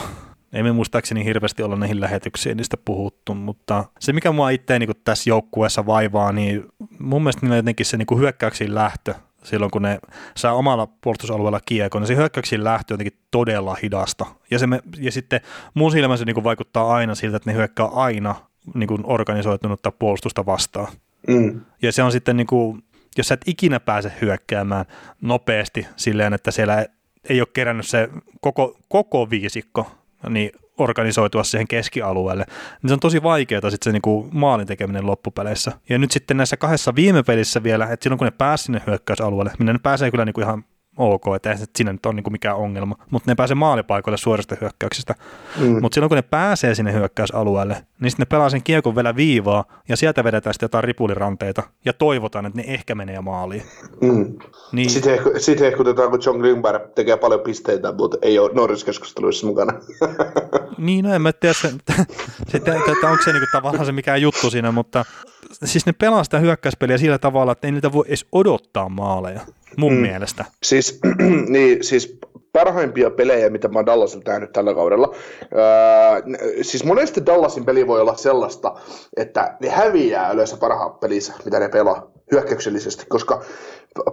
ei 0.53 0.63
me 0.63 0.73
muistaakseni 0.73 1.25
hirveästi 1.25 1.63
olla 1.63 1.77
näihin 1.77 2.01
lähetyksiin 2.01 2.57
niistä 2.57 2.77
puhuttu, 2.85 3.35
mutta 3.35 3.85
se 4.01 4.13
mikä 4.13 4.33
mua 4.33 4.51
itse 4.51 4.79
niin 4.79 4.91
tässä 5.05 5.31
joukkueessa 5.31 5.87
vaivaa, 5.87 6.33
niin 6.33 6.65
mun 6.99 7.23
mielestä 7.23 7.41
niillä 7.43 7.57
jotenkin 7.57 7.87
se 7.87 7.97
niin 7.97 8.19
hyökkäyksiin 8.19 8.75
lähtö 8.75 9.15
silloin, 9.43 9.71
kun 9.71 9.83
ne 9.83 9.99
saa 10.37 10.53
omalla 10.53 10.89
puolustusalueella 11.01 11.61
kiekon, 11.67 12.03
niin 12.03 12.07
se 12.07 12.17
hyökkäyksiin 12.17 12.65
lähtö 12.65 12.95
on 12.95 12.95
jotenkin 12.95 13.21
todella 13.31 13.77
hidasta. 13.83 14.27
Ja, 14.51 14.59
se 14.59 14.67
me, 14.67 14.81
ja 14.99 15.13
sitten 15.13 15.41
mun 15.75 15.93
silmä 15.93 16.17
se 16.17 16.25
niin 16.25 16.45
vaikuttaa 16.45 16.95
aina 16.95 17.15
siltä, 17.15 17.37
että 17.37 17.51
ne 17.51 17.57
hyökkää 17.57 17.87
aina 17.87 18.35
niin 18.75 18.89
kuin 18.89 19.01
organisoitunutta 19.05 19.93
puolustusta 19.93 20.47
vastaan. 20.47 20.89
Mm. 21.29 21.61
Ja 21.83 21.93
se 21.93 22.03
on 22.03 22.13
sitten, 22.13 22.37
niin 22.37 22.47
kuin, 22.47 22.83
jos 23.19 23.29
sä 23.29 23.35
et 23.35 23.41
ikinä 23.47 23.81
pääse 23.81 24.13
hyökkäämään 24.21 24.85
nopeasti 25.21 25.87
silleen, 25.97 26.33
että 26.33 26.51
siellä 26.51 26.87
ei 27.29 27.41
ole 27.41 27.49
kerännyt 27.53 27.87
se 27.87 28.09
koko, 28.41 28.79
koko 28.89 29.31
viisikko, 29.31 29.91
niin 30.29 30.51
organisoitua 30.79 31.45
siihen 31.45 31.69
keskialueelle, 31.69 32.45
niin 32.83 32.89
se 32.89 32.93
on 32.93 33.01
tosi 33.01 33.23
vaikeaa 33.23 33.71
sitten 33.71 33.85
se 33.85 33.93
niinku 33.93 34.29
maalin 34.33 34.67
tekeminen 34.67 35.07
loppupeleissä. 35.07 35.73
Ja 35.89 35.99
nyt 35.99 36.11
sitten 36.11 36.37
näissä 36.37 36.57
kahdessa 36.57 36.95
viime 36.95 37.23
pelissä 37.23 37.63
vielä, 37.63 37.87
että 37.87 38.05
silloin 38.05 38.19
kun 38.19 38.27
ne 38.27 38.31
pääsivät 38.31 38.65
sinne 38.65 38.83
hyökkäysalueelle, 38.87 39.53
minne 39.59 39.73
ne 39.73 39.79
pääsee 39.83 40.11
kyllä 40.11 40.25
niinku 40.25 40.41
ihan 40.41 40.65
ok, 40.97 41.23
että 41.37 41.53
ei 41.53 41.57
siinä 41.77 41.93
nyt 41.93 42.07
ole 42.07 42.15
niin 42.15 42.33
mikään 42.33 42.57
ongelma, 42.57 42.97
mutta 43.11 43.31
ne 43.31 43.35
pääsee 43.35 43.55
maalipaikoille 43.55 44.17
suorasta 44.17 44.57
hyökkäyksestä. 44.61 45.15
Mm. 45.61 45.83
Mutta 45.83 45.95
silloin 45.95 46.09
kun 46.09 46.17
ne 46.17 46.23
pääsee 46.23 46.75
sinne 46.75 46.93
hyökkäysalueelle, 46.93 47.75
niin 48.01 48.11
sitten 48.11 48.23
ne 48.23 48.27
pelaa 48.27 48.51
sen 48.51 48.63
kiekon 48.63 48.97
vielä 48.97 49.17
viivaa 49.17 49.65
ja 49.89 49.97
sieltä 49.97 50.25
vedetään 50.25 50.55
sitten 50.55 50.65
jotain 50.65 50.85
ripuliranteita 50.85 51.63
ja 51.85 51.93
toivotaan, 51.93 52.47
että 52.47 52.61
ne 52.61 52.65
ehkä 52.67 52.95
menee 52.95 53.21
maaliin. 53.21 53.63
Mm. 54.01 54.39
Niin. 54.73 54.91
Sitten, 54.91 55.19
sitten 55.39 55.67
hehkutetaan, 55.67 56.11
kun 56.11 56.21
John 56.27 56.39
Greenberg 56.39 56.83
tekee 56.95 57.17
paljon 57.17 57.41
pisteitä, 57.41 57.93
mutta 57.93 58.17
ei 58.23 58.39
ole 58.39 58.51
Norris-keskusteluissa 58.55 59.47
mukana. 59.47 59.73
niin, 60.79 61.05
no 61.05 61.15
en 61.15 61.23
mä 61.23 61.33
tiedä, 61.33 61.55
se, 61.55 61.73
sitten, 62.49 62.77
että 62.77 63.11
onko 63.11 63.23
se 63.25 63.33
niinku 63.33 63.47
tavallaan 63.53 63.87
se 63.87 63.93
mikään 63.93 64.23
juttu 64.23 64.51
siinä, 64.51 64.73
mutta 64.73 65.05
siis 65.65 65.87
ne 65.87 65.93
pelaa 65.93 66.25
sitä 66.25 66.39
hyökkäyspeliä 66.39 66.99
sillä 66.99 67.19
tavalla, 67.19 67.53
että 67.53 67.67
ei 67.67 67.73
niitä 67.73 67.93
voi 67.93 68.05
edes 68.07 68.27
odottaa 68.33 68.89
maaleja 68.89 69.41
mun 69.77 69.93
mm. 69.93 69.99
mielestä. 69.99 70.45
Siis, 70.63 71.01
niin, 71.49 71.85
siis 71.85 72.19
parhaimpia 72.53 73.11
pelejä, 73.11 73.51
mitä 73.51 73.69
mä 73.69 73.79
oon 73.79 73.87
Dallasilta 73.87 74.31
tehnyt 74.31 74.53
tällä 74.53 74.75
kaudella. 74.75 75.15
Öö, 75.43 76.63
siis 76.63 76.85
monesti 76.85 77.27
Dallasin 77.27 77.65
peli 77.65 77.87
voi 77.87 78.01
olla 78.01 78.17
sellaista, 78.17 78.75
että 79.17 79.57
ne 79.61 79.69
häviää 79.69 80.33
yleensä 80.33 80.57
parhaat 80.57 81.01
pelissä, 81.01 81.35
mitä 81.45 81.59
ne 81.59 81.69
pelaa 81.69 82.11
hyökkäyksellisesti, 82.33 83.07
koska 83.09 83.43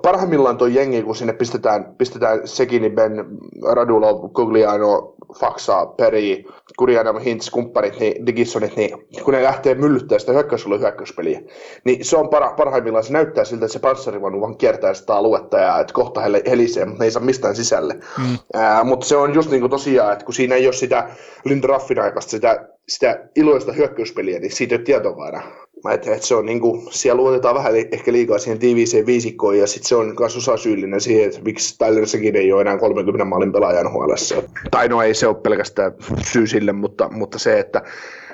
parhaimmillaan 0.02 0.58
tuo 0.58 0.68
jengi, 0.68 1.04
kun 1.04 1.16
sinne 1.16 1.34
pistetään, 1.34 1.96
pistetään 1.98 2.48
Sekini, 2.48 2.90
Ben, 2.90 3.26
Radulov, 3.74 4.32
Gugliano, 4.32 5.16
Faksa, 5.40 5.86
Peri, 5.86 6.46
Kurianam, 6.80 7.20
Hintz, 7.20 7.50
kumpparit, 7.50 8.00
niin 8.00 8.26
Digissonit, 8.26 8.76
niin 8.76 8.92
kun 9.24 9.34
ne 9.34 9.44
lähtee 9.44 9.76
myllyttämään 9.76 10.20
sitä 10.20 10.32
hyökkäysulla 10.32 10.78
hyökkäyspeliä, 10.78 11.42
niin 11.84 12.06
se 12.06 12.18
on 12.18 12.30
para, 12.30 12.54
parhaimmillaan, 12.54 13.04
se 13.04 13.14
näyttää 13.14 13.46
siltä, 13.46 13.66
että 13.66 13.74
se 13.74 13.80
panssarivanu 13.80 14.42
vaan 14.42 14.58
kiertää 14.58 14.94
sitä 14.94 15.16
aluetta 15.16 15.58
ja 15.58 15.80
että 15.80 15.94
kohta 15.94 16.22
he 16.22 16.44
helisee, 16.50 16.86
mutta 16.86 17.04
ne 17.04 17.06
ei 17.06 17.12
saa 17.12 17.24
mistään 17.24 17.56
sisälle. 17.56 17.94
Mm. 17.94 18.38
Ää, 18.54 18.84
mutta 18.84 19.06
se 19.06 19.18
on 19.18 19.34
just 19.34 19.52
niin 19.52 19.62
kuin 19.62 19.72
tosiaan, 19.72 20.14
että 20.14 20.26
kun 20.26 20.34
siinä 20.34 20.56
ei 20.56 20.68
ole 20.68 20.74
sitä 20.74 21.10
Lindraffin 21.46 22.02
aikaista, 22.02 22.32
sitä, 22.32 22.68
sitä 22.88 23.20
iloista 23.36 23.72
hyökkäyspeliä, 23.72 24.40
niin 24.40 24.52
siitä 24.52 24.76
ei 24.76 24.80
ole 24.80 24.86
tietovaara. 24.86 25.42
Mä 25.84 25.94
et, 25.94 26.08
et 26.08 26.24
se 26.24 26.36
on 26.36 26.46
niinku, 26.46 26.88
siellä 26.92 27.22
luotetaan 27.22 27.56
vähän 27.56 27.74
ehkä 27.92 28.12
liikaa 28.12 28.40
siihen 28.40 28.60
tiiviiseen 28.60 29.06
viisikkoon 29.06 29.58
ja 29.58 29.68
sitten 29.68 29.88
se 29.90 29.96
on 29.96 30.16
myös 30.20 30.38
osa 30.38 30.58
syyllinen 30.58 31.02
siihen, 31.02 31.26
että 31.30 31.42
miksi 31.42 31.76
Tyler 31.78 32.08
sekin 32.08 32.36
ei 32.36 32.54
ole 32.54 32.62
enää 32.62 32.78
30 32.78 33.26
maalin 33.26 33.52
pelaajan 33.52 33.92
huolessa. 33.92 34.44
Tai 34.72 34.88
no 34.88 35.02
ei 35.02 35.14
se 35.14 35.28
ole 35.28 35.36
pelkästään 35.36 35.92
syy 36.32 36.48
sille, 36.48 36.72
mutta, 36.72 37.10
mutta 37.12 37.40
se, 37.40 37.60
että, 37.60 37.82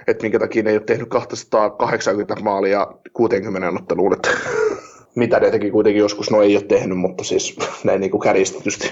että 0.08 0.24
minkä 0.24 0.40
takia 0.40 0.64
ne 0.64 0.70
ei 0.70 0.78
ole 0.78 0.84
tehnyt 0.84 1.10
280 1.10 2.44
maalia 2.44 2.88
60 3.14 3.80
otteluun, 3.80 4.14
että 4.14 4.30
mitä 5.16 5.40
ne 5.40 5.52
teki 5.52 5.72
kuitenkin 5.72 6.00
joskus, 6.00 6.32
no 6.32 6.42
ei 6.42 6.56
ole 6.56 6.64
tehnyt, 6.64 6.98
mutta 6.98 7.24
siis 7.24 7.58
näin 7.84 8.02
niin 8.02 8.12
kuin 8.12 8.22
kärjistetysti. 8.22 8.92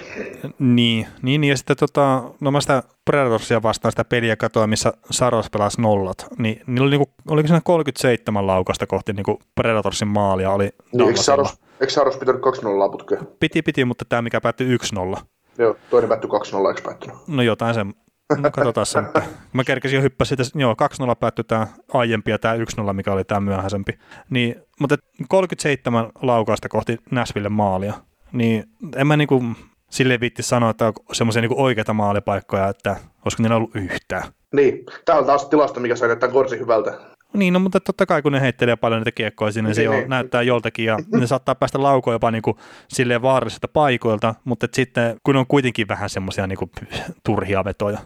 Niin, 0.59 1.07
niin, 1.21 1.43
ja 1.43 1.57
sitten 1.57 1.77
tota, 1.77 2.23
no 2.39 2.51
mä 2.51 2.61
sitä 2.61 2.83
Predatorsia 3.05 3.63
vastaan 3.63 3.91
sitä 3.91 4.05
peliä 4.05 4.35
katoa, 4.35 4.67
missä 4.67 4.93
Saros 5.11 5.49
pelasi 5.49 5.81
nollat, 5.81 6.27
niin 6.37 6.61
niillä 6.67 6.83
oli 6.83 6.97
niinku, 6.97 7.13
oliko 7.29 7.47
siinä 7.47 7.61
37 7.63 8.47
laukasta 8.47 8.87
kohti 8.87 9.13
niinku 9.13 9.39
Predatorsin 9.55 10.07
maalia 10.07 10.51
oli 10.51 10.69
niin, 10.91 11.07
eikö 11.07 11.21
Saros, 11.21 11.59
eikö 11.81 11.93
Saros 11.93 12.17
pitänyt 12.17 12.41
2-0 12.41 12.91
putkea? 12.91 13.21
Piti, 13.39 13.61
piti, 13.61 13.85
mutta 13.85 14.05
tämä 14.09 14.21
mikä 14.21 14.41
päättyi 14.41 14.77
1-0. 14.77 15.21
Joo, 15.57 15.75
toinen 15.89 16.09
päättyi 16.09 16.29
2-0, 16.29 16.67
eikö 16.67 16.81
päättynyt? 16.83 17.17
No 17.27 17.41
jotain 17.41 17.73
sen, 17.73 17.93
No 18.37 18.51
katsotaan 18.51 18.85
sen. 18.85 19.07
Mä 19.53 19.63
kerkesin 19.63 19.95
jo 19.95 20.01
hyppää 20.01 20.25
siitä, 20.25 20.43
joo, 20.55 20.73
2-0 20.73 21.15
päättyi 21.19 21.45
tämä 21.45 21.67
aiempi 21.93 22.31
ja 22.31 22.39
tämä 22.39 22.55
1-0, 22.89 22.93
mikä 22.93 23.13
oli 23.13 23.23
tämä 23.23 23.39
myöhäisempi. 23.39 23.91
Niin, 24.29 24.55
mutta 24.79 24.95
37 25.27 26.09
laukausta 26.21 26.69
kohti 26.69 26.97
Näsville 27.11 27.49
maalia. 27.49 27.93
Niin 28.31 28.63
en 28.95 29.07
mä 29.07 29.17
niinku 29.17 29.43
silleen 29.89 30.19
viitti 30.19 30.43
sanoa, 30.43 30.69
että 30.69 30.85
on 30.85 30.93
semmoisia 31.11 31.41
niinku 31.41 31.63
oikeita 31.63 31.93
maalipaikkoja, 31.93 32.67
että 32.67 32.95
olisiko 33.25 33.43
niillä 33.43 33.55
ollut 33.55 33.75
yhtään. 33.75 34.23
Niin, 34.53 34.85
tämä 35.05 35.19
on 35.19 35.25
taas 35.25 35.45
tilasta, 35.45 35.79
mikä 35.79 35.95
sai 35.95 36.07
näyttää 36.07 36.29
korsi 36.29 36.59
hyvältä. 36.59 36.99
Niin, 37.33 37.53
no, 37.53 37.59
mutta 37.59 37.79
totta 37.79 38.05
kai 38.05 38.21
kun 38.21 38.31
ne 38.31 38.41
heittelee 38.41 38.75
paljon 38.75 39.01
niitä 39.01 39.11
kiekkoja 39.11 39.51
sinne, 39.51 39.69
niin, 39.69 39.75
se 39.75 39.81
niin, 39.81 40.01
jo 40.01 40.07
näyttää 40.07 40.41
joltakin 40.41 40.85
ja 40.85 40.97
ne 41.11 41.27
saattaa 41.27 41.55
päästä 41.55 41.83
laukoon 41.83 42.15
jopa 42.15 42.31
niinku 42.31 42.57
silleen 42.87 43.21
vaarallisilta 43.21 43.67
paikoilta, 43.67 44.35
mutta 44.43 44.67
sitten 44.73 45.19
kun 45.23 45.35
on 45.35 45.47
kuitenkin 45.47 45.87
vähän 45.87 46.09
semmoisia 46.09 46.47
niinku 46.47 46.69
turhia 47.25 47.63
vetoja. 47.63 47.99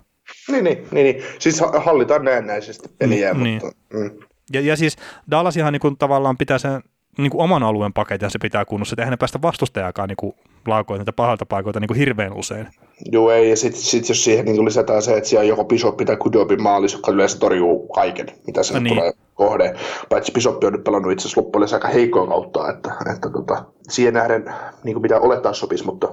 Niin, 0.47 0.63
niin, 0.63 0.87
niin, 0.91 1.03
niin. 1.03 1.23
siis 1.39 1.61
hallitaan 1.77 2.25
näennäisesti 2.25 2.89
peliä, 2.97 3.33
mm, 3.33 3.39
mutta... 3.39 3.67
Niin. 3.93 4.11
Mm. 4.11 4.19
Ja, 4.53 4.61
ja 4.61 4.75
siis 4.75 4.95
Dallasihan 5.31 5.73
niin 5.73 5.81
kuin, 5.81 5.97
tavallaan 5.97 6.37
pitää 6.37 6.57
sen 6.57 6.81
niin 7.17 7.31
kuin 7.31 7.41
oman 7.41 7.63
alueen 7.63 7.93
paketin 7.93 8.31
se 8.31 8.39
pitää 8.39 8.65
kunnossa, 8.65 8.93
että 8.93 9.01
eihän 9.01 9.11
ne 9.11 9.17
päästä 9.17 9.41
vastustajakaan 9.41 10.09
niin 10.09 10.33
laukoita 10.67 11.01
niitä 11.01 11.13
pahalta 11.13 11.45
paikoilta 11.45 11.79
niin 11.79 11.87
kuin 11.87 11.97
hirveän 11.97 12.33
usein. 12.33 12.67
Joo, 13.11 13.31
ei, 13.31 13.49
ja 13.49 13.55
sitten 13.55 13.81
sit 13.81 14.09
jos 14.09 14.23
siihen 14.23 14.45
niin 14.45 14.65
lisätään 14.65 15.01
se, 15.01 15.17
että 15.17 15.29
siellä 15.29 15.43
on 15.43 15.47
joko 15.47 15.65
Pisoppi 15.65 16.05
tai 16.05 16.17
Kudobin 16.17 16.61
maalis, 16.61 16.93
joka 16.93 17.11
yleensä 17.11 17.39
torjuu 17.39 17.87
kaiken, 17.87 18.27
mitä 18.47 18.63
se 18.63 18.73
no 18.73 18.79
niin. 18.79 18.95
tulee 18.95 19.13
kohde. 19.33 19.73
Paitsi 20.09 20.31
Pisoppi 20.31 20.67
on 20.67 20.73
nyt 20.73 20.83
pelannut 20.83 21.11
itse 21.11 21.27
asiassa 21.27 21.41
loppujen 21.41 21.73
aika 21.73 21.87
heikkoa 21.87 22.27
kautta, 22.27 22.69
että, 22.69 22.95
että 23.15 23.29
tota, 23.29 23.65
siihen 23.89 24.13
nähden 24.13 24.53
niin 24.83 24.93
kuin 24.93 25.01
pitää 25.01 25.19
olettaa 25.19 25.53
sopisi, 25.53 25.85
mutta 25.85 26.07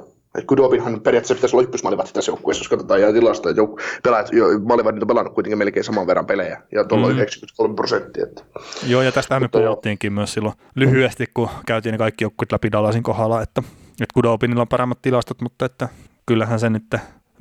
Kudobinhan 0.47 1.01
periaatteessa 1.01 1.35
pitäisi 1.35 1.57
olla 1.57 1.65
ykkösmaalivahti 1.65 2.13
tässä 2.13 2.31
joukkueessa, 2.31 2.63
jos 2.63 2.69
katsotaan 2.69 3.01
ja 3.01 3.13
tilasta, 3.13 3.51
että 3.51 3.63
jouk- 3.63 3.83
pelaajat, 4.03 4.33
jo, 4.33 4.47
on 4.47 5.09
pelannut 5.09 5.35
kuitenkin 5.35 5.59
melkein 5.59 5.85
saman 5.85 6.07
verran 6.07 6.27
pelejä, 6.27 6.63
ja 6.73 6.85
tuolla 6.85 7.07
mm. 7.07 7.13
93 7.13 7.75
prosenttia. 7.75 8.25
Että. 8.25 8.45
Joo, 8.87 9.03
ja 9.03 9.13
tästä 9.13 9.41
me 9.41 9.49
puhuttiinkin 9.49 10.09
jo. 10.09 10.15
myös 10.15 10.33
silloin 10.33 10.55
lyhyesti, 10.75 11.27
kun 11.35 11.49
käytiin 11.67 11.93
ne 11.93 11.99
kaikki 11.99 12.25
joukkueet 12.25 12.53
läpi 12.53 12.73
Dallasin 12.73 13.03
kohdalla, 13.03 13.43
että, 13.43 13.63
että 13.91 14.15
Kudobinilla 14.15 14.63
on 14.63 14.69
paremmat 14.69 15.03
tilastot, 15.03 15.41
mutta 15.41 15.65
että 15.65 15.89
kyllähän 16.27 16.61
se 16.61 16.71
nyt 16.71 16.95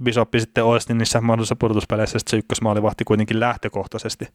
Bisoppi 0.03 0.39
sitten 0.39 0.63
olisi 0.63 0.87
niin 0.87 0.97
niissä 0.97 1.21
mahdollisissa 1.21 1.55
pudotuspeleissä 1.55 2.19
se 2.27 2.37
ykkösmaalivahti 2.37 3.03
kuitenkin 3.03 3.39
lähtökohtaisesti. 3.39 4.27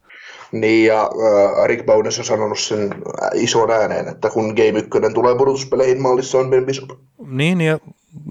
Niin, 0.53 0.87
ja 0.87 1.03
äh, 1.03 1.67
Rick 1.67 1.87
Bowness 1.87 2.19
on 2.19 2.25
sanonut 2.25 2.59
sen 2.59 2.95
ison 3.35 3.71
ääneen, 3.71 4.09
että 4.09 4.31
kun 4.31 4.47
Game 4.47 4.79
1 4.79 4.91
tulee 5.15 5.37
pudotuspeleihin, 5.37 6.03
mallissa 6.03 6.39
on 6.39 6.51
Ben 6.51 6.67
Bishop. 6.67 6.91
Niin, 7.27 7.61
ja 7.61 7.79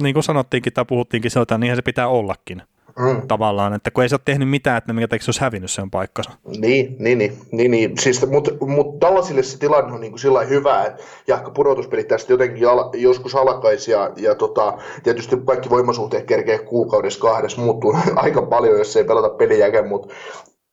niin 0.01 0.13
kuin 0.13 0.23
sanottiinkin 0.23 0.73
tai 0.73 0.85
puhuttiinkin 0.85 1.31
sieltä, 1.31 1.57
niin 1.57 1.75
se 1.75 1.81
pitää 1.81 2.07
ollakin. 2.07 2.61
Mm. 2.99 3.27
Tavallaan, 3.27 3.73
että 3.73 3.91
kun 3.91 4.03
ei 4.03 4.09
se 4.09 4.15
ole 4.15 4.21
tehnyt 4.25 4.49
mitään, 4.49 4.77
että 4.77 4.93
mikä 4.93 5.07
se 5.19 5.29
olisi 5.29 5.41
hävinnyt 5.41 5.71
sen 5.71 5.91
paikkansa. 5.91 6.31
Niin, 6.57 6.95
niin, 6.99 7.17
niin, 7.17 7.37
niin, 7.51 7.71
niin. 7.71 7.97
Siis, 7.97 8.27
mutta 8.27 8.51
mut 8.65 8.99
tällaisille 8.99 9.43
se 9.43 9.59
tilanne 9.59 9.93
on 9.93 10.01
niin 10.01 10.11
kuin 10.11 10.19
sillä 10.19 10.43
hyvä, 10.43 10.85
että 10.85 11.03
jahka 11.27 11.51
pudotuspelit 11.51 12.07
tästä 12.07 12.33
jotenkin 12.33 12.67
al- 12.67 12.89
joskus 12.93 13.35
alkaisi 13.35 13.91
ja, 13.91 14.11
ja 14.15 14.35
tota, 14.35 14.77
tietysti 15.03 15.35
kaikki 15.45 15.69
voimasuhteet 15.69 16.25
kerkee 16.25 16.59
kuukaudessa 16.59 17.19
kahdessa 17.19 17.61
muuttuu 17.61 17.95
aika 18.15 18.41
paljon, 18.41 18.77
jos 18.77 18.97
ei 18.97 19.03
pelata 19.03 19.29
peliäkään, 19.29 19.87
mutta 19.87 20.13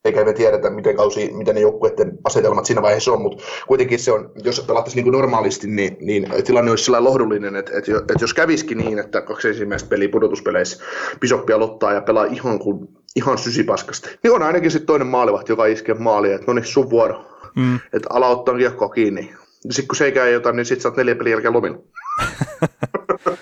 eikä 0.04 0.24
me 0.24 0.32
tiedetä, 0.32 0.70
miten, 0.70 0.96
kausi, 0.96 1.30
miten 1.32 1.54
ne 1.54 1.60
joukkueiden 1.60 2.18
asetelmat 2.24 2.64
siinä 2.64 2.82
vaiheessa 2.82 3.12
on, 3.12 3.22
mutta 3.22 3.44
kuitenkin 3.66 3.98
se 3.98 4.12
on, 4.12 4.30
jos 4.44 4.64
pelattaisiin 4.66 5.04
niin 5.04 5.12
normaalisti, 5.12 5.66
niin, 5.66 5.96
niin 6.00 6.26
tilanne 6.44 6.70
olisi 6.70 6.84
sillä 6.84 7.04
lohdullinen, 7.04 7.56
että, 7.56 7.78
että, 7.78 7.92
että 7.98 8.14
jos 8.20 8.34
kävisikin 8.34 8.78
niin, 8.78 8.98
että 8.98 9.20
kaksi 9.20 9.48
ensimmäistä 9.48 9.88
peliä 9.88 10.08
pudotuspeleissä 10.08 10.84
Bisoppi 11.20 11.52
aloittaa 11.52 11.92
ja 11.92 12.00
pelaa 12.00 12.24
ihan, 12.24 12.58
kuin, 12.58 12.88
ihan 13.16 13.38
sysipaskasti, 13.38 14.18
niin 14.22 14.32
on 14.32 14.42
ainakin 14.42 14.70
sitten 14.70 14.86
toinen 14.86 15.06
maalivahti, 15.06 15.52
joka 15.52 15.66
iskee 15.66 15.94
maalia, 15.94 16.34
että 16.34 16.46
no 16.46 16.52
niin, 16.52 16.64
sun 16.64 16.90
vuoro, 16.90 17.24
mm. 17.56 17.80
että 17.92 18.08
ala 18.10 18.28
ottaa 18.28 18.56
kiekkoa 18.56 18.88
kiinni. 18.88 19.34
Sitten 19.70 19.88
kun 19.88 19.96
se 19.96 20.04
ei 20.04 20.12
käy 20.12 20.32
jotain, 20.32 20.56
niin 20.56 20.66
sitten 20.66 20.82
saat 20.82 20.96
neljä 20.96 21.14
peliä 21.14 21.32
jälkeen 21.32 21.52
lomilla. 21.52 21.78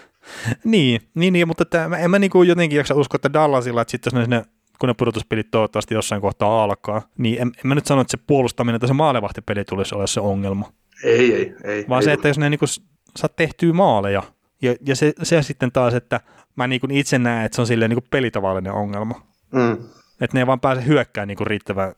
niin, 0.65 1.01
niin, 1.15 1.33
niin, 1.33 1.49
mutta 1.49 1.63
että, 1.63 1.91
en 1.99 2.11
mä 2.11 2.19
niin 2.19 2.31
kuin 2.31 2.49
jotenkin 2.49 2.77
jaksa 2.77 2.95
uskoa, 2.95 3.17
että 3.17 3.33
Dallasilla, 3.33 3.83
että 3.83 3.91
sitten 3.91 4.13
jos 4.21 4.29
ne 4.29 4.45
kun 4.83 4.89
ne 4.89 4.95
pudotuspelit 4.95 5.51
toivottavasti 5.51 5.95
jossain 5.95 6.21
kohtaa 6.21 6.65
alkaa, 6.65 7.03
niin 7.19 7.43
en, 7.43 7.49
en 7.49 7.69
mä 7.69 7.75
nyt 7.75 7.87
sano, 7.87 8.01
että 8.01 8.11
se 8.11 8.25
puolustaminen 8.27 8.81
tai 8.81 8.89
se 8.89 8.95
maalevahtipeli 8.95 9.65
tulisi 9.65 9.95
olla 9.95 10.07
se 10.07 10.21
ongelma. 10.21 10.73
Ei, 11.05 11.35
ei, 11.35 11.55
ei. 11.65 11.85
Vaan 11.89 12.03
ei 12.03 12.05
se, 12.05 12.13
että 12.13 12.29
jos 12.29 12.39
ne 12.39 12.51
niin 12.51 12.59
kuin, 12.59 12.69
saa 13.17 13.29
tehtyä 13.37 13.73
maaleja, 13.73 14.23
ja, 14.63 14.75
ja 14.87 14.97
se, 14.97 15.13
se 15.23 15.43
sitten 15.43 15.73
taas, 15.73 15.95
että 15.95 16.21
mä 16.57 16.67
niin 16.67 16.81
kuin 16.81 16.91
itse 16.91 17.19
näen, 17.19 17.47
että 17.47 17.57
se 17.57 17.63
on 17.63 17.67
silleen 17.67 17.89
niin 17.89 18.01
kuin 18.01 18.11
pelitavallinen 18.11 18.73
ongelma. 18.73 19.23
Mm. 19.53 19.73
Että 20.21 20.37
ne 20.37 20.41
ei 20.41 20.47
vaan 20.47 20.61
pääse 20.61 20.87
hyökkään 20.87 21.29
niin 21.29 21.39
kuin 21.39 21.47
riittävän 21.47 21.93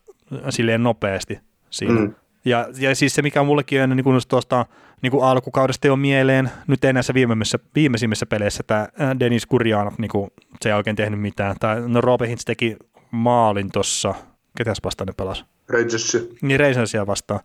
silleen 0.50 0.82
nopeasti 0.82 1.40
siinä. 1.70 2.00
Mm. 2.00 2.14
Ja, 2.44 2.68
ja 2.78 2.94
siis 2.94 3.14
se, 3.14 3.22
mikä 3.22 3.40
on 3.40 3.46
mullekin 3.46 3.82
on 3.82 3.90
niin 3.90 4.04
kuin 4.04 4.20
tuosta 4.28 4.66
niin 5.04 5.10
kuin 5.10 5.24
alkukaudesta 5.24 5.86
jo 5.86 5.96
mieleen, 5.96 6.50
nyt 6.66 6.84
ei 6.84 6.92
näissä 6.92 7.14
viimeisimmissä, 7.14 7.58
viimeisimmissä 7.74 8.26
peleissä 8.26 8.62
tämä 8.66 8.88
Denis 9.20 9.46
Kurjanov, 9.46 9.92
niin 9.98 10.08
kuin, 10.08 10.30
se 10.62 10.68
ei 10.68 10.74
oikein 10.74 10.96
tehnyt 10.96 11.20
mitään. 11.20 11.56
Tai, 11.60 11.88
no 11.88 12.00
Robin 12.00 12.28
Hintz 12.28 12.44
teki 12.44 12.76
maalin 13.10 13.72
tuossa, 13.72 14.14
ketäs 14.58 14.78
vastaan 14.84 15.06
ne 15.06 15.12
pelasi? 15.16 15.44
Rangersia. 15.68 16.20
Niin 16.42 16.60
Rangersia 16.60 17.06
vastaan. 17.06 17.40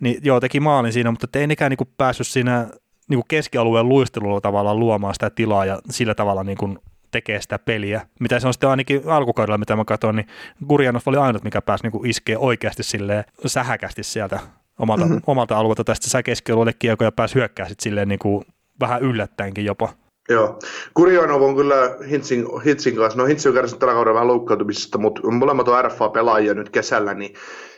Niin 0.00 0.20
joo, 0.22 0.40
teki 0.40 0.60
maalin 0.60 0.92
siinä, 0.92 1.10
mutta 1.10 1.38
ei 1.38 1.46
nekään 1.46 1.70
niin 1.70 1.76
kuin 1.78 1.90
päässyt 1.96 2.26
siinä 2.26 2.66
niin 3.08 3.18
kuin 3.18 3.28
keskialueen 3.28 3.88
luistelulla 3.88 4.40
tavallaan 4.40 4.80
luomaan 4.80 5.14
sitä 5.14 5.30
tilaa 5.30 5.64
ja 5.64 5.78
sillä 5.90 6.14
tavalla 6.14 6.44
niin 6.44 6.58
kuin 6.58 6.78
tekee 7.10 7.40
sitä 7.40 7.58
peliä. 7.58 8.06
Mitä 8.20 8.40
se 8.40 8.46
on 8.46 8.52
sitten 8.52 8.70
ainakin 8.70 9.02
alkukaudella, 9.06 9.58
mitä 9.58 9.76
mä 9.76 9.84
katsoin, 9.84 10.16
niin 10.16 10.26
Gurjanov 10.68 11.02
oli 11.06 11.16
ainut, 11.16 11.44
mikä 11.44 11.62
pääsi 11.62 11.88
niin 11.88 12.06
iskee 12.06 12.38
oikeasti 12.38 12.82
sille 12.82 13.24
sähäkästi 13.46 14.02
sieltä 14.02 14.40
omalta, 14.78 15.04
mm-hmm. 15.04 15.20
omalta 15.26 15.58
alueelta. 15.58 15.84
Tästä 15.84 16.10
sai 16.10 16.22
keskialueelle 16.22 16.72
kiekko 16.78 17.04
ja 17.04 17.12
pääsi 17.12 17.34
hyökkää 17.34 17.68
sitten 17.68 17.82
silleen 17.82 18.08
niin 18.08 18.18
kuin 18.18 18.44
vähän 18.80 19.02
yllättäenkin 19.02 19.64
jopa. 19.64 19.88
Joo. 20.28 20.58
Kurjanov 20.94 21.42
on 21.42 21.56
kyllä 21.56 21.96
Hintsin, 22.10 22.46
Hintsin 22.64 22.96
kanssa, 22.96 23.18
no 23.18 23.26
Hintsi 23.26 23.48
on 23.48 23.54
kärsinyt 23.54 23.78
tällä 23.78 23.94
kaudella 23.94 24.14
vähän 24.14 24.28
loukkaantumisesta, 24.28 24.98
mutta 24.98 25.30
molemmat 25.30 25.68
on 25.68 25.84
RFA-pelaajia 25.84 26.54
nyt 26.54 26.70
kesällä, 26.70 27.14
niin 27.14 27.34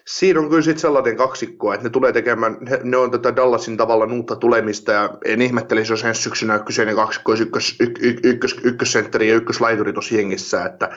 siinä 0.08 0.40
on 0.40 0.48
kyllä 0.48 0.62
sitten 0.62 0.80
sellainen 0.80 1.16
kaksikko, 1.16 1.72
että 1.72 1.84
ne 1.84 1.90
tulee 1.90 2.12
tekemään, 2.12 2.56
ne 2.82 2.96
on 2.96 3.10
tätä 3.10 3.36
Dallasin 3.36 3.76
tavalla 3.76 4.04
uutta 4.12 4.36
tulemista, 4.36 4.92
ja 4.92 5.10
en 5.24 5.42
ihmettelisi, 5.42 5.92
jos 5.92 6.04
ensi 6.04 6.22
syksynä 6.22 6.58
kyseinen 6.58 6.94
kaksikko 6.94 7.32
olisi 7.32 7.42
ykkös, 7.42 7.76
y, 7.80 7.84
y, 8.00 8.16
ykkös, 8.22 8.56
ykkössentteri 8.64 9.28
ja 9.28 9.34
ykköslaituri 9.34 9.92
tuossa 9.92 10.14
jengissä, 10.14 10.64
että, 10.64 10.90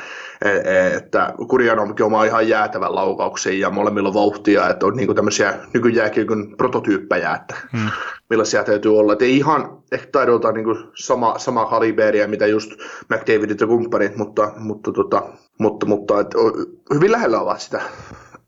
e, 0.45 0.49
e, 0.49 0.87
että 0.87 1.33
Kurjanovkin 1.47 2.05
omaa 2.05 2.23
ihan 2.23 2.49
jäätävän 2.49 2.95
laukauksen 2.95 3.59
ja 3.59 3.69
molemmilla 3.69 4.13
vauhtia, 4.13 4.69
että 4.69 4.85
on 4.85 4.95
niinku 4.95 5.13
tämmöisiä 5.13 5.53
nykyjääkiekon 5.73 6.55
prototyyppejä, 6.57 7.35
että 7.35 7.55
hmm. 7.77 7.89
millaisia 8.29 8.63
täytyy 8.63 8.99
olla. 8.99 9.13
Et 9.13 9.21
ei 9.21 9.37
ihan 9.37 9.77
ehkä 9.91 10.07
taidoltaan 10.11 10.53
niinku 10.53 10.75
sama, 10.95 11.37
sama 11.37 11.65
kaliberia, 11.65 12.27
mitä 12.27 12.47
just 12.47 12.71
McDavidit 13.09 13.61
ja 13.61 13.67
kumppanit, 13.67 14.15
mutta, 14.15 14.51
mutta, 14.57 14.91
tota, 14.91 15.23
mutta, 15.57 15.85
mutta 15.85 16.19
et, 16.19 16.27
hyvin 16.93 17.11
lähellä 17.11 17.41
ovat 17.41 17.61
sitä 17.61 17.81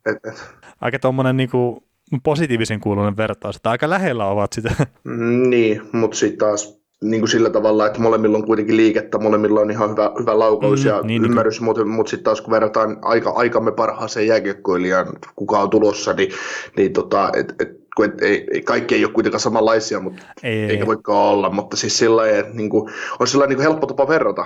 et, 0.06 0.18
et. 0.26 0.44
Aika 0.82 1.00
tuommoinen 1.00 1.38
niinku 1.38 1.84
positiivisen 2.24 2.80
kuulunen 2.80 3.18
vertaus, 3.18 3.56
että 3.56 3.70
aika 3.70 3.90
lähellä 3.90 4.26
ovat 4.26 4.54
sitä. 4.54 4.76
Mm, 5.04 5.50
niin, 5.50 5.82
mutta 5.92 6.18
sitten 6.18 6.40
taas 6.40 6.80
niin 7.04 7.22
kuin 7.22 7.30
sillä 7.30 7.50
tavalla, 7.50 7.88
että 7.88 8.00
molemmilla 8.00 8.38
on 8.38 8.46
kuitenkin 8.46 8.78
liikettä, 8.78 9.18
molemmilla 9.18 9.60
on 9.62 9.72
ihan 9.72 9.92
hyvä, 9.92 10.12
hyvä 10.20 10.40
laukaus 10.40 10.84
mm, 10.84 10.88
ja 10.88 11.02
niin, 11.02 11.08
niin 11.08 11.32
ymmärrys, 11.32 11.60
niin. 11.60 11.66
mutta, 11.66 11.86
mutta 11.86 12.10
sitten 12.10 12.24
taas 12.24 12.42
kun 12.42 12.52
verrataan 12.52 12.98
aika, 13.02 13.30
aikamme 13.30 13.72
parhaaseen 13.72 14.28
jääkiekkoilijan, 14.28 15.08
kuka 15.36 15.60
on 15.60 15.70
tulossa, 15.70 16.14
niin, 16.14 16.32
niin 16.78 16.94
tota, 16.94 17.30
et, 17.36 17.56
et, 17.60 17.80
kun 17.96 18.06
et, 18.06 18.22
ei, 18.22 18.48
ei, 18.54 18.62
kaikki 18.62 18.96
ei 18.96 19.06
ole 19.06 19.14
kuitenkaan 19.14 19.40
samanlaisia, 19.40 20.00
mutta 20.00 20.24
ei, 20.44 20.64
eikä 20.64 20.86
voikaan 20.86 21.18
olla, 21.18 21.50
mutta 21.50 21.78
siis 21.78 21.98
sillä 21.98 22.30
että 22.30 22.54
niin 22.54 22.70
kuin, 22.70 22.92
on 23.20 23.28
sillä 23.28 23.48
niin 23.48 23.58
kuin 23.58 23.64
helppo 23.64 23.88
tapa 23.88 24.08
verrata. 24.08 24.46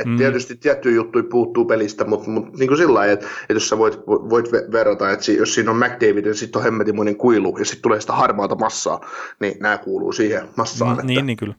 Et 0.00 0.06
mm. 0.06 0.16
Tietysti 0.16 0.56
tiettyjä 0.56 0.94
juttuja 0.94 1.24
puuttuu 1.30 1.64
pelistä, 1.64 2.04
mutta, 2.04 2.30
mutta 2.30 2.58
niin 2.58 2.68
kuin 2.68 2.78
sillä 2.78 3.06
että, 3.06 3.26
että 3.26 3.52
jos 3.52 3.68
sä 3.68 3.78
voit, 3.78 4.00
voit 4.06 4.52
verrata, 4.52 5.10
että 5.10 5.32
jos 5.32 5.54
siinä 5.54 5.70
on 5.70 5.76
McDavid 5.76 6.26
ja 6.26 6.34
sitten 6.34 6.58
on 6.58 6.64
hemmetimoinen 6.64 7.16
kuilu 7.16 7.58
ja 7.58 7.64
sitten 7.64 7.82
tulee 7.82 8.00
sitä 8.00 8.12
harmaata 8.12 8.54
massaa, 8.54 9.00
niin 9.40 9.56
nämä 9.60 9.78
kuuluu 9.78 10.12
siihen 10.12 10.48
massaan. 10.56 10.90
Mm, 10.90 10.94
että, 10.94 11.06
niin, 11.06 11.26
niin 11.26 11.36
kyllä. 11.36 11.54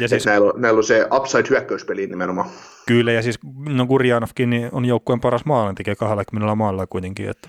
Ja 0.00 0.08
siis, 0.08 0.26
näillä, 0.26 0.52
on, 0.52 0.60
näillä 0.60 0.78
on 0.78 0.84
se 0.84 1.06
upside 1.16 1.44
hyökkäyspeli 1.50 2.06
nimenomaan. 2.06 2.48
Kyllä, 2.86 3.12
ja 3.12 3.22
siis 3.22 3.38
no 3.68 3.86
Gurjanovkin 3.86 4.50
niin 4.50 4.68
on 4.72 4.84
joukkueen 4.84 5.20
paras 5.20 5.44
maalintekijä 5.44 5.94
20 5.94 6.54
maalla 6.54 6.86
kuitenkin. 6.86 7.30
Että, 7.30 7.48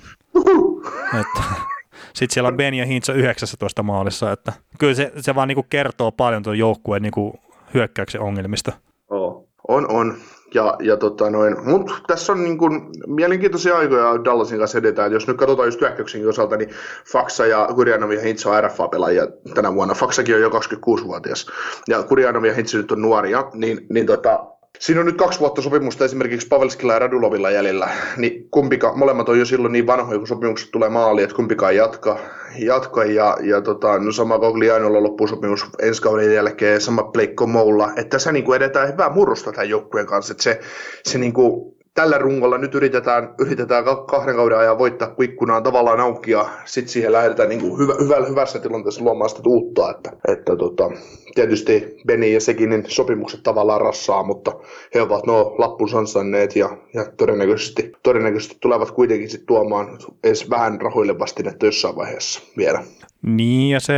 että 1.19 1.74
sitten 2.15 2.33
siellä 2.33 2.47
on 2.47 2.57
Ben 2.57 2.73
ja 2.73 2.85
Hintz 2.85 3.09
19 3.09 3.83
maalissa, 3.83 4.31
että 4.31 4.53
kyllä 4.79 4.93
se, 4.93 5.11
se 5.17 5.35
vaan 5.35 5.47
niinku 5.47 5.65
kertoo 5.69 6.11
paljon 6.11 6.43
tuon 6.43 6.57
joukkueen 6.57 7.01
niinku 7.01 7.39
hyökkäyksen 7.73 8.21
ongelmista. 8.21 8.71
Oh. 9.09 9.45
On, 9.67 9.91
on. 9.91 10.15
Ja, 10.53 10.75
ja 10.79 10.97
tota 10.97 11.29
noin, 11.29 11.55
mutta 11.63 11.93
tässä 12.07 12.33
on 12.33 12.43
niin 12.43 12.57
kuin 12.57 12.81
mielenkiintoisia 13.07 13.77
aikoja 13.77 14.23
Dallasin 14.25 14.59
kanssa 14.59 14.77
edetään. 14.77 15.11
Jos 15.11 15.27
nyt 15.27 15.37
katsotaan 15.37 15.67
just 15.67 15.81
hyökkäyksenkin 15.81 16.29
osalta, 16.29 16.57
niin 16.57 16.69
Faksa 17.11 17.45
ja 17.45 17.69
Kurjanov 17.75 18.11
ja 18.11 18.21
Hintz 18.21 18.45
on 18.45 18.63
RFA-pelaajia 18.63 19.27
tänä 19.53 19.73
vuonna. 19.73 19.93
Faksakin 19.93 20.35
on 20.35 20.41
jo 20.41 20.49
26-vuotias 20.49 21.47
ja 21.87 22.03
Kurjanov 22.03 22.43
ja 22.43 22.53
Hintz 22.53 22.73
nyt 22.73 22.91
on 22.91 23.01
nuoria, 23.01 23.43
niin, 23.53 23.85
niin 23.89 24.05
tota, 24.05 24.45
Siinä 24.79 24.99
on 24.99 25.05
nyt 25.05 25.17
kaksi 25.17 25.39
vuotta 25.39 25.61
sopimusta 25.61 26.05
esimerkiksi 26.05 26.47
Pavelskilla 26.47 26.93
ja 26.93 26.99
Radulovilla 26.99 27.51
jäljellä, 27.51 27.89
niin 28.17 28.49
kumpika, 28.51 28.93
molemmat 28.95 29.29
on 29.29 29.39
jo 29.39 29.45
silloin 29.45 29.71
niin 29.71 29.87
vanhoja, 29.87 30.17
kun 30.17 30.27
sopimukset 30.27 30.71
tulee 30.71 30.89
maaliin, 30.89 31.23
että 31.23 31.35
kumpikaan 31.35 31.75
jatka, 31.75 32.19
jatka. 32.59 33.03
Ja, 33.03 33.37
ja 33.43 33.61
tota, 33.61 33.99
no 33.99 34.11
sama 34.11 34.39
Goglianolla 34.39 35.03
loppuu 35.03 35.27
sopimus 35.27 35.65
ensi 35.79 36.01
kauden 36.01 36.33
jälkeen, 36.33 36.81
sama 36.81 37.03
Pleikko 37.03 37.47
Moulla, 37.47 37.89
että 37.89 38.09
tässä 38.09 38.31
niin 38.31 38.45
kuin 38.45 38.55
edetään 38.55 38.87
hyvää 38.87 39.09
murrosta 39.09 39.51
tämän 39.51 39.69
joukkueen 39.69 40.07
kanssa, 40.07 40.31
että 40.31 40.43
se, 40.43 40.59
se 41.03 41.17
niin 41.17 41.33
kuin, 41.33 41.74
tällä 41.95 42.17
rungolla 42.17 42.57
nyt 42.57 42.75
yritetään, 42.75 43.35
yritetään 43.39 43.83
kahden 44.07 44.35
kauden 44.35 44.57
ajan 44.57 44.77
voittaa, 44.77 45.07
kun 45.07 45.25
ikkuna 45.25 45.55
on 45.55 45.63
tavallaan 45.63 45.99
auki 45.99 46.31
ja 46.31 46.49
sitten 46.65 46.89
siihen 46.89 47.11
lähdetään 47.11 47.49
niin 47.49 47.61
kuin 47.61 47.77
hyvä, 47.77 47.93
hyvä, 47.99 48.25
hyvässä 48.29 48.59
tilanteessa 48.59 49.03
luomaan 49.03 49.29
sitä 49.29 49.41
uutta. 49.45 49.91
Että, 49.91 50.11
että 50.27 50.55
tota, 50.55 50.91
tietysti 51.35 51.97
Beni 52.07 52.33
ja 52.33 52.41
sekin 52.41 52.69
niin 52.69 52.83
sopimukset 52.87 53.43
tavallaan 53.43 53.81
rassaa, 53.81 54.23
mutta 54.23 54.51
he 54.93 55.01
ovat 55.01 55.25
nuo 55.25 55.55
lappun 55.57 55.89
ansainneet 55.97 56.55
ja, 56.55 56.77
ja 56.93 57.05
todennäköisesti, 57.17 57.91
todennäköisesti 58.03 58.57
tulevat 58.61 58.91
kuitenkin 58.91 59.29
sitten 59.29 59.47
tuomaan 59.47 59.87
edes 60.23 60.49
vähän 60.49 60.81
rahoille 60.81 61.19
vastinetta 61.19 61.65
jossain 61.65 61.95
vaiheessa 61.95 62.41
vielä. 62.57 62.83
Niin 63.21 63.69
ja 63.69 63.79
se, 63.79 63.93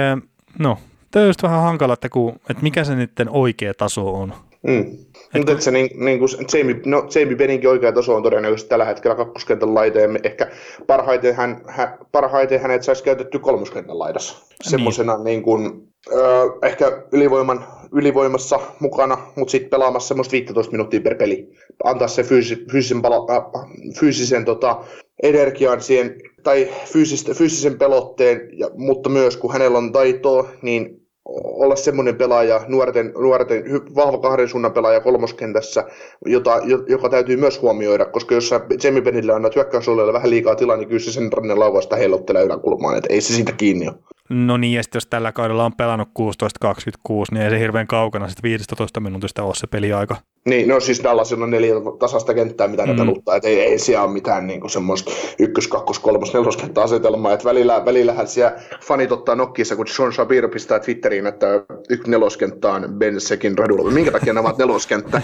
no, 0.60 0.78
tämä 1.12 1.24
on 1.24 1.30
just 1.30 1.44
vähän 1.44 1.62
hankala, 1.62 1.94
että, 1.94 2.10
kun, 2.10 2.40
että 2.50 2.64
mikä 2.64 2.84
se 2.84 2.96
niiden 2.96 3.30
oikea 3.30 3.74
taso 3.74 4.14
on. 4.14 4.34
Mm. 4.68 4.98
Mutta 5.34 5.60
se 5.60 5.72
niin, 5.72 5.90
niin 6.06 6.20
kuin 6.20 6.30
Jamie, 6.54 6.82
no, 6.86 7.08
Jamie 7.16 7.36
Beninkin 7.36 7.70
oikea 7.70 7.92
taso 7.92 8.16
on 8.16 8.24
todennäköisesti 8.24 8.70
tällä 8.70 8.86
hetkellä 8.86 9.16
kakkoskentän 9.16 9.76
laita, 9.76 10.00
ja 10.00 10.08
ehkä 10.24 10.52
parhaiten, 10.88 11.36
hän, 11.36 11.62
hän, 11.68 11.98
parhaiten 12.12 12.62
hänet 12.62 12.84
saisi 12.84 13.04
käytetty 13.04 13.40
kolmoskentän 13.40 14.00
laidassa. 14.00 14.36
Niin. 14.36 14.72
Semmoisena 14.72 15.24
niin 15.24 15.44
kuin, 15.44 15.88
Öö, 16.14 16.46
ehkä 16.64 17.04
ylivoiman, 17.12 17.66
ylivoimassa 17.92 18.60
mukana, 18.80 19.18
mutta 19.36 19.52
sitten 19.52 19.70
pelaamassa 19.70 20.08
semmoista 20.08 20.32
15 20.32 20.72
minuuttia 20.72 21.02
per 21.02 21.16
peli. 21.16 21.50
Antaa 21.84 22.08
se 22.08 22.24
fyysi, 22.24 22.66
fyysisen, 22.72 23.02
pala, 23.02 23.36
äh, 23.36 23.72
fyysisen 24.00 24.46
tota, 24.46 24.84
energian 25.24 25.82
siihen, 25.82 26.16
tai 26.44 26.70
fyysistä, 26.86 27.34
fyysisen 27.34 27.78
pelotteen, 27.78 28.50
ja, 28.54 28.70
mutta 28.76 29.10
myös 29.10 29.38
kun 29.38 29.54
hänellä 29.54 29.78
on 29.78 29.92
taitoa, 29.92 30.50
niin 30.62 31.07
olla 31.36 31.76
semmoinen 31.76 32.16
pelaaja, 32.16 32.62
nuorten, 32.68 33.14
nuorten 33.18 33.64
vahva 33.96 34.18
kahden 34.18 34.50
suunnan 34.50 34.74
pelaaja 34.74 35.00
kolmoskentässä, 35.00 35.84
jota, 36.26 36.62
joka 36.88 37.10
täytyy 37.10 37.38
myös 37.38 37.62
huomioida, 37.62 38.06
koska 38.06 38.36
jos 38.36 38.52
Jamie 38.84 39.02
Bennille 39.02 39.34
annat 39.34 39.56
hyökkäysalueelle 39.56 40.14
vähän 40.14 40.30
liikaa 40.30 40.56
tilaa, 40.56 40.78
niin 40.78 40.88
kyllä 40.88 41.00
se 41.00 41.12
sen 41.12 41.34
rannen 41.34 41.60
lauvasta 41.60 41.96
heilottelee 41.96 42.44
yläkulmaan, 42.44 42.98
että 42.98 43.14
ei 43.14 43.22
se 43.22 43.34
siitä 43.34 43.52
kiinni 43.52 43.88
ole. 43.88 44.17
No 44.30 44.58
niin, 44.58 44.74
ja 44.74 44.82
jos 44.94 45.08
tällä 45.08 45.32
kaudella 45.32 45.66
on 45.66 45.76
pelannut 45.76 46.10
16-26, 46.20 47.12
niin 47.32 47.42
ei 47.42 47.50
se 47.50 47.60
hirveän 47.60 47.88
kaukana 47.88 48.28
sitten 48.28 48.44
15 48.44 49.00
minuutista 49.00 49.44
ole 49.44 49.56
se 49.56 49.68
peliaika. 49.68 50.16
Niin, 50.46 50.68
no 50.68 50.80
siis 50.80 51.04
Dallasilla 51.04 51.44
on 51.44 51.52
neljä 51.52 51.74
tasasta 52.00 52.34
kenttää, 52.34 52.68
mitä 52.68 52.86
ne 52.86 52.94
mm. 52.94 53.00
peluttaa, 53.00 53.36
että 53.36 53.48
ei, 53.48 53.60
ei 53.60 53.80
siellä 53.80 54.04
ole 54.04 54.14
mitään 54.14 54.48
niin 54.48 54.70
semmoista 54.70 55.12
ykkös, 55.40 55.68
kakkos, 55.68 56.00
kolmos, 56.00 56.34
neloskenttä 56.34 56.82
asetelmaa, 56.82 57.34
että 57.34 57.46
välillä, 57.46 57.86
välillähän 57.86 58.28
siellä 58.28 58.54
fanit 58.82 59.12
ottaa 59.12 59.36
nokkissa, 59.36 59.76
kun 59.76 59.88
Sean 59.88 60.14
Shabir 60.14 60.50
pistää 60.50 60.80
Twitteriin, 60.80 61.28
että 61.28 61.48
yksi 61.90 62.12
neloskenttä 62.12 62.74
on 62.74 62.86
Ben 62.98 63.22
Sekin 63.22 63.58
radulla. 63.58 63.92
Minkä 63.92 64.12
takia 64.12 64.34
nämä 64.34 64.48
ovat 64.48 64.58
neloskenttä? 64.58 65.22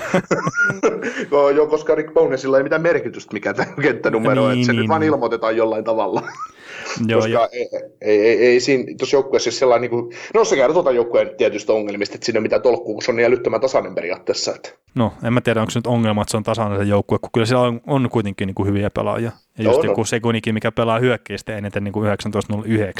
Joo, 1.55 1.67
koska 1.67 1.95
Rick 1.95 2.13
Bonesilla 2.13 2.57
ei 2.57 2.63
mitään 2.63 2.81
merkitystä 2.81 3.33
mikä 3.33 3.53
tämä 3.53 3.73
kenttänumero, 3.81 4.47
niin, 4.47 4.53
että 4.53 4.65
se 4.65 4.71
niin, 4.71 4.79
nyt 4.79 4.89
vaan 4.89 5.01
niin. 5.01 5.13
ilmoitetaan 5.13 5.57
jollain 5.57 5.83
tavalla. 5.83 6.23
Joo, 7.07 7.21
Koska 7.21 7.49
ei, 7.51 7.69
ei, 8.01 8.21
ei, 8.21 8.45
ei 8.45 8.59
siinä 8.59 8.83
tuossa 8.97 9.15
joukkueessa 9.15 9.51
sellainen, 9.51 9.81
niin 9.81 10.01
kuin, 10.01 10.15
no 10.33 10.45
se 10.45 10.55
kertoo 10.55 10.73
tuota 10.73 10.91
joukkueen 10.91 11.31
tietystä 11.37 11.73
ongelmista, 11.73 12.15
että 12.15 12.25
siinä 12.25 12.37
on 12.37 12.43
mitään 12.43 12.61
tolkkuu, 12.61 12.93
kun 12.93 13.03
se 13.03 13.11
on 13.11 13.15
niin 13.15 13.25
älyttömän 13.27 13.61
tasainen 13.61 13.95
periaatteessa. 13.95 14.55
Että. 14.55 14.69
No, 14.95 15.13
en 15.23 15.33
mä 15.33 15.41
tiedä, 15.41 15.61
onko 15.61 15.71
se 15.71 15.79
nyt 15.79 15.87
ongelma, 15.87 16.21
että 16.21 16.31
se 16.31 16.37
on 16.37 16.43
tasainen 16.43 16.79
se 16.79 16.83
joukkue, 16.83 17.19
kun 17.19 17.29
kyllä 17.33 17.45
siellä 17.45 17.67
on, 17.67 17.81
on 17.87 18.09
kuitenkin 18.09 18.47
niin 18.47 18.55
kuin 18.55 18.67
hyviä 18.67 18.89
pelaajia. 18.89 19.31
Ja 19.57 19.63
just 19.63 19.77
no, 19.77 19.83
joku 19.83 20.01
no. 20.01 20.05
Segunikin, 20.05 20.53
mikä 20.53 20.71
pelaa 20.71 20.99
hyökkäistä 20.99 21.57
eniten 21.57 21.83
niin 21.83 21.93
kuin 21.93 22.09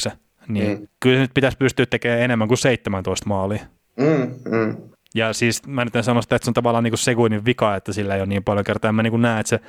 19.09, 0.08 0.12
niin 0.48 0.80
mm. 0.80 0.88
kyllä 1.00 1.16
se 1.16 1.22
nyt 1.22 1.34
pitäisi 1.34 1.58
pystyä 1.58 1.86
tekemään 1.86 2.22
enemmän 2.22 2.48
kuin 2.48 2.58
17 2.58 3.30
maalia. 3.30 3.62
Mm, 3.98 4.34
mm. 4.58 4.78
Ja 5.16 5.34
siis 5.34 5.68
mä 5.68 5.86
nyt 5.86 5.96
en 5.96 6.04
sano 6.04 6.22
sitä, 6.22 6.36
että 6.36 6.46
se 6.46 6.50
on 6.50 6.54
tavallaan 6.54 6.84
niin 6.84 6.98
sekunnin 6.98 7.46
vika, 7.46 7.76
että 7.76 7.94
sillä 7.94 8.16
ei 8.16 8.22
ole 8.22 8.28
niin 8.28 8.44
paljon 8.44 8.64
kertaa. 8.64 8.92
Mä 8.92 9.04
niin 9.04 9.22
näen, 9.22 9.40
että 9.40 9.50
se 9.50 9.60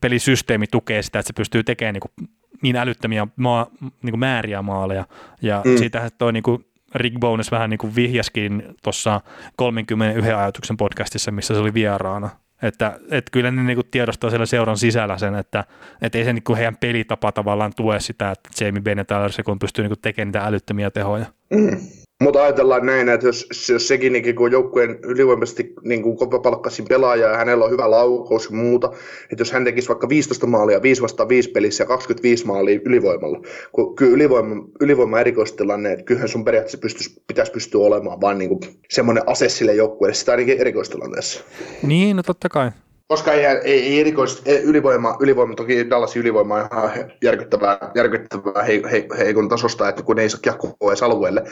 pelisysteemi 0.00 0.66
tukee 0.66 1.02
sitä, 1.02 1.18
että 1.18 1.26
se 1.26 1.32
pystyy 1.32 1.64
tekemään 1.64 1.94
niin, 1.94 2.28
niin 2.62 2.76
älyttömiä 2.76 3.26
maa, 3.36 3.66
niin 4.02 4.18
määriä 4.18 4.62
maaleja. 4.62 5.04
Ja 5.42 5.62
mm. 5.64 5.76
siitähän 5.76 6.10
toi 6.18 6.32
niin 6.32 6.42
kuin 6.42 6.66
Rick 6.94 7.20
Bones 7.20 7.50
vähän 7.50 7.70
niin 7.70 7.78
kuin 7.78 7.96
vihjaskin 7.96 8.62
tuossa 8.82 9.20
31 9.56 10.32
ajatuksen 10.32 10.76
podcastissa, 10.76 11.30
missä 11.30 11.54
se 11.54 11.60
oli 11.60 11.74
vieraana. 11.74 12.30
Että, 12.62 12.98
että 13.10 13.30
kyllä 13.30 13.50
ne 13.50 13.62
niin 13.62 13.76
kuin 13.76 13.88
tiedostaa 13.90 14.30
siellä 14.30 14.46
seuran 14.46 14.78
sisällä 14.78 15.18
sen, 15.18 15.34
että, 15.34 15.64
että 16.02 16.18
ei 16.18 16.24
se 16.24 16.32
niin 16.32 16.42
kuin 16.42 16.56
heidän 16.56 16.76
pelitapa 16.76 17.32
tavallaan 17.32 17.72
tue 17.76 18.00
sitä, 18.00 18.30
että 18.30 18.64
Jamie 18.64 18.82
Bennett 18.82 19.10
kun 19.44 19.58
pystyy 19.58 19.82
niin 19.82 19.90
kuin 19.90 20.00
tekemään 20.00 20.28
niitä 20.28 20.46
älyttömiä 20.46 20.90
tehoja. 20.90 21.26
Mm. 21.50 21.78
Mutta 22.22 22.42
ajatellaan 22.42 22.86
näin, 22.86 23.08
että 23.08 23.26
jos, 23.26 23.68
jos 23.68 23.88
sekin 23.88 24.12
niin 24.12 24.36
kun 24.36 24.52
joukkueen 24.52 24.98
ylivoimaisesti 25.02 25.74
niin 25.82 26.02
palkkasin 26.42 26.84
pelaaja 26.88 27.28
ja 27.28 27.36
hänellä 27.36 27.64
on 27.64 27.70
hyvä 27.70 27.90
laukaus 27.90 28.44
ja 28.44 28.56
muuta, 28.56 28.92
että 29.32 29.40
jos 29.40 29.52
hän 29.52 29.64
tekisi 29.64 29.88
vaikka 29.88 30.08
15 30.08 30.46
maalia 30.46 30.82
5 30.82 31.02
vastaan 31.02 31.28
5 31.28 31.50
pelissä 31.50 31.84
ja 31.84 31.88
25 31.88 32.46
maalia 32.46 32.80
ylivoimalla, 32.84 33.40
kun 33.72 33.96
kyllä 33.96 34.12
ylivoima, 34.12 34.64
ylivoima 34.80 35.20
erikoistilanne, 35.20 35.92
että 35.92 36.04
kyllähän 36.04 36.28
sun 36.28 36.44
periaatteessa 36.44 36.78
pystyisi, 36.78 37.22
pitäisi 37.26 37.52
pystyä 37.52 37.80
olemaan 37.80 38.20
vain 38.20 38.38
niin 38.38 38.60
semmoinen 38.90 39.24
ase 39.26 39.48
sille 39.48 39.74
joukkueelle, 39.74 40.14
sitä 40.14 40.32
ainakin 40.32 40.58
erikoistilanteessa. 40.58 41.44
Niin, 41.82 42.16
no 42.16 42.22
totta 42.22 42.48
kai. 42.48 42.70
Koska 43.08 43.32
ei, 43.32 43.44
ei, 43.44 43.58
ei 43.64 44.00
erikoisesti, 44.00 44.50
ylivoima, 44.50 45.16
ylivoima, 45.20 45.54
toki 45.54 45.90
Dallasin 45.90 46.20
ylivoima 46.20 46.54
on 46.54 46.68
ihan 46.72 47.12
järkyttävää, 47.24 47.78
järkyttävää 47.94 48.62
he, 48.62 48.82
he, 48.90 49.06
heikon 49.18 49.48
tasosta, 49.48 49.88
että 49.88 50.02
kun 50.02 50.18
ei 50.18 50.30
saa 50.30 50.40
kiekkoa 50.40 50.70
edes 50.88 51.02
alueelle, 51.02 51.44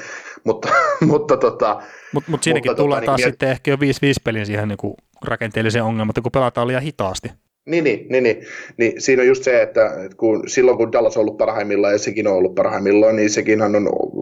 mutta, 0.45 0.69
mutta 1.11 1.37
tota, 1.37 1.83
Mut, 2.13 2.25
mut 2.29 2.43
siinäkin 2.43 2.71
mutta, 2.71 2.77
tota 2.77 2.87
tulee 2.87 3.01
tota, 3.01 3.07
taas 3.07 3.19
niin, 3.19 3.29
sitten 3.29 3.49
ehkä 3.49 3.71
jo 3.71 3.77
5-5 3.77 3.79
pelin 4.25 4.47
siihen 4.47 4.69
niin 4.69 4.95
rakenteelliseen 5.25 5.85
ongelmaan, 5.85 6.23
kun 6.23 6.33
pelataan 6.33 6.69
liian 6.69 6.83
hitaasti. 6.83 7.29
Niin, 7.67 7.85
niin, 7.85 8.07
niin, 8.09 8.23
niin, 8.23 8.47
niin, 8.77 9.01
siinä 9.03 9.23
on 9.23 9.29
just 9.29 9.45
se, 9.45 9.63
että 9.63 9.91
kun, 10.17 10.43
silloin 10.47 10.77
kun 10.77 10.93
Dallas 10.93 11.17
on 11.17 11.21
ollut 11.21 11.39
parhaimmillaan 11.39 11.93
ja 11.93 11.99
sekin 11.99 12.27
on 12.27 12.35
ollut 12.35 12.55
parhaimmillaan, 12.55 13.17
niin 13.17 13.31
sekin 13.31 13.63
on 13.63 13.73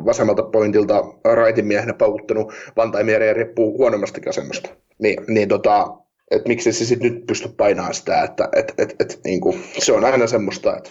vasemmalta 0.07 0.43
pointilta 0.43 1.05
raitin 1.25 1.67
miehenä 1.67 1.95
paukuttanut 1.95 2.53
vantaimia 2.77 3.25
ja 3.25 3.35
riippuu 3.35 3.79
huonommastakin 3.79 4.29
asemasta. 4.29 4.71
Niin, 4.99 5.25
niin 5.29 5.49
tota, 5.49 6.02
että 6.33 6.49
miksi 6.49 6.73
se 6.73 6.85
sitten 6.85 7.13
nyt 7.13 7.27
pysty 7.27 7.49
painamaan 7.57 7.95
sitä, 7.95 8.23
että 8.23 8.49
et, 8.57 8.75
et, 8.79 8.95
et, 9.01 9.21
niin 9.25 9.41
kuin, 9.41 9.65
se 9.79 9.93
on 9.93 10.05
aina 10.05 10.27
semmoista. 10.27 10.77
Että, 10.77 10.91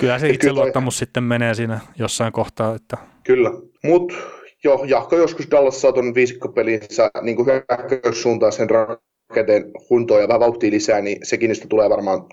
kyllä 0.00 0.18
se 0.18 0.28
itseluottamus 0.28 0.94
toi... 0.94 0.98
sitten 0.98 1.22
menee 1.22 1.54
siinä 1.54 1.80
jossain 1.98 2.32
kohtaa. 2.32 2.74
Että... 2.74 2.96
Kyllä, 3.24 3.50
mutta 3.82 4.14
jo, 4.64 4.84
Jahko 4.86 5.16
joskus 5.16 5.50
Dallas 5.50 5.80
saa 5.80 5.92
tuon 5.92 6.14
viisikkopelinsä 6.14 7.10
niin 7.22 7.36
hyökkäyssuuntaan 7.46 8.52
sen 8.52 8.68
rakenteen 8.70 9.64
huntoa 9.90 10.20
ja 10.20 10.28
vähän 10.28 10.40
vauhtia 10.40 10.70
lisää, 10.70 11.00
niin 11.00 11.18
sekin 11.22 11.48
niistä 11.48 11.66
tulee 11.68 11.90
varmaan 11.90 12.26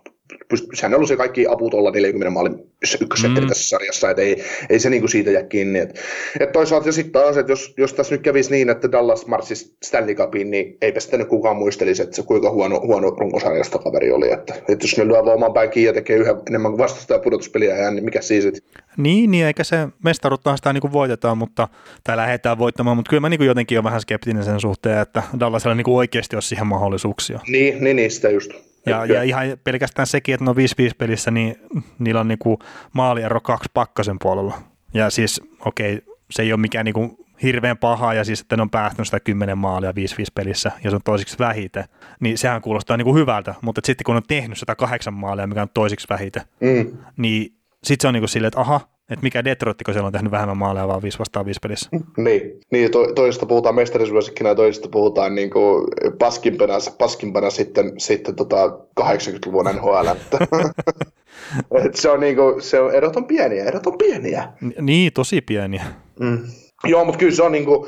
sehän 0.73 0.93
on 0.93 0.95
ollut 0.95 1.07
se 1.07 1.17
kaikki 1.17 1.47
apu 1.47 1.69
tuolla 1.69 1.91
40 1.91 2.29
maalin 2.29 2.71
ykkössetteri 3.01 3.45
mm. 3.45 3.49
tässä 3.49 3.69
sarjassa, 3.69 4.09
että 4.09 4.21
ei, 4.21 4.43
ei 4.69 4.79
se 4.79 4.89
niinku 4.89 5.07
siitä 5.07 5.31
jää 5.31 5.43
kiinni. 5.43 5.79
Et, 5.79 5.99
et 6.39 6.51
toisaalta 6.51 6.87
ja 6.87 6.91
sitten 6.91 7.11
taas, 7.11 7.37
että 7.37 7.51
jos, 7.51 7.73
jos 7.77 7.93
tässä 7.93 8.15
nyt 8.15 8.21
kävisi 8.21 8.51
niin, 8.51 8.69
että 8.69 8.91
Dallas 8.91 9.27
marssisi 9.27 9.75
Stanley 9.83 10.15
Cupiin, 10.15 10.51
niin 10.51 10.77
eipä 10.81 10.99
sitä 10.99 11.17
nyt 11.17 11.27
kukaan 11.27 11.55
muistelisi, 11.55 12.01
että 12.01 12.15
se 12.15 12.23
kuinka 12.23 12.51
huono, 12.51 12.79
huono 12.79 13.09
runkosarjasta 13.09 13.79
kaveri 13.79 14.11
oli. 14.11 14.31
Että, 14.31 14.53
että 14.53 14.83
jos 14.83 14.97
ne 14.97 15.07
lyö 15.07 15.19
oman 15.19 15.53
päin 15.53 15.71
ja 15.75 15.93
tekee 15.93 16.17
yhä 16.17 16.35
enemmän 16.49 16.71
kuin 16.71 16.79
vastustaja 16.79 17.19
pudotuspeliä, 17.19 17.91
niin 17.91 18.05
mikä 18.05 18.21
siis 18.21 18.43
sit? 18.43 18.63
Niin, 18.97 19.31
niin, 19.31 19.45
eikä 19.45 19.63
se 19.63 19.87
mestaruuttahan 20.03 20.57
sitä 20.57 20.73
niin 20.73 20.81
kuin 20.81 20.93
voitetaan, 20.93 21.37
mutta, 21.37 21.67
tai 22.03 22.17
lähdetään 22.17 22.57
voittamaan, 22.57 22.97
mutta 22.97 23.09
kyllä 23.09 23.21
mä 23.21 23.29
niin 23.29 23.37
kuin 23.37 23.47
jotenkin 23.47 23.77
olen 23.77 23.83
vähän 23.83 24.01
skeptinen 24.01 24.43
sen 24.43 24.59
suhteen, 24.59 24.99
että 24.99 25.23
Dallasilla 25.39 25.75
niin 25.75 25.85
kuin 25.85 25.95
oikeasti 25.95 26.35
olisi 26.35 26.47
siihen 26.47 26.67
mahdollisuuksia. 26.67 27.39
Niin, 27.47 27.83
niin, 27.83 27.95
niin 27.95 28.11
sitä 28.11 28.29
just. 28.29 28.70
Ja, 28.85 29.05
ja 29.05 29.23
ihan 29.23 29.45
pelkästään 29.63 30.07
sekin, 30.07 30.33
että 30.33 30.45
no 30.45 30.53
5-5 30.53 30.55
pelissä, 30.97 31.31
niin 31.31 31.55
niillä 31.99 32.21
on 32.21 32.27
niinku 32.27 32.59
maaliero 32.93 33.41
kaksi 33.41 33.69
pakkasen 33.73 34.17
puolella. 34.21 34.61
Ja 34.93 35.09
siis 35.09 35.41
okei, 35.65 35.93
okay, 35.93 36.15
se 36.31 36.41
ei 36.41 36.53
ole 36.53 36.61
mikään 36.61 36.85
niinku 36.85 37.25
hirveän 37.43 37.77
paha, 37.77 38.13
ja 38.13 38.23
siis 38.23 38.41
että 38.41 38.55
ne 38.55 38.61
on 38.61 38.69
päästänyt 38.69 39.07
sitä 39.07 39.19
10 39.19 39.57
maalia 39.57 39.91
5-5 39.91 39.93
pelissä, 40.35 40.71
ja 40.83 40.89
se 40.89 40.95
on 40.95 41.01
toisiksi 41.05 41.39
vähiten, 41.39 41.83
niin 42.19 42.37
sehän 42.37 42.61
kuulostaa 42.61 42.97
niinku 42.97 43.15
hyvältä, 43.15 43.55
mutta 43.61 43.81
sitten 43.85 44.05
kun 44.05 44.15
on 44.15 44.23
tehnyt 44.27 44.57
sitä 44.57 44.75
kahdeksan 44.75 45.13
maalia, 45.13 45.47
mikä 45.47 45.61
on 45.61 45.69
toisiksi 45.73 46.07
vähiten, 46.09 46.41
mm. 46.59 46.97
niin 47.17 47.55
sitten 47.83 48.03
se 48.03 48.07
on 48.07 48.13
niinku 48.13 48.27
silleen, 48.27 48.47
että 48.47 48.59
aha, 48.59 48.81
että 49.11 49.23
mikä 49.23 49.43
Detroit, 49.43 49.77
kun 49.85 49.93
siellä 49.93 50.07
on 50.07 50.13
tehnyt 50.13 50.31
vähemmän 50.31 50.57
maaleja 50.57 50.87
vaan 50.87 51.01
5 51.01 51.19
vastaan 51.19 51.45
5 51.45 51.59
pelissä. 51.63 51.89
Niin, 52.17 52.59
niin 52.71 52.91
to, 52.91 53.13
toisesta 53.13 53.45
puhutaan 53.45 53.75
mestarisuosikkina 53.75 54.49
ja 54.49 54.55
toisesta 54.55 54.89
puhutaan 54.89 55.35
niin 55.35 55.49
kuin 55.49 55.87
paskimpana, 56.19 56.73
paskimpana 56.97 57.49
sitten, 57.49 57.93
sitten 57.97 58.35
tota 58.35 58.67
80-luvun 59.01 59.65
NHL. 59.65 60.07
Se 61.93 62.09
on 62.09 62.19
niin 62.19 62.35
kuin, 62.35 62.61
se 62.61 62.79
on, 62.79 62.95
erot 62.95 63.15
on 63.15 63.25
pieniä, 63.25 63.63
erot 63.63 63.87
on 63.87 63.97
pieniä. 63.97 64.47
Niin, 64.81 65.13
tosi 65.13 65.41
pieniä. 65.41 65.83
Mm. 66.19 66.39
Joo, 66.83 67.05
mutta 67.05 67.19
kyllä 67.19 67.35
se 67.35 67.43
on, 67.43 67.51
niinku, 67.51 67.87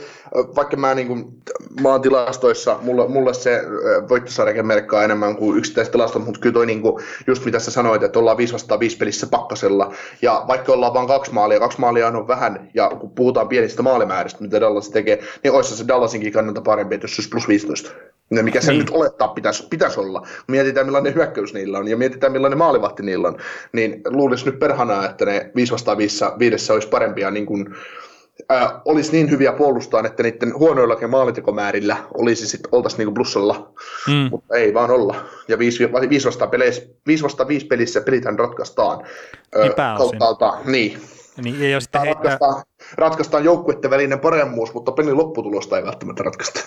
vaikka 0.56 0.78
mä, 0.78 0.96
niinku, 0.96 1.34
mä 1.82 1.90
oon 1.90 2.02
tilastoissa, 2.02 2.80
mulle, 2.82 3.08
mulle 3.08 3.34
se 3.34 3.62
voittosarjakin 4.10 4.66
merkkaa 4.66 5.04
enemmän 5.04 5.36
kuin 5.36 5.58
yksittäiset 5.58 5.92
tilastot, 5.92 6.26
mutta 6.26 6.40
kyllä 6.40 6.54
toi 6.54 6.66
niinku, 6.66 7.00
just 7.28 7.46
mitä 7.46 7.60
sä 7.60 7.72
sanoit, 7.72 8.04
että 8.04 8.20
ollaan 8.20 8.38
5 8.38 8.54
vastaan 8.54 8.80
5 8.80 8.98
pelissä 8.98 9.28
pakkasella, 9.28 9.94
ja 10.22 10.44
vaikka 10.48 10.74
ollaan 10.74 10.94
vain 10.94 11.08
kaksi 11.08 11.34
maalia, 11.34 11.60
kaksi 11.60 11.80
maalia 11.80 12.08
on 12.08 12.28
vähän, 12.28 12.70
ja 12.74 12.90
kun 13.00 13.12
puhutaan 13.12 13.48
pienistä 13.48 13.84
maalimääristä, 13.84 14.42
mitä 14.42 14.62
Dallas 14.62 14.90
tekee, 14.90 15.20
niin 15.44 15.52
olisi 15.54 15.78
se 15.78 15.88
Dallasinkin 15.88 16.34
kannalta 16.34 16.62
parempi, 16.62 16.96
että 16.96 17.06
jos 17.06 17.20
olisi 17.20 17.30
plus 17.30 17.48
15. 17.48 17.92
Ja 18.32 18.44
mikä 18.44 18.62
se 18.62 18.72
niin. 18.72 18.80
nyt 18.80 18.90
olettaa 18.90 19.28
pitäisi, 19.28 19.68
pitäisi 19.70 20.00
olla. 20.00 20.28
Mietitään 20.48 20.86
millainen 20.86 21.16
hyökkäys 21.16 21.54
niillä 21.54 21.78
on 21.78 21.88
ja 21.88 21.98
mietitään 21.98 22.32
millainen 22.32 22.58
maalivahti 22.58 23.04
niillä 23.04 23.28
on, 23.28 23.38
niin 23.74 24.02
luulisi 24.06 24.46
nyt 24.46 24.60
perhana, 24.60 25.06
että 25.06 25.26
ne 25.26 25.52
5 25.56 25.72
vastaan 25.72 25.98
5 25.98 26.26
viidessä 26.40 26.74
olisi 26.74 26.88
parempia 26.88 27.32
niin 27.32 27.46
kuin, 27.46 27.76
ää, 28.50 28.82
olisi 28.86 29.12
niin 29.12 29.30
hyviä 29.30 29.52
puolustaa, 29.52 30.04
että 30.06 30.24
niiden 30.24 30.60
huonoillakin 30.60 31.10
maalitekomäärillä 31.10 31.98
olisi 32.14 32.48
sitten 32.48 32.70
oltaisiin 32.72 32.98
niinku 32.98 33.14
plussalla, 33.14 33.74
mm. 34.08 34.28
mutta 34.32 34.56
ei 34.56 34.74
vaan 34.74 34.92
olla. 34.92 35.16
Ja 35.48 35.60
5 35.60 35.90
vastaan, 36.26 36.52
peleissä, 36.52 36.82
5 37.08 37.24
vastaan 37.24 37.48
5 37.48 37.66
pelissä 37.66 38.02
pelithän 38.02 38.40
ratkaistaan. 38.40 39.06
Niin 39.62 39.74
Kauttaalta, 39.98 40.58
niin. 40.66 41.02
Niin, 41.42 41.62
ei 41.62 41.76
ole 41.76 41.82
sitten 41.82 42.02
heittää... 42.02 42.32
ratkaistaan, 42.32 42.64
ratkaistaan 42.96 43.44
joukkuiden 43.44 43.92
välinen 43.92 44.20
paremmuus, 44.20 44.74
mutta 44.74 44.92
pelin 44.92 45.18
lopputulosta 45.18 45.78
ei 45.78 45.84
välttämättä 45.84 46.24
ratkaista. 46.24 46.60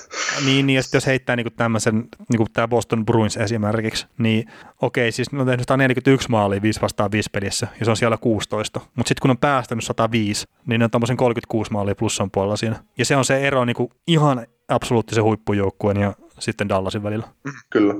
Niin, 0.44 0.66
niin 0.66 0.76
ja 0.76 0.82
sitten 0.82 0.96
jos 0.96 1.06
heittää 1.06 1.36
niin 1.36 1.46
tämmöisen, 1.56 2.08
niin 2.32 2.46
tämä 2.52 2.68
Boston 2.68 3.06
Bruins 3.06 3.36
esimerkiksi, 3.36 4.06
niin 4.18 4.50
okei, 4.82 5.12
siis 5.12 5.32
ne 5.32 5.40
on 5.40 5.46
tehnyt 5.46 5.68
141 5.68 6.30
maalia 6.30 6.62
5 6.62 6.80
vastaan 6.80 7.12
5 7.12 7.30
pelissä, 7.32 7.66
ja 7.78 7.84
se 7.84 7.90
on 7.90 7.96
siellä 7.96 8.16
16. 8.16 8.80
Mutta 8.94 9.08
sitten 9.08 9.22
kun 9.22 9.30
on 9.30 9.38
päästänyt 9.38 9.84
105, 9.84 10.46
niin 10.66 10.78
ne 10.78 10.84
on 10.84 10.90
tämmöisen 10.90 11.16
36 11.16 11.72
maalia 11.72 11.94
plussan 11.94 12.30
puolella 12.30 12.56
siinä. 12.56 12.76
Ja 12.98 13.04
se 13.04 13.16
on 13.16 13.24
se 13.24 13.46
ero 13.46 13.64
niin 13.64 13.76
kuin 13.76 13.90
ihan 14.06 14.46
absoluuttisen 14.68 15.24
huippujoukkueen 15.24 15.96
ja 15.96 16.12
sitten 16.38 16.68
Dallasin 16.68 17.02
välillä. 17.02 17.28
Kyllä. 17.70 17.94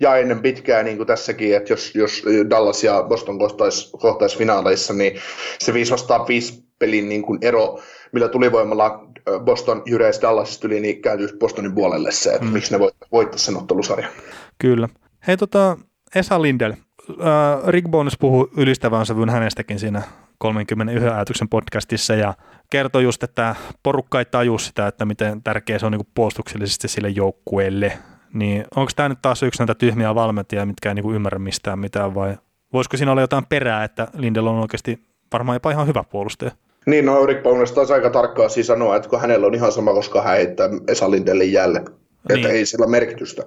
Ja 0.00 0.16
ennen 0.16 0.40
pitkää, 0.40 0.82
niin 0.82 0.96
kuin 0.96 1.06
tässäkin, 1.06 1.56
että 1.56 1.72
jos, 1.72 1.94
jos 1.94 2.22
Dallas 2.50 2.84
ja 2.84 3.04
Boston 3.08 3.38
kohtais, 3.38 3.92
kohtais 4.00 4.36
finaaleissa, 4.36 4.94
niin 4.94 5.20
se 5.58 5.74
5 5.74 5.92
vastaan 5.92 6.28
5 6.28 6.66
pelin 6.78 7.08
niin 7.08 7.22
kuin 7.22 7.38
ero, 7.42 7.80
millä 8.12 8.28
tulivoimalla 8.28 9.06
Boston 9.44 9.82
jyreisi 9.86 10.22
Dallasista 10.22 10.66
yli, 10.66 10.80
niin 10.80 11.02
kääntyisi 11.02 11.36
Bostonin 11.36 11.74
puolelle 11.74 12.12
se, 12.12 12.30
että 12.30 12.46
mm. 12.46 12.52
miksi 12.52 12.78
ne 12.78 12.88
voittaisi 13.12 13.44
sen 13.44 13.56
ottelusarjan. 13.56 14.10
Kyllä. 14.58 14.88
Hei 15.26 15.36
tota, 15.36 15.76
Esa 16.14 16.42
Lindel, 16.42 16.72
äh, 16.72 17.66
Rick 17.66 17.88
Bones 17.90 18.18
puhui 18.18 18.48
ylistävän 18.56 19.06
sävyn 19.06 19.30
hänestäkin 19.30 19.78
siinä 19.78 20.02
31 20.38 21.08
ajatuksen 21.08 21.48
podcastissa 21.48 22.14
ja 22.14 22.34
kertoi 22.70 23.02
just, 23.02 23.22
että 23.22 23.54
porukka 23.82 24.18
ei 24.18 24.24
taju 24.24 24.58
sitä, 24.58 24.86
että 24.86 25.04
miten 25.04 25.42
tärkeä 25.42 25.78
se 25.78 25.86
on 25.86 25.92
niin 25.92 26.08
puolustuksellisesti 26.14 26.88
sille 26.88 27.08
joukkueelle. 27.08 27.92
Niin 28.34 28.64
onko 28.76 28.92
tämä 28.96 29.08
nyt 29.08 29.22
taas 29.22 29.42
yksi 29.42 29.60
näitä 29.60 29.74
tyhmiä 29.74 30.14
valmentajia, 30.14 30.66
mitkä 30.66 30.88
ei 30.88 30.94
niin 30.94 31.14
ymmärrä 31.14 31.38
mistään 31.38 31.78
mitään 31.78 32.14
vai 32.14 32.36
voisiko 32.72 32.96
siinä 32.96 33.12
olla 33.12 33.20
jotain 33.20 33.46
perää, 33.46 33.84
että 33.84 34.08
Lindel 34.16 34.46
on 34.46 34.60
oikeasti 34.60 34.98
varmaan 35.32 35.56
jopa 35.56 35.70
ihan 35.70 35.86
hyvä 35.86 36.04
puolustaja? 36.04 36.50
Niin, 36.86 37.06
no 37.06 37.26
Rick 37.26 37.42
Bones 37.42 37.72
taas 37.72 37.90
aika 37.90 38.10
tarkkaa 38.10 38.48
siis 38.48 38.66
sanoa, 38.66 38.96
että 38.96 39.08
kun 39.08 39.20
hänellä 39.20 39.46
on 39.46 39.54
ihan 39.54 39.72
sama, 39.72 39.92
koska 39.94 40.22
hän 40.22 40.36
heittää 40.36 40.68
Esa 40.88 41.10
Lindelin 41.10 41.52
jälle. 41.52 41.78
Niin. 41.78 42.38
Että 42.38 42.48
ei 42.48 42.66
sillä 42.66 42.86
merkitystä. 42.86 43.42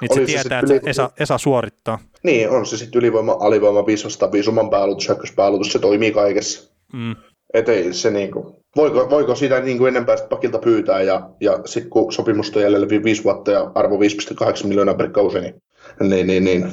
Niin 0.00 0.14
se 0.14 0.24
tietää, 0.24 0.42
se 0.42 0.48
että 0.48 0.66
ylivoima... 0.66 0.90
Esa, 0.90 1.10
Esa 1.20 1.38
suorittaa. 1.38 1.98
Niin, 2.22 2.50
on 2.50 2.66
se 2.66 2.76
sitten 2.76 2.98
ylivoima, 2.98 3.36
alivoima, 3.40 3.86
5 3.86 4.04
vastaan 4.04 4.32
5, 4.32 4.50
oman 4.50 4.70
päälutus, 4.70 5.08
ykköspäälutus, 5.08 5.72
se 5.72 5.78
toimii 5.78 6.12
kaikessa. 6.12 6.72
Mm. 6.92 7.16
Että 7.54 7.72
ei 7.72 7.92
se 7.92 8.10
niinku, 8.10 8.62
voiko, 8.76 9.10
voiko 9.10 9.34
sitä 9.34 9.60
niinku 9.60 9.86
enempää 9.86 10.16
pakilta 10.30 10.58
pyytää 10.58 11.02
ja, 11.02 11.30
ja 11.40 11.58
sitten 11.64 11.90
kun 11.90 12.12
sopimusta 12.12 12.58
on 12.58 12.62
jäljellä 12.62 12.88
5 13.04 13.24
vuotta 13.24 13.50
ja 13.50 13.70
arvo 13.74 13.96
5,8 13.96 14.66
miljoonaa 14.66 14.94
per 14.94 15.08
kausi, 15.10 15.40
niin, 15.40 15.54
niin, 16.00 16.26
niin, 16.26 16.44
niin. 16.44 16.66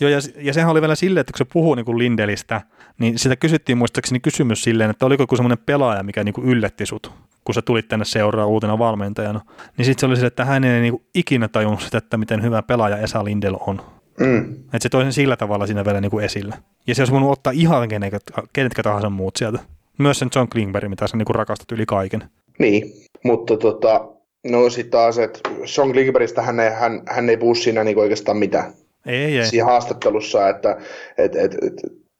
Joo, 0.00 0.10
ja, 0.10 0.18
ja 0.36 0.52
sehän 0.52 0.70
oli 0.70 0.80
vielä 0.80 0.94
silleen, 0.94 1.20
että 1.20 1.32
kun 1.32 1.38
se 1.38 1.52
puhuu 1.52 1.74
niin 1.74 1.84
kuin 1.84 1.98
Lindelistä, 1.98 2.60
niin 2.98 3.18
sitä 3.18 3.36
kysyttiin 3.36 3.78
muistaakseni 3.78 4.20
kysymys 4.20 4.62
silleen, 4.62 4.90
että 4.90 5.06
oliko 5.06 5.22
joku 5.22 5.36
semmoinen 5.36 5.64
pelaaja, 5.66 6.02
mikä 6.02 6.24
niin 6.24 6.32
kuin 6.32 6.48
yllätti 6.48 6.86
sut, 6.86 7.12
kun 7.44 7.54
sä 7.54 7.62
tulit 7.62 7.88
tänne 7.88 8.04
seuraa 8.04 8.46
uutena 8.46 8.78
valmentajana. 8.78 9.40
Niin 9.78 9.86
sitten 9.86 10.00
se 10.00 10.06
oli 10.06 10.16
se, 10.16 10.26
että 10.26 10.44
hän 10.44 10.64
ei 10.64 10.80
niin 10.80 10.92
kuin 10.92 11.02
ikinä 11.14 11.48
tajunnut 11.48 11.80
sitä, 11.80 11.98
että 11.98 12.16
miten 12.16 12.42
hyvä 12.42 12.62
pelaaja 12.62 12.96
Esa 12.96 13.24
Lindel 13.24 13.56
on. 13.60 13.80
Mm. 14.20 14.54
Että 14.54 14.78
se 14.80 14.88
toi 14.88 15.02
sen 15.02 15.12
sillä 15.12 15.36
tavalla 15.36 15.66
siinä 15.66 15.84
vielä 15.84 16.00
niin 16.00 16.10
kuin 16.10 16.24
esille. 16.24 16.54
Ja 16.86 16.94
se 16.94 17.02
olisi 17.02 17.12
voinut 17.12 17.30
ottaa 17.30 17.52
ihan 17.52 17.88
kenet, 17.88 18.22
kenetkä 18.52 18.82
tahansa 18.82 19.10
muut 19.10 19.36
sieltä. 19.36 19.58
Myös 19.98 20.18
sen 20.18 20.28
John 20.36 20.48
Klingberg, 20.48 20.88
mitä 20.88 21.06
sä 21.06 21.16
niin 21.16 21.26
kuin 21.26 21.36
rakastat 21.36 21.72
yli 21.72 21.86
kaiken. 21.86 22.24
Niin, 22.58 22.92
mutta 23.24 23.56
tota, 23.56 24.08
no 24.46 24.70
sitten 24.70 24.90
taas, 24.90 25.18
että 25.18 25.40
John 25.78 25.92
Klingbergistä 25.92 26.42
hän 26.42 26.60
ei, 26.60 26.70
hän, 26.70 27.02
hän 27.06 27.30
ei 27.30 27.36
puhu 27.36 27.54
siinä 27.54 27.84
niin 27.84 27.98
oikeastaan 27.98 28.36
mitään. 28.36 28.72
Ei, 29.06 29.38
ei. 29.38 29.46
Siinä 29.46 29.64
haastattelussa, 29.64 30.48
että 30.48 30.76
et, 31.18 31.36
et, 31.36 31.54
et, 31.54 31.74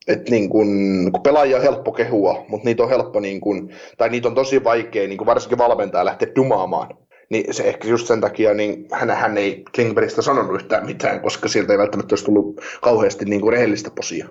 et 0.09 0.31
niin 0.31 0.49
kun, 0.49 0.69
kun 1.13 1.23
pelaajia 1.23 1.57
on 1.57 1.63
helppo 1.63 1.93
kehua, 1.93 2.45
mutta 2.49 2.65
niitä 2.65 2.83
on 2.83 2.89
helppo, 2.89 3.21
niin 3.21 3.41
kun, 3.41 3.71
tai 3.99 4.09
niitä 4.09 4.29
on 4.29 4.35
tosi 4.35 4.65
vaikea, 4.65 5.09
niin 5.09 5.19
kun 5.19 5.27
varsinkin 5.27 5.59
valmentaja 5.59 6.05
lähteä 6.05 6.29
dumaamaan. 6.37 6.89
Niin 7.31 7.55
se 7.55 7.63
ehkä 7.63 7.89
just 7.89 8.07
sen 8.07 8.21
takia, 8.21 8.55
niin 8.55 8.87
hän, 8.93 9.11
hän 9.11 9.39
ei 9.39 9.65
Klingbergistä 9.75 10.23
sanonut 10.23 10.55
yhtään 10.55 10.87
mitään, 10.87 11.21
koska 11.21 11.49
sieltä 11.49 11.73
ei 11.73 11.79
välttämättä 11.79 12.13
olisi 12.13 12.25
tullut 12.25 12.61
kauheasti 12.83 13.25
niin 13.25 13.41
kuin 13.41 13.53
rehellistä 13.53 13.91
posia. 13.91 14.29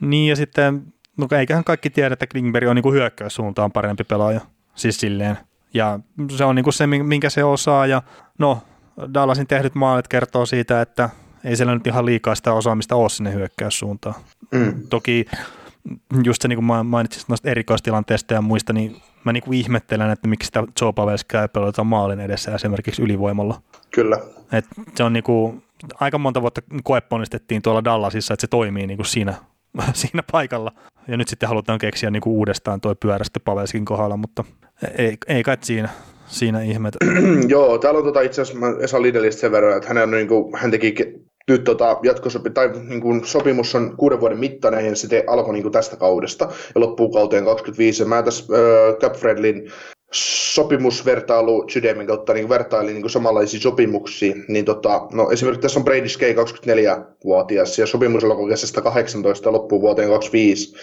Niin 0.00 0.28
ja 0.28 0.36
sitten, 0.36 0.82
no 1.16 1.28
eiköhän 1.38 1.64
kaikki 1.64 1.90
tiedä, 1.90 2.12
että 2.12 2.26
Klingberg 2.26 2.68
on 2.68 2.76
niin 2.76 2.82
kuin 2.82 2.94
hyökkäyssuuntaan 2.94 3.72
parempi 3.72 4.04
pelaaja. 4.04 4.40
Siis 4.74 5.00
silleen. 5.00 5.38
Ja 5.74 6.00
se 6.36 6.44
on 6.44 6.54
niin 6.54 6.64
kuin 6.64 6.74
se, 6.74 6.86
minkä 6.86 7.30
se 7.30 7.44
osaa. 7.44 7.86
Ja 7.86 8.02
no, 8.38 8.62
Dallasin 9.14 9.46
tehdyt 9.46 9.74
maalit 9.74 10.08
kertoo 10.08 10.46
siitä, 10.46 10.80
että 10.80 11.10
ei 11.44 11.56
siellä 11.56 11.74
nyt 11.74 11.86
ihan 11.86 12.06
liikaa 12.06 12.34
sitä 12.34 12.52
osaamista 12.52 12.96
ole 12.96 13.08
sinne 13.08 13.32
hyökkäyssuuntaan. 13.32 14.14
Mm. 14.52 14.88
Toki 14.90 15.26
just 16.24 16.42
se, 16.42 16.48
niin 16.48 16.56
kuin 16.56 16.86
mainitsit 16.86 17.28
noista 17.28 17.50
erikoistilanteista 17.50 18.34
ja 18.34 18.42
muista, 18.42 18.72
niin 18.72 18.96
mä 19.24 19.32
niin 19.32 19.42
kuin 19.42 19.58
ihmettelen, 19.58 20.10
että 20.10 20.28
miksi 20.28 20.46
sitä 20.46 20.64
Joe 20.80 20.92
Pavelskaa 20.92 21.42
ei 21.42 21.48
pelata 21.48 21.84
maalin 21.84 22.20
edessä 22.20 22.54
esimerkiksi 22.54 23.02
ylivoimalla. 23.02 23.62
Kyllä. 23.90 24.18
Et 24.52 24.64
se 24.94 25.04
on 25.04 25.12
niin 25.12 25.22
kuin, 25.22 25.62
aika 26.00 26.18
monta 26.18 26.42
vuotta 26.42 26.62
koeponnistettiin 26.84 27.62
tuolla 27.62 27.84
Dallasissa, 27.84 28.34
että 28.34 28.40
se 28.40 28.46
toimii 28.46 28.86
niin 28.86 28.96
kuin 28.96 29.06
siinä, 29.06 29.34
siinä 29.92 30.22
paikalla. 30.32 30.72
Ja 31.08 31.16
nyt 31.16 31.28
sitten 31.28 31.48
halutaan 31.48 31.78
keksiä 31.78 32.10
niin 32.10 32.22
kuin 32.22 32.36
uudestaan 32.36 32.80
tuo 32.80 32.94
pyörä 32.94 33.24
sitten 33.24 33.42
Pavelskin 33.42 33.84
kohdalla, 33.84 34.16
mutta 34.16 34.44
ei, 34.98 35.16
ei 35.28 35.42
kai 35.42 35.56
siinä 35.60 35.88
siinä 36.26 36.62
ihmetä. 36.62 36.98
Joo, 37.48 37.78
täällä 37.78 37.98
on 37.98 38.04
tota 38.04 38.20
itse 38.20 38.42
asiassa 38.42 38.66
Esa 38.80 39.02
Lidelistä 39.02 39.40
sen 39.40 39.52
verran, 39.52 39.76
että 39.76 39.88
hän, 39.88 39.98
on, 39.98 40.10
niin 40.10 40.28
kuin, 40.28 40.54
hän 40.56 40.70
teki 40.70 40.94
nyt 41.48 41.64
tota, 41.64 41.98
jatkosopi, 42.02 42.50
tai 42.50 42.70
niin 42.88 43.00
kuin 43.00 43.24
sopimus 43.24 43.74
on 43.74 43.96
kuuden 43.96 44.20
vuoden 44.20 44.38
mittainen 44.38 44.86
ja 44.86 44.96
se 44.96 45.24
alkoi 45.26 45.52
niin 45.52 45.62
kuin 45.62 45.72
tästä 45.72 45.96
kaudesta 45.96 46.44
ja 46.74 46.80
loppuu 46.80 47.10
kauteen 47.12 47.44
25. 47.44 48.02
Ja 48.02 48.08
mä 48.08 48.22
tässä 48.22 48.44
äh, 48.54 48.94
Capfredlin 48.98 49.70
sopimusvertailu 50.14 51.64
Sydämen 51.68 52.06
kautta 52.06 52.34
niin 52.34 52.48
vertailin 52.48 52.94
niin 52.94 53.10
samanlaisia 53.10 53.60
sopimuksia, 53.60 54.34
niin 54.48 54.64
tota, 54.64 55.06
no 55.12 55.30
esimerkiksi 55.30 55.60
tässä 55.60 55.80
on 55.80 55.84
Brady 55.84 56.08
Skay 56.08 56.32
24-vuotias 56.32 57.78
ja 57.78 57.86
sopimus 57.86 58.24
alkoi 58.24 58.50
kesästä 58.50 58.80
18 58.80 59.52
loppuu 59.52 59.80
vuoteen 59.80 60.08
25, 60.08 60.74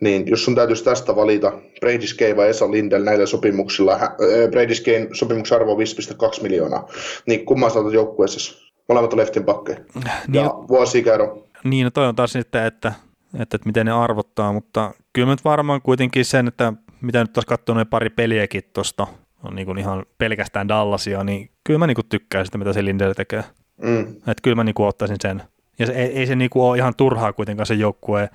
niin 0.00 0.28
jos 0.28 0.44
sun 0.44 0.54
täytyisi 0.54 0.84
tästä 0.84 1.16
valita 1.16 1.52
Brady 1.80 2.06
Skay 2.06 2.36
vai 2.36 2.48
Esa 2.48 2.70
Lindell 2.70 3.04
näillä 3.04 3.26
sopimuksilla, 3.26 3.92
äh, 3.92 4.10
Brady 4.50 4.74
Skayn 4.74 5.08
sopimuksen 5.12 5.56
arvo 5.56 5.72
on 5.72 5.78
5,2 5.78 6.42
miljoonaa, 6.42 6.88
niin 7.26 7.46
kumman 7.46 7.70
sä 7.70 7.78
joukkueessa? 7.92 8.60
Molemmat 8.88 9.12
on 9.12 9.18
leftin 9.18 9.44
pakkeja. 9.44 9.78
Niin, 9.94 10.44
ja 10.44 10.50
vuosikäärö. 10.68 11.26
Niin, 11.64 11.84
no 11.84 11.90
toi 11.90 12.06
on 12.06 12.16
taas 12.16 12.32
sitten, 12.32 12.64
että, 12.64 12.92
että, 13.34 13.56
että 13.56 13.66
miten 13.66 13.86
ne 13.86 13.92
arvottaa, 13.92 14.52
mutta 14.52 14.92
kyllä 15.12 15.28
nyt 15.30 15.44
varmaan 15.44 15.82
kuitenkin 15.82 16.24
sen, 16.24 16.48
että 16.48 16.72
mitä 17.00 17.20
nyt 17.20 17.32
taas 17.32 17.46
katsoo 17.46 17.74
noin 17.74 17.86
pari 17.86 18.10
peliäkin 18.10 18.62
tuosta, 18.72 19.06
on 19.42 19.56
niin 19.56 19.66
kuin 19.66 19.78
ihan 19.78 20.06
pelkästään 20.18 20.68
Dallasia, 20.68 21.24
niin 21.24 21.50
kyllä 21.64 21.78
mä 21.78 21.86
niin 21.86 21.94
kuin 21.94 22.08
tykkään 22.08 22.46
sitä, 22.46 22.58
mitä 22.58 22.72
se 22.72 22.84
Lindell 22.84 23.12
tekee. 23.12 23.44
Mm. 23.82 24.00
Että 24.00 24.42
kyllä 24.42 24.54
mä 24.54 24.64
niin 24.64 24.74
kuin 24.74 24.86
ottaisin 24.86 25.16
sen. 25.22 25.42
Ja 25.78 25.86
se, 25.86 25.92
ei, 25.92 26.18
ei 26.18 26.26
se 26.26 26.36
niin 26.36 26.50
kuin 26.50 26.62
ole 26.62 26.76
ihan 26.76 26.94
turhaa 26.96 27.32
kuitenkaan 27.32 27.66
se 27.66 27.74
joukkue 27.74 28.30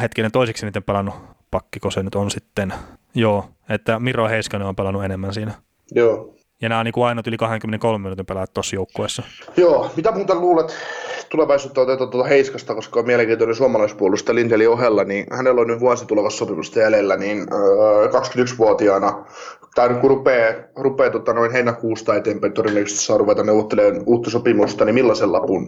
hetkinen 0.00 0.32
toiseksi 0.32 0.66
niiden 0.66 0.82
pelannut 0.82 1.14
pakki, 1.50 1.80
kun 1.80 1.92
se 1.92 2.02
nyt 2.02 2.14
on 2.14 2.30
sitten. 2.30 2.74
Joo, 3.14 3.50
että 3.68 3.98
Miro 4.00 4.28
Heiskanen 4.28 4.68
on 4.68 4.76
pelannut 4.76 5.04
enemmän 5.04 5.34
siinä. 5.34 5.52
Joo. 5.94 6.35
Ja 6.62 6.68
nämä 6.68 6.78
on 6.78 6.84
niin 6.84 6.92
kuin 6.92 7.06
ainut 7.06 7.26
yli 7.26 7.36
23 7.36 8.02
minuutin 8.02 8.26
pelaajat 8.26 8.54
tuossa 8.54 8.76
joukkueessa. 8.76 9.22
Joo, 9.56 9.90
mitä 9.96 10.12
muuta 10.12 10.34
luulet 10.34 10.76
tulevaisuutta 11.28 11.80
otetaan 11.80 12.10
tuota 12.10 12.28
Heiskasta, 12.28 12.74
koska 12.74 13.00
on 13.00 13.06
mielenkiintoinen 13.06 13.56
suomalaispuolustaja 13.56 14.34
Lintelin 14.34 14.68
ohella, 14.68 15.04
niin 15.04 15.26
hänellä 15.32 15.60
on 15.60 15.66
nyt 15.66 15.80
vuosi 15.80 16.06
tulevassa 16.06 16.38
sopimusta 16.38 16.78
jäljellä, 16.78 17.16
niin 17.16 17.38
öö, 17.52 18.06
21-vuotiaana, 18.06 19.24
tai 19.74 19.88
kun 19.88 20.10
rupeaa, 20.10 20.54
rupeaa 20.76 21.10
tota, 21.10 21.32
noin 21.32 21.52
heinäkuusta 21.52 22.14
eteenpäin 22.14 22.52
todennäköisesti 22.52 23.04
saa 23.04 23.18
ruveta 23.18 23.42
neuvottelemaan 23.42 24.02
uutta 24.06 24.30
sopimusta, 24.30 24.84
niin 24.84 24.94
millaisen 24.94 25.32
lapun 25.32 25.66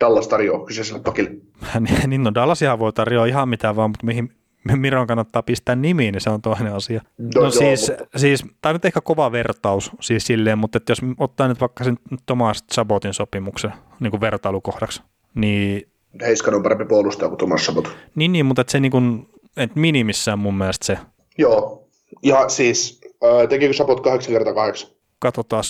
Dallas 0.00 0.28
tarjoaa 0.28 0.64
kyseiselle 0.64 1.02
pakille? 1.02 1.30
niin 2.06 2.22
no 2.22 2.34
Dallasihan 2.34 2.78
voi 2.78 2.92
tarjoa 2.92 3.26
ihan 3.26 3.48
mitään 3.48 3.76
vaan, 3.76 3.90
mutta 3.90 4.06
mihin, 4.06 4.30
Miron 4.76 5.06
kannattaa 5.06 5.42
pistää 5.42 5.74
nimiin, 5.76 6.12
niin 6.12 6.20
se 6.20 6.30
on 6.30 6.42
toinen 6.42 6.74
asia. 6.74 7.00
No, 7.18 7.28
no 7.34 7.40
joo, 7.42 7.50
siis, 7.50 7.88
mutta... 7.88 8.18
siis, 8.18 8.44
tämä 8.60 8.70
on 8.70 8.74
nyt 8.74 8.84
ehkä 8.84 9.00
kova 9.00 9.32
vertaus 9.32 9.90
siis 10.00 10.26
silleen, 10.26 10.58
mutta 10.58 10.76
että 10.76 10.90
jos 10.90 10.98
ottaa 11.18 11.48
nyt 11.48 11.60
vaikka 11.60 11.84
sen 11.84 11.98
Thomas 12.26 12.64
Sabotin 12.72 13.14
sopimuksen 13.14 13.72
niin 14.00 14.10
kuin 14.10 14.20
vertailukohdaksi, 14.20 15.02
niin... 15.34 15.88
Heiskan 16.20 16.54
on 16.54 16.62
parempi 16.62 16.84
puolustaja 16.84 17.28
kuin 17.28 17.38
Thomas 17.38 17.66
Sabot. 17.66 17.96
Niin, 18.14 18.32
niin 18.32 18.46
mutta 18.46 18.60
että 18.60 18.70
se 18.70 18.80
niin 18.80 18.92
kuin, 18.92 19.28
että 19.56 19.80
minimissään 19.80 20.38
mun 20.38 20.54
mielestä 20.54 20.86
se. 20.86 20.98
Joo, 21.38 21.88
ja 22.22 22.48
siis 22.48 23.00
äh, 23.24 23.48
tekikö 23.48 23.72
Sabot 23.72 24.00
8 24.00 24.32
kertaa 24.32 24.54
8? 24.54 24.90
Katsotaan 25.18 25.64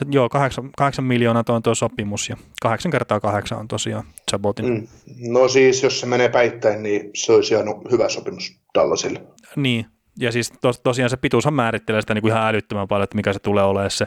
se, 0.00 0.06
joo, 0.10 0.28
kahdeksan, 0.28 0.70
kahdeksan 0.76 1.04
miljoonaa 1.04 1.44
on 1.48 1.62
tuo 1.62 1.74
sopimus 1.74 2.28
ja 2.28 2.36
kahdeksan 2.62 2.92
kertaa 2.92 3.20
kahdeksan 3.20 3.58
on 3.58 3.68
tosiaan 3.68 4.04
Chabotin. 4.30 4.68
Mm. 4.68 4.86
No 5.32 5.48
siis, 5.48 5.82
jos 5.82 6.00
se 6.00 6.06
menee 6.06 6.28
päittäin, 6.28 6.82
niin 6.82 7.10
se 7.14 7.32
olisi 7.32 7.54
ihan 7.54 7.66
hyvä 7.90 8.08
sopimus 8.08 8.60
Dallasille. 8.74 9.22
Niin, 9.56 9.86
ja 10.18 10.32
siis 10.32 10.52
tos, 10.60 10.80
tosiaan 10.80 11.10
se 11.10 11.16
pituushan 11.16 11.54
määrittelee 11.54 12.00
sitä 12.00 12.14
niin 12.14 12.22
kuin 12.22 12.30
ihan 12.30 12.48
älyttömän 12.48 12.88
paljon, 12.88 13.04
että 13.04 13.16
mikä 13.16 13.32
se 13.32 13.38
tulee 13.38 13.64
olemaan 13.64 13.90
se 13.90 14.06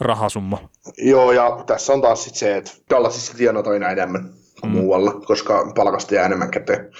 rahasumma. 0.00 0.68
Joo, 0.98 1.32
ja 1.32 1.64
tässä 1.66 1.92
on 1.92 2.02
taas 2.02 2.24
sit 2.24 2.34
se, 2.34 2.56
että 2.56 2.70
Dallasissa 2.90 3.36
tienataan 3.36 3.74
aina 3.74 3.90
enemmän 3.90 4.30
kuin 4.60 4.72
mm. 4.72 4.78
muualla, 4.78 5.12
koska 5.12 5.72
palkasta 5.74 6.14
jää 6.14 6.26
enemmän 6.26 6.50
käteen. 6.50 6.90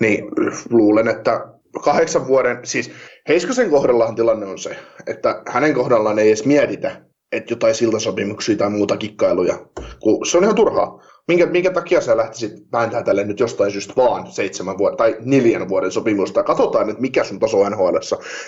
Niin 0.00 0.24
luulen, 0.70 1.08
että 1.08 1.46
kahdeksan 1.84 2.26
vuoden, 2.26 2.58
siis 2.64 2.90
Heiskasen 3.28 3.70
kohdallahan 3.70 4.14
tilanne 4.14 4.46
on 4.46 4.58
se, 4.58 4.76
että 5.06 5.42
hänen 5.48 5.74
kohdallaan 5.74 6.18
ei 6.18 6.28
edes 6.28 6.44
mietitä, 6.44 7.07
että 7.32 7.52
jotain 7.52 7.74
siltasopimuksia 7.74 8.56
tai 8.56 8.70
muuta 8.70 8.96
kikkailuja, 8.96 9.66
kun 10.00 10.26
se 10.26 10.38
on 10.38 10.44
ihan 10.44 10.56
turhaa. 10.56 11.02
Minkä, 11.28 11.46
minkä 11.46 11.70
takia 11.70 12.00
sä 12.00 12.16
lähtisit 12.16 12.52
vääntämään 12.72 13.04
tälle 13.04 13.24
nyt 13.24 13.40
jostain 13.40 13.70
syystä 13.70 13.92
vaan 13.96 14.32
seitsemän 14.32 14.78
vuoden 14.78 14.96
tai 14.96 15.16
neljän 15.20 15.68
vuoden 15.68 15.92
sopimusta? 15.92 16.42
Katsotaan 16.42 16.86
nyt, 16.86 16.98
mikä 16.98 17.24
sun 17.24 17.38
taso 17.38 17.60
on 17.60 17.72
nhl 17.72 17.96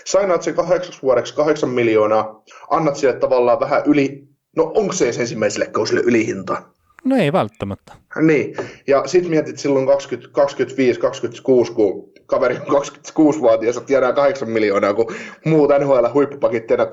Sainaat 0.05 0.43
sen 0.43 0.55
kahdeksan 0.55 0.95
vuodeksi 1.03 1.35
kahdeksan 1.35 1.71
miljoonaa, 1.71 2.43
annat 2.71 2.97
sille 2.97 3.13
tavallaan 3.13 3.61
vähän 3.61 3.83
yli, 3.87 4.29
no 4.57 4.73
onko 4.75 4.93
se 4.93 5.09
ensimmäiselle 5.09 5.67
kausille 5.67 6.01
ylihinta? 6.05 6.63
No 7.05 7.17
ei 7.17 7.33
välttämättä. 7.33 7.93
Niin, 8.21 8.57
ja 8.87 9.03
sitten 9.07 9.31
mietit 9.31 9.59
silloin 9.59 9.87
20, 9.87 10.33
25, 10.33 11.01
26, 11.01 11.73
kun 11.73 12.10
kaveri 12.31 12.57
on 12.57 12.83
26-vuotias 12.83 13.75
ja 13.75 13.81
tiedää 13.81 14.13
8 14.13 14.51
miljoonaa, 14.51 14.95
kun 14.95 15.07
muut 15.45 15.71
NHL 15.81 16.07
huippupakit 16.15 16.67
tiedää 16.67 16.87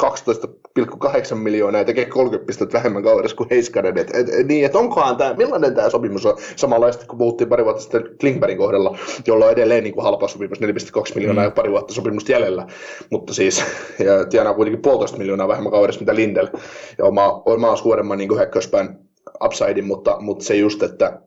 12,8 0.80 1.36
miljoonaa 1.36 1.82
ja 1.82 1.86
tekee 1.86 2.06
30 2.06 2.48
pistettä 2.48 2.78
vähemmän 2.78 3.04
kaudessa 3.04 3.38
kuin 3.38 3.50
Heiskanen. 3.50 3.98
Et, 3.98 4.16
et, 4.16 4.30
et, 4.30 4.48
niin, 4.48 4.66
että 4.66 4.78
onkohan 4.78 5.18
tämä, 5.18 5.34
millainen 5.34 5.76
tämä 5.76 5.90
sopimus 5.90 6.26
on 6.26 6.38
samanlaista, 6.56 7.06
kun 7.06 7.18
puhuttiin 7.18 7.50
pari 7.50 7.66
vuotta 7.66 7.82
sitten 7.82 8.04
Klingbergin 8.20 8.58
kohdalla, 8.58 8.98
jolla 9.28 9.46
on 9.46 9.52
edelleen 9.52 9.84
niin 9.84 9.94
kuin 9.94 10.04
halpa 10.04 10.28
sopimus, 10.28 10.62
4,2 10.62 10.68
miljoonaa 11.16 11.44
mm. 11.44 11.48
ja 11.48 11.52
pari 11.52 11.72
vuotta 11.72 11.94
sopimusta 11.94 12.32
jäljellä, 12.32 12.68
mutta 13.10 13.34
siis 13.34 13.64
ja 14.00 14.26
tienaa 14.26 14.54
kuitenkin 14.54 14.82
puolitoista 14.82 15.18
miljoonaa 15.18 15.48
vähemmän 15.48 15.72
kaudessa 15.72 16.02
mitä 16.02 16.16
Lindel 16.16 16.48
ja 16.98 17.06
oma, 17.06 17.42
oma 17.46 17.76
suuremman 17.76 18.18
niin 18.18 18.36
hyökkäyspään 18.36 19.07
upside, 19.44 19.82
mutta, 19.82 20.18
mutta 20.20 20.46
se 20.46 20.56
just, 20.56 20.84
että 20.84 21.20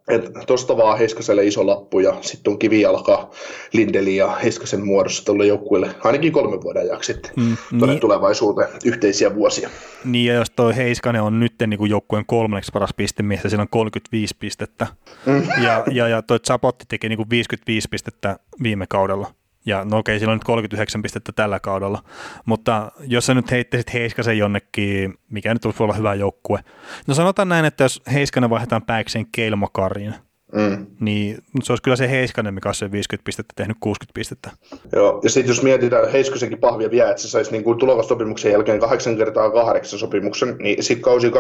tuosta 0.47 0.77
vaan 0.77 0.99
Heiskaselle 0.99 1.45
iso 1.45 1.67
lappu 1.67 2.01
ja 2.01 2.17
sitten 2.21 2.53
on 2.53 2.59
kivijalka 2.59 3.31
Lindeli 3.73 4.17
ja 4.17 4.29
Heiskasen 4.29 4.85
muodossa 4.85 5.25
tuolle 5.25 5.47
joukkueelle 5.47 5.95
ainakin 6.05 6.33
kolmen 6.33 6.63
vuoden 6.63 6.83
ajaksi 6.83 7.13
sitten 7.13 7.33
mm, 7.37 7.57
niin, 7.87 8.01
tulevaisuuteen 8.01 8.69
yhteisiä 8.85 9.35
vuosia. 9.35 9.71
Niin 10.05 10.27
ja 10.27 10.35
jos 10.35 10.51
tuo 10.51 10.73
Heiskanen 10.77 11.23
on 11.23 11.41
nyt 11.41 11.55
niin 11.67 11.79
kuin 11.79 11.91
joukkueen 11.91 12.27
kolmanneksi 12.27 12.73
paras 12.73 12.91
missä 13.23 13.49
siinä 13.49 13.63
on 13.63 13.69
35 13.69 14.37
pistettä 14.39 14.87
mm. 15.27 15.43
ja, 15.65 15.85
ja, 15.91 16.09
ja 16.09 16.23
toi 16.23 16.39
Zapotti 16.47 16.85
teki 16.89 17.09
niin 17.09 17.17
kuin 17.17 17.31
55 17.31 17.89
pistettä 17.91 18.37
viime 18.63 18.87
kaudella, 18.89 19.35
ja 19.67 19.85
no 19.85 19.99
okei, 19.99 20.19
sillä 20.19 20.33
on 20.33 20.37
nyt 20.37 20.45
39 20.45 21.03
pistettä 21.03 21.33
tällä 21.33 21.61
kaudella, 21.61 22.03
mutta 22.45 22.93
jos 23.01 23.27
sä 23.27 23.35
nyt 23.35 23.51
heittäisit 23.51 23.93
Heiskasen 23.93 24.39
jonnekin, 24.39 25.15
mikä 25.31 25.55
nyt 25.55 25.65
voi 25.65 25.73
olla 25.81 25.95
hyvä 25.95 26.15
joukkue, 26.15 26.65
no 27.07 27.15
sanotaan 27.15 27.49
näin, 27.49 27.65
että 27.65 27.85
jos 27.85 28.03
Heiskanen 28.13 28.51
vaihdetaan 28.51 28.83
pääkseen 28.83 29.27
Keilmakariin, 29.33 30.15
Mm. 30.53 30.87
Niin 31.01 31.39
se 31.63 31.73
olisi 31.73 31.83
kyllä 31.83 31.97
se 31.97 32.11
Heiskanen, 32.11 32.55
mikä 32.55 32.69
olisi 32.69 32.79
se 32.79 32.93
50 32.93 33.25
pistettä 33.25 33.53
tehnyt 33.57 33.77
60 33.81 34.15
pistettä. 34.15 34.51
Joo, 34.93 35.21
ja 35.23 35.31
sitten 35.31 35.51
jos 35.51 35.63
mietitään 35.63 36.13
Heiskasenkin 36.13 36.59
pahvia 36.59 36.91
vielä, 36.91 37.11
että 37.11 37.23
se 37.23 37.29
saisi 37.29 37.53
niin 37.53 37.79
tulokastopimuksen 37.79 38.53
jälkeen 38.53 38.81
8 38.81 39.17
kertaa 39.17 39.51
8 39.51 39.99
sopimuksen, 39.99 40.57
niin 40.59 40.83
sitten 40.83 41.03
kausi 41.03 41.29
22-23, 41.29 41.33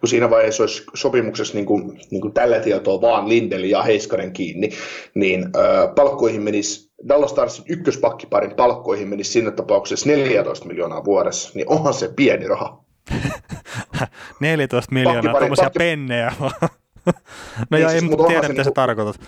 kun 0.00 0.08
siinä 0.08 0.30
vaiheessa 0.30 0.62
olisi 0.62 0.84
sopimuksessa 0.94 1.54
niin 1.54 1.66
kuin, 1.66 2.00
niin 2.10 2.20
kuin 2.20 2.34
tällä 2.34 2.58
tietoa 2.58 3.00
vaan 3.00 3.28
Lindeli 3.28 3.70
ja 3.70 3.82
Heiskanen 3.82 4.32
kiinni, 4.32 4.70
niin 5.14 5.42
äh, 5.44 5.94
palkkoihin 5.94 6.42
menisi 6.42 6.92
Dallas 7.08 7.30
Starsin 7.30 7.64
ykköspakkiparin 7.68 8.54
palkkoihin 8.54 9.08
menisi 9.08 9.32
siinä 9.32 9.50
tapauksessa 9.50 10.08
14 10.08 10.66
miljoonaa 10.66 11.04
vuodessa, 11.04 11.50
niin 11.54 11.68
onhan 11.68 11.94
se 11.94 12.10
pieni 12.16 12.48
raha. 12.48 12.84
14 14.40 14.92
miljoonaa, 14.92 15.38
tuommoisia 15.38 15.64
pakki... 15.64 15.78
pennejä 15.78 16.32
no 17.06 17.12
niin, 17.70 17.82
joo, 17.82 17.90
siis, 17.90 18.02
ei 18.02 18.08
tiedä, 18.26 18.42
mitä 18.42 18.52
niin, 18.52 18.64
sä 18.64 18.70
tarkoitat. 18.74 19.20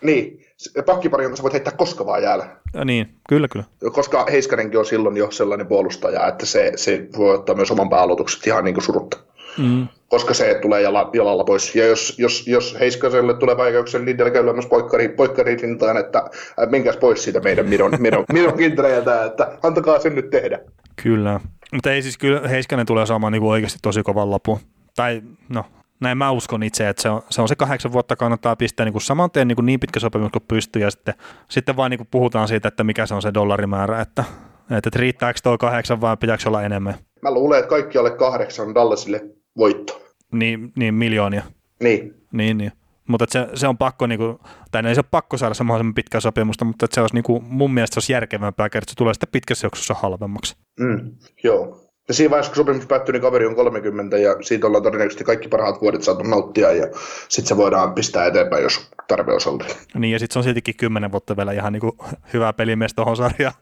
Niin, 0.00 0.46
pakkipari, 0.86 1.24
jonka 1.24 1.36
sä 1.36 1.42
voit 1.42 1.52
heittää 1.52 1.72
koska 1.76 2.06
vaan 2.06 2.22
jäällä. 2.22 2.46
Ja 2.74 2.84
niin, 2.84 3.14
kyllä, 3.28 3.48
kyllä. 3.48 3.64
Koska 3.92 4.26
Heiskanenkin 4.30 4.78
on 4.78 4.86
silloin 4.86 5.16
jo 5.16 5.30
sellainen 5.30 5.66
puolustaja, 5.66 6.28
että 6.28 6.46
se, 6.46 6.72
se 6.76 7.08
voi 7.16 7.34
ottaa 7.34 7.54
myös 7.54 7.70
oman 7.70 7.90
pääaloitukset 7.90 8.46
ihan 8.46 8.64
niin 8.64 8.74
kuin 8.74 8.84
surutta. 8.84 9.18
Mm. 9.58 9.88
Koska 10.08 10.34
se 10.34 10.58
tulee 10.62 10.82
jala, 10.82 11.10
jalalla 11.12 11.44
pois. 11.44 11.76
Ja 11.76 11.86
jos, 11.86 12.14
jos, 12.18 12.46
jos 12.46 12.76
Heiskaselle 12.80 13.34
tulee 13.34 13.56
vaikeuksia, 13.56 14.00
niin 14.00 14.06
Lidl 14.06 14.30
käy 14.30 14.42
myös 14.42 14.66
poikkari, 14.66 15.08
poikkari 15.08 15.56
rintaan, 15.56 15.96
että 15.96 16.18
äh, 16.18 16.70
minkäs 16.70 16.96
pois 16.96 17.24
siitä 17.24 17.40
meidän 17.40 17.68
Miron, 17.68 17.92
Miron, 17.98 18.24
Miron 18.32 18.58
kintreiltä, 18.58 19.24
että 19.24 19.58
antakaa 19.62 19.98
sen 19.98 20.14
nyt 20.14 20.30
tehdä. 20.30 20.58
Kyllä. 21.02 21.40
Mutta 21.72 21.92
ei 21.92 22.02
siis 22.02 22.18
kyllä 22.18 22.48
Heiskanen 22.48 22.86
tulee 22.86 23.06
saamaan 23.06 23.32
niin 23.32 23.42
oikeasti 23.42 23.78
tosi 23.82 24.02
kovan 24.02 24.30
lapun. 24.30 24.58
Tai 24.96 25.22
no, 25.48 25.64
näin 26.00 26.18
mä 26.18 26.30
uskon 26.30 26.62
itse, 26.62 26.88
että 26.88 27.02
se 27.02 27.08
on 27.08 27.22
se, 27.30 27.42
on 27.42 27.48
se 27.48 27.56
kahdeksan 27.56 27.92
vuotta 27.92 28.16
kannattaa 28.16 28.56
pistää 28.56 28.86
niin 28.86 28.92
kuin 28.92 29.02
saman 29.02 29.30
tien 29.30 29.48
niin, 29.48 29.56
kuin 29.56 29.66
niin 29.66 29.80
pitkä 29.80 30.00
sopimus 30.00 30.30
kuin 30.32 30.44
pystyy 30.48 30.82
ja 30.82 30.90
sitten, 30.90 31.14
sitten 31.48 31.76
vaan 31.76 31.90
niin 31.90 31.98
kuin 31.98 32.08
puhutaan 32.10 32.48
siitä, 32.48 32.68
että 32.68 32.84
mikä 32.84 33.06
se 33.06 33.14
on 33.14 33.22
se 33.22 33.34
dollarimäärä, 33.34 34.00
että, 34.00 34.24
että, 34.62 34.76
että 34.76 34.98
riittääkö 34.98 35.40
tuo 35.42 35.58
kahdeksan 35.58 36.00
vai 36.00 36.16
pitääkö 36.16 36.42
olla 36.46 36.62
enemmän. 36.62 36.94
Mä 37.22 37.30
luulen, 37.30 37.58
että 37.58 37.68
kaikki 37.68 37.98
alle 37.98 38.10
kahdeksan 38.10 38.74
Dallasille 38.74 39.20
voitto. 39.56 40.02
Niin, 40.32 40.72
niin 40.76 40.94
miljoonia. 40.94 41.42
Niin. 41.82 42.14
Niin, 42.32 42.58
niin. 42.58 42.72
Mutta 43.08 43.26
se, 43.28 43.48
se, 43.54 43.68
on 43.68 43.78
pakko, 43.78 44.06
niin 44.06 44.18
kuin, 44.18 44.38
tai 44.70 44.86
ei 44.86 44.94
se 44.94 44.98
ole 44.98 45.08
pakko 45.10 45.36
saada 45.36 45.54
semmoisen 45.54 45.94
pitkää 45.94 46.20
sopimusta, 46.20 46.64
mutta 46.64 46.86
se 46.90 47.00
olisi 47.00 47.14
niin 47.14 47.22
kuin, 47.22 47.44
mun 47.44 47.74
mielestä 47.74 47.94
se 47.94 47.98
olisi 47.98 48.12
järkevämpää, 48.12 48.66
että 48.66 48.80
se 48.86 48.96
tulee 48.96 49.14
sitten 49.14 49.28
pitkässä 49.32 49.66
juoksussa 49.66 49.94
halvemmaksi. 49.94 50.56
Mm, 50.80 51.10
joo. 51.44 51.87
Ja 52.08 52.14
siinä 52.14 52.30
vaiheessa, 52.30 52.52
kun 52.52 52.56
sopimus 52.56 52.86
päättyy, 52.86 53.12
niin 53.12 53.22
kaveri 53.22 53.46
on 53.46 53.54
30 53.54 54.18
ja 54.18 54.36
siitä 54.40 54.66
ollaan 54.66 54.82
todennäköisesti 54.82 55.24
kaikki 55.24 55.48
parhaat 55.48 55.80
vuodet 55.80 56.02
saatu 56.02 56.22
nauttia 56.22 56.72
ja 56.72 56.86
sitten 57.28 57.48
se 57.48 57.56
voidaan 57.56 57.94
pistää 57.94 58.26
eteenpäin, 58.26 58.62
jos 58.62 58.90
tarve 59.08 59.32
on 59.32 59.40
ollut. 59.46 59.76
Niin 59.94 60.12
ja 60.12 60.18
sitten 60.18 60.32
se 60.32 60.38
on 60.38 60.44
siltikin 60.44 60.76
10 60.76 61.12
vuotta 61.12 61.36
vielä 61.36 61.52
ihan 61.52 61.72
niin 61.72 61.80
kuin 61.80 61.92
hyvä 62.32 62.52
pelimies 62.52 62.94
tuohon 62.94 63.16
sarjaan. 63.16 63.54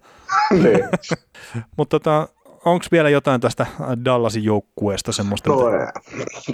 niin. 0.63 0.89
Mutta 1.77 2.01
tota, 2.01 2.29
onko 2.65 2.87
vielä 2.93 3.11
jotain 3.11 3.41
tästä 3.41 3.67
Dallasin 4.05 4.45
joukkueesta 4.45 5.13
semmoista? 5.13 5.51
No, 5.51 5.71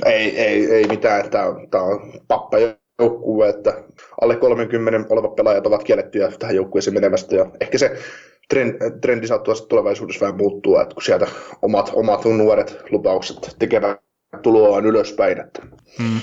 ei, 0.07 0.41
ei, 0.41 0.73
ei 0.73 0.85
mitään, 0.87 1.31
tämä 1.31 1.45
on, 1.45 1.71
tämä 1.71 1.85
on 1.85 2.13
pappa 2.29 2.57
joukkue, 2.99 3.49
että 3.49 3.75
alle 4.21 4.37
30 4.37 5.15
olevat 5.15 5.37
pelaajat 5.37 5.67
ovat 5.67 5.85
kiellettyjä 5.85 6.33
tähän 6.39 6.57
joukkueeseen 6.57 6.95
menemästä 6.95 7.37
ja 7.37 7.47
ehkä 7.61 7.79
se 7.79 7.99
trendi 9.01 9.27
saattaa 9.27 9.55
tulevaisuudessa 9.55 10.21
vähän 10.21 10.37
muuttua, 10.37 10.83
että 10.83 10.95
kun 10.95 11.03
sieltä 11.03 11.27
omat, 11.63 11.91
omat 11.95 12.25
nuoret 12.25 12.79
lupaukset 12.91 13.57
tekevät 13.59 13.99
tuloaan 14.43 14.87
ylöspäin, 14.87 15.41
että, 15.41 15.63
hmm. 15.99 16.21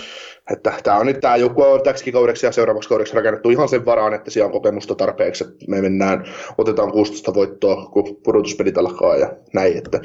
että 0.54 0.74
tämä 0.84 0.98
on 0.98 1.06
nyt 1.06 1.20
tämä 1.20 1.36
joku 1.36 1.62
on 1.62 1.84
täksikin 1.84 2.14
kaudeksi 2.14 2.46
ja 2.46 2.52
seuraavaksi 2.52 2.90
kaudeksi 2.90 3.16
rakennettu 3.16 3.50
ihan 3.50 3.70
sen 3.70 3.86
varaan, 3.86 4.14
että 4.14 4.32
siellä 4.32 4.46
on 4.46 4.52
kokemusta 4.52 4.96
tarpeeksi, 4.96 5.44
että 5.44 5.66
me 5.68 5.82
mennään, 5.82 6.26
otetaan 6.58 6.92
16 6.92 7.34
voittoa, 7.34 7.90
kun 7.94 8.22
pudotuspelit 8.24 8.78
alkaa 8.78 9.18
ja 9.18 9.34
näin, 9.54 9.78
että 9.78 10.00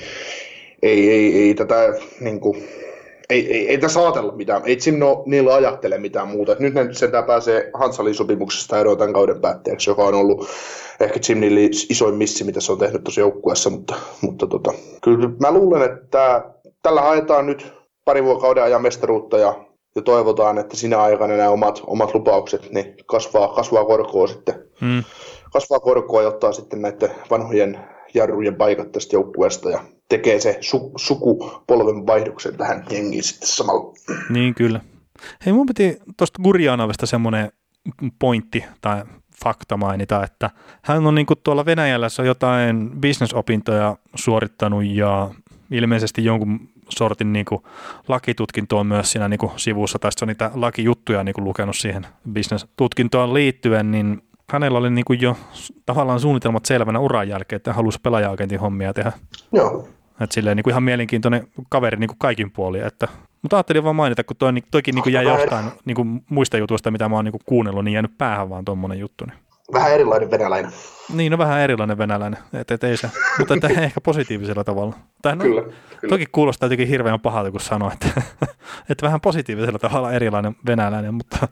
ei, 0.83 1.11
ei, 1.11 1.43
ei 1.43 1.55
tätä 1.55 1.95
niin 2.21 2.41
kuin, 2.41 2.65
ei, 3.31 3.53
ei, 3.53 3.69
ei 3.69 3.79
tässä 3.79 4.01
ajatella 4.01 4.33
mitään, 4.33 4.63
ei 4.65 4.81
sinne 4.81 5.07
niillä 5.27 5.55
ajattele 5.55 5.99
mitään 5.99 6.29
muuta. 6.29 6.53
Et 6.53 6.61
nyt 6.61 6.75
ne 6.75 6.89
sentään 6.93 7.25
pääsee 7.25 7.71
Hansalin 7.75 8.15
sopimuksesta 8.15 8.79
eroon 8.79 8.99
tämän 8.99 9.13
kauden 9.13 9.41
päätteeksi, 9.41 9.91
joka 9.91 10.05
on 10.05 10.15
ollut 10.15 10.49
ehkä 11.01 11.35
Nealin 11.35 11.71
isoin 11.91 12.15
missi, 12.15 12.45
mitä 12.45 12.61
se 12.61 12.73
on 12.73 12.79
tehnyt 12.79 13.05
tuossa 13.05 13.21
joukkueessa, 13.21 13.71
mutta, 13.71 13.95
mutta 14.21 14.47
tota, 14.47 14.73
kyllä 15.03 15.31
mä 15.41 15.53
luulen, 15.53 15.83
että 15.83 16.45
tällä 16.83 17.01
haetaan 17.01 17.47
nyt 17.47 17.73
pari 18.05 18.25
vuokauden 18.25 18.65
ajan 18.65 18.83
mestaruutta 18.83 19.39
ja, 19.39 19.55
ja 19.97 20.03
toivotaan, 20.03 20.59
että 20.59 20.77
sinä 20.77 21.03
aikana 21.03 21.37
nämä 21.37 21.51
omat, 21.51 21.83
omat 21.87 22.15
lupaukset 22.15 22.71
niin 22.71 22.95
kasvaa, 23.07 23.49
kasvaa 23.49 23.85
korkoa 23.85 24.27
sitten. 24.27 24.55
Hmm. 24.81 25.05
Kasvaa 25.53 25.81
korkoa 25.81 26.23
ja 26.23 26.29
ottaa 26.29 26.53
sitten 26.53 26.83
näiden 26.83 27.11
vanhojen 27.31 27.79
jarrujen 28.15 28.57
paikat 28.57 28.93
tästä 28.93 29.17
joukkueesta 29.17 29.71
ja 29.71 29.81
tekee 30.09 30.41
se 30.41 30.59
su- 30.61 30.93
sukupolven 30.97 32.07
vaihdoksen 32.07 32.57
tähän 32.57 32.85
jengiin 32.91 33.23
sitten 33.23 33.49
samalla. 33.49 33.95
Niin 34.29 34.55
kyllä. 34.55 34.81
Hei, 35.47 35.53
mun 35.53 35.67
piti 35.67 35.99
tuosta 36.17 36.43
Gurjanovesta 36.43 37.07
semmoinen 37.07 37.53
pointti 38.19 38.65
tai 38.81 39.03
fakta 39.45 39.77
mainita, 39.77 40.25
että 40.25 40.51
hän 40.83 41.07
on 41.07 41.15
niin 41.15 41.27
tuolla 41.45 41.65
Venäjällä 41.65 42.09
se 42.09 42.23
on 42.23 42.29
jotain 42.29 42.91
bisnesopintoja 43.01 43.97
suorittanut 44.15 44.85
ja 44.85 45.31
ilmeisesti 45.71 46.25
jonkun 46.25 46.69
sortin 46.89 47.33
niin 47.33 47.45
kuin 47.45 47.63
lakitutkintoa 48.09 48.85
myös 48.85 49.13
siinä 49.13 49.29
niin 49.29 49.39
kuin 49.39 49.53
sivussa, 49.57 49.99
tai 49.99 50.11
on 50.23 50.29
niitä 50.29 50.51
lakijuttuja 50.55 51.25
niin 51.25 51.35
kuin 51.35 51.45
lukenut 51.45 51.77
siihen 51.77 52.07
bisnestutkintoon 52.33 53.35
liittyen, 53.35 53.91
niin 53.91 54.23
hänellä 54.51 54.79
oli 54.79 54.91
niin 54.91 55.05
kuin 55.05 55.21
jo 55.21 55.37
tavallaan 55.87 56.21
suunnitelmat 56.21 56.65
selvänä 56.65 56.99
uran 56.99 57.29
jälkeen, 57.29 57.57
että 57.57 57.73
halusi 57.73 57.99
pelaaja-agentin 58.03 58.61
hommia 58.61 58.95
tehdä. 58.95 59.13
Joo. 59.53 59.89
Että 60.21 60.35
silleen 60.35 60.57
niin 60.57 60.65
kuin 60.65 60.73
ihan 60.73 60.83
mielenkiintoinen 60.83 61.47
kaveri 61.69 61.97
niin 61.97 62.09
kuin 62.09 62.19
kaikin 62.19 62.51
puolin. 62.51 62.87
Että, 62.87 63.09
mutta 63.43 63.57
ajattelin 63.57 63.85
vaan 63.85 63.97
mainita, 63.97 64.25
kun 64.25 64.37
toi, 64.37 64.53
toikin 64.71 64.95
niin 64.95 65.03
kuin 65.03 65.13
jäi 65.13 65.25
jostain 65.25 65.65
niin 65.85 65.95
kuin 65.95 66.25
muista 66.29 66.59
jutuista, 66.59 66.91
mitä 66.91 67.09
mä 67.09 67.17
oon 67.17 67.25
niin 67.25 67.33
kuin 67.33 67.43
kuunnellut, 67.47 67.85
niin 67.85 67.93
jäänyt 67.93 68.19
päähän 68.19 68.51
vaan 68.51 68.65
tuommoinen 68.65 68.99
juttu. 68.99 69.25
Niin. 69.25 69.39
Vähän 69.73 69.93
erilainen 69.93 70.31
venäläinen. 70.31 70.73
Niin, 71.13 71.33
no 71.33 71.39
vähän 71.39 71.61
erilainen 71.61 71.99
venäläinen, 71.99 72.41
et, 72.53 72.71
et 72.71 72.85
ei 72.85 72.97
se, 72.97 73.11
mutta 73.39 73.55
että 73.55 73.69
ehkä 73.81 74.01
positiivisella 74.01 74.65
tavalla. 74.65 74.97
Tai 75.23 75.37
no, 75.37 75.45
Kyllä, 75.45 75.63
kyllä. 75.63 75.75
Toki 76.09 76.27
kuulostaa 76.33 76.67
jotenkin 76.67 76.89
hirveän 76.89 77.21
pahalta, 77.21 77.51
kun 77.51 77.61
sanoo, 77.61 77.91
että, 77.93 78.07
että 78.91 79.07
vähän 79.07 79.21
positiivisella 79.21 79.79
tavalla 79.79 80.13
erilainen 80.13 80.57
venäläinen, 80.67 81.15
mutta 81.15 81.49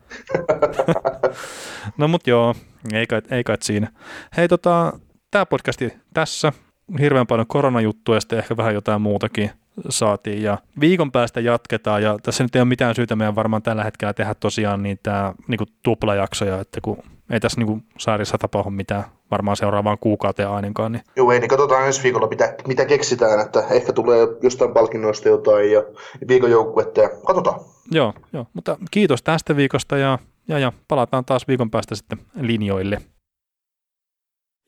no 1.98 2.08
mut 2.08 2.26
joo, 2.26 2.54
ei 2.92 3.06
kai, 3.06 3.22
ei 3.30 3.44
kai 3.44 3.56
siinä. 3.60 3.92
Hei 4.36 4.48
tota, 4.48 4.92
tämä 5.30 5.46
podcasti 5.46 5.92
tässä, 6.14 6.52
hirveän 7.00 7.26
paljon 7.26 7.46
koronajuttuja 7.46 8.16
ja 8.16 8.20
sitten 8.20 8.38
ehkä 8.38 8.56
vähän 8.56 8.74
jotain 8.74 9.02
muutakin 9.02 9.50
saatiin 9.88 10.42
ja 10.42 10.58
viikon 10.80 11.12
päästä 11.12 11.40
jatketaan 11.40 12.02
ja 12.02 12.18
tässä 12.22 12.44
nyt 12.44 12.56
ei 12.56 12.60
ole 12.60 12.68
mitään 12.68 12.94
syytä 12.94 13.16
meidän 13.16 13.34
varmaan 13.34 13.62
tällä 13.62 13.84
hetkellä 13.84 14.12
tehdä 14.12 14.34
tosiaan 14.34 14.82
niitä 14.82 15.34
niin 15.48 15.60
tuplajaksoja, 15.82 16.60
että 16.60 16.80
kun 16.80 16.98
ei 17.32 17.40
tässä 17.40 17.60
niin 17.60 17.84
saarissa 17.98 18.38
tapahdu 18.38 18.70
mitään 18.70 19.04
varmaan 19.30 19.56
seuraavaan 19.56 19.98
kuukauteen 19.98 20.48
ainakaan. 20.48 20.92
Niin. 20.92 21.02
Joo, 21.16 21.32
ei, 21.32 21.40
niin 21.40 21.48
katsotaan 21.48 21.86
ensi 21.86 22.02
viikolla, 22.02 22.28
mitä, 22.28 22.54
mitä 22.66 22.84
keksitään, 22.84 23.40
että 23.40 23.64
ehkä 23.70 23.92
tulee 23.92 24.28
jostain 24.42 24.72
palkinnoista 24.72 25.28
jotain 25.28 25.72
ja 25.72 25.82
viikon 26.28 26.50
joukkuetta 26.50 27.00
ja 27.00 27.10
katsotaan. 27.26 27.60
Joo, 27.90 28.14
joo, 28.32 28.46
mutta 28.54 28.76
kiitos 28.90 29.22
tästä 29.22 29.56
viikosta 29.56 29.96
ja, 29.96 30.18
ja, 30.48 30.58
ja 30.58 30.72
palataan 30.88 31.24
taas 31.24 31.48
viikon 31.48 31.70
päästä 31.70 31.94
sitten 31.94 32.18
linjoille. 32.40 32.98